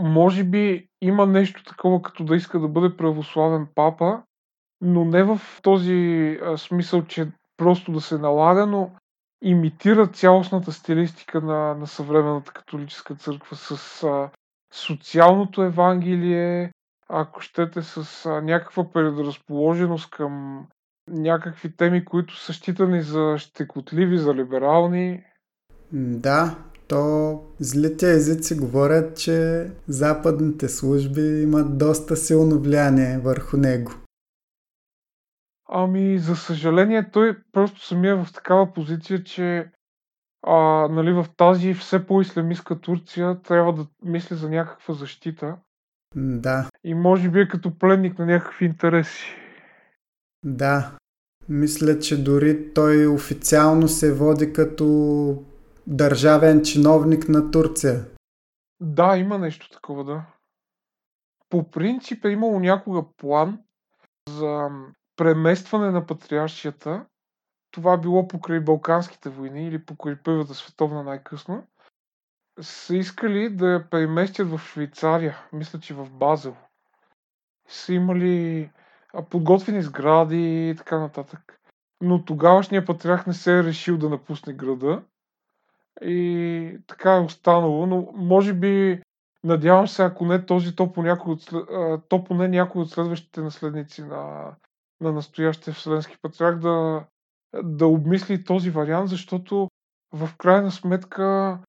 Може 0.02 0.44
би 0.44 0.90
има 1.02 1.26
нещо 1.26 1.64
такова, 1.64 2.02
като 2.02 2.24
да 2.24 2.36
иска 2.36 2.60
да 2.60 2.68
бъде 2.68 2.98
православен 2.98 3.68
папа, 3.76 4.24
но 4.82 5.06
не 5.06 5.24
в 5.24 5.40
този 5.62 6.40
смисъл, 6.58 7.06
че 7.06 7.32
просто 7.58 7.92
да 7.92 8.02
се 8.02 8.18
налага, 8.18 8.66
но 8.66 8.92
имитира 9.42 10.08
цялостната 10.08 10.72
стилистика 10.72 11.42
на, 11.42 11.76
на 11.76 11.88
съвременната 11.88 12.52
католическа 12.52 13.16
църква 13.16 13.56
с 13.56 14.04
а, 14.04 14.30
социалното 14.74 15.64
евангелие, 15.64 16.72
ако 17.10 17.42
щете 17.42 17.82
с 17.82 18.26
а, 18.26 18.42
някаква 18.42 18.92
предразположеност 18.92 20.10
към 20.10 20.66
някакви 21.08 21.76
теми, 21.76 22.06
които 22.06 22.38
са 22.38 22.54
считани 22.54 23.02
за 23.02 23.36
щекотливи, 23.38 24.18
за 24.18 24.36
либерални. 24.36 25.24
Да, 25.92 26.56
то 26.88 27.42
злите 27.60 28.12
езици 28.12 28.58
говорят, 28.58 29.18
че 29.18 29.68
западните 29.88 30.70
служби 30.70 31.42
имат 31.42 31.78
доста 31.78 32.16
силно 32.16 32.60
влияние 32.60 33.18
върху 33.18 33.58
него. 33.58 33.92
Ами, 35.68 36.20
за 36.20 36.36
съжаление, 36.36 37.12
той 37.12 37.38
просто 37.52 37.86
самия 37.86 38.12
е 38.12 38.24
в 38.24 38.34
такава 38.34 38.74
позиция, 38.74 39.24
че 39.24 39.72
а, 40.48 40.88
нали, 40.88 41.14
в 41.14 41.26
тази 41.38 41.74
все 41.74 42.08
по-исламистка 42.08 42.82
Турция 42.82 43.42
трябва 43.42 43.74
да 43.74 43.88
мисли 44.04 44.36
за 44.36 44.50
някаква 44.50 44.94
защита. 44.94 45.58
Да. 46.16 46.70
И 46.84 46.94
може 46.94 47.30
би 47.30 47.40
е 47.40 47.48
като 47.48 47.78
пленник 47.78 48.20
на 48.20 48.26
някакви 48.26 48.66
интереси. 48.66 49.36
Да. 50.44 50.98
Мисля, 51.50 52.00
че 52.00 52.24
дори 52.24 52.74
той 52.74 53.08
официално 53.08 53.88
се 53.88 54.14
води 54.14 54.54
като 54.54 55.44
държавен 55.88 56.64
чиновник 56.64 57.30
на 57.30 57.52
Турция. 57.52 58.06
Да, 58.80 59.18
има 59.18 59.38
нещо 59.38 59.70
такова, 59.70 60.04
да. 60.04 60.26
По 61.50 61.72
принцип 61.72 62.26
е 62.26 62.30
имало 62.30 62.60
някога 62.60 63.04
план 63.18 63.60
за 64.30 64.70
преместване 65.16 65.92
на 65.92 66.06
патриаршията. 66.06 67.06
Това 67.72 67.98
било 67.98 68.28
покрай 68.28 68.60
Балканските 68.60 69.30
войни 69.30 69.68
или 69.68 69.86
покрай 69.86 70.16
Първата 70.24 70.54
световна 70.54 71.04
най-късно. 71.04 71.68
Са 72.62 72.96
искали 72.96 73.50
да 73.50 73.68
я 73.68 73.90
преместят 73.90 74.50
в 74.50 74.60
Швейцария, 74.60 75.38
мисля, 75.54 75.80
че 75.80 75.94
в 75.94 76.10
Базел. 76.10 76.56
Са 77.68 77.94
имали 77.94 78.70
подготвени 79.30 79.82
сгради 79.82 80.70
и 80.70 80.76
така 80.76 81.00
нататък. 81.00 81.60
Но 82.02 82.26
тогавашният 82.26 82.86
патриарх 82.86 83.28
не 83.28 83.34
се 83.34 83.58
е 83.58 83.64
решил 83.64 83.98
да 83.98 84.10
напусне 84.10 84.54
града 84.54 85.04
и 86.02 86.78
така 86.88 87.16
е 87.16 87.20
останало, 87.20 87.86
но 87.86 88.10
може 88.14 88.54
би 88.54 89.02
надявам 89.44 89.88
се, 89.88 90.04
ако 90.04 90.26
не 90.26 90.46
този, 90.46 90.76
то, 90.76 90.94
по 90.94 91.04
някой 91.04 91.34
от, 91.34 91.50
то 92.10 92.24
поне 92.24 92.48
някой 92.48 92.82
от 92.82 92.90
следващите 92.90 93.42
наследници 93.42 94.04
на, 94.04 94.52
на 95.02 95.12
настоящия 95.12 95.74
Вселенски 95.74 96.18
патриарх 96.22 96.60
да, 96.60 97.06
да 97.64 97.88
обмисли 97.88 98.44
този 98.44 98.70
вариант, 98.70 99.10
защото 99.10 99.70
в 100.14 100.30
крайна 100.38 100.72
сметка 100.72 101.60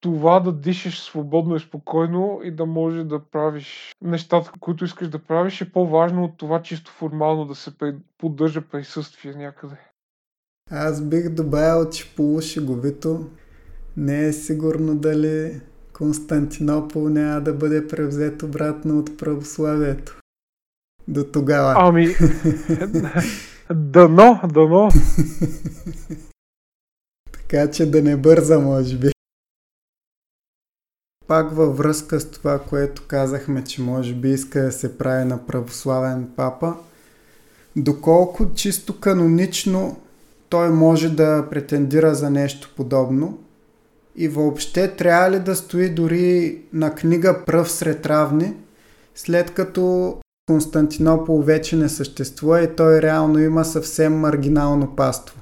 това 0.00 0.40
да 0.40 0.52
дишаш 0.52 1.00
свободно 1.00 1.56
и 1.56 1.60
спокойно 1.60 2.40
и 2.44 2.50
да 2.50 2.66
може 2.66 3.04
да 3.04 3.30
правиш 3.30 3.92
нещата, 4.00 4.52
които 4.60 4.84
искаш 4.84 5.08
да 5.08 5.18
правиш, 5.18 5.60
е 5.60 5.72
по-важно 5.72 6.24
от 6.24 6.36
това 6.36 6.62
чисто 6.62 6.90
формално 6.90 7.44
да 7.44 7.54
се 7.54 7.70
поддържа 8.18 8.60
присъствие 8.60 9.34
някъде. 9.34 9.76
Аз 10.70 11.02
бих 11.08 11.28
добавил, 11.28 11.90
че 11.90 12.14
полушеговито 12.14 13.30
не 13.96 14.26
е 14.26 14.32
сигурно 14.32 14.96
дали 14.96 15.60
Константинопол 15.92 17.08
няма 17.08 17.40
да 17.40 17.54
бъде 17.54 17.86
превзет 17.86 18.42
обратно 18.42 18.98
от 18.98 19.18
православието. 19.18 20.21
До 21.08 21.24
тогава. 21.24 21.74
Ами, 21.76 22.16
дано, 23.74 24.40
дано. 24.54 24.88
така 27.32 27.70
че 27.70 27.90
да 27.90 28.02
не 28.02 28.16
бърза, 28.16 28.58
може 28.58 28.96
би. 28.96 29.12
Пак 31.26 31.52
във 31.52 31.76
връзка 31.76 32.20
с 32.20 32.30
това, 32.30 32.58
което 32.58 33.02
казахме, 33.06 33.64
че 33.64 33.82
може 33.82 34.14
би 34.14 34.30
иска 34.30 34.62
да 34.62 34.72
се 34.72 34.98
прави 34.98 35.24
на 35.24 35.46
православен 35.46 36.30
папа, 36.36 36.74
доколко 37.76 38.54
чисто 38.54 39.00
канонично 39.00 40.00
той 40.48 40.70
може 40.70 41.10
да 41.10 41.46
претендира 41.50 42.14
за 42.14 42.30
нещо 42.30 42.72
подобно 42.76 43.38
и 44.16 44.28
въобще 44.28 44.96
трябва 44.96 45.30
ли 45.30 45.40
да 45.40 45.56
стои 45.56 45.90
дори 45.90 46.58
на 46.72 46.94
книга 46.94 47.44
Пръв 47.46 47.70
сред 47.70 48.06
равни, 48.06 48.54
след 49.14 49.50
като 49.50 50.16
Константинопол 50.46 51.42
вече 51.42 51.76
не 51.76 51.88
съществува 51.88 52.62
и 52.62 52.76
той 52.76 53.02
реално 53.02 53.38
има 53.38 53.64
съвсем 53.64 54.20
маргинално 54.20 54.96
паство? 54.96 55.40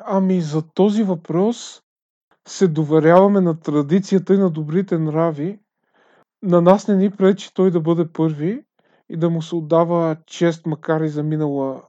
Ами 0.00 0.40
за 0.40 0.62
този 0.74 1.02
въпрос 1.02 1.82
се 2.48 2.68
доверяваме 2.68 3.40
на 3.40 3.60
традицията 3.60 4.34
и 4.34 4.38
на 4.38 4.50
добрите 4.50 4.98
нрави. 4.98 5.58
На 6.42 6.60
нас 6.60 6.88
не 6.88 6.96
ни 6.96 7.10
пречи 7.10 7.50
той 7.54 7.70
да 7.70 7.80
бъде 7.80 8.12
първи 8.12 8.64
и 9.08 9.16
да 9.16 9.30
му 9.30 9.42
се 9.42 9.54
отдава 9.54 10.16
чест, 10.26 10.66
макар 10.66 11.00
и 11.00 11.08
за 11.08 11.22
минала 11.22 11.82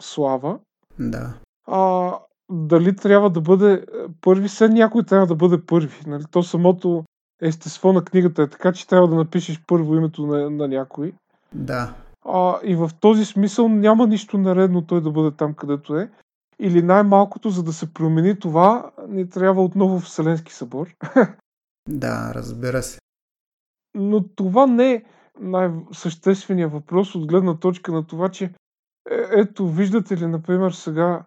слава. 0.00 0.58
Да. 0.98 1.34
А, 1.66 2.12
дали 2.50 2.96
трябва 2.96 3.30
да 3.30 3.40
бъде 3.40 3.72
е, 3.72 3.84
първи, 4.20 4.48
все 4.48 4.68
някой 4.68 5.02
трябва 5.02 5.26
да 5.26 5.34
бъде 5.34 5.66
първи. 5.66 6.00
Нали? 6.06 6.24
То 6.30 6.42
самото 6.42 7.04
естество 7.42 7.92
на 7.92 8.04
книгата 8.04 8.42
е 8.42 8.48
така, 8.48 8.72
че 8.72 8.86
трябва 8.86 9.08
да 9.08 9.14
напишеш 9.14 9.60
първо 9.66 9.94
името 9.94 10.26
на, 10.26 10.50
на 10.50 10.68
някой. 10.68 11.12
Да. 11.54 11.94
А, 12.24 12.58
и 12.64 12.76
в 12.76 12.90
този 13.00 13.24
смисъл 13.24 13.68
няма 13.68 14.06
нищо 14.06 14.38
наредно 14.38 14.82
той 14.82 15.00
да 15.00 15.10
бъде 15.10 15.36
там, 15.36 15.54
където 15.54 15.96
е. 15.96 16.10
Или 16.58 16.82
най-малкото, 16.82 17.50
за 17.50 17.62
да 17.62 17.72
се 17.72 17.94
промени 17.94 18.38
това, 18.38 18.90
ни 19.08 19.28
трябва 19.28 19.64
отново 19.64 20.00
Вселенски 20.00 20.52
събор. 20.52 20.94
Да, 21.88 22.32
разбира 22.34 22.82
се. 22.82 22.98
Но 23.94 24.28
това 24.28 24.66
не 24.66 24.92
е 24.92 25.02
най-същественият 25.40 26.72
въпрос 26.72 27.14
от 27.14 27.26
гледна 27.26 27.58
точка 27.58 27.92
на 27.92 28.06
това, 28.06 28.28
че 28.28 28.52
Е, 29.10 29.40
ето, 29.40 29.68
виждате 29.68 30.16
ли, 30.16 30.26
например, 30.26 30.70
сега, 30.70 31.24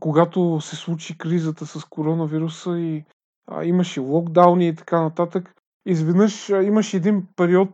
когато 0.00 0.60
се 0.60 0.76
случи 0.76 1.18
кризата 1.18 1.66
с 1.66 1.84
коронавируса 1.84 2.78
и 2.78 3.04
а, 3.46 3.64
имаше 3.64 4.00
локдауни 4.00 4.68
и 4.68 4.74
така 4.74 5.02
нататък, 5.02 5.54
изведнъж 5.86 6.50
а, 6.50 6.62
имаше 6.62 6.96
един 6.96 7.26
период, 7.36 7.70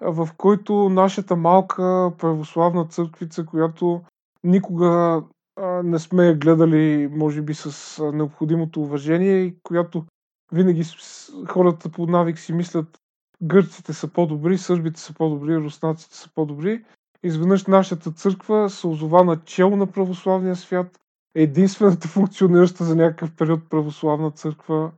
в 0.00 0.28
който 0.36 0.88
нашата 0.88 1.36
малка 1.36 2.12
православна 2.18 2.84
църквица, 2.84 3.46
която 3.46 4.02
никога 4.44 5.22
не 5.84 5.98
сме 5.98 6.26
я 6.26 6.34
гледали, 6.34 7.08
може 7.12 7.42
би, 7.42 7.54
с 7.54 8.02
необходимото 8.12 8.80
уважение 8.80 9.36
и 9.36 9.56
която 9.62 10.04
винаги 10.52 10.84
хората 11.48 11.88
по 11.88 12.06
навик 12.06 12.38
си 12.38 12.52
мислят 12.52 12.98
гърците 13.42 13.92
са 13.92 14.08
по-добри, 14.08 14.58
сърбите 14.58 15.00
са 15.00 15.14
по-добри, 15.14 15.56
руснаците 15.56 16.16
са 16.16 16.30
по-добри. 16.34 16.84
Изведнъж 17.22 17.66
нашата 17.66 18.10
църква 18.12 18.70
се 18.70 18.86
озова 18.86 19.24
на 19.24 19.40
чело 19.44 19.76
на 19.76 19.86
православния 19.86 20.56
свят, 20.56 21.00
единствената 21.34 22.08
функционираща 22.08 22.84
за 22.84 22.96
някакъв 22.96 23.36
период 23.36 23.68
православна 23.70 24.30
църква. 24.30 24.90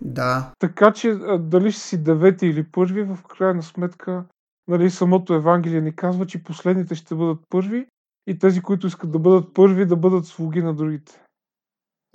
Да. 0.00 0.52
Така 0.58 0.92
че 0.92 1.14
дали 1.40 1.72
ще 1.72 1.80
си 1.80 2.02
девети 2.02 2.46
или 2.46 2.64
първи, 2.72 3.02
в 3.02 3.18
крайна 3.22 3.62
сметка, 3.62 4.24
нали, 4.68 4.90
самото 4.90 5.34
Евангелие 5.34 5.80
ни 5.80 5.96
казва, 5.96 6.26
че 6.26 6.44
последните 6.44 6.94
ще 6.94 7.14
бъдат 7.14 7.38
първи 7.48 7.86
и 8.26 8.38
тези, 8.38 8.60
които 8.60 8.86
искат 8.86 9.12
да 9.12 9.18
бъдат 9.18 9.54
първи, 9.54 9.86
да 9.86 9.96
бъдат 9.96 10.26
слуги 10.26 10.62
на 10.62 10.74
другите. 10.74 11.22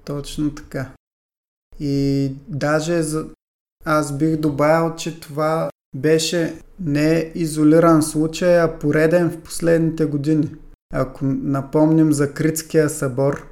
Точно 0.05 0.55
така. 0.55 0.91
И 1.79 2.31
даже 2.47 3.01
за... 3.01 3.29
аз 3.85 4.17
бих 4.17 4.37
добавил, 4.37 4.95
че 4.95 5.19
това 5.19 5.69
беше 5.95 6.61
не 6.79 7.31
изолиран 7.35 8.03
случай, 8.03 8.61
а 8.61 8.79
пореден 8.79 9.29
в 9.29 9.41
последните 9.41 10.05
години. 10.05 10.55
Ако 10.93 11.25
напомним 11.25 12.13
за 12.13 12.33
Критския 12.33 12.89
събор 12.89 13.50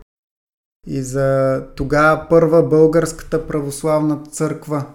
и 0.87 1.01
за 1.01 1.61
тогава 1.75 2.25
първа 2.29 2.63
българската 2.63 3.47
православна 3.47 4.23
църква 4.23 4.85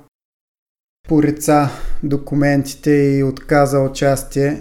порица 1.08 1.68
документите 2.02 2.90
и 2.90 3.24
отказа 3.24 3.80
участие, 3.80 4.60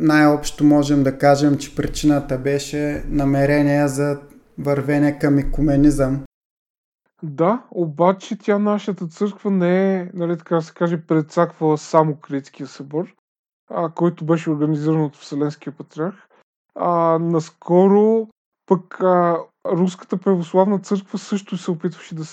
най-общо 0.00 0.64
можем 0.64 1.02
да 1.02 1.18
кажем, 1.18 1.58
че 1.58 1.76
причината 1.76 2.38
беше 2.38 3.04
намерение 3.08 3.88
за 3.88 4.20
вървене 4.58 5.18
към 5.18 5.38
екуменизъм. 5.38 6.24
Да, 7.22 7.62
обаче 7.70 8.38
тя 8.38 8.58
нашата 8.58 9.06
църква 9.06 9.50
не 9.50 9.94
е, 9.94 10.10
нали 10.14 10.38
така 10.38 10.60
се 10.60 10.74
каже, 10.74 11.06
предсаквала 11.06 11.78
само 11.78 12.16
Критския 12.16 12.66
събор, 12.66 13.14
а, 13.70 13.88
който 13.88 14.24
беше 14.24 14.50
организиран 14.50 15.04
от 15.04 15.16
Вселенския 15.16 15.72
патриарх. 15.72 16.28
А, 16.74 17.18
наскоро 17.18 18.28
пък 18.70 19.00
а, 19.00 19.38
Руската 19.66 20.16
православна 20.16 20.78
църква 20.78 21.18
също 21.18 21.56
се 21.56 21.70
опитваше 21.70 22.14
да, 22.14 22.24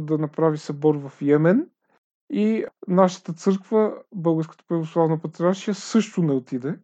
да 0.00 0.18
направи 0.18 0.58
събор 0.58 0.94
в 0.94 1.12
Йемен 1.22 1.66
и 2.32 2.64
нашата 2.88 3.32
църква, 3.32 3.94
Българската 4.14 4.64
православна 4.68 5.18
патриаршия, 5.18 5.74
също 5.74 6.22
не 6.22 6.32
отиде. 6.32 6.78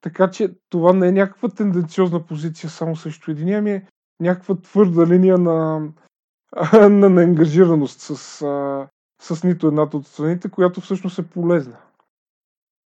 Така 0.00 0.30
че 0.30 0.54
това 0.68 0.92
не 0.92 1.08
е 1.08 1.12
някаква 1.12 1.48
тенденциозна 1.48 2.26
позиция 2.26 2.70
само 2.70 2.96
срещу 2.96 3.30
единия, 3.30 3.58
ами 3.58 3.70
е 3.70 3.86
някаква 4.20 4.54
твърда 4.54 5.06
линия 5.06 5.38
на, 5.38 5.88
на 6.72 7.10
неангажираност 7.10 8.00
с, 8.00 8.16
с 9.22 9.44
нито 9.44 9.66
едната 9.66 9.96
от 9.96 10.06
страните, 10.06 10.50
която 10.50 10.80
всъщност 10.80 11.18
е 11.18 11.28
полезна. 11.28 11.76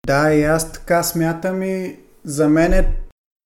Да, 0.07 0.33
и 0.33 0.43
аз 0.43 0.71
така 0.71 1.03
смятам 1.03 1.63
и 1.63 1.99
за 2.23 2.49
мен 2.49 2.73
е 2.73 3.00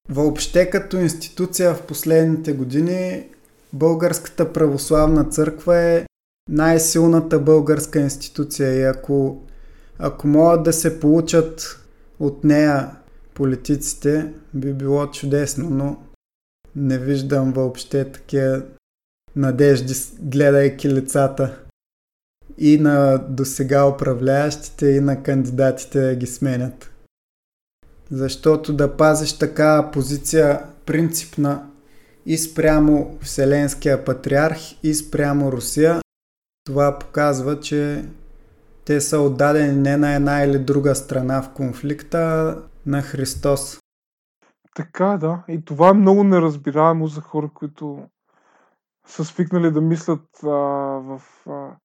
въобще 0.10 0.70
като 0.70 0.98
институция 0.98 1.74
в 1.74 1.82
последните 1.82 2.54
години 2.54 3.30
Българската 3.74 4.54
православна 4.54 5.24
църква 5.24 5.78
е 5.78 6.06
най-силната 6.50 7.40
българска 7.40 8.00
институция 8.00 8.74
и 8.74 8.84
ако, 8.84 9.44
ако 10.00 10.28
могат 10.28 10.64
да 10.64 10.74
се 10.74 11.00
получат 11.00 11.80
от 12.20 12.44
нея 12.44 12.92
политиците, 13.34 14.34
би 14.54 14.74
било 14.74 15.12
чудесно, 15.12 15.70
но 15.70 15.98
не 16.76 16.98
виждам 16.98 17.54
въобще 17.54 18.12
такива 18.12 18.62
надежди, 19.36 19.94
гледайки 20.20 20.90
лицата 20.90 21.60
и 22.58 22.78
на 22.78 23.18
досега 23.18 23.86
управляещите, 23.86 24.88
и 24.88 25.00
на 25.00 25.24
кандидатите 25.24 26.00
да 26.02 26.16
ги 26.16 26.28
сменят. 26.28 26.92
Защото 28.12 28.74
да 28.74 28.98
пазиш 28.98 29.38
такава 29.38 29.92
позиция 29.92 30.62
принципна 30.86 31.70
и 32.26 32.38
спрямо 32.38 33.18
Вселенския 33.22 34.06
патриарх, 34.06 34.58
и 34.84 34.94
спрямо 34.94 35.52
Русия, 35.52 36.02
това 36.66 37.00
показва, 37.00 37.60
че 37.60 38.06
те 38.86 39.02
са 39.02 39.20
отдадени 39.20 39.82
не 39.82 39.98
на 39.98 40.16
една 40.16 40.44
или 40.44 40.60
друга 40.60 40.96
страна 40.96 41.42
в 41.42 41.54
конфликта, 41.54 42.58
на 42.86 43.02
Христос. 43.02 43.80
Така, 44.76 45.18
да. 45.18 45.44
И 45.48 45.66
това 45.66 45.90
е 45.90 45.94
много 45.94 46.24
неразбираемо 46.24 47.08
за 47.08 47.22
хора, 47.22 47.50
които 47.54 48.10
са 49.08 49.26
свикнали 49.26 49.72
да 49.72 49.82
мислят 49.82 50.26
а, 50.44 50.48
в 50.48 51.22
а, 51.48 51.76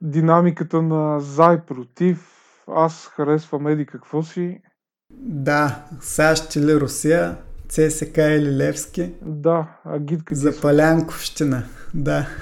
динамиката 0.00 0.82
на 0.82 1.20
за 1.20 1.58
и 1.62 1.66
против. 1.66 2.30
Аз 2.68 3.06
харесвам 3.06 3.66
еди 3.66 3.86
какво 3.86 4.22
си. 4.22 4.60
Да, 5.18 5.84
САЩ 6.00 6.56
или 6.56 6.80
Русия, 6.80 7.36
ЦСК 7.68 8.16
или 8.16 8.56
Левски. 8.56 9.12
Да, 9.22 9.78
агитка. 9.84 10.34
За 10.34 10.60
Палянковщина, 10.60 11.64
да. 11.94 12.28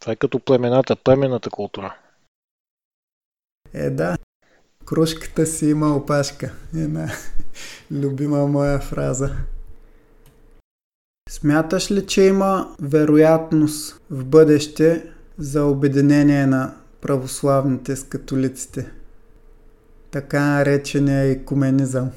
Това 0.00 0.12
е 0.12 0.16
като 0.16 0.38
племената, 0.38 0.96
племената 0.96 1.50
култура. 1.50 1.96
Е, 3.74 3.90
да. 3.90 4.18
Кружката 4.84 5.46
си 5.46 5.66
има 5.70 5.96
опашка. 5.96 6.52
Една 6.74 7.08
любима 7.90 8.46
моя 8.46 8.80
фраза. 8.80 9.36
Смяташ 11.28 11.90
ли, 11.90 12.06
че 12.06 12.22
има 12.22 12.76
вероятност 12.80 14.00
в 14.10 14.24
бъдеще 14.24 15.12
за 15.38 15.64
обединение 15.64 16.46
на 16.46 16.74
православните 17.00 17.96
с 17.96 18.04
католиците? 18.04 18.90
Така 20.16 20.40
наречения 20.40 21.30
екуменизъм. 21.30 22.10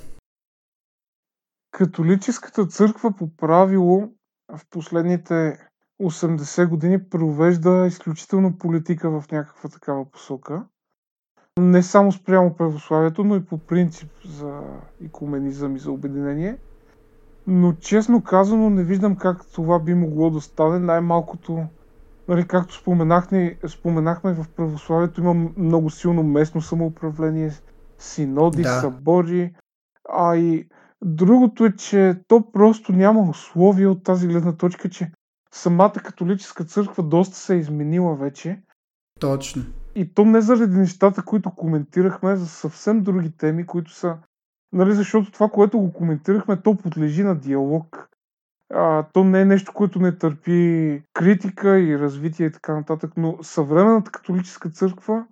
Католическата 1.71 2.65
църква 2.65 3.11
по 3.11 3.35
правило 3.37 4.09
в 4.57 4.61
последните 4.69 5.57
80 6.01 6.67
години 6.67 7.09
провежда 7.09 7.85
изключително 7.87 8.57
политика 8.57 9.09
в 9.09 9.31
някаква 9.31 9.69
такава 9.69 10.11
посока 10.11 10.65
не 11.59 11.83
само 11.83 12.11
спрямо 12.11 12.55
православието, 12.55 13.23
но 13.23 13.35
и 13.35 13.45
по 13.45 13.57
принцип 13.57 14.11
за 14.25 14.61
икуменизъм 15.01 15.75
и 15.75 15.79
за 15.79 15.91
обединение. 15.91 16.57
Но 17.47 17.73
честно 17.73 18.23
казано 18.23 18.69
не 18.69 18.83
виждам 18.83 19.15
как 19.15 19.45
това 19.53 19.79
би 19.79 19.93
могло 19.93 20.29
да 20.29 20.41
стане. 20.41 20.79
Най-малкото, 20.79 21.65
нали, 22.27 22.47
както 22.47 22.73
споменахме, 22.73 23.57
споменахме 23.67 24.33
в 24.33 24.45
православието 24.55 25.21
има 25.21 25.33
много 25.57 25.89
силно 25.89 26.23
местно 26.23 26.61
самоуправление, 26.61 27.51
синоди, 27.99 28.61
да. 28.61 28.79
събори. 28.79 29.55
А 30.09 30.35
и 30.35 30.67
другото 31.01 31.65
е, 31.65 31.75
че 31.75 32.15
то 32.27 32.51
просто 32.51 32.91
няма 32.91 33.29
условия 33.29 33.91
от 33.91 34.03
тази 34.03 34.27
гледна 34.27 34.57
точка, 34.57 34.89
че 34.89 35.11
самата 35.51 35.93
католическа 35.93 36.63
църква 36.63 37.03
доста 37.03 37.35
се 37.35 37.55
е 37.55 37.57
изменила 37.57 38.15
вече. 38.15 38.61
Точно. 39.19 39.63
И 39.95 40.13
то 40.13 40.25
не 40.25 40.41
заради 40.41 40.77
нещата, 40.77 41.23
които 41.23 41.51
коментирахме, 41.51 42.35
за 42.35 42.47
съвсем 42.47 43.03
други 43.03 43.31
теми, 43.37 43.65
които 43.65 43.91
са... 43.91 44.17
Нали, 44.73 44.93
защото 44.93 45.31
това, 45.31 45.49
което 45.49 45.79
го 45.79 45.93
коментирахме, 45.93 46.61
то 46.61 46.77
подлежи 46.77 47.23
на 47.23 47.35
диалог. 47.35 48.09
А, 48.73 49.03
то 49.13 49.23
не 49.23 49.41
е 49.41 49.45
нещо, 49.45 49.73
което 49.73 49.99
не 49.99 50.17
търпи 50.17 51.01
критика 51.13 51.79
и 51.79 51.99
развитие 51.99 52.45
и 52.45 52.51
така 52.51 52.73
нататък, 52.73 53.11
но 53.17 53.37
съвременната 53.41 54.11
католическа 54.11 54.69
църква, 54.69 55.25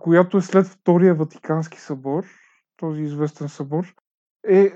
която 0.00 0.36
е 0.36 0.42
след 0.42 0.66
Втория 0.66 1.14
Ватикански 1.14 1.80
събор, 1.80 2.24
този 2.76 3.02
известен 3.02 3.48
събор, 3.48 3.94
е 4.48 4.74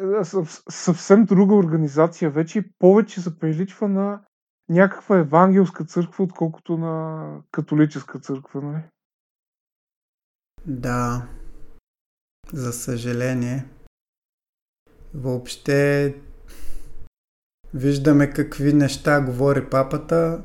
съвсем 0.70 1.24
друга 1.24 1.54
организация 1.54 2.30
вече 2.30 2.58
и 2.58 2.70
повече 2.78 3.20
се 3.20 3.38
приличва 3.38 3.88
на 3.88 4.20
някаква 4.68 5.18
евангелска 5.18 5.84
църква, 5.84 6.24
отколкото 6.24 6.76
на 6.76 7.42
католическа 7.52 8.18
църква. 8.18 8.62
Нали? 8.62 8.82
Да, 10.66 11.28
за 12.52 12.72
съжаление. 12.72 13.64
Въобще 15.14 16.14
виждаме 17.74 18.30
какви 18.30 18.72
неща 18.72 19.20
говори 19.20 19.70
папата. 19.70 20.44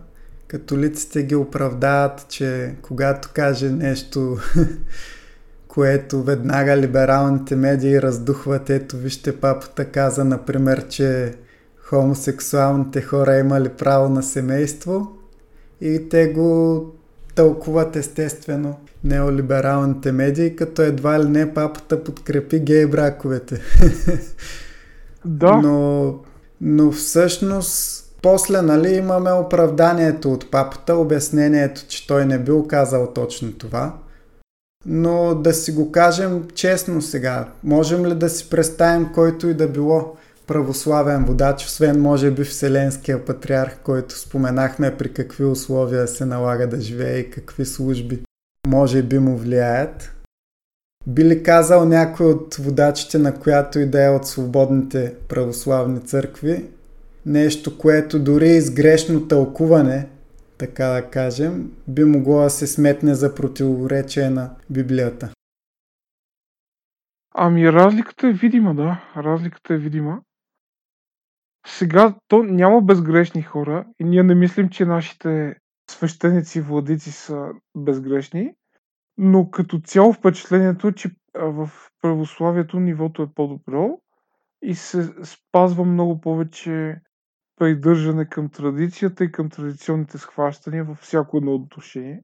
Католиците 0.53 1.23
ги 1.23 1.35
оправдават, 1.35 2.25
че 2.29 2.75
когато 2.81 3.29
каже 3.33 3.69
нещо, 3.69 4.37
което 5.67 6.23
веднага 6.23 6.77
либералните 6.77 7.55
медии 7.55 8.01
раздухват. 8.01 8.69
Ето 8.69 8.97
вижте, 8.97 9.37
папата 9.39 9.85
каза, 9.85 10.25
например, 10.25 10.87
че 10.87 11.33
хомосексуалните 11.77 13.01
хора 13.01 13.37
имали 13.37 13.69
право 13.69 14.09
на 14.09 14.23
семейство 14.23 15.17
и 15.81 16.09
те 16.09 16.27
го 16.27 16.85
тълкуват 17.35 17.95
естествено 17.95 18.79
неолибералните 19.03 20.11
медии, 20.11 20.55
като 20.55 20.81
едва 20.81 21.23
ли 21.23 21.29
не 21.29 21.53
папата 21.53 22.03
подкрепи 22.03 22.59
гей 22.59 22.85
браковете. 22.85 23.61
Да. 25.25 25.55
Но, 25.55 26.19
но 26.61 26.91
всъщност 26.91 28.03
после 28.23 28.61
нали, 28.61 28.95
имаме 28.95 29.31
оправданието 29.31 30.33
от 30.33 30.51
папата, 30.51 30.95
обяснението, 30.95 31.85
че 31.87 32.07
той 32.07 32.25
не 32.25 32.39
бил 32.39 32.67
казал 32.67 33.13
точно 33.13 33.53
това. 33.53 33.93
Но 34.85 35.35
да 35.35 35.53
си 35.53 35.71
го 35.71 35.91
кажем 35.91 36.47
честно 36.55 37.01
сега, 37.01 37.47
можем 37.63 38.05
ли 38.05 38.15
да 38.15 38.29
си 38.29 38.49
представим 38.49 39.09
който 39.13 39.47
и 39.47 39.53
да 39.53 39.67
било 39.67 40.15
православен 40.47 41.25
водач, 41.25 41.65
освен 41.65 42.01
може 42.01 42.31
би 42.31 42.43
Вселенския 42.43 43.25
патриарх, 43.25 43.77
който 43.83 44.19
споменахме 44.19 44.97
при 44.97 45.13
какви 45.13 45.45
условия 45.45 46.07
се 46.07 46.25
налага 46.25 46.67
да 46.67 46.81
живее 46.81 47.17
и 47.17 47.31
какви 47.31 47.65
служби 47.65 48.23
може 48.67 49.03
би 49.03 49.19
му 49.19 49.37
влияят. 49.37 50.15
Би 51.07 51.25
ли 51.25 51.43
казал 51.43 51.85
някой 51.85 52.25
от 52.25 52.55
водачите 52.55 53.17
на 53.17 53.39
която 53.39 53.79
и 53.79 53.85
да 53.85 54.03
е 54.03 54.09
от 54.09 54.27
свободните 54.27 55.13
православни 55.27 56.01
църкви, 56.01 56.65
нещо, 57.25 57.77
което 57.77 58.23
дори 58.23 58.61
с 58.61 58.73
грешно 58.73 59.27
тълкуване, 59.27 60.07
така 60.57 60.85
да 60.85 61.09
кажем, 61.09 61.71
би 61.87 62.03
могло 62.03 62.41
да 62.41 62.49
се 62.49 62.67
сметне 62.67 63.15
за 63.15 63.35
противоречие 63.35 64.29
на 64.29 64.55
Библията? 64.69 65.29
Ами 67.35 67.73
разликата 67.73 68.27
е 68.27 68.33
видима, 68.33 68.75
да. 68.75 69.09
Разликата 69.17 69.73
е 69.73 69.77
видима. 69.77 70.21
Сега 71.67 72.15
то 72.27 72.43
няма 72.43 72.81
безгрешни 72.81 73.41
хора 73.41 73.85
и 73.99 74.03
ние 74.03 74.23
не 74.23 74.35
мислим, 74.35 74.69
че 74.69 74.85
нашите 74.85 75.55
свещеници 75.89 76.57
и 76.59 76.61
владици 76.61 77.11
са 77.11 77.47
безгрешни, 77.77 78.53
но 79.17 79.51
като 79.51 79.79
цяло 79.79 80.13
впечатлението 80.13 80.87
е, 80.87 80.93
че 80.93 81.11
в 81.35 81.69
православието 82.01 82.79
нивото 82.79 83.21
е 83.21 83.33
по-добро 83.35 83.99
и 84.61 84.75
се 84.75 85.13
спазва 85.23 85.85
много 85.85 86.21
повече 86.21 87.01
придържане 87.55 88.25
към 88.25 88.49
традицията 88.49 89.23
и 89.23 89.31
към 89.31 89.49
традиционните 89.49 90.17
схващания 90.17 90.83
във 90.83 90.97
всяко 90.97 91.37
едно 91.37 91.53
отношение. 91.53 92.23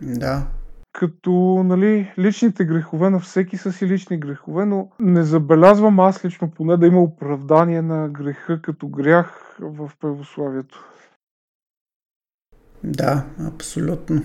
Да. 0.00 0.46
Като 0.92 1.62
нали, 1.64 2.12
личните 2.18 2.64
грехове 2.64 3.10
на 3.10 3.20
всеки 3.20 3.56
са 3.56 3.72
си 3.72 3.86
лични 3.86 4.18
грехове, 4.20 4.64
но 4.64 4.90
не 4.98 5.22
забелязвам 5.22 6.00
аз 6.00 6.24
лично 6.24 6.50
поне 6.50 6.76
да 6.76 6.86
има 6.86 7.02
оправдание 7.02 7.82
на 7.82 8.08
греха 8.08 8.62
като 8.62 8.88
грях 8.88 9.56
в 9.60 9.90
православието. 10.00 10.84
Да, 12.84 13.26
абсолютно. 13.46 14.22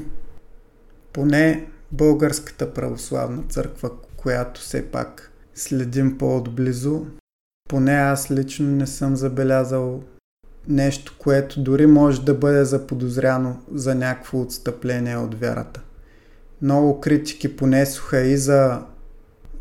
Поне 1.13 1.67
Българската 1.91 2.73
православна 2.73 3.43
църква, 3.43 3.91
която 4.17 4.61
все 4.61 4.91
пак 4.91 5.31
следим 5.53 6.17
по-отблизо, 6.17 7.05
поне 7.67 7.93
аз 7.93 8.31
лично 8.31 8.67
не 8.67 8.87
съм 8.87 9.15
забелязал 9.15 10.03
нещо, 10.67 11.15
което 11.19 11.61
дори 11.61 11.85
може 11.85 12.25
да 12.25 12.33
бъде 12.33 12.65
заподозряно 12.65 13.61
за 13.73 13.95
някакво 13.95 14.41
отстъпление 14.41 15.17
от 15.17 15.39
вярата. 15.39 15.81
Много 16.61 16.99
критики 16.99 17.55
понесоха 17.55 18.21
и 18.21 18.37
за 18.37 18.81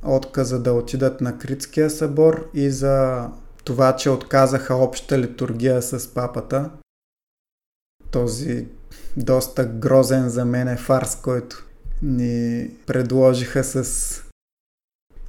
отказа 0.03 0.63
да 0.63 0.73
отидат 0.73 1.21
на 1.21 1.39
Критския 1.39 1.91
събор 1.91 2.51
и 2.55 2.71
за 2.71 3.27
това, 3.65 3.97
че 3.97 4.11
отказаха 4.11 4.75
обща 4.75 5.19
литургия 5.19 5.83
с 5.83 6.15
папата. 6.15 6.71
Този 8.11 8.67
доста 9.17 9.65
грозен 9.65 10.29
за 10.29 10.45
мен 10.45 10.69
е 10.69 10.77
фарс, 10.77 11.17
който 11.17 11.67
ни 12.03 12.71
предложиха 12.87 13.65
с... 13.65 14.23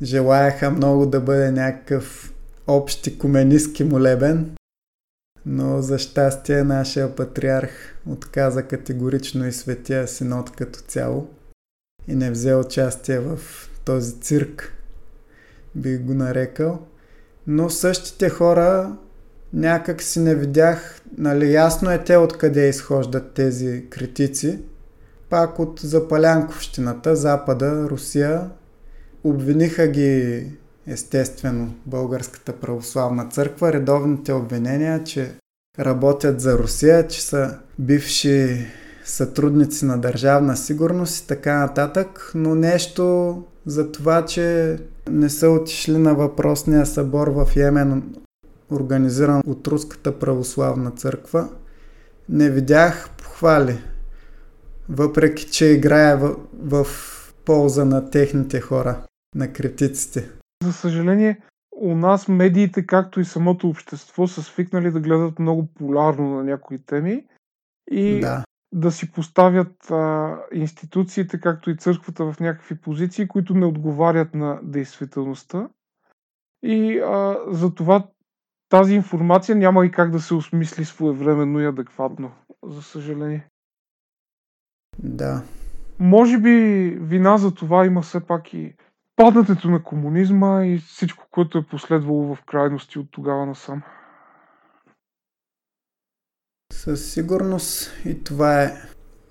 Желаяха 0.02 0.72
много 0.72 1.06
да 1.06 1.22
бъде 1.22 1.52
някакъв 1.52 2.34
общ 2.68 3.08
икуменистки 3.08 3.84
молебен, 3.84 4.56
но 5.46 5.82
за 5.82 6.00
щастие 6.00 6.64
нашия 6.64 7.16
патриарх 7.16 7.70
отказа 8.10 8.64
категорично 8.64 9.48
и 9.48 9.52
светия 9.52 10.08
синод 10.08 10.52
като 10.52 10.80
цяло 10.80 11.28
и 12.08 12.16
не 12.16 12.32
взе 12.32 12.56
участие 12.56 13.20
в 13.20 13.40
този 13.86 14.20
цирк, 14.20 14.74
бих 15.76 16.02
го 16.02 16.14
нарекал. 16.14 16.80
Но 17.48 17.70
същите 17.70 18.30
хора 18.30 18.98
някак 19.54 20.02
си 20.02 20.20
не 20.20 20.36
видях, 20.36 21.02
нали, 21.18 21.54
ясно 21.54 21.92
е 21.92 22.04
те 22.04 22.18
откъде 22.18 22.70
изхождат 22.70 23.34
тези 23.34 23.86
критици. 23.90 24.60
Пак 25.30 25.60
от 25.60 25.80
Запалянковщината, 25.80 27.16
Запада, 27.16 27.88
Русия. 27.90 28.50
Обвиниха 29.24 29.88
ги 29.88 30.46
естествено 30.88 31.74
Българската 31.86 32.54
православна 32.54 33.26
църква, 33.26 33.74
редовните 33.74 34.34
обвинения, 34.34 35.04
че 35.04 35.32
работят 35.80 36.42
за 36.42 36.58
Русия, 36.58 37.08
че 37.08 37.22
са 37.22 37.58
бивши 37.80 38.68
сътрудници 39.06 39.86
на 39.86 39.98
държавна 39.98 40.58
сигурност 40.58 41.24
и 41.24 41.28
така 41.28 41.60
нататък, 41.60 42.32
но 42.36 42.56
нещо 42.56 43.44
за 43.66 43.92
това, 43.92 44.26
че 44.26 44.78
не 45.10 45.30
са 45.30 45.50
отишли 45.50 45.98
на 45.98 46.14
въпросния 46.16 46.86
събор 46.86 47.28
в 47.28 47.48
Йемен, 47.56 48.16
организиран 48.72 49.42
от 49.48 49.68
Руската 49.68 50.20
православна 50.20 50.92
църква, 50.92 51.50
не 52.30 52.50
видях 52.50 53.10
похвали. 53.18 53.80
Въпреки, 54.90 55.52
че 55.52 55.66
играе 55.66 56.16
в, 56.16 56.36
в 56.64 56.88
полза 57.46 57.86
на 57.86 58.10
техните 58.10 58.62
хора, 58.62 58.98
на 59.36 59.54
критиците. 59.54 60.30
За 60.64 60.74
съжаление, 60.74 61.42
у 61.72 61.96
нас 61.96 62.28
медиите, 62.28 62.86
както 62.86 63.20
и 63.20 63.26
самото 63.26 63.70
общество, 63.70 64.28
са 64.28 64.44
свикнали 64.44 64.92
да 64.92 65.00
гледат 65.00 65.40
много 65.40 65.68
полярно 65.68 66.36
на 66.36 66.44
някои 66.44 66.86
теми 66.86 67.26
и 67.92 68.20
Да. 68.20 68.44
да 68.72 68.92
си 68.92 69.12
поставят 69.12 69.92
а, 69.92 70.36
институциите, 70.54 71.40
както 71.40 71.70
и 71.70 71.78
църквата 71.78 72.32
в 72.32 72.40
някакви 72.40 72.76
позиции, 72.76 73.28
които 73.28 73.54
не 73.54 73.66
отговарят 73.66 74.36
на 74.36 74.60
действителността. 74.64 75.70
И 76.64 77.00
а, 77.00 77.38
за 77.48 77.76
това 77.76 78.08
тази 78.70 78.96
информация 78.96 79.56
няма 79.56 79.86
и 79.86 79.92
как 79.92 80.12
да 80.12 80.20
се 80.20 80.34
осмисли 80.34 80.86
своевременно 80.86 81.60
и 81.60 81.66
адекватно, 81.66 82.32
за 82.64 82.82
съжаление. 82.82 83.48
Да. 85.00 85.44
Може 86.00 86.38
би 86.38 86.50
вина 87.02 87.38
за 87.38 87.54
това 87.54 87.86
има 87.86 88.02
все 88.02 88.26
пак 88.26 88.54
и 88.54 88.76
падането 89.18 89.70
на 89.70 89.84
комунизма 89.84 90.66
и 90.66 90.78
всичко, 90.78 91.28
което 91.32 91.58
е 91.58 91.66
последвало 91.66 92.36
в 92.36 92.44
крайности 92.46 93.00
от 93.00 93.08
тогава 93.12 93.46
насам. 93.46 93.82
Със 96.74 97.14
сигурност 97.14 97.92
и 98.06 98.24
това 98.24 98.64
е, 98.64 98.74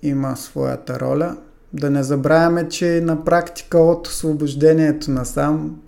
има 0.01 0.35
своята 0.35 0.99
роля. 0.99 1.37
Да 1.73 1.89
не 1.89 2.03
забравяме, 2.03 2.69
че 2.69 3.01
на 3.03 3.23
практика 3.25 3.77
от 3.77 4.07
освобождението 4.07 5.11
насам 5.11 5.81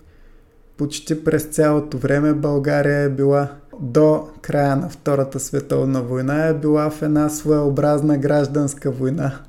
почти 0.78 1.24
през 1.24 1.44
цялото 1.44 1.98
време 1.98 2.34
България 2.34 3.00
е 3.00 3.10
била 3.10 3.50
до 3.80 4.30
края 4.42 4.76
на 4.76 4.90
Втората 4.90 5.40
световна 5.40 6.02
война 6.02 6.48
е 6.48 6.54
била 6.54 6.90
в 6.90 7.02
една 7.02 7.30
своеобразна 7.30 8.18
гражданска 8.18 8.92
война 8.92 9.40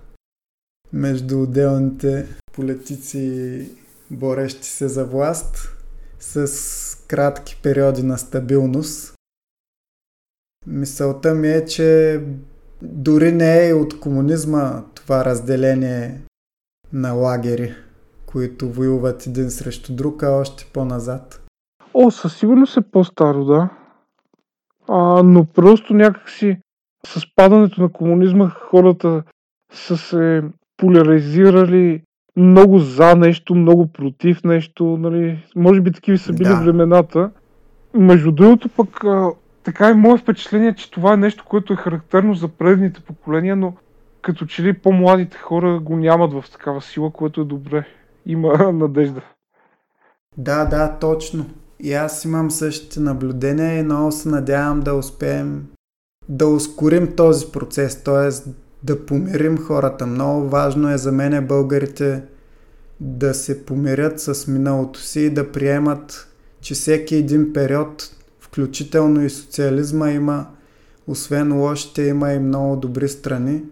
между 0.92 1.42
отделните 1.42 2.26
политици, 2.52 3.70
борещи 4.10 4.68
се 4.68 4.88
за 4.88 5.04
власт, 5.04 5.76
с 6.18 7.06
кратки 7.08 7.60
периоди 7.62 8.02
на 8.02 8.18
стабилност. 8.18 9.14
Мисълта 10.66 11.34
ми 11.34 11.48
е, 11.48 11.64
че 11.64 12.20
дори 12.82 13.32
не 13.32 13.68
е 13.68 13.74
от 13.74 14.00
комунизма 14.00 14.82
това 14.94 15.24
разделение 15.24 16.20
на 16.92 17.12
лагери, 17.12 17.74
които 18.26 18.68
воюват 18.68 19.26
един 19.26 19.50
срещу 19.50 19.94
друг, 19.94 20.22
а 20.22 20.30
още 20.30 20.70
по-назад. 20.72 21.42
О, 21.94 22.10
със 22.10 22.36
сигурност 22.38 22.76
е 22.76 22.90
по-старо, 22.92 23.44
да. 23.44 23.70
А, 24.88 25.22
но 25.22 25.44
просто 25.44 25.94
някакси 25.94 26.58
с 27.06 27.22
падането 27.36 27.82
на 27.82 27.92
комунизма 27.92 28.50
хората 28.50 29.22
са 29.72 29.96
се 29.96 30.42
поляризирали 30.76 32.02
много 32.36 32.78
за 32.78 33.14
нещо, 33.16 33.54
много 33.54 33.86
против 33.86 34.44
нещо, 34.44 34.84
нали. 34.84 35.44
Може 35.56 35.80
би 35.80 35.92
такива 35.92 36.18
са 36.18 36.32
били 36.32 36.48
Да. 36.48 36.60
времената. 36.60 37.30
Между 37.94 38.32
другото 38.32 38.68
пък 38.68 39.04
а, 39.04 39.30
така 39.62 39.90
и 39.90 39.94
мое 39.94 40.18
впечатление, 40.18 40.74
че 40.74 40.90
това 40.90 41.12
е 41.12 41.16
нещо, 41.16 41.44
което 41.48 41.72
е 41.72 41.76
характерно 41.76 42.34
за 42.34 42.48
предните 42.48 43.00
поколения, 43.00 43.56
но 43.56 43.74
като 44.22 44.46
че 44.46 44.62
ли 44.62 44.72
по-младите 44.72 45.38
хора 45.38 45.80
го 45.82 45.96
нямат 45.96 46.32
в 46.32 46.44
такава 46.52 46.82
сила, 46.82 47.10
което 47.10 47.40
е 47.40 47.44
добре. 47.44 47.86
има 48.26 48.72
надежда. 48.72 49.20
Да, 50.36 50.64
да, 50.64 50.98
точно. 50.98 51.46
И 51.80 51.92
аз 51.92 52.24
имам 52.24 52.50
същите 52.50 53.00
наблюдения 53.00 53.78
и 53.78 53.82
много 53.82 54.12
се 54.12 54.28
надявам 54.28 54.80
да 54.80 54.94
успеем 54.94 55.66
да 56.28 56.46
ускорим 56.46 57.16
този 57.16 57.52
процес, 57.52 58.04
т.е. 58.04 58.50
да 58.82 59.06
помирим 59.06 59.58
хората. 59.58 60.06
Много 60.06 60.48
важно 60.48 60.90
е 60.90 60.98
за 60.98 61.12
мен 61.12 61.46
българите 61.46 62.22
да 63.00 63.34
се 63.34 63.66
помирят 63.66 64.20
с 64.20 64.46
миналото 64.46 65.00
си 65.00 65.20
и 65.20 65.30
да 65.30 65.52
приемат, 65.52 66.28
че 66.60 66.74
всеки 66.74 67.16
един 67.16 67.52
период, 67.52 68.16
включително 68.40 69.24
и 69.24 69.30
социализма, 69.30 70.10
има, 70.10 70.46
освен 71.06 71.60
лошите, 71.60 72.02
има 72.02 72.32
и 72.32 72.38
много 72.38 72.76
добри 72.76 73.08
страни 73.08 73.62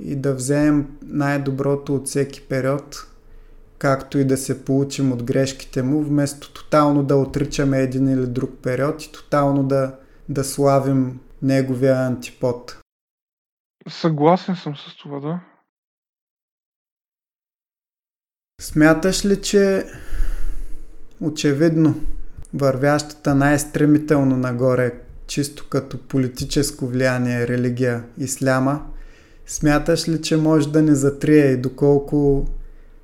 и 0.00 0.16
да 0.16 0.34
вземем 0.34 0.86
най-доброто 1.06 1.94
от 1.94 2.08
всеки 2.08 2.40
период, 2.40 3.06
както 3.78 4.18
и 4.18 4.24
да 4.24 4.36
се 4.36 4.64
получим 4.64 5.12
от 5.12 5.22
грешките 5.22 5.82
му, 5.82 6.02
вместо 6.02 6.52
тотално 6.52 7.02
да 7.02 7.16
отричаме 7.16 7.80
един 7.80 8.08
или 8.08 8.26
друг 8.26 8.50
период 8.62 9.02
и 9.02 9.12
тотално 9.12 9.62
да, 9.62 9.94
да 10.28 10.44
славим 10.44 11.18
неговия 11.42 11.96
антипод. 11.96 12.81
Съгласен 13.88 14.56
съм 14.56 14.76
с 14.76 14.96
това, 14.96 15.20
да. 15.20 15.40
Смяташ 18.60 19.24
ли, 19.24 19.42
че 19.42 19.86
очевидно 21.20 21.94
вървящата 22.54 23.34
най-стремително 23.34 24.36
нагоре, 24.36 25.00
чисто 25.26 25.66
като 25.68 26.08
политическо 26.08 26.86
влияние, 26.86 27.48
религия, 27.48 28.04
исляма, 28.18 28.86
смяташ 29.46 30.08
ли, 30.08 30.22
че 30.22 30.36
може 30.36 30.72
да 30.72 30.82
ни 30.82 30.94
затрие 30.94 31.46
и 31.46 31.60
доколко 31.60 32.46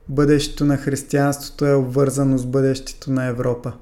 бъдещето 0.08 0.64
на 0.64 0.76
християнството 0.76 1.66
е 1.66 1.74
обвързано 1.74 2.38
с 2.38 2.46
бъдещето 2.46 3.10
на 3.10 3.24
Европа? 3.24 3.72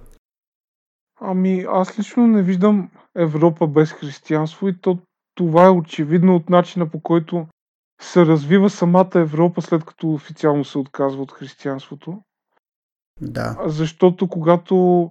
Ами, 1.21 1.67
аз 1.69 1.99
лично 1.99 2.27
не 2.27 2.43
виждам 2.43 2.91
Европа 3.17 3.67
без 3.67 3.93
християнство 3.93 4.69
и 4.69 4.81
то 4.81 4.99
това 5.37 5.67
е 5.67 5.71
очевидно 5.71 6.37
от 6.37 6.51
начина 6.51 6.91
по 6.91 7.01
който 7.01 7.47
се 8.01 8.27
развива 8.27 8.71
самата 8.71 9.11
Европа 9.15 9.63
след 9.63 9.85
като 9.85 10.13
официално 10.13 10.65
се 10.65 10.79
отказва 10.79 11.23
от 11.23 11.33
християнството. 11.33 12.23
Да. 13.21 13.59
Защото 13.67 14.29
когато 14.29 15.11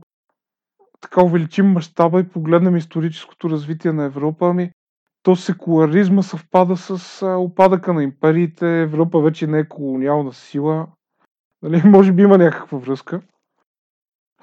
така 1.02 1.24
увеличим 1.24 1.66
мащаба 1.66 2.20
и 2.20 2.30
погледнем 2.30 2.76
историческото 2.76 3.50
развитие 3.50 3.92
на 3.92 4.04
Европа, 4.04 4.48
ами 4.50 4.72
то 5.24 5.36
секуларизма 5.36 6.22
съвпада 6.22 6.78
с 6.78 7.22
а, 7.22 7.38
опадъка 7.38 7.94
на 7.94 8.04
империите, 8.04 8.82
Европа 8.82 9.22
вече 9.22 9.48
не 9.48 9.60
е 9.60 9.70
колониална 9.70 10.34
сила. 10.34 10.88
Нали, 11.62 11.82
може 11.86 12.12
би 12.12 12.24
има 12.24 12.38
някаква 12.38 12.78
връзка. 12.78 13.22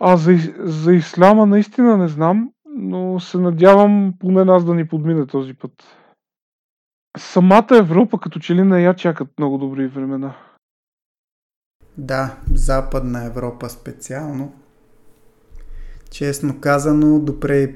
А 0.01 0.17
за, 0.17 0.33
за 0.59 0.95
исляма 0.95 1.47
наистина 1.47 1.97
не 1.97 2.09
знам, 2.09 2.53
но 2.77 3.21
се 3.21 3.39
надявам 3.39 4.15
поне 4.21 4.45
нас 4.45 4.65
да 4.65 4.75
ни 4.75 4.89
подмине 4.89 5.27
този 5.27 5.55
път. 5.55 5.73
Самата 7.19 7.77
Европа 7.79 8.21
като 8.21 8.39
че 8.39 8.55
ли 8.55 8.63
не 8.63 8.83
я 8.83 8.95
чакат 8.95 9.29
много 9.39 9.59
добри 9.59 9.87
времена. 9.87 10.35
Да, 11.97 12.37
Западна 12.55 13.25
Европа 13.25 13.71
специално. 13.71 14.53
Честно 16.11 16.61
казано, 16.61 17.19
допре 17.19 17.75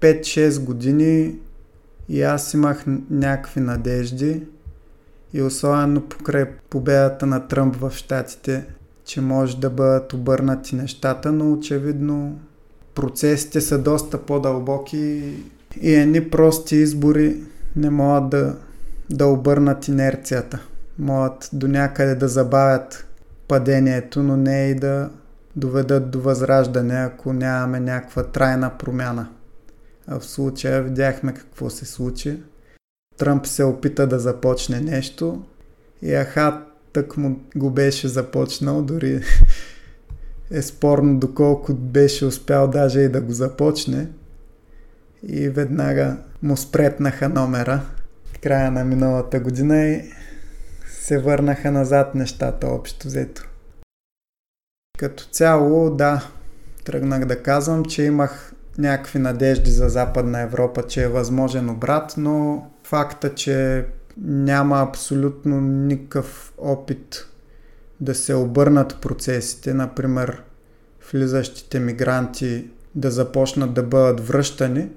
5-6 0.00 0.64
години 0.64 1.34
и 2.08 2.22
аз 2.22 2.54
имах 2.54 2.84
някакви 3.10 3.60
надежди 3.60 4.42
и 5.32 5.42
особено 5.42 6.08
покрай 6.08 6.50
победата 6.70 7.26
на 7.26 7.48
Тръмп 7.48 7.76
в 7.76 7.90
Штатите, 7.90 8.66
че 9.04 9.20
може 9.20 9.60
да 9.60 9.70
бъдат 9.70 10.12
обърнати 10.12 10.76
нещата, 10.76 11.32
но 11.32 11.52
очевидно 11.52 12.40
процесите 12.94 13.60
са 13.60 13.78
доста 13.78 14.18
по-дълбоки 14.18 15.32
и 15.80 15.94
едни 15.94 16.30
прости 16.30 16.76
избори 16.76 17.42
не 17.76 17.90
могат 17.90 18.30
да, 18.30 18.56
да 19.10 19.26
обърнат 19.26 19.88
инерцията. 19.88 20.58
Могат 20.98 21.50
до 21.52 21.68
някъде 21.68 22.14
да 22.14 22.28
забавят 22.28 23.06
падението, 23.48 24.22
но 24.22 24.36
не 24.36 24.70
и 24.70 24.74
да 24.74 25.10
доведат 25.56 26.10
до 26.10 26.20
възраждане, 26.20 26.94
ако 26.94 27.32
нямаме 27.32 27.80
някаква 27.80 28.22
трайна 28.22 28.78
промяна. 28.78 29.28
А 30.06 30.18
в 30.18 30.26
случая 30.26 30.82
видяхме 30.82 31.34
какво 31.34 31.70
се 31.70 31.84
случи. 31.84 32.42
Тръмп 33.16 33.46
се 33.46 33.64
опита 33.64 34.06
да 34.06 34.18
започне 34.18 34.80
нещо 34.80 35.42
и 36.02 36.14
аха, 36.14 36.62
тък 36.92 37.16
му 37.16 37.40
го 37.56 37.70
беше 37.70 38.08
започнал, 38.08 38.82
дори 38.82 39.22
е 40.50 40.62
спорно 40.62 41.18
доколко 41.18 41.74
беше 41.74 42.24
успял 42.24 42.68
даже 42.68 43.00
и 43.00 43.08
да 43.08 43.20
го 43.20 43.32
започне. 43.32 44.08
И 45.22 45.48
веднага 45.48 46.16
му 46.42 46.56
спретнаха 46.56 47.28
номера 47.28 47.82
в 48.24 48.38
края 48.38 48.70
на 48.70 48.84
миналата 48.84 49.40
година 49.40 49.86
и 49.86 50.10
се 50.86 51.18
върнаха 51.18 51.70
назад 51.70 52.14
нещата 52.14 52.66
общо 52.66 53.06
взето. 53.06 53.48
Като 54.98 55.24
цяло, 55.24 55.90
да, 55.90 56.28
тръгнах 56.84 57.24
да 57.24 57.42
казвам, 57.42 57.84
че 57.84 58.02
имах 58.02 58.52
някакви 58.78 59.18
надежди 59.18 59.70
за 59.70 59.88
Западна 59.88 60.40
Европа, 60.40 60.82
че 60.86 61.02
е 61.02 61.08
възможен 61.08 61.70
обрат, 61.70 62.14
но 62.16 62.66
факта, 62.84 63.34
че 63.34 63.86
няма 64.16 64.80
абсолютно 64.80 65.60
никакъв 65.60 66.52
опит 66.58 67.26
да 68.00 68.14
се 68.14 68.34
обърнат 68.34 68.96
процесите, 69.00 69.74
например 69.74 70.42
влизащите 71.12 71.80
мигранти 71.80 72.70
да 72.94 73.10
започнат 73.10 73.74
да 73.74 73.82
бъдат 73.82 74.28
връщани. 74.28 74.88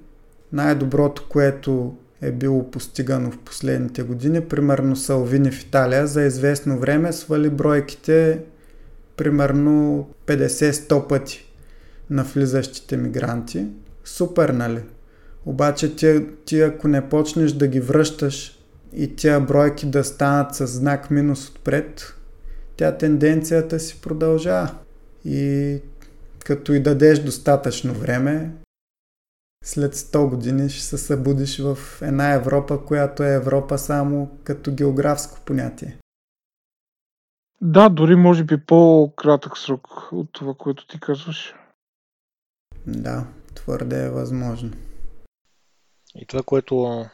Най-доброто, 0.53 1.25
което 1.29 1.95
е 2.21 2.31
било 2.31 2.71
постигано 2.71 3.31
в 3.31 3.37
последните 3.37 4.03
години, 4.03 4.41
примерно 4.41 4.95
Салвини 4.95 5.51
в 5.51 5.61
Италия, 5.61 6.07
за 6.07 6.23
известно 6.23 6.79
време 6.79 7.13
свали 7.13 7.49
бройките 7.49 8.41
примерно 9.17 10.07
50-100 10.25 11.07
пъти 11.07 11.45
на 12.09 12.23
влизащите 12.23 12.97
мигранти. 12.97 13.65
Супер, 14.05 14.49
нали? 14.49 14.81
Обаче 15.45 15.95
ти, 15.95 16.25
ти 16.45 16.61
ако 16.61 16.87
не 16.87 17.09
почнеш 17.09 17.51
да 17.51 17.67
ги 17.67 17.79
връщаш 17.79 18.59
и 18.93 19.15
тия 19.15 19.39
бройки 19.39 19.85
да 19.85 20.03
станат 20.03 20.55
с 20.55 20.67
знак 20.67 21.11
минус 21.11 21.49
отпред, 21.49 22.16
тя 22.77 22.97
тенденцията 22.97 23.79
си 23.79 24.01
продължава. 24.01 24.75
И 25.25 25.81
като 26.45 26.73
и 26.73 26.79
дадеш 26.79 27.19
достатъчно 27.19 27.93
време, 27.93 28.51
след 29.63 29.95
100 29.95 30.29
години 30.29 30.69
ще 30.69 30.83
се 30.83 30.97
събудиш 30.97 31.59
в 31.59 31.77
една 32.01 32.33
Европа, 32.33 32.85
която 32.85 33.23
е 33.23 33.33
Европа 33.33 33.77
само 33.77 34.37
като 34.43 34.71
географско 34.73 35.39
понятие. 35.45 35.97
Да, 37.61 37.89
дори 37.89 38.15
може 38.15 38.43
би 38.43 38.65
по-кратък 38.65 39.57
срок 39.57 39.87
от 40.11 40.29
това, 40.31 40.53
което 40.53 40.87
ти 40.87 40.99
казваш. 40.99 41.55
Да, 42.87 43.27
твърде 43.55 44.05
е 44.05 44.09
възможно. 44.09 44.71
И 46.15 46.25
това, 46.25 46.43
което 46.43 47.05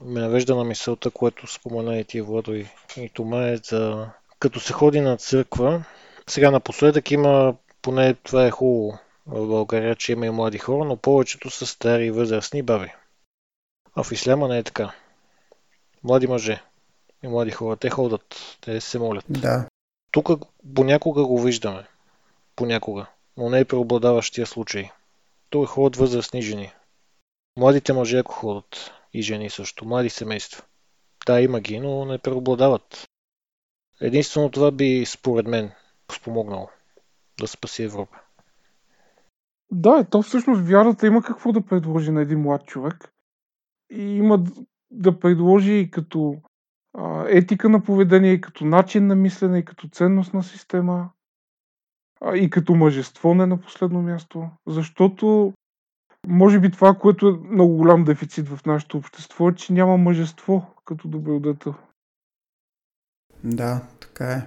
ме 0.00 0.20
навежда 0.20 0.56
на 0.56 0.64
мисълта, 0.64 1.10
което 1.10 1.52
спомена 1.52 1.98
и 1.98 2.04
ти, 2.04 2.20
Владо 2.20 2.54
и, 2.54 2.66
и 2.96 3.08
Тома, 3.08 3.48
е 3.48 3.56
за 3.56 4.10
като 4.44 4.60
се 4.60 4.72
ходи 4.72 5.00
на 5.00 5.16
църква. 5.16 5.84
Сега 6.28 6.50
напоследък 6.50 7.10
има, 7.10 7.54
поне 7.82 8.14
това 8.14 8.46
е 8.46 8.50
хубаво 8.50 8.98
в 9.26 9.46
България, 9.46 9.96
че 9.96 10.12
има 10.12 10.26
и 10.26 10.30
млади 10.30 10.58
хора, 10.58 10.84
но 10.84 10.96
повечето 10.96 11.50
са 11.50 11.66
стари 11.66 12.06
и 12.06 12.10
възрастни 12.10 12.62
баби. 12.62 12.92
А 13.94 14.02
в 14.02 14.12
исляма 14.12 14.48
не 14.48 14.58
е 14.58 14.62
така. 14.62 14.94
Млади 16.02 16.26
мъже 16.26 16.62
и 17.22 17.28
млади 17.28 17.50
хора, 17.50 17.76
те 17.76 17.90
ходят, 17.90 18.56
те 18.60 18.80
се 18.80 18.98
молят. 18.98 19.24
Да. 19.28 19.68
Тук 20.10 20.28
понякога 20.74 21.24
го 21.24 21.42
виждаме. 21.42 21.86
Понякога. 22.56 23.06
Но 23.36 23.50
не 23.50 23.60
е 23.60 23.64
преобладаващия 23.64 24.46
случай. 24.46 24.90
Тук 25.50 25.68
ходят 25.68 25.96
възрастни 25.96 26.42
жени. 26.42 26.72
Младите 27.56 27.92
мъже 27.92 28.18
ако 28.18 28.32
ходят. 28.32 28.92
И 29.12 29.22
жени 29.22 29.50
също. 29.50 29.84
Млади 29.84 30.10
семейства. 30.10 30.62
Да, 31.26 31.40
има 31.40 31.60
ги, 31.60 31.80
но 31.80 32.04
не 32.04 32.18
преобладават. 32.18 33.08
Единствено 34.04 34.50
това 34.50 34.70
би, 34.70 35.04
според 35.06 35.46
мен, 35.46 35.70
спомогнало 36.12 36.68
да 37.40 37.46
спаси 37.46 37.82
Европа. 37.82 38.18
Да, 39.70 39.98
е, 40.00 40.04
то 40.04 40.22
всъщност 40.22 40.62
вярата 40.62 41.06
има 41.06 41.22
какво 41.22 41.52
да 41.52 41.66
предложи 41.66 42.10
на 42.10 42.22
един 42.22 42.40
млад 42.40 42.66
човек. 42.66 43.12
И 43.90 44.02
има 44.02 44.44
да 44.90 45.18
предложи 45.18 45.72
и 45.72 45.90
като 45.90 46.36
а, 46.98 47.24
етика 47.28 47.68
на 47.68 47.82
поведение, 47.82 48.32
и 48.32 48.40
като 48.40 48.64
начин 48.64 49.06
на 49.06 49.14
мислене, 49.14 49.58
и 49.58 49.64
като 49.64 49.88
ценностна 49.88 50.42
система, 50.42 51.10
а, 52.20 52.36
и 52.36 52.50
като 52.50 52.74
мъжество 52.74 53.34
не 53.34 53.46
на 53.46 53.60
последно 53.60 54.02
място. 54.02 54.48
Защото 54.66 55.52
може 56.26 56.60
би 56.60 56.70
това, 56.70 56.94
което 56.94 57.28
е 57.28 57.52
много 57.52 57.76
голям 57.76 58.04
дефицит 58.04 58.48
в 58.48 58.66
нашето 58.66 58.98
общество 58.98 59.48
е, 59.48 59.54
че 59.54 59.72
няма 59.72 59.96
мъжество 59.96 60.74
като 60.84 61.08
добродетел. 61.08 61.74
Да, 63.44 63.82
така 64.14 64.32
е. 64.32 64.46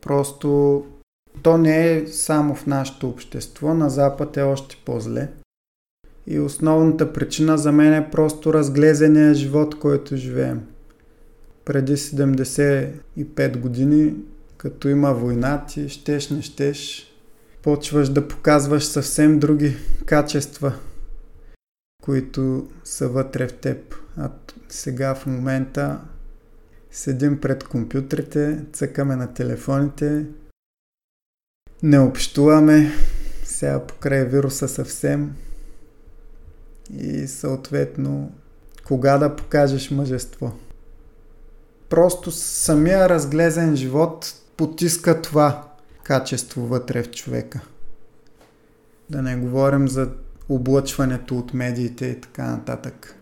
Просто 0.00 0.84
то 1.42 1.58
не 1.58 1.92
е 1.92 2.06
само 2.06 2.54
в 2.54 2.66
нашето 2.66 3.08
общество, 3.08 3.74
на 3.74 3.90
Запад 3.90 4.36
е 4.36 4.42
още 4.42 4.76
по-зле. 4.84 5.28
И 6.26 6.38
основната 6.38 7.12
причина 7.12 7.58
за 7.58 7.72
мен 7.72 7.94
е 7.94 8.10
просто 8.10 8.54
разглезения 8.54 9.34
живот, 9.34 9.78
който 9.78 10.16
живеем. 10.16 10.66
Преди 11.64 11.96
75 11.96 13.58
години, 13.58 14.14
като 14.56 14.88
има 14.88 15.12
война, 15.12 15.64
ти 15.68 15.88
щеш, 15.88 16.30
не 16.30 16.42
щеш, 16.42 17.06
почваш 17.62 18.08
да 18.08 18.28
показваш 18.28 18.84
съвсем 18.84 19.38
други 19.38 19.76
качества, 20.06 20.72
които 22.02 22.68
са 22.84 23.08
вътре 23.08 23.48
в 23.48 23.52
теб. 23.52 23.94
А 24.16 24.30
сега 24.68 25.14
в 25.14 25.26
момента 25.26 26.00
седим 26.90 27.40
пред 27.40 27.64
компютрите, 27.64 28.64
цъкаме 28.72 29.16
на 29.16 29.34
телефоните, 29.34 30.26
не 31.82 31.98
общуваме, 31.98 32.92
сега 33.44 33.86
покрай 33.86 34.24
вируса 34.24 34.68
съвсем 34.68 35.36
и 36.94 37.26
съответно 37.26 38.32
кога 38.84 39.18
да 39.18 39.36
покажеш 39.36 39.90
мъжество. 39.90 40.58
Просто 41.88 42.30
самия 42.30 43.08
разглезен 43.08 43.76
живот 43.76 44.34
потиска 44.56 45.22
това 45.22 45.68
качество 46.02 46.66
вътре 46.66 47.02
в 47.02 47.10
човека. 47.10 47.60
Да 49.10 49.22
не 49.22 49.36
говорим 49.36 49.88
за 49.88 50.10
облъчването 50.48 51.38
от 51.38 51.54
медиите 51.54 52.06
и 52.06 52.20
така 52.20 52.46
нататък 52.46 53.14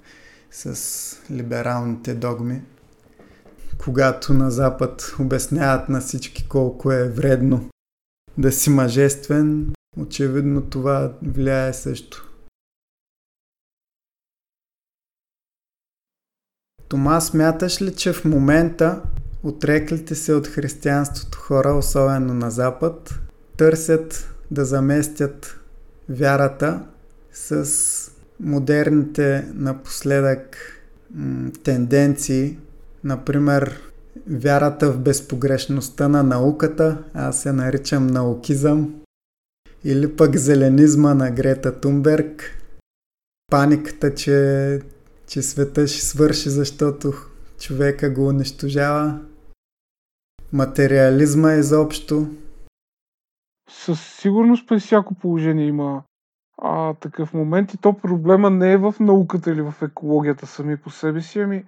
с 0.51 1.17
либералните 1.31 2.15
догми. 2.15 2.63
Когато 3.79 4.35
на 4.35 4.51
Запад 4.51 5.15
обясняват 5.21 5.89
на 5.89 6.01
всички 6.01 6.49
колко 6.49 6.93
е 6.93 7.09
вредно 7.09 7.71
да 8.39 8.53
си 8.53 8.71
мъжествен, 8.71 9.73
очевидно 9.97 10.63
това 10.63 11.13
влияе 11.23 11.73
също. 11.73 12.33
Тома, 16.89 17.21
смяташ 17.21 17.83
ли, 17.83 17.95
че 17.95 18.13
в 18.13 18.25
момента 18.25 19.03
отреклите 19.43 20.15
се 20.15 20.35
от 20.35 20.47
християнството 20.47 21.39
хора, 21.39 21.73
особено 21.73 22.35
на 22.35 22.51
Запад, 22.51 23.21
търсят 23.57 24.35
да 24.51 24.65
заместят 24.65 25.61
вярата 26.09 26.87
с 27.33 28.11
модерните 28.41 29.49
напоследък 29.55 30.57
м- 31.11 31.51
тенденции, 31.63 32.59
например 33.07 33.81
вярата 34.31 34.93
в 34.93 35.01
безпогрешността 35.01 36.09
на 36.09 36.23
науката, 36.23 37.05
аз 37.15 37.43
се 37.43 37.53
наричам 37.53 38.07
наукизъм, 38.07 38.95
или 39.85 40.17
пък 40.17 40.37
зеленизма 40.37 41.15
на 41.15 41.31
Грета 41.31 41.81
Тунберг, 41.81 42.63
паниката, 43.51 44.15
че, 44.15 44.81
че 45.27 45.43
света 45.43 45.87
ще 45.87 46.07
свърши, 46.07 46.51
защото 46.51 47.13
човека 47.61 48.11
го 48.11 48.29
унищожава, 48.29 49.21
материализма 50.53 51.53
изобщо. 51.53 52.27
Със 53.71 54.01
сигурност 54.21 54.69
при 54.69 54.81
всяко 54.81 55.15
положение 55.15 55.67
има 55.67 56.03
а, 56.59 56.95
такъв 56.95 57.35
момент 57.35 57.75
и 57.75 57.79
то 57.79 57.93
проблема 57.93 58.51
не 58.51 58.73
е 58.73 58.77
в 58.77 58.95
науката 59.01 59.51
или 59.51 59.63
в 59.63 59.75
екологията 59.83 60.47
сами 60.47 60.77
по 60.77 60.91
себе 60.91 61.21
си, 61.21 61.41
ами 61.41 61.65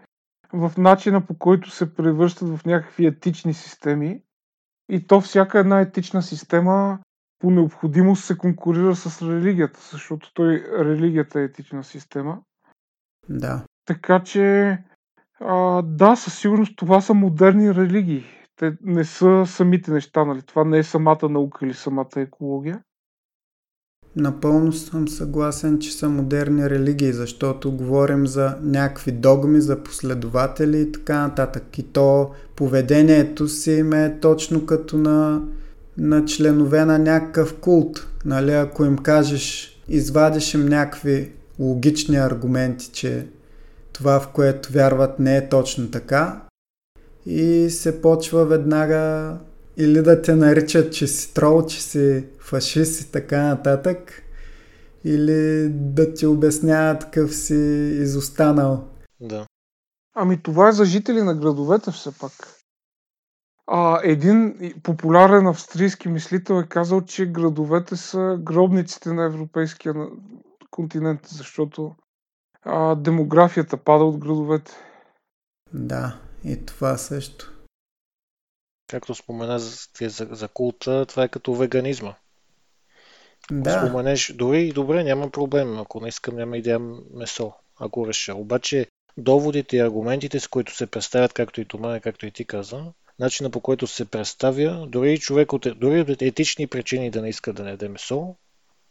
в 0.52 0.72
начина 0.78 1.26
по 1.26 1.38
който 1.38 1.70
се 1.70 1.94
превръщат 1.94 2.48
в 2.48 2.64
някакви 2.66 3.06
етични 3.06 3.54
системи. 3.54 4.22
И 4.88 5.06
то 5.06 5.20
всяка 5.20 5.58
една 5.58 5.80
етична 5.80 6.22
система 6.22 6.98
по 7.38 7.50
необходимост 7.50 8.24
се 8.24 8.38
конкурира 8.38 8.96
с 8.96 9.28
религията, 9.28 9.80
защото 9.92 10.34
той 10.34 10.64
религията 10.78 11.40
е 11.40 11.44
етична 11.44 11.84
система. 11.84 12.38
Да. 13.28 13.64
Така 13.84 14.22
че, 14.22 14.78
а, 15.40 15.82
да, 15.82 16.16
със 16.16 16.38
сигурност 16.38 16.76
това 16.76 17.00
са 17.00 17.14
модерни 17.14 17.74
религии. 17.74 18.24
Те 18.56 18.76
не 18.82 19.04
са 19.04 19.44
самите 19.46 19.90
неща, 19.90 20.24
нали? 20.24 20.42
Това 20.42 20.64
не 20.64 20.78
е 20.78 20.82
самата 20.82 21.28
наука 21.28 21.66
или 21.66 21.74
самата 21.74 22.08
екология. 22.16 22.82
Напълно 24.19 24.73
съм 24.73 25.09
съгласен, 25.09 25.78
че 25.78 25.93
са 25.93 26.09
модерни 26.09 26.70
религии, 26.70 27.12
защото 27.12 27.73
говорим 27.73 28.27
за 28.27 28.55
някакви 28.62 29.12
догми, 29.12 29.61
за 29.61 29.82
последователи 29.82 30.81
и 30.81 30.93
така 30.93 31.19
нататък. 31.20 31.78
И 31.78 31.82
то 31.82 32.31
поведението 32.57 33.49
си 33.49 33.73
им 33.73 33.93
е 33.93 34.19
точно 34.20 34.66
като 34.66 34.99
на, 34.99 35.43
на 35.99 36.24
членове 36.24 36.85
на 36.85 36.99
някакъв 36.99 37.55
култ. 37.55 38.07
Нали, 38.24 38.53
ако 38.53 38.85
им 38.85 38.99
кажеш, 38.99 39.77
извадиш 39.89 40.55
им 40.55 40.66
някакви 40.66 41.32
логични 41.59 42.16
аргументи, 42.16 42.90
че 42.93 43.27
това, 43.93 44.20
в 44.20 44.28
което 44.28 44.73
вярват, 44.73 45.19
не 45.19 45.36
е 45.36 45.49
точно 45.49 45.90
така, 45.90 46.40
и 47.27 47.70
се 47.70 48.03
почва 48.03 48.45
веднага 48.45 49.35
или 49.78 50.02
да 50.02 50.22
те 50.22 50.34
наричат, 50.34 50.92
че 50.92 51.06
си 51.06 51.34
трол, 51.34 51.66
че 51.66 51.82
си 51.82 52.24
фашист 52.40 53.00
и 53.00 53.12
така 53.12 53.42
нататък, 53.42 54.22
или 55.05 55.68
да 55.68 56.14
ти 56.14 56.26
обясняват 56.26 57.05
какъв 57.05 57.34
си 57.34 57.55
изостанал. 58.02 58.84
Да. 59.20 59.46
Ами 60.14 60.42
това 60.42 60.68
е 60.68 60.72
за 60.72 60.84
жители 60.84 61.22
на 61.22 61.34
градовете 61.34 61.90
все 61.90 62.18
пак. 62.18 62.32
А, 63.66 64.00
един 64.02 64.55
популярен 64.82 65.46
австрийски 65.46 66.09
мислител 66.09 66.55
е 66.55 66.68
казал, 66.68 67.00
че 67.00 67.26
градовете 67.26 67.96
са 67.96 68.38
гробниците 68.40 69.12
на 69.12 69.24
европейския 69.24 69.94
континент, 70.70 71.20
защото 71.26 71.94
а, 72.62 72.94
демографията 72.94 73.76
пада 73.76 74.05
от 74.05 74.18
градовете. 74.18 74.72
Да, 75.74 76.16
и 76.44 76.66
това 76.66 76.96
също. 76.96 77.57
Както 78.89 79.15
спомена 79.15 79.59
за, 79.59 80.28
за, 80.31 80.48
култа, 80.48 81.06
това 81.06 81.24
е 81.24 81.28
като 81.28 81.55
веганизма. 81.55 82.15
Да. 83.51 83.70
Споменеш, 83.70 84.32
дори 84.32 84.62
и 84.62 84.73
добре, 84.73 85.05
няма 85.05 85.31
проблем. 85.31 85.78
Ако 85.78 86.01
не 86.01 86.09
искам, 86.09 86.36
няма 86.36 86.59
и 86.59 86.62
ям 86.65 87.02
месо, 87.15 87.52
ако 87.81 88.09
реша. 88.09 88.35
Обаче 88.35 88.86
доводите 89.16 89.77
и 89.77 89.81
аргументите, 89.81 90.40
с 90.40 90.48
които 90.48 90.77
се 90.77 90.86
представят, 90.86 91.32
както 91.32 91.60
и 91.60 91.65
Тома, 91.65 92.01
както 92.01 92.27
и 92.27 92.31
ти 92.31 92.44
каза, 92.44 92.85
начина 93.19 93.51
по 93.51 93.60
който 93.60 93.86
се 93.86 94.05
представя, 94.05 94.86
дори 94.86 95.12
и 95.12 95.19
човек 95.19 95.52
от, 95.52 95.66
дори 95.77 96.01
от 96.01 96.23
етични 96.23 96.66
причини 96.66 97.10
да 97.10 97.23
не 97.23 97.28
иска 97.28 97.52
да 97.52 97.62
не 97.62 97.70
яде 97.70 97.89
месо, 97.89 98.35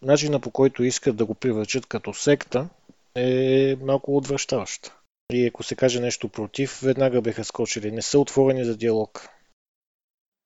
начина 0.01 0.39
по 0.39 0.51
който 0.51 0.83
искат 0.83 1.15
да 1.15 1.25
го 1.25 1.33
привлечат 1.33 1.85
като 1.85 2.13
секта 2.13 2.69
е 3.15 3.75
малко 3.81 4.17
отвръщаващ. 4.17 4.91
И 5.33 5.47
ако 5.47 5.63
се 5.63 5.75
каже 5.75 5.99
нещо 5.99 6.29
против, 6.29 6.79
веднага 6.83 7.21
биха 7.21 7.43
скочили. 7.43 7.91
Не 7.91 8.01
са 8.01 8.19
отворени 8.19 8.65
за 8.65 8.77
диалог. 8.77 9.29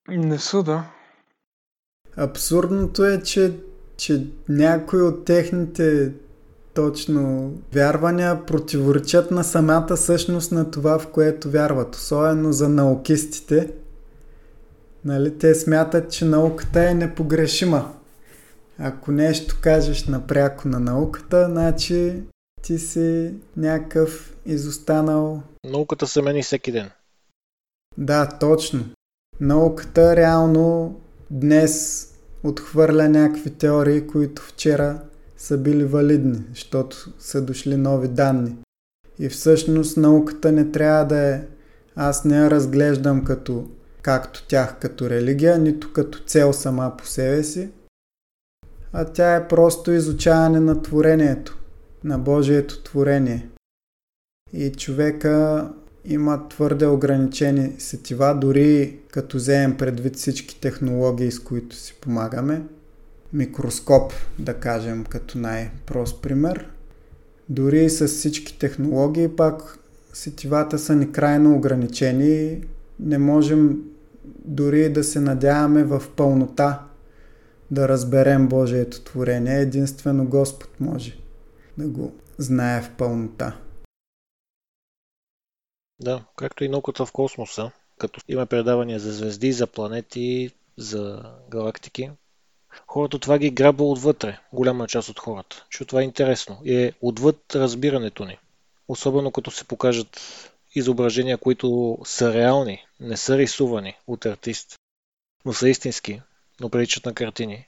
Не 0.08 0.38
са, 0.38 0.62
да. 0.62 0.90
Абсурдното 2.16 3.04
е, 3.04 3.22
че, 3.22 3.52
че 3.96 4.26
някои 4.48 5.02
от 5.02 5.24
техните 5.24 6.12
точно 6.74 7.52
вярвания 7.72 8.46
противоречат 8.46 9.30
на 9.30 9.44
самата 9.44 9.96
същност 9.96 10.52
на 10.52 10.70
това, 10.70 10.98
в 10.98 11.08
което 11.08 11.50
вярват. 11.50 11.94
Особено 11.94 12.52
за 12.52 12.68
наукистите. 12.68 13.72
Нали, 15.04 15.38
те 15.38 15.54
смятат, 15.54 16.12
че 16.12 16.24
науката 16.24 16.90
е 16.90 16.94
непогрешима. 16.94 17.94
Ако 18.78 19.12
нещо 19.12 19.58
кажеш 19.60 20.04
напряко 20.04 20.68
на 20.68 20.80
науката, 20.80 21.48
значи 21.50 22.22
ти 22.62 22.78
си 22.78 23.34
някакъв 23.56 24.36
изостанал. 24.46 25.42
Науката 25.64 26.06
се 26.06 26.22
мени 26.22 26.42
всеки 26.42 26.72
ден. 26.72 26.90
Да, 27.98 28.38
точно. 28.38 28.84
Науката 29.40 30.16
реално 30.16 31.00
днес 31.30 32.06
отхвърля 32.42 33.08
някакви 33.08 33.50
теории, 33.50 34.06
които 34.06 34.42
вчера 34.42 35.00
са 35.36 35.58
били 35.58 35.84
валидни, 35.84 36.44
защото 36.50 37.12
са 37.18 37.42
дошли 37.42 37.76
нови 37.76 38.08
данни. 38.08 38.56
И 39.18 39.28
всъщност 39.28 39.96
науката 39.96 40.52
не 40.52 40.70
трябва 40.70 41.04
да 41.04 41.18
е... 41.18 41.42
Аз 41.96 42.24
не 42.24 42.36
я 42.36 42.50
разглеждам 42.50 43.24
като 43.24 43.70
както 44.02 44.46
тях 44.46 44.78
като 44.80 45.10
религия, 45.10 45.58
нито 45.58 45.92
като 45.92 46.18
цел 46.18 46.52
сама 46.52 46.94
по 46.98 47.06
себе 47.06 47.42
си, 47.42 47.70
а 48.92 49.04
тя 49.04 49.34
е 49.34 49.48
просто 49.48 49.92
изучаване 49.92 50.60
на 50.60 50.82
творението, 50.82 51.58
на 52.04 52.18
Божието 52.18 52.82
творение. 52.82 53.48
И 54.52 54.72
човека 54.72 55.68
има 56.04 56.48
твърде 56.48 56.86
ограничени 56.86 57.72
сетива, 57.78 58.34
дори 58.40 58.98
като 59.10 59.36
вземем 59.36 59.76
предвид 59.76 60.16
всички 60.16 60.60
технологии, 60.60 61.32
с 61.32 61.38
които 61.38 61.76
си 61.76 61.94
помагаме. 62.00 62.62
Микроскоп, 63.32 64.12
да 64.38 64.54
кажем, 64.54 65.04
като 65.04 65.38
най-прост 65.38 66.22
пример. 66.22 66.66
Дори 67.48 67.90
с 67.90 68.08
всички 68.08 68.58
технологии, 68.58 69.28
пак 69.28 69.78
сетивата 70.12 70.78
са 70.78 70.96
ни 70.96 71.12
крайно 71.12 71.54
ограничени. 71.54 72.64
Не 73.00 73.18
можем 73.18 73.78
дори 74.44 74.92
да 74.92 75.04
се 75.04 75.20
надяваме 75.20 75.84
в 75.84 76.02
пълнота 76.16 76.82
да 77.70 77.88
разберем 77.88 78.48
Божието 78.48 79.00
творение. 79.00 79.58
Единствено 79.58 80.24
Господ 80.24 80.80
може 80.80 81.18
да 81.78 81.88
го 81.88 82.12
знае 82.38 82.82
в 82.82 82.90
пълнота. 82.98 83.56
Да, 86.02 86.24
както 86.36 86.64
и 86.64 86.68
науката 86.68 87.06
в 87.06 87.12
космоса, 87.12 87.70
като 87.98 88.20
има 88.28 88.46
предавания 88.46 89.00
за 89.00 89.12
звезди, 89.12 89.52
за 89.52 89.66
планети, 89.66 90.50
за 90.76 91.22
галактики. 91.48 92.10
Хората 92.86 93.18
това 93.18 93.38
ги 93.38 93.50
грабва 93.50 93.84
отвътре, 93.84 94.38
голяма 94.52 94.88
част 94.88 95.08
от 95.08 95.18
хората, 95.18 95.64
защото 95.70 95.88
това 95.88 96.00
е 96.00 96.04
интересно 96.04 96.60
и 96.64 96.74
е 96.74 96.92
отвъд 97.00 97.54
разбирането 97.54 98.24
ни. 98.24 98.38
Особено 98.88 99.30
като 99.30 99.50
се 99.50 99.64
покажат 99.64 100.20
изображения, 100.74 101.38
които 101.38 101.98
са 102.04 102.34
реални, 102.34 102.84
не 103.00 103.16
са 103.16 103.38
рисувани 103.38 103.96
от 104.06 104.26
артист, 104.26 104.74
но 105.44 105.52
са 105.52 105.68
истински, 105.68 106.20
но 106.60 106.68
приличат 106.68 107.06
на 107.06 107.14
картини. 107.14 107.66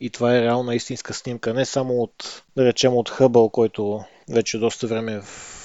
И 0.00 0.10
това 0.10 0.36
е 0.36 0.42
реална 0.42 0.74
истинска 0.74 1.14
снимка, 1.14 1.54
не 1.54 1.64
само 1.64 2.02
от, 2.02 2.42
да 2.56 2.64
речем, 2.64 2.94
от 2.94 3.10
Хъбъл, 3.10 3.48
който 3.48 4.04
вече 4.28 4.58
доста 4.58 4.86
време 4.86 5.12
е 5.12 5.20
в 5.20 5.59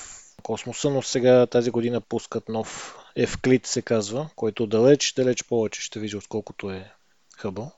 космоса, 0.46 0.90
но 0.90 1.02
сега 1.02 1.46
тази 1.46 1.72
година 1.72 2.02
пускат 2.02 2.50
нов 2.50 2.98
Евклид 3.16 3.66
се 3.66 3.82
казва, 3.82 4.30
който 4.36 4.68
далеч, 4.68 5.14
далеч 5.14 5.44
повече 5.44 5.82
ще 5.82 6.00
вижда, 6.00 6.18
отколкото 6.18 6.72
е 6.72 6.92
Хъбъл. 7.38 7.72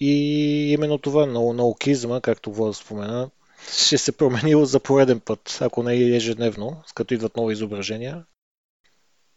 И 0.00 0.12
именно 0.72 0.98
това, 0.98 1.26
наукизма, 1.26 2.20
както 2.20 2.52
Влад 2.52 2.76
спомена, 2.76 3.30
ще 3.72 3.98
се 3.98 4.12
променил 4.12 4.64
за 4.64 4.80
пореден 4.80 5.20
път, 5.20 5.58
ако 5.60 5.82
не 5.82 5.94
и 5.94 6.16
ежедневно, 6.16 6.82
като 6.94 7.14
идват 7.14 7.36
нови 7.36 7.52
изображения. 7.52 8.24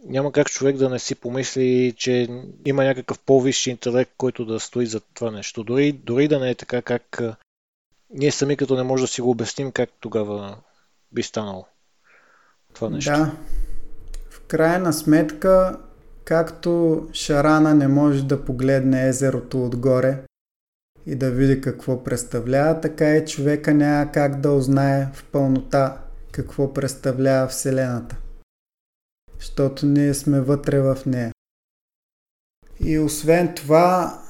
Няма 0.04 0.32
как 0.32 0.50
човек 0.50 0.78
да 0.78 0.90
не 0.90 1.00
си 1.00 1.16
помисли, 1.16 1.94
че 1.98 2.28
има 2.66 2.84
някакъв 2.84 3.20
по-висши 3.20 3.70
интелект, 3.70 4.12
който 4.18 4.46
да 4.46 4.60
стои 4.60 4.86
за 4.86 5.00
това 5.00 5.32
нещо. 5.32 5.64
Дори, 5.64 5.92
дори 5.92 6.28
да 6.28 6.40
не 6.40 6.50
е 6.50 6.56
така, 6.56 6.82
как 6.82 7.22
ние 8.10 8.32
сами 8.32 8.58
като 8.58 8.76
не 8.76 8.84
може 8.84 9.02
да 9.02 9.08
си 9.08 9.22
го 9.22 9.30
обясним 9.30 9.72
как 9.72 9.90
тогава 10.00 10.58
би 11.12 11.24
станало 11.24 11.66
това 12.73 12.89
нещо. 12.89 13.11
Да. 13.11 13.31
В 14.30 14.41
крайна 14.48 14.94
сметка, 14.94 15.77
както 16.26 17.02
Шарана 17.14 17.76
не 17.76 17.88
може 17.88 18.27
да 18.27 18.45
погледне 18.45 19.07
езерото 19.07 19.65
отгоре 19.65 20.23
и 21.06 21.15
да 21.15 21.31
види 21.31 21.61
какво 21.61 22.03
представлява, 22.03 22.81
така 22.81 23.15
и 23.15 23.26
човека 23.26 23.73
няма 23.73 24.11
как 24.11 24.39
да 24.39 24.52
узнае 24.52 25.07
в 25.14 25.26
пълнота 25.31 25.98
какво 26.31 26.73
представлява 26.73 27.48
Вселената. 27.48 28.18
Защото 29.39 29.85
ние 29.85 30.14
сме 30.14 30.41
вътре 30.41 30.80
в 30.80 30.98
нея. 31.06 31.31
И 32.80 32.99
освен 32.99 33.53
това, 33.56 34.22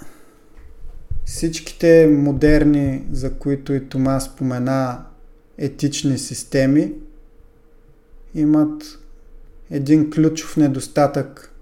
всичките 1.25 2.07
модерни, 2.07 3.07
за 3.11 3.33
които 3.33 3.73
и 3.73 3.89
Тома 3.89 4.19
спомена, 4.19 5.05
етични 5.57 6.17
системи, 6.17 6.93
имат 8.37 8.99
един 9.71 10.11
ключов 10.11 10.57
недостатък, 10.57 11.53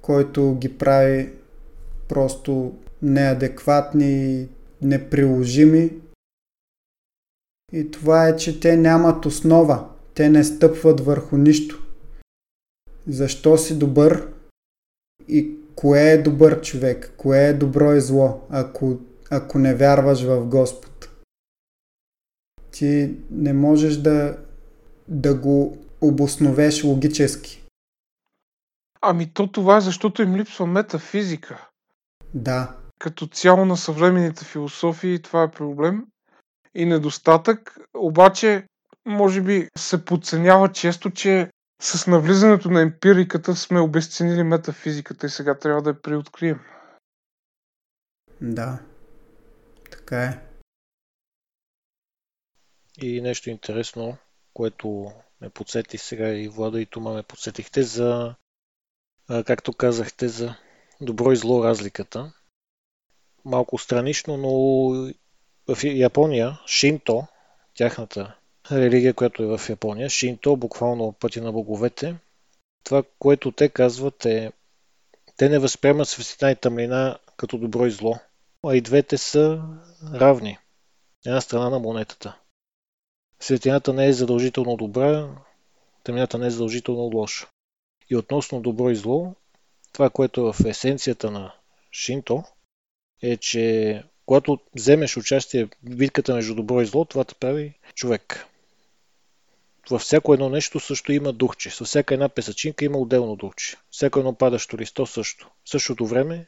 който 0.00 0.54
ги 0.60 0.78
прави 0.78 1.32
просто 2.08 2.74
неадекватни 3.02 4.40
и 4.40 4.48
неприложими. 4.82 5.90
И 7.72 7.90
това 7.90 8.28
е, 8.28 8.36
че 8.36 8.60
те 8.60 8.76
нямат 8.76 9.26
основа. 9.26 9.88
Те 10.14 10.28
не 10.28 10.44
стъпват 10.44 11.00
върху 11.00 11.36
нищо. 11.36 11.86
Защо 13.06 13.58
си 13.58 13.78
добър 13.78 14.28
и 15.28 15.56
кое 15.74 16.10
е 16.12 16.22
добър 16.22 16.60
човек, 16.60 17.12
кое 17.16 17.48
е 17.48 17.52
добро 17.52 17.94
и 17.94 18.00
зло, 18.00 18.40
ако, 18.50 18.98
ако 19.30 19.58
не 19.58 19.74
вярваш 19.74 20.22
в 20.22 20.46
Господ. 20.46 21.08
Ти 22.70 23.14
не 23.30 23.52
можеш 23.52 23.96
да, 23.96 24.36
да 25.08 25.34
го 25.34 25.83
обосновеш 26.00 26.84
логически. 26.84 27.64
Ами 29.00 29.32
то 29.32 29.46
това 29.46 29.76
е 29.76 29.80
защото 29.80 30.22
им 30.22 30.36
липсва 30.36 30.66
метафизика. 30.66 31.68
Да. 32.34 32.76
Като 32.98 33.26
цяло 33.26 33.64
на 33.64 33.76
съвременните 33.76 34.44
философии 34.44 35.22
това 35.22 35.42
е 35.42 35.50
проблем 35.50 36.06
и 36.74 36.86
недостатък, 36.86 37.78
обаче 37.94 38.66
може 39.06 39.42
би 39.42 39.68
се 39.76 40.04
подценява 40.04 40.72
често, 40.72 41.10
че 41.10 41.50
с 41.82 42.06
навлизането 42.06 42.70
на 42.70 42.80
емпириката 42.80 43.56
сме 43.56 43.80
обесценили 43.80 44.42
метафизиката 44.42 45.26
и 45.26 45.30
сега 45.30 45.58
трябва 45.58 45.82
да 45.82 45.90
я 45.90 46.02
преоткрием. 46.02 46.60
Да, 48.40 48.78
така 49.90 50.24
е. 50.24 50.40
И 53.02 53.20
нещо 53.20 53.50
интересно, 53.50 54.16
което 54.54 55.12
ме 55.44 55.50
подсети 55.50 55.98
сега 55.98 56.28
и 56.28 56.48
Влада 56.48 56.80
и 56.80 56.86
Тома 56.86 57.12
ме 57.12 57.22
подсетихте 57.22 57.82
за, 57.82 58.34
както 59.46 59.72
казахте, 59.72 60.28
за 60.28 60.54
добро 61.00 61.32
и 61.32 61.36
зло 61.36 61.64
разликата. 61.64 62.32
Малко 63.44 63.78
странично, 63.78 64.36
но 64.36 64.52
в 65.74 65.84
Япония 65.84 66.60
Шинто, 66.66 67.26
тяхната 67.74 68.36
религия, 68.72 69.14
която 69.14 69.42
е 69.42 69.58
в 69.58 69.68
Япония, 69.68 70.10
Шинто, 70.10 70.56
буквално 70.56 71.12
пътя 71.12 71.42
на 71.42 71.52
боговете, 71.52 72.16
това, 72.84 73.02
което 73.18 73.52
те 73.52 73.68
казват 73.68 74.24
е, 74.24 74.52
те 75.36 75.48
не 75.48 75.58
възприемат 75.58 76.08
светлина 76.08 76.50
и 76.50 76.56
тъмнина 76.56 77.18
като 77.36 77.58
добро 77.58 77.86
и 77.86 77.90
зло, 77.90 78.18
а 78.66 78.76
и 78.76 78.80
двете 78.80 79.18
са 79.18 79.62
равни. 80.14 80.58
Една 81.26 81.40
страна 81.40 81.70
на 81.70 81.78
монетата. 81.78 82.38
Светлината 83.44 83.92
не 83.92 84.06
е 84.06 84.12
задължително 84.12 84.76
добра, 84.76 85.28
тъмнината 86.04 86.38
не 86.38 86.46
е 86.46 86.50
задължително 86.50 87.00
лоша. 87.00 87.48
И 88.10 88.16
относно 88.16 88.60
добро 88.60 88.90
и 88.90 88.96
зло, 88.96 89.34
това, 89.92 90.10
което 90.10 90.40
е 90.40 90.52
в 90.52 90.66
есенцията 90.66 91.30
на 91.30 91.54
Шинто, 91.92 92.44
е, 93.22 93.36
че 93.36 94.02
когато 94.26 94.58
вземеш 94.74 95.16
участие 95.16 95.64
в 95.64 95.68
битката 95.82 96.34
между 96.34 96.54
добро 96.54 96.80
и 96.80 96.86
зло, 96.86 97.04
това 97.04 97.24
те 97.24 97.34
прави 97.34 97.74
човек. 97.94 98.46
Във 99.90 100.02
всяко 100.02 100.34
едно 100.34 100.48
нещо 100.48 100.80
също 100.80 101.12
има 101.12 101.32
духче. 101.32 101.70
Със 101.70 101.88
всяка 101.88 102.14
една 102.14 102.28
песачинка 102.28 102.84
има 102.84 102.98
отделно 102.98 103.36
духче. 103.36 103.76
Всяко 103.90 104.18
едно 104.18 104.34
падащо 104.34 104.78
листо 104.78 105.06
също. 105.06 105.50
В 105.64 105.70
същото 105.70 106.06
време 106.06 106.46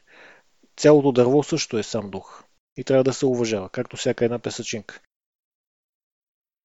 цялото 0.77 1.11
дърво 1.11 1.43
също 1.43 1.77
е 1.77 1.83
сам 1.83 2.09
дух. 2.09 2.43
И 2.77 2.83
трябва 2.83 3.03
да 3.03 3.13
се 3.13 3.25
уважава, 3.25 3.69
както 3.69 3.97
всяка 3.97 4.25
една 4.25 4.39
песачинка. 4.39 5.01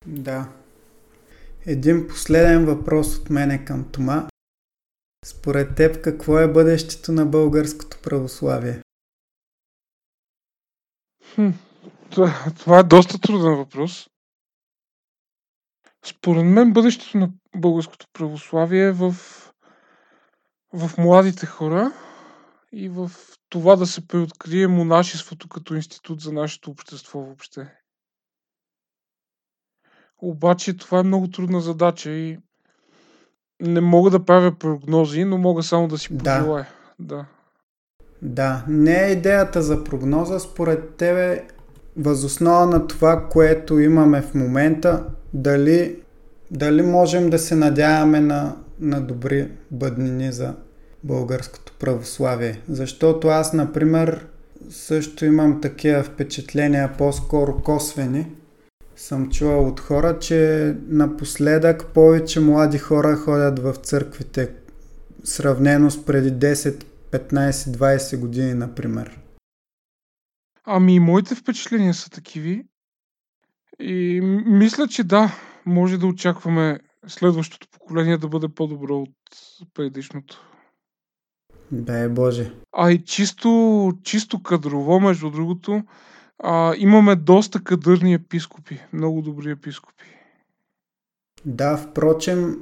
Да. 0.06 0.52
Един 1.66 2.08
последен 2.08 2.66
въпрос 2.66 3.18
от 3.18 3.30
мене 3.30 3.64
към 3.64 3.92
Тома. 3.92 4.28
Според 5.24 5.74
теб 5.76 6.02
какво 6.02 6.38
е 6.38 6.52
бъдещето 6.52 7.12
на 7.12 7.26
българското 7.26 7.98
православие? 8.02 8.82
Хм, 11.34 11.48
това, 12.10 12.78
е 12.78 12.82
доста 12.82 13.18
труден 13.18 13.56
въпрос. 13.56 14.08
Според 16.04 16.44
мен 16.44 16.72
бъдещето 16.72 17.18
на 17.18 17.30
българското 17.56 18.06
православие 18.12 18.84
е 18.84 18.92
в, 18.92 19.12
в 20.72 20.90
младите 20.98 21.46
хора 21.46 21.92
и 22.72 22.88
в 22.88 23.10
това 23.48 23.76
да 23.76 23.86
се 23.86 24.06
преоткрие 24.06 24.66
монашеството 24.66 25.48
като 25.48 25.74
институт 25.74 26.20
за 26.20 26.32
нашето 26.32 26.70
общество 26.70 27.20
въобще. 27.20 27.81
Обаче 30.22 30.76
това 30.76 30.98
е 30.98 31.02
много 31.02 31.28
трудна 31.28 31.60
задача 31.60 32.10
и 32.10 32.38
не 33.60 33.80
мога 33.80 34.10
да 34.10 34.24
правя 34.24 34.52
прогнози, 34.58 35.24
но 35.24 35.38
мога 35.38 35.62
само 35.62 35.88
да 35.88 35.98
си 35.98 36.18
пожелая. 36.18 36.68
Да. 36.98 37.16
да. 37.16 37.26
Да, 38.22 38.64
не 38.68 39.06
е 39.06 39.10
идеята 39.10 39.62
за 39.62 39.84
прогноза. 39.84 40.40
Според 40.40 40.94
тебе, 40.94 41.42
възоснова 41.96 42.66
на 42.66 42.86
това, 42.86 43.28
което 43.28 43.78
имаме 43.78 44.22
в 44.22 44.34
момента, 44.34 45.04
дали, 45.34 45.96
дали 46.50 46.82
можем 46.82 47.30
да 47.30 47.38
се 47.38 47.54
надяваме 47.54 48.20
на, 48.20 48.56
на 48.80 49.00
добри 49.00 49.48
бъднини 49.70 50.32
за 50.32 50.54
българското 51.04 51.72
православие. 51.78 52.60
Защото 52.68 53.28
аз, 53.28 53.52
например, 53.52 54.26
също 54.70 55.24
имам 55.24 55.60
такива 55.60 56.02
впечатления, 56.02 56.94
по-скоро 56.98 57.62
косвени, 57.62 58.26
съм 59.02 59.30
чувал 59.30 59.68
от 59.68 59.80
хора, 59.80 60.18
че 60.18 60.74
напоследък 60.86 61.86
повече 61.94 62.40
млади 62.40 62.78
хора 62.78 63.16
ходят 63.16 63.58
в 63.58 63.74
църквите, 63.74 64.54
сравнено 65.24 65.90
с 65.90 66.04
преди 66.04 66.30
10, 66.30 66.84
15, 67.10 67.50
20 67.50 68.18
години, 68.18 68.54
например. 68.54 69.20
Ами, 70.64 71.00
моите 71.00 71.34
впечатления 71.34 71.94
са 71.94 72.10
такиви. 72.10 72.64
И 73.80 74.20
мисля, 74.46 74.88
че 74.88 75.04
да, 75.04 75.32
може 75.66 75.98
да 75.98 76.06
очакваме 76.06 76.80
следващото 77.06 77.66
поколение 77.70 78.18
да 78.18 78.28
бъде 78.28 78.48
по-добро 78.48 78.98
от 78.98 79.10
предишното. 79.74 80.42
Бе, 81.72 82.08
Боже. 82.08 82.52
А 82.72 82.90
и 82.90 83.04
чисто, 83.04 83.92
чисто 84.02 84.42
кадрово, 84.42 85.00
между 85.00 85.30
другото, 85.30 85.82
а, 86.42 86.74
имаме 86.78 87.16
доста 87.16 87.64
кадърни 87.64 88.14
епископи. 88.14 88.80
Много 88.92 89.22
добри 89.22 89.50
епископи. 89.50 90.04
Да, 91.44 91.76
впрочем, 91.76 92.58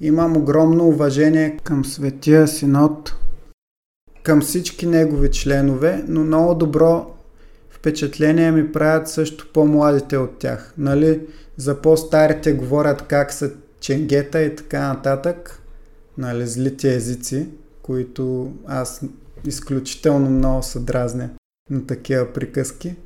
имам 0.00 0.36
огромно 0.36 0.88
уважение 0.88 1.58
към 1.64 1.84
Светия 1.84 2.48
Синод, 2.48 3.14
към 4.22 4.40
всички 4.40 4.86
негови 4.86 5.30
членове, 5.30 6.04
но 6.08 6.24
много 6.24 6.54
добро 6.54 7.14
впечатление 7.70 8.52
ми 8.52 8.72
правят 8.72 9.08
също 9.08 9.48
по-младите 9.52 10.16
от 10.16 10.38
тях. 10.38 10.74
Нали, 10.78 11.20
за 11.56 11.82
по-старите 11.82 12.52
говорят 12.52 13.02
как 13.02 13.32
са 13.32 13.50
ченгета 13.80 14.42
и 14.42 14.56
така 14.56 14.88
нататък, 14.88 15.62
нали, 16.18 16.46
злите 16.46 16.94
езици, 16.94 17.48
които 17.82 18.52
аз 18.66 19.04
изключително 19.46 20.30
много 20.30 20.62
се 20.62 20.80
дразня 20.80 21.30
на 21.72 21.86
такива 21.86 22.32
приказки. 22.32 22.96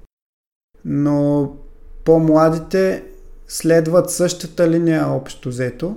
Но 0.85 1.53
по-младите 2.05 3.05
следват 3.49 4.11
същата 4.11 4.71
линия 4.71 5.09
общо 5.09 5.49
взето, 5.49 5.97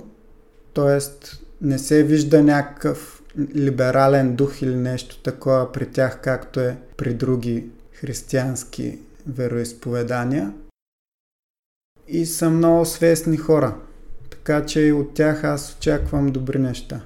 т.е. 0.74 1.26
не 1.60 1.78
се 1.78 2.02
вижда 2.02 2.42
някакъв 2.42 3.22
либерален 3.56 4.36
дух 4.36 4.62
или 4.62 4.76
нещо 4.76 5.22
такова 5.22 5.72
при 5.72 5.90
тях, 5.90 6.20
както 6.22 6.60
е 6.60 6.78
при 6.96 7.14
други 7.14 7.70
християнски 7.92 8.98
вероисповедания. 9.26 10.52
И 12.08 12.26
са 12.26 12.50
много 12.50 12.84
свестни 12.84 13.36
хора, 13.36 13.76
така 14.30 14.66
че 14.66 14.80
и 14.80 14.92
от 14.92 15.14
тях 15.14 15.44
аз 15.44 15.76
очаквам 15.76 16.26
добри 16.26 16.58
неща. 16.58 17.00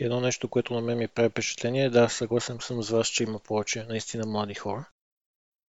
Едно 0.00 0.20
нещо, 0.20 0.48
което 0.48 0.74
на 0.74 0.80
мен 0.80 0.98
ми 0.98 1.08
прави 1.08 1.28
впечатление, 1.28 1.84
е 1.84 1.90
да, 1.90 2.08
съгласен 2.08 2.58
съм 2.60 2.82
с 2.82 2.90
вас, 2.90 3.08
че 3.08 3.22
има 3.22 3.38
повече 3.38 3.84
наистина 3.88 4.26
млади 4.26 4.54
хора. 4.54 4.84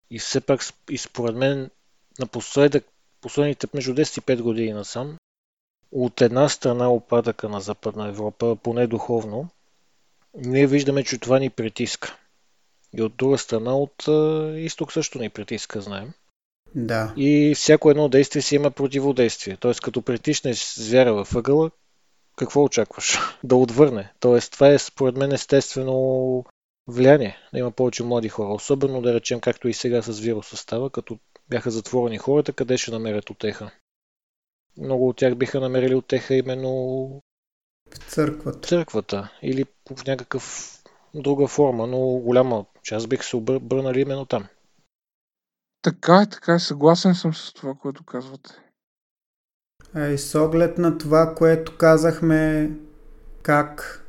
И 0.10 0.20
все 0.20 0.42
пак, 0.42 0.62
и 0.90 0.98
според 0.98 1.36
мен, 1.36 1.70
напоследък, 2.20 2.86
последните 3.22 3.68
между 3.74 3.94
10 3.94 4.18
и 4.18 4.22
5 4.22 4.42
години 4.42 4.74
насам, 4.74 5.18
от 5.92 6.22
една 6.22 6.50
страна 6.50 6.90
опадъка 6.90 7.50
на 7.50 7.62
Западна 7.62 8.08
Европа, 8.08 8.58
поне 8.64 8.88
духовно, 8.88 9.50
ние 10.36 10.68
виждаме, 10.68 11.04
че 11.04 11.18
това 11.18 11.40
ни 11.40 11.50
притиска. 11.50 12.18
И 12.94 13.02
от 13.02 13.16
друга 13.16 13.38
страна, 13.38 13.78
от 13.78 14.08
а, 14.08 14.54
изток 14.58 14.94
също 14.94 15.20
ни 15.20 15.30
притиска, 15.30 15.82
знаем. 15.82 16.14
Да. 16.76 17.14
И 17.18 17.54
всяко 17.56 17.92
едно 17.92 18.10
действие 18.10 18.42
си 18.42 18.56
има 18.56 18.72
противодействие. 18.72 19.58
Тоест, 19.58 19.82
като 19.82 20.02
притиснеш 20.02 20.74
звяра 20.74 21.26
в 21.26 21.36
ъгъла, 21.36 21.72
какво 22.38 22.64
очакваш? 22.64 23.20
да 23.44 23.56
отвърне. 23.56 24.14
Тоест, 24.20 24.52
това 24.52 24.70
е 24.70 24.80
според 24.80 25.18
мен 25.18 25.32
естествено 25.32 26.46
влияние 26.88 27.38
да 27.54 27.60
има 27.60 27.72
повече 27.72 28.04
млади 28.04 28.30
хора. 28.30 28.54
Особено 28.54 29.02
да 29.02 29.14
речем, 29.14 29.40
както 29.40 29.68
и 29.68 29.74
сега 29.74 30.02
с 30.02 30.20
вируса 30.20 30.58
става, 30.58 30.90
като 30.90 31.20
бяха 31.50 31.72
затворени 31.72 32.18
хората, 32.18 32.54
къде 32.54 32.78
ще 32.78 32.92
намерят 32.92 33.30
отеха. 33.30 33.72
Много 34.78 35.10
от 35.10 35.18
тях 35.18 35.36
биха 35.36 35.60
намерили 35.60 35.96
отеха 35.96 36.36
именно 36.36 36.72
в 37.92 37.98
църквата. 37.98 38.68
църквата 38.68 39.32
или 39.42 39.66
в 39.96 40.06
някакъв 40.06 40.74
друга 41.14 41.48
форма, 41.48 41.88
но 41.88 42.00
голяма 42.00 42.66
част 42.84 43.10
бих 43.10 43.24
се 43.24 43.36
обърнали 43.36 44.02
именно 44.02 44.26
там. 44.26 44.48
Така 45.82 46.22
е, 46.22 46.30
така 46.30 46.54
е. 46.54 46.60
Съгласен 46.60 47.16
съм 47.16 47.34
с 47.34 47.54
това, 47.54 47.74
което 47.74 48.04
казвате. 48.04 48.50
И 49.98 50.18
с 50.18 50.40
оглед 50.40 50.78
на 50.78 50.98
това, 50.98 51.36
което 51.36 51.78
казахме, 51.78 52.72
как 53.44 54.04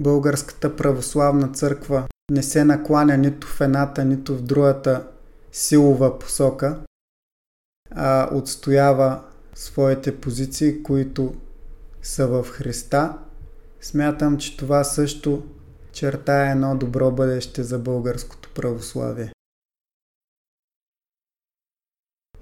Българската 0.00 0.76
православна 0.76 1.48
църква 1.48 2.04
не 2.30 2.42
се 2.42 2.64
накланя 2.64 3.16
нито 3.16 3.46
в 3.46 3.60
едната, 3.60 4.04
нито 4.04 4.36
в 4.36 4.42
другата 4.42 5.06
силова 5.52 6.18
посока, 6.18 6.78
а 7.90 8.28
отстоява 8.32 9.22
своите 9.54 10.20
позиции, 10.20 10.82
които 10.82 11.34
са 12.02 12.26
в 12.26 12.46
Христа. 12.50 13.18
Смятам, 13.80 14.38
че 14.38 14.56
това 14.56 14.84
също 14.84 15.42
черта 15.92 16.46
е 16.46 16.50
едно 16.50 16.76
добро 16.76 17.10
бъдеще 17.10 17.62
за 17.62 17.78
българското 17.78 18.50
православие. 18.54 19.32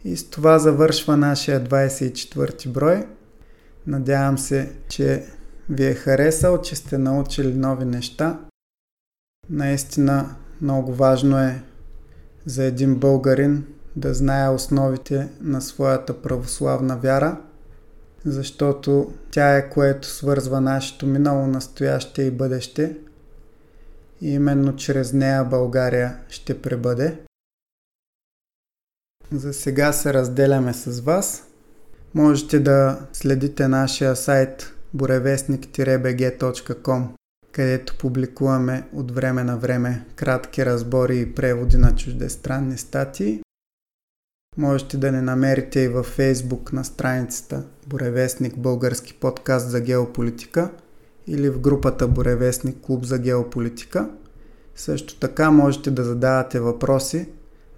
И 0.05 0.17
с 0.17 0.31
това 0.31 0.59
завършва 0.59 1.17
нашия 1.17 1.65
24 1.65 2.69
брой. 2.69 3.07
Надявам 3.87 4.39
се, 4.39 4.73
че 4.89 5.25
ви 5.71 5.87
е 5.87 5.95
харесал, 5.95 6.63
че 6.63 6.77
сте 6.77 6.99
научили 6.99 7.55
нови 7.55 7.85
неща. 7.85 8.41
Наистина 9.51 10.35
много 10.61 10.95
важно 10.95 11.39
е 11.39 11.63
за 12.47 12.65
един 12.65 12.95
българин 12.95 13.67
да 13.97 14.15
знае 14.15 14.49
основите 14.49 15.29
на 15.41 15.61
своята 15.61 16.23
православна 16.23 16.97
вяра, 16.97 17.41
защото 18.25 19.13
тя 19.31 19.57
е 19.57 19.71
което 19.71 20.09
свързва 20.09 20.61
нашето 20.61 21.07
минало, 21.07 21.47
настояще 21.47 22.23
и 22.23 22.31
бъдеще. 22.31 22.97
И 24.21 24.31
именно 24.31 24.77
чрез 24.77 25.13
нея 25.13 25.45
България 25.45 26.17
ще 26.29 26.63
пребъде. 26.63 27.19
За 29.33 29.53
сега 29.53 29.93
се 29.93 30.15
разделяме 30.15 30.75
с 30.75 31.01
вас. 31.01 31.45
Можете 32.15 32.61
да 32.61 32.99
следите 33.13 33.69
нашия 33.69 34.17
сайт 34.17 34.75
буревестник-bg.com, 34.97 37.07
където 37.53 37.99
публикуваме 37.99 38.89
от 38.93 39.11
време 39.11 39.45
на 39.45 39.57
време 39.57 40.07
кратки 40.17 40.67
разбори 40.67 41.19
и 41.19 41.35
преводи 41.35 41.77
на 41.77 41.97
чуждестранни 41.97 42.79
статии. 42.79 43.41
Можете 44.57 44.97
да 44.97 45.13
не 45.13 45.23
намерите 45.23 45.81
и 45.81 45.89
във 45.89 46.19
Facebook 46.19 46.73
на 46.73 46.85
страницата 46.85 47.65
Буревестник 47.87 48.59
Български 48.59 49.15
подкаст 49.15 49.71
за 49.71 49.81
геополитика 49.81 50.71
или 51.27 51.51
в 51.51 51.61
групата 51.61 52.09
Буревестник 52.09 52.81
Клуб 52.81 53.05
за 53.05 53.19
геополитика. 53.19 54.11
Също 54.77 55.19
така 55.19 55.51
можете 55.51 55.91
да 55.91 56.05
задавате 56.05 56.61
въпроси, 56.61 57.29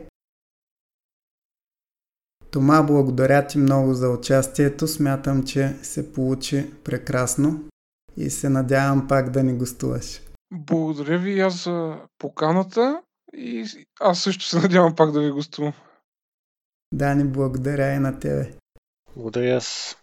Тома, 2.51 2.83
благодаря 2.83 3.47
ти 3.47 3.59
много 3.59 3.95
за 3.95 4.09
участието. 4.09 4.87
Смятам, 4.87 5.45
че 5.45 5.77
се 5.83 6.13
получи 6.13 6.71
прекрасно 6.85 7.65
и 8.17 8.31
се 8.31 8.49
надявам 8.49 9.09
пак 9.09 9.31
да 9.31 9.43
ни 9.43 9.53
гостуваш. 9.53 10.21
Благодаря 10.53 11.19
ви 11.19 11.41
аз 11.41 11.65
за 11.65 11.97
поканата 12.19 13.03
и 13.37 13.67
аз 14.01 14.23
също 14.23 14.45
се 14.45 14.59
надявам 14.59 14.97
пак 14.97 15.13
да 15.13 15.21
ви 15.21 15.31
гостувам. 15.31 15.73
Да, 16.95 17.15
ни 17.15 17.25
благодаря 17.25 17.95
и 17.95 17.99
на 17.99 18.19
тебе. 18.19 18.53
Благодаря 19.17 19.57
аз. 19.57 19.97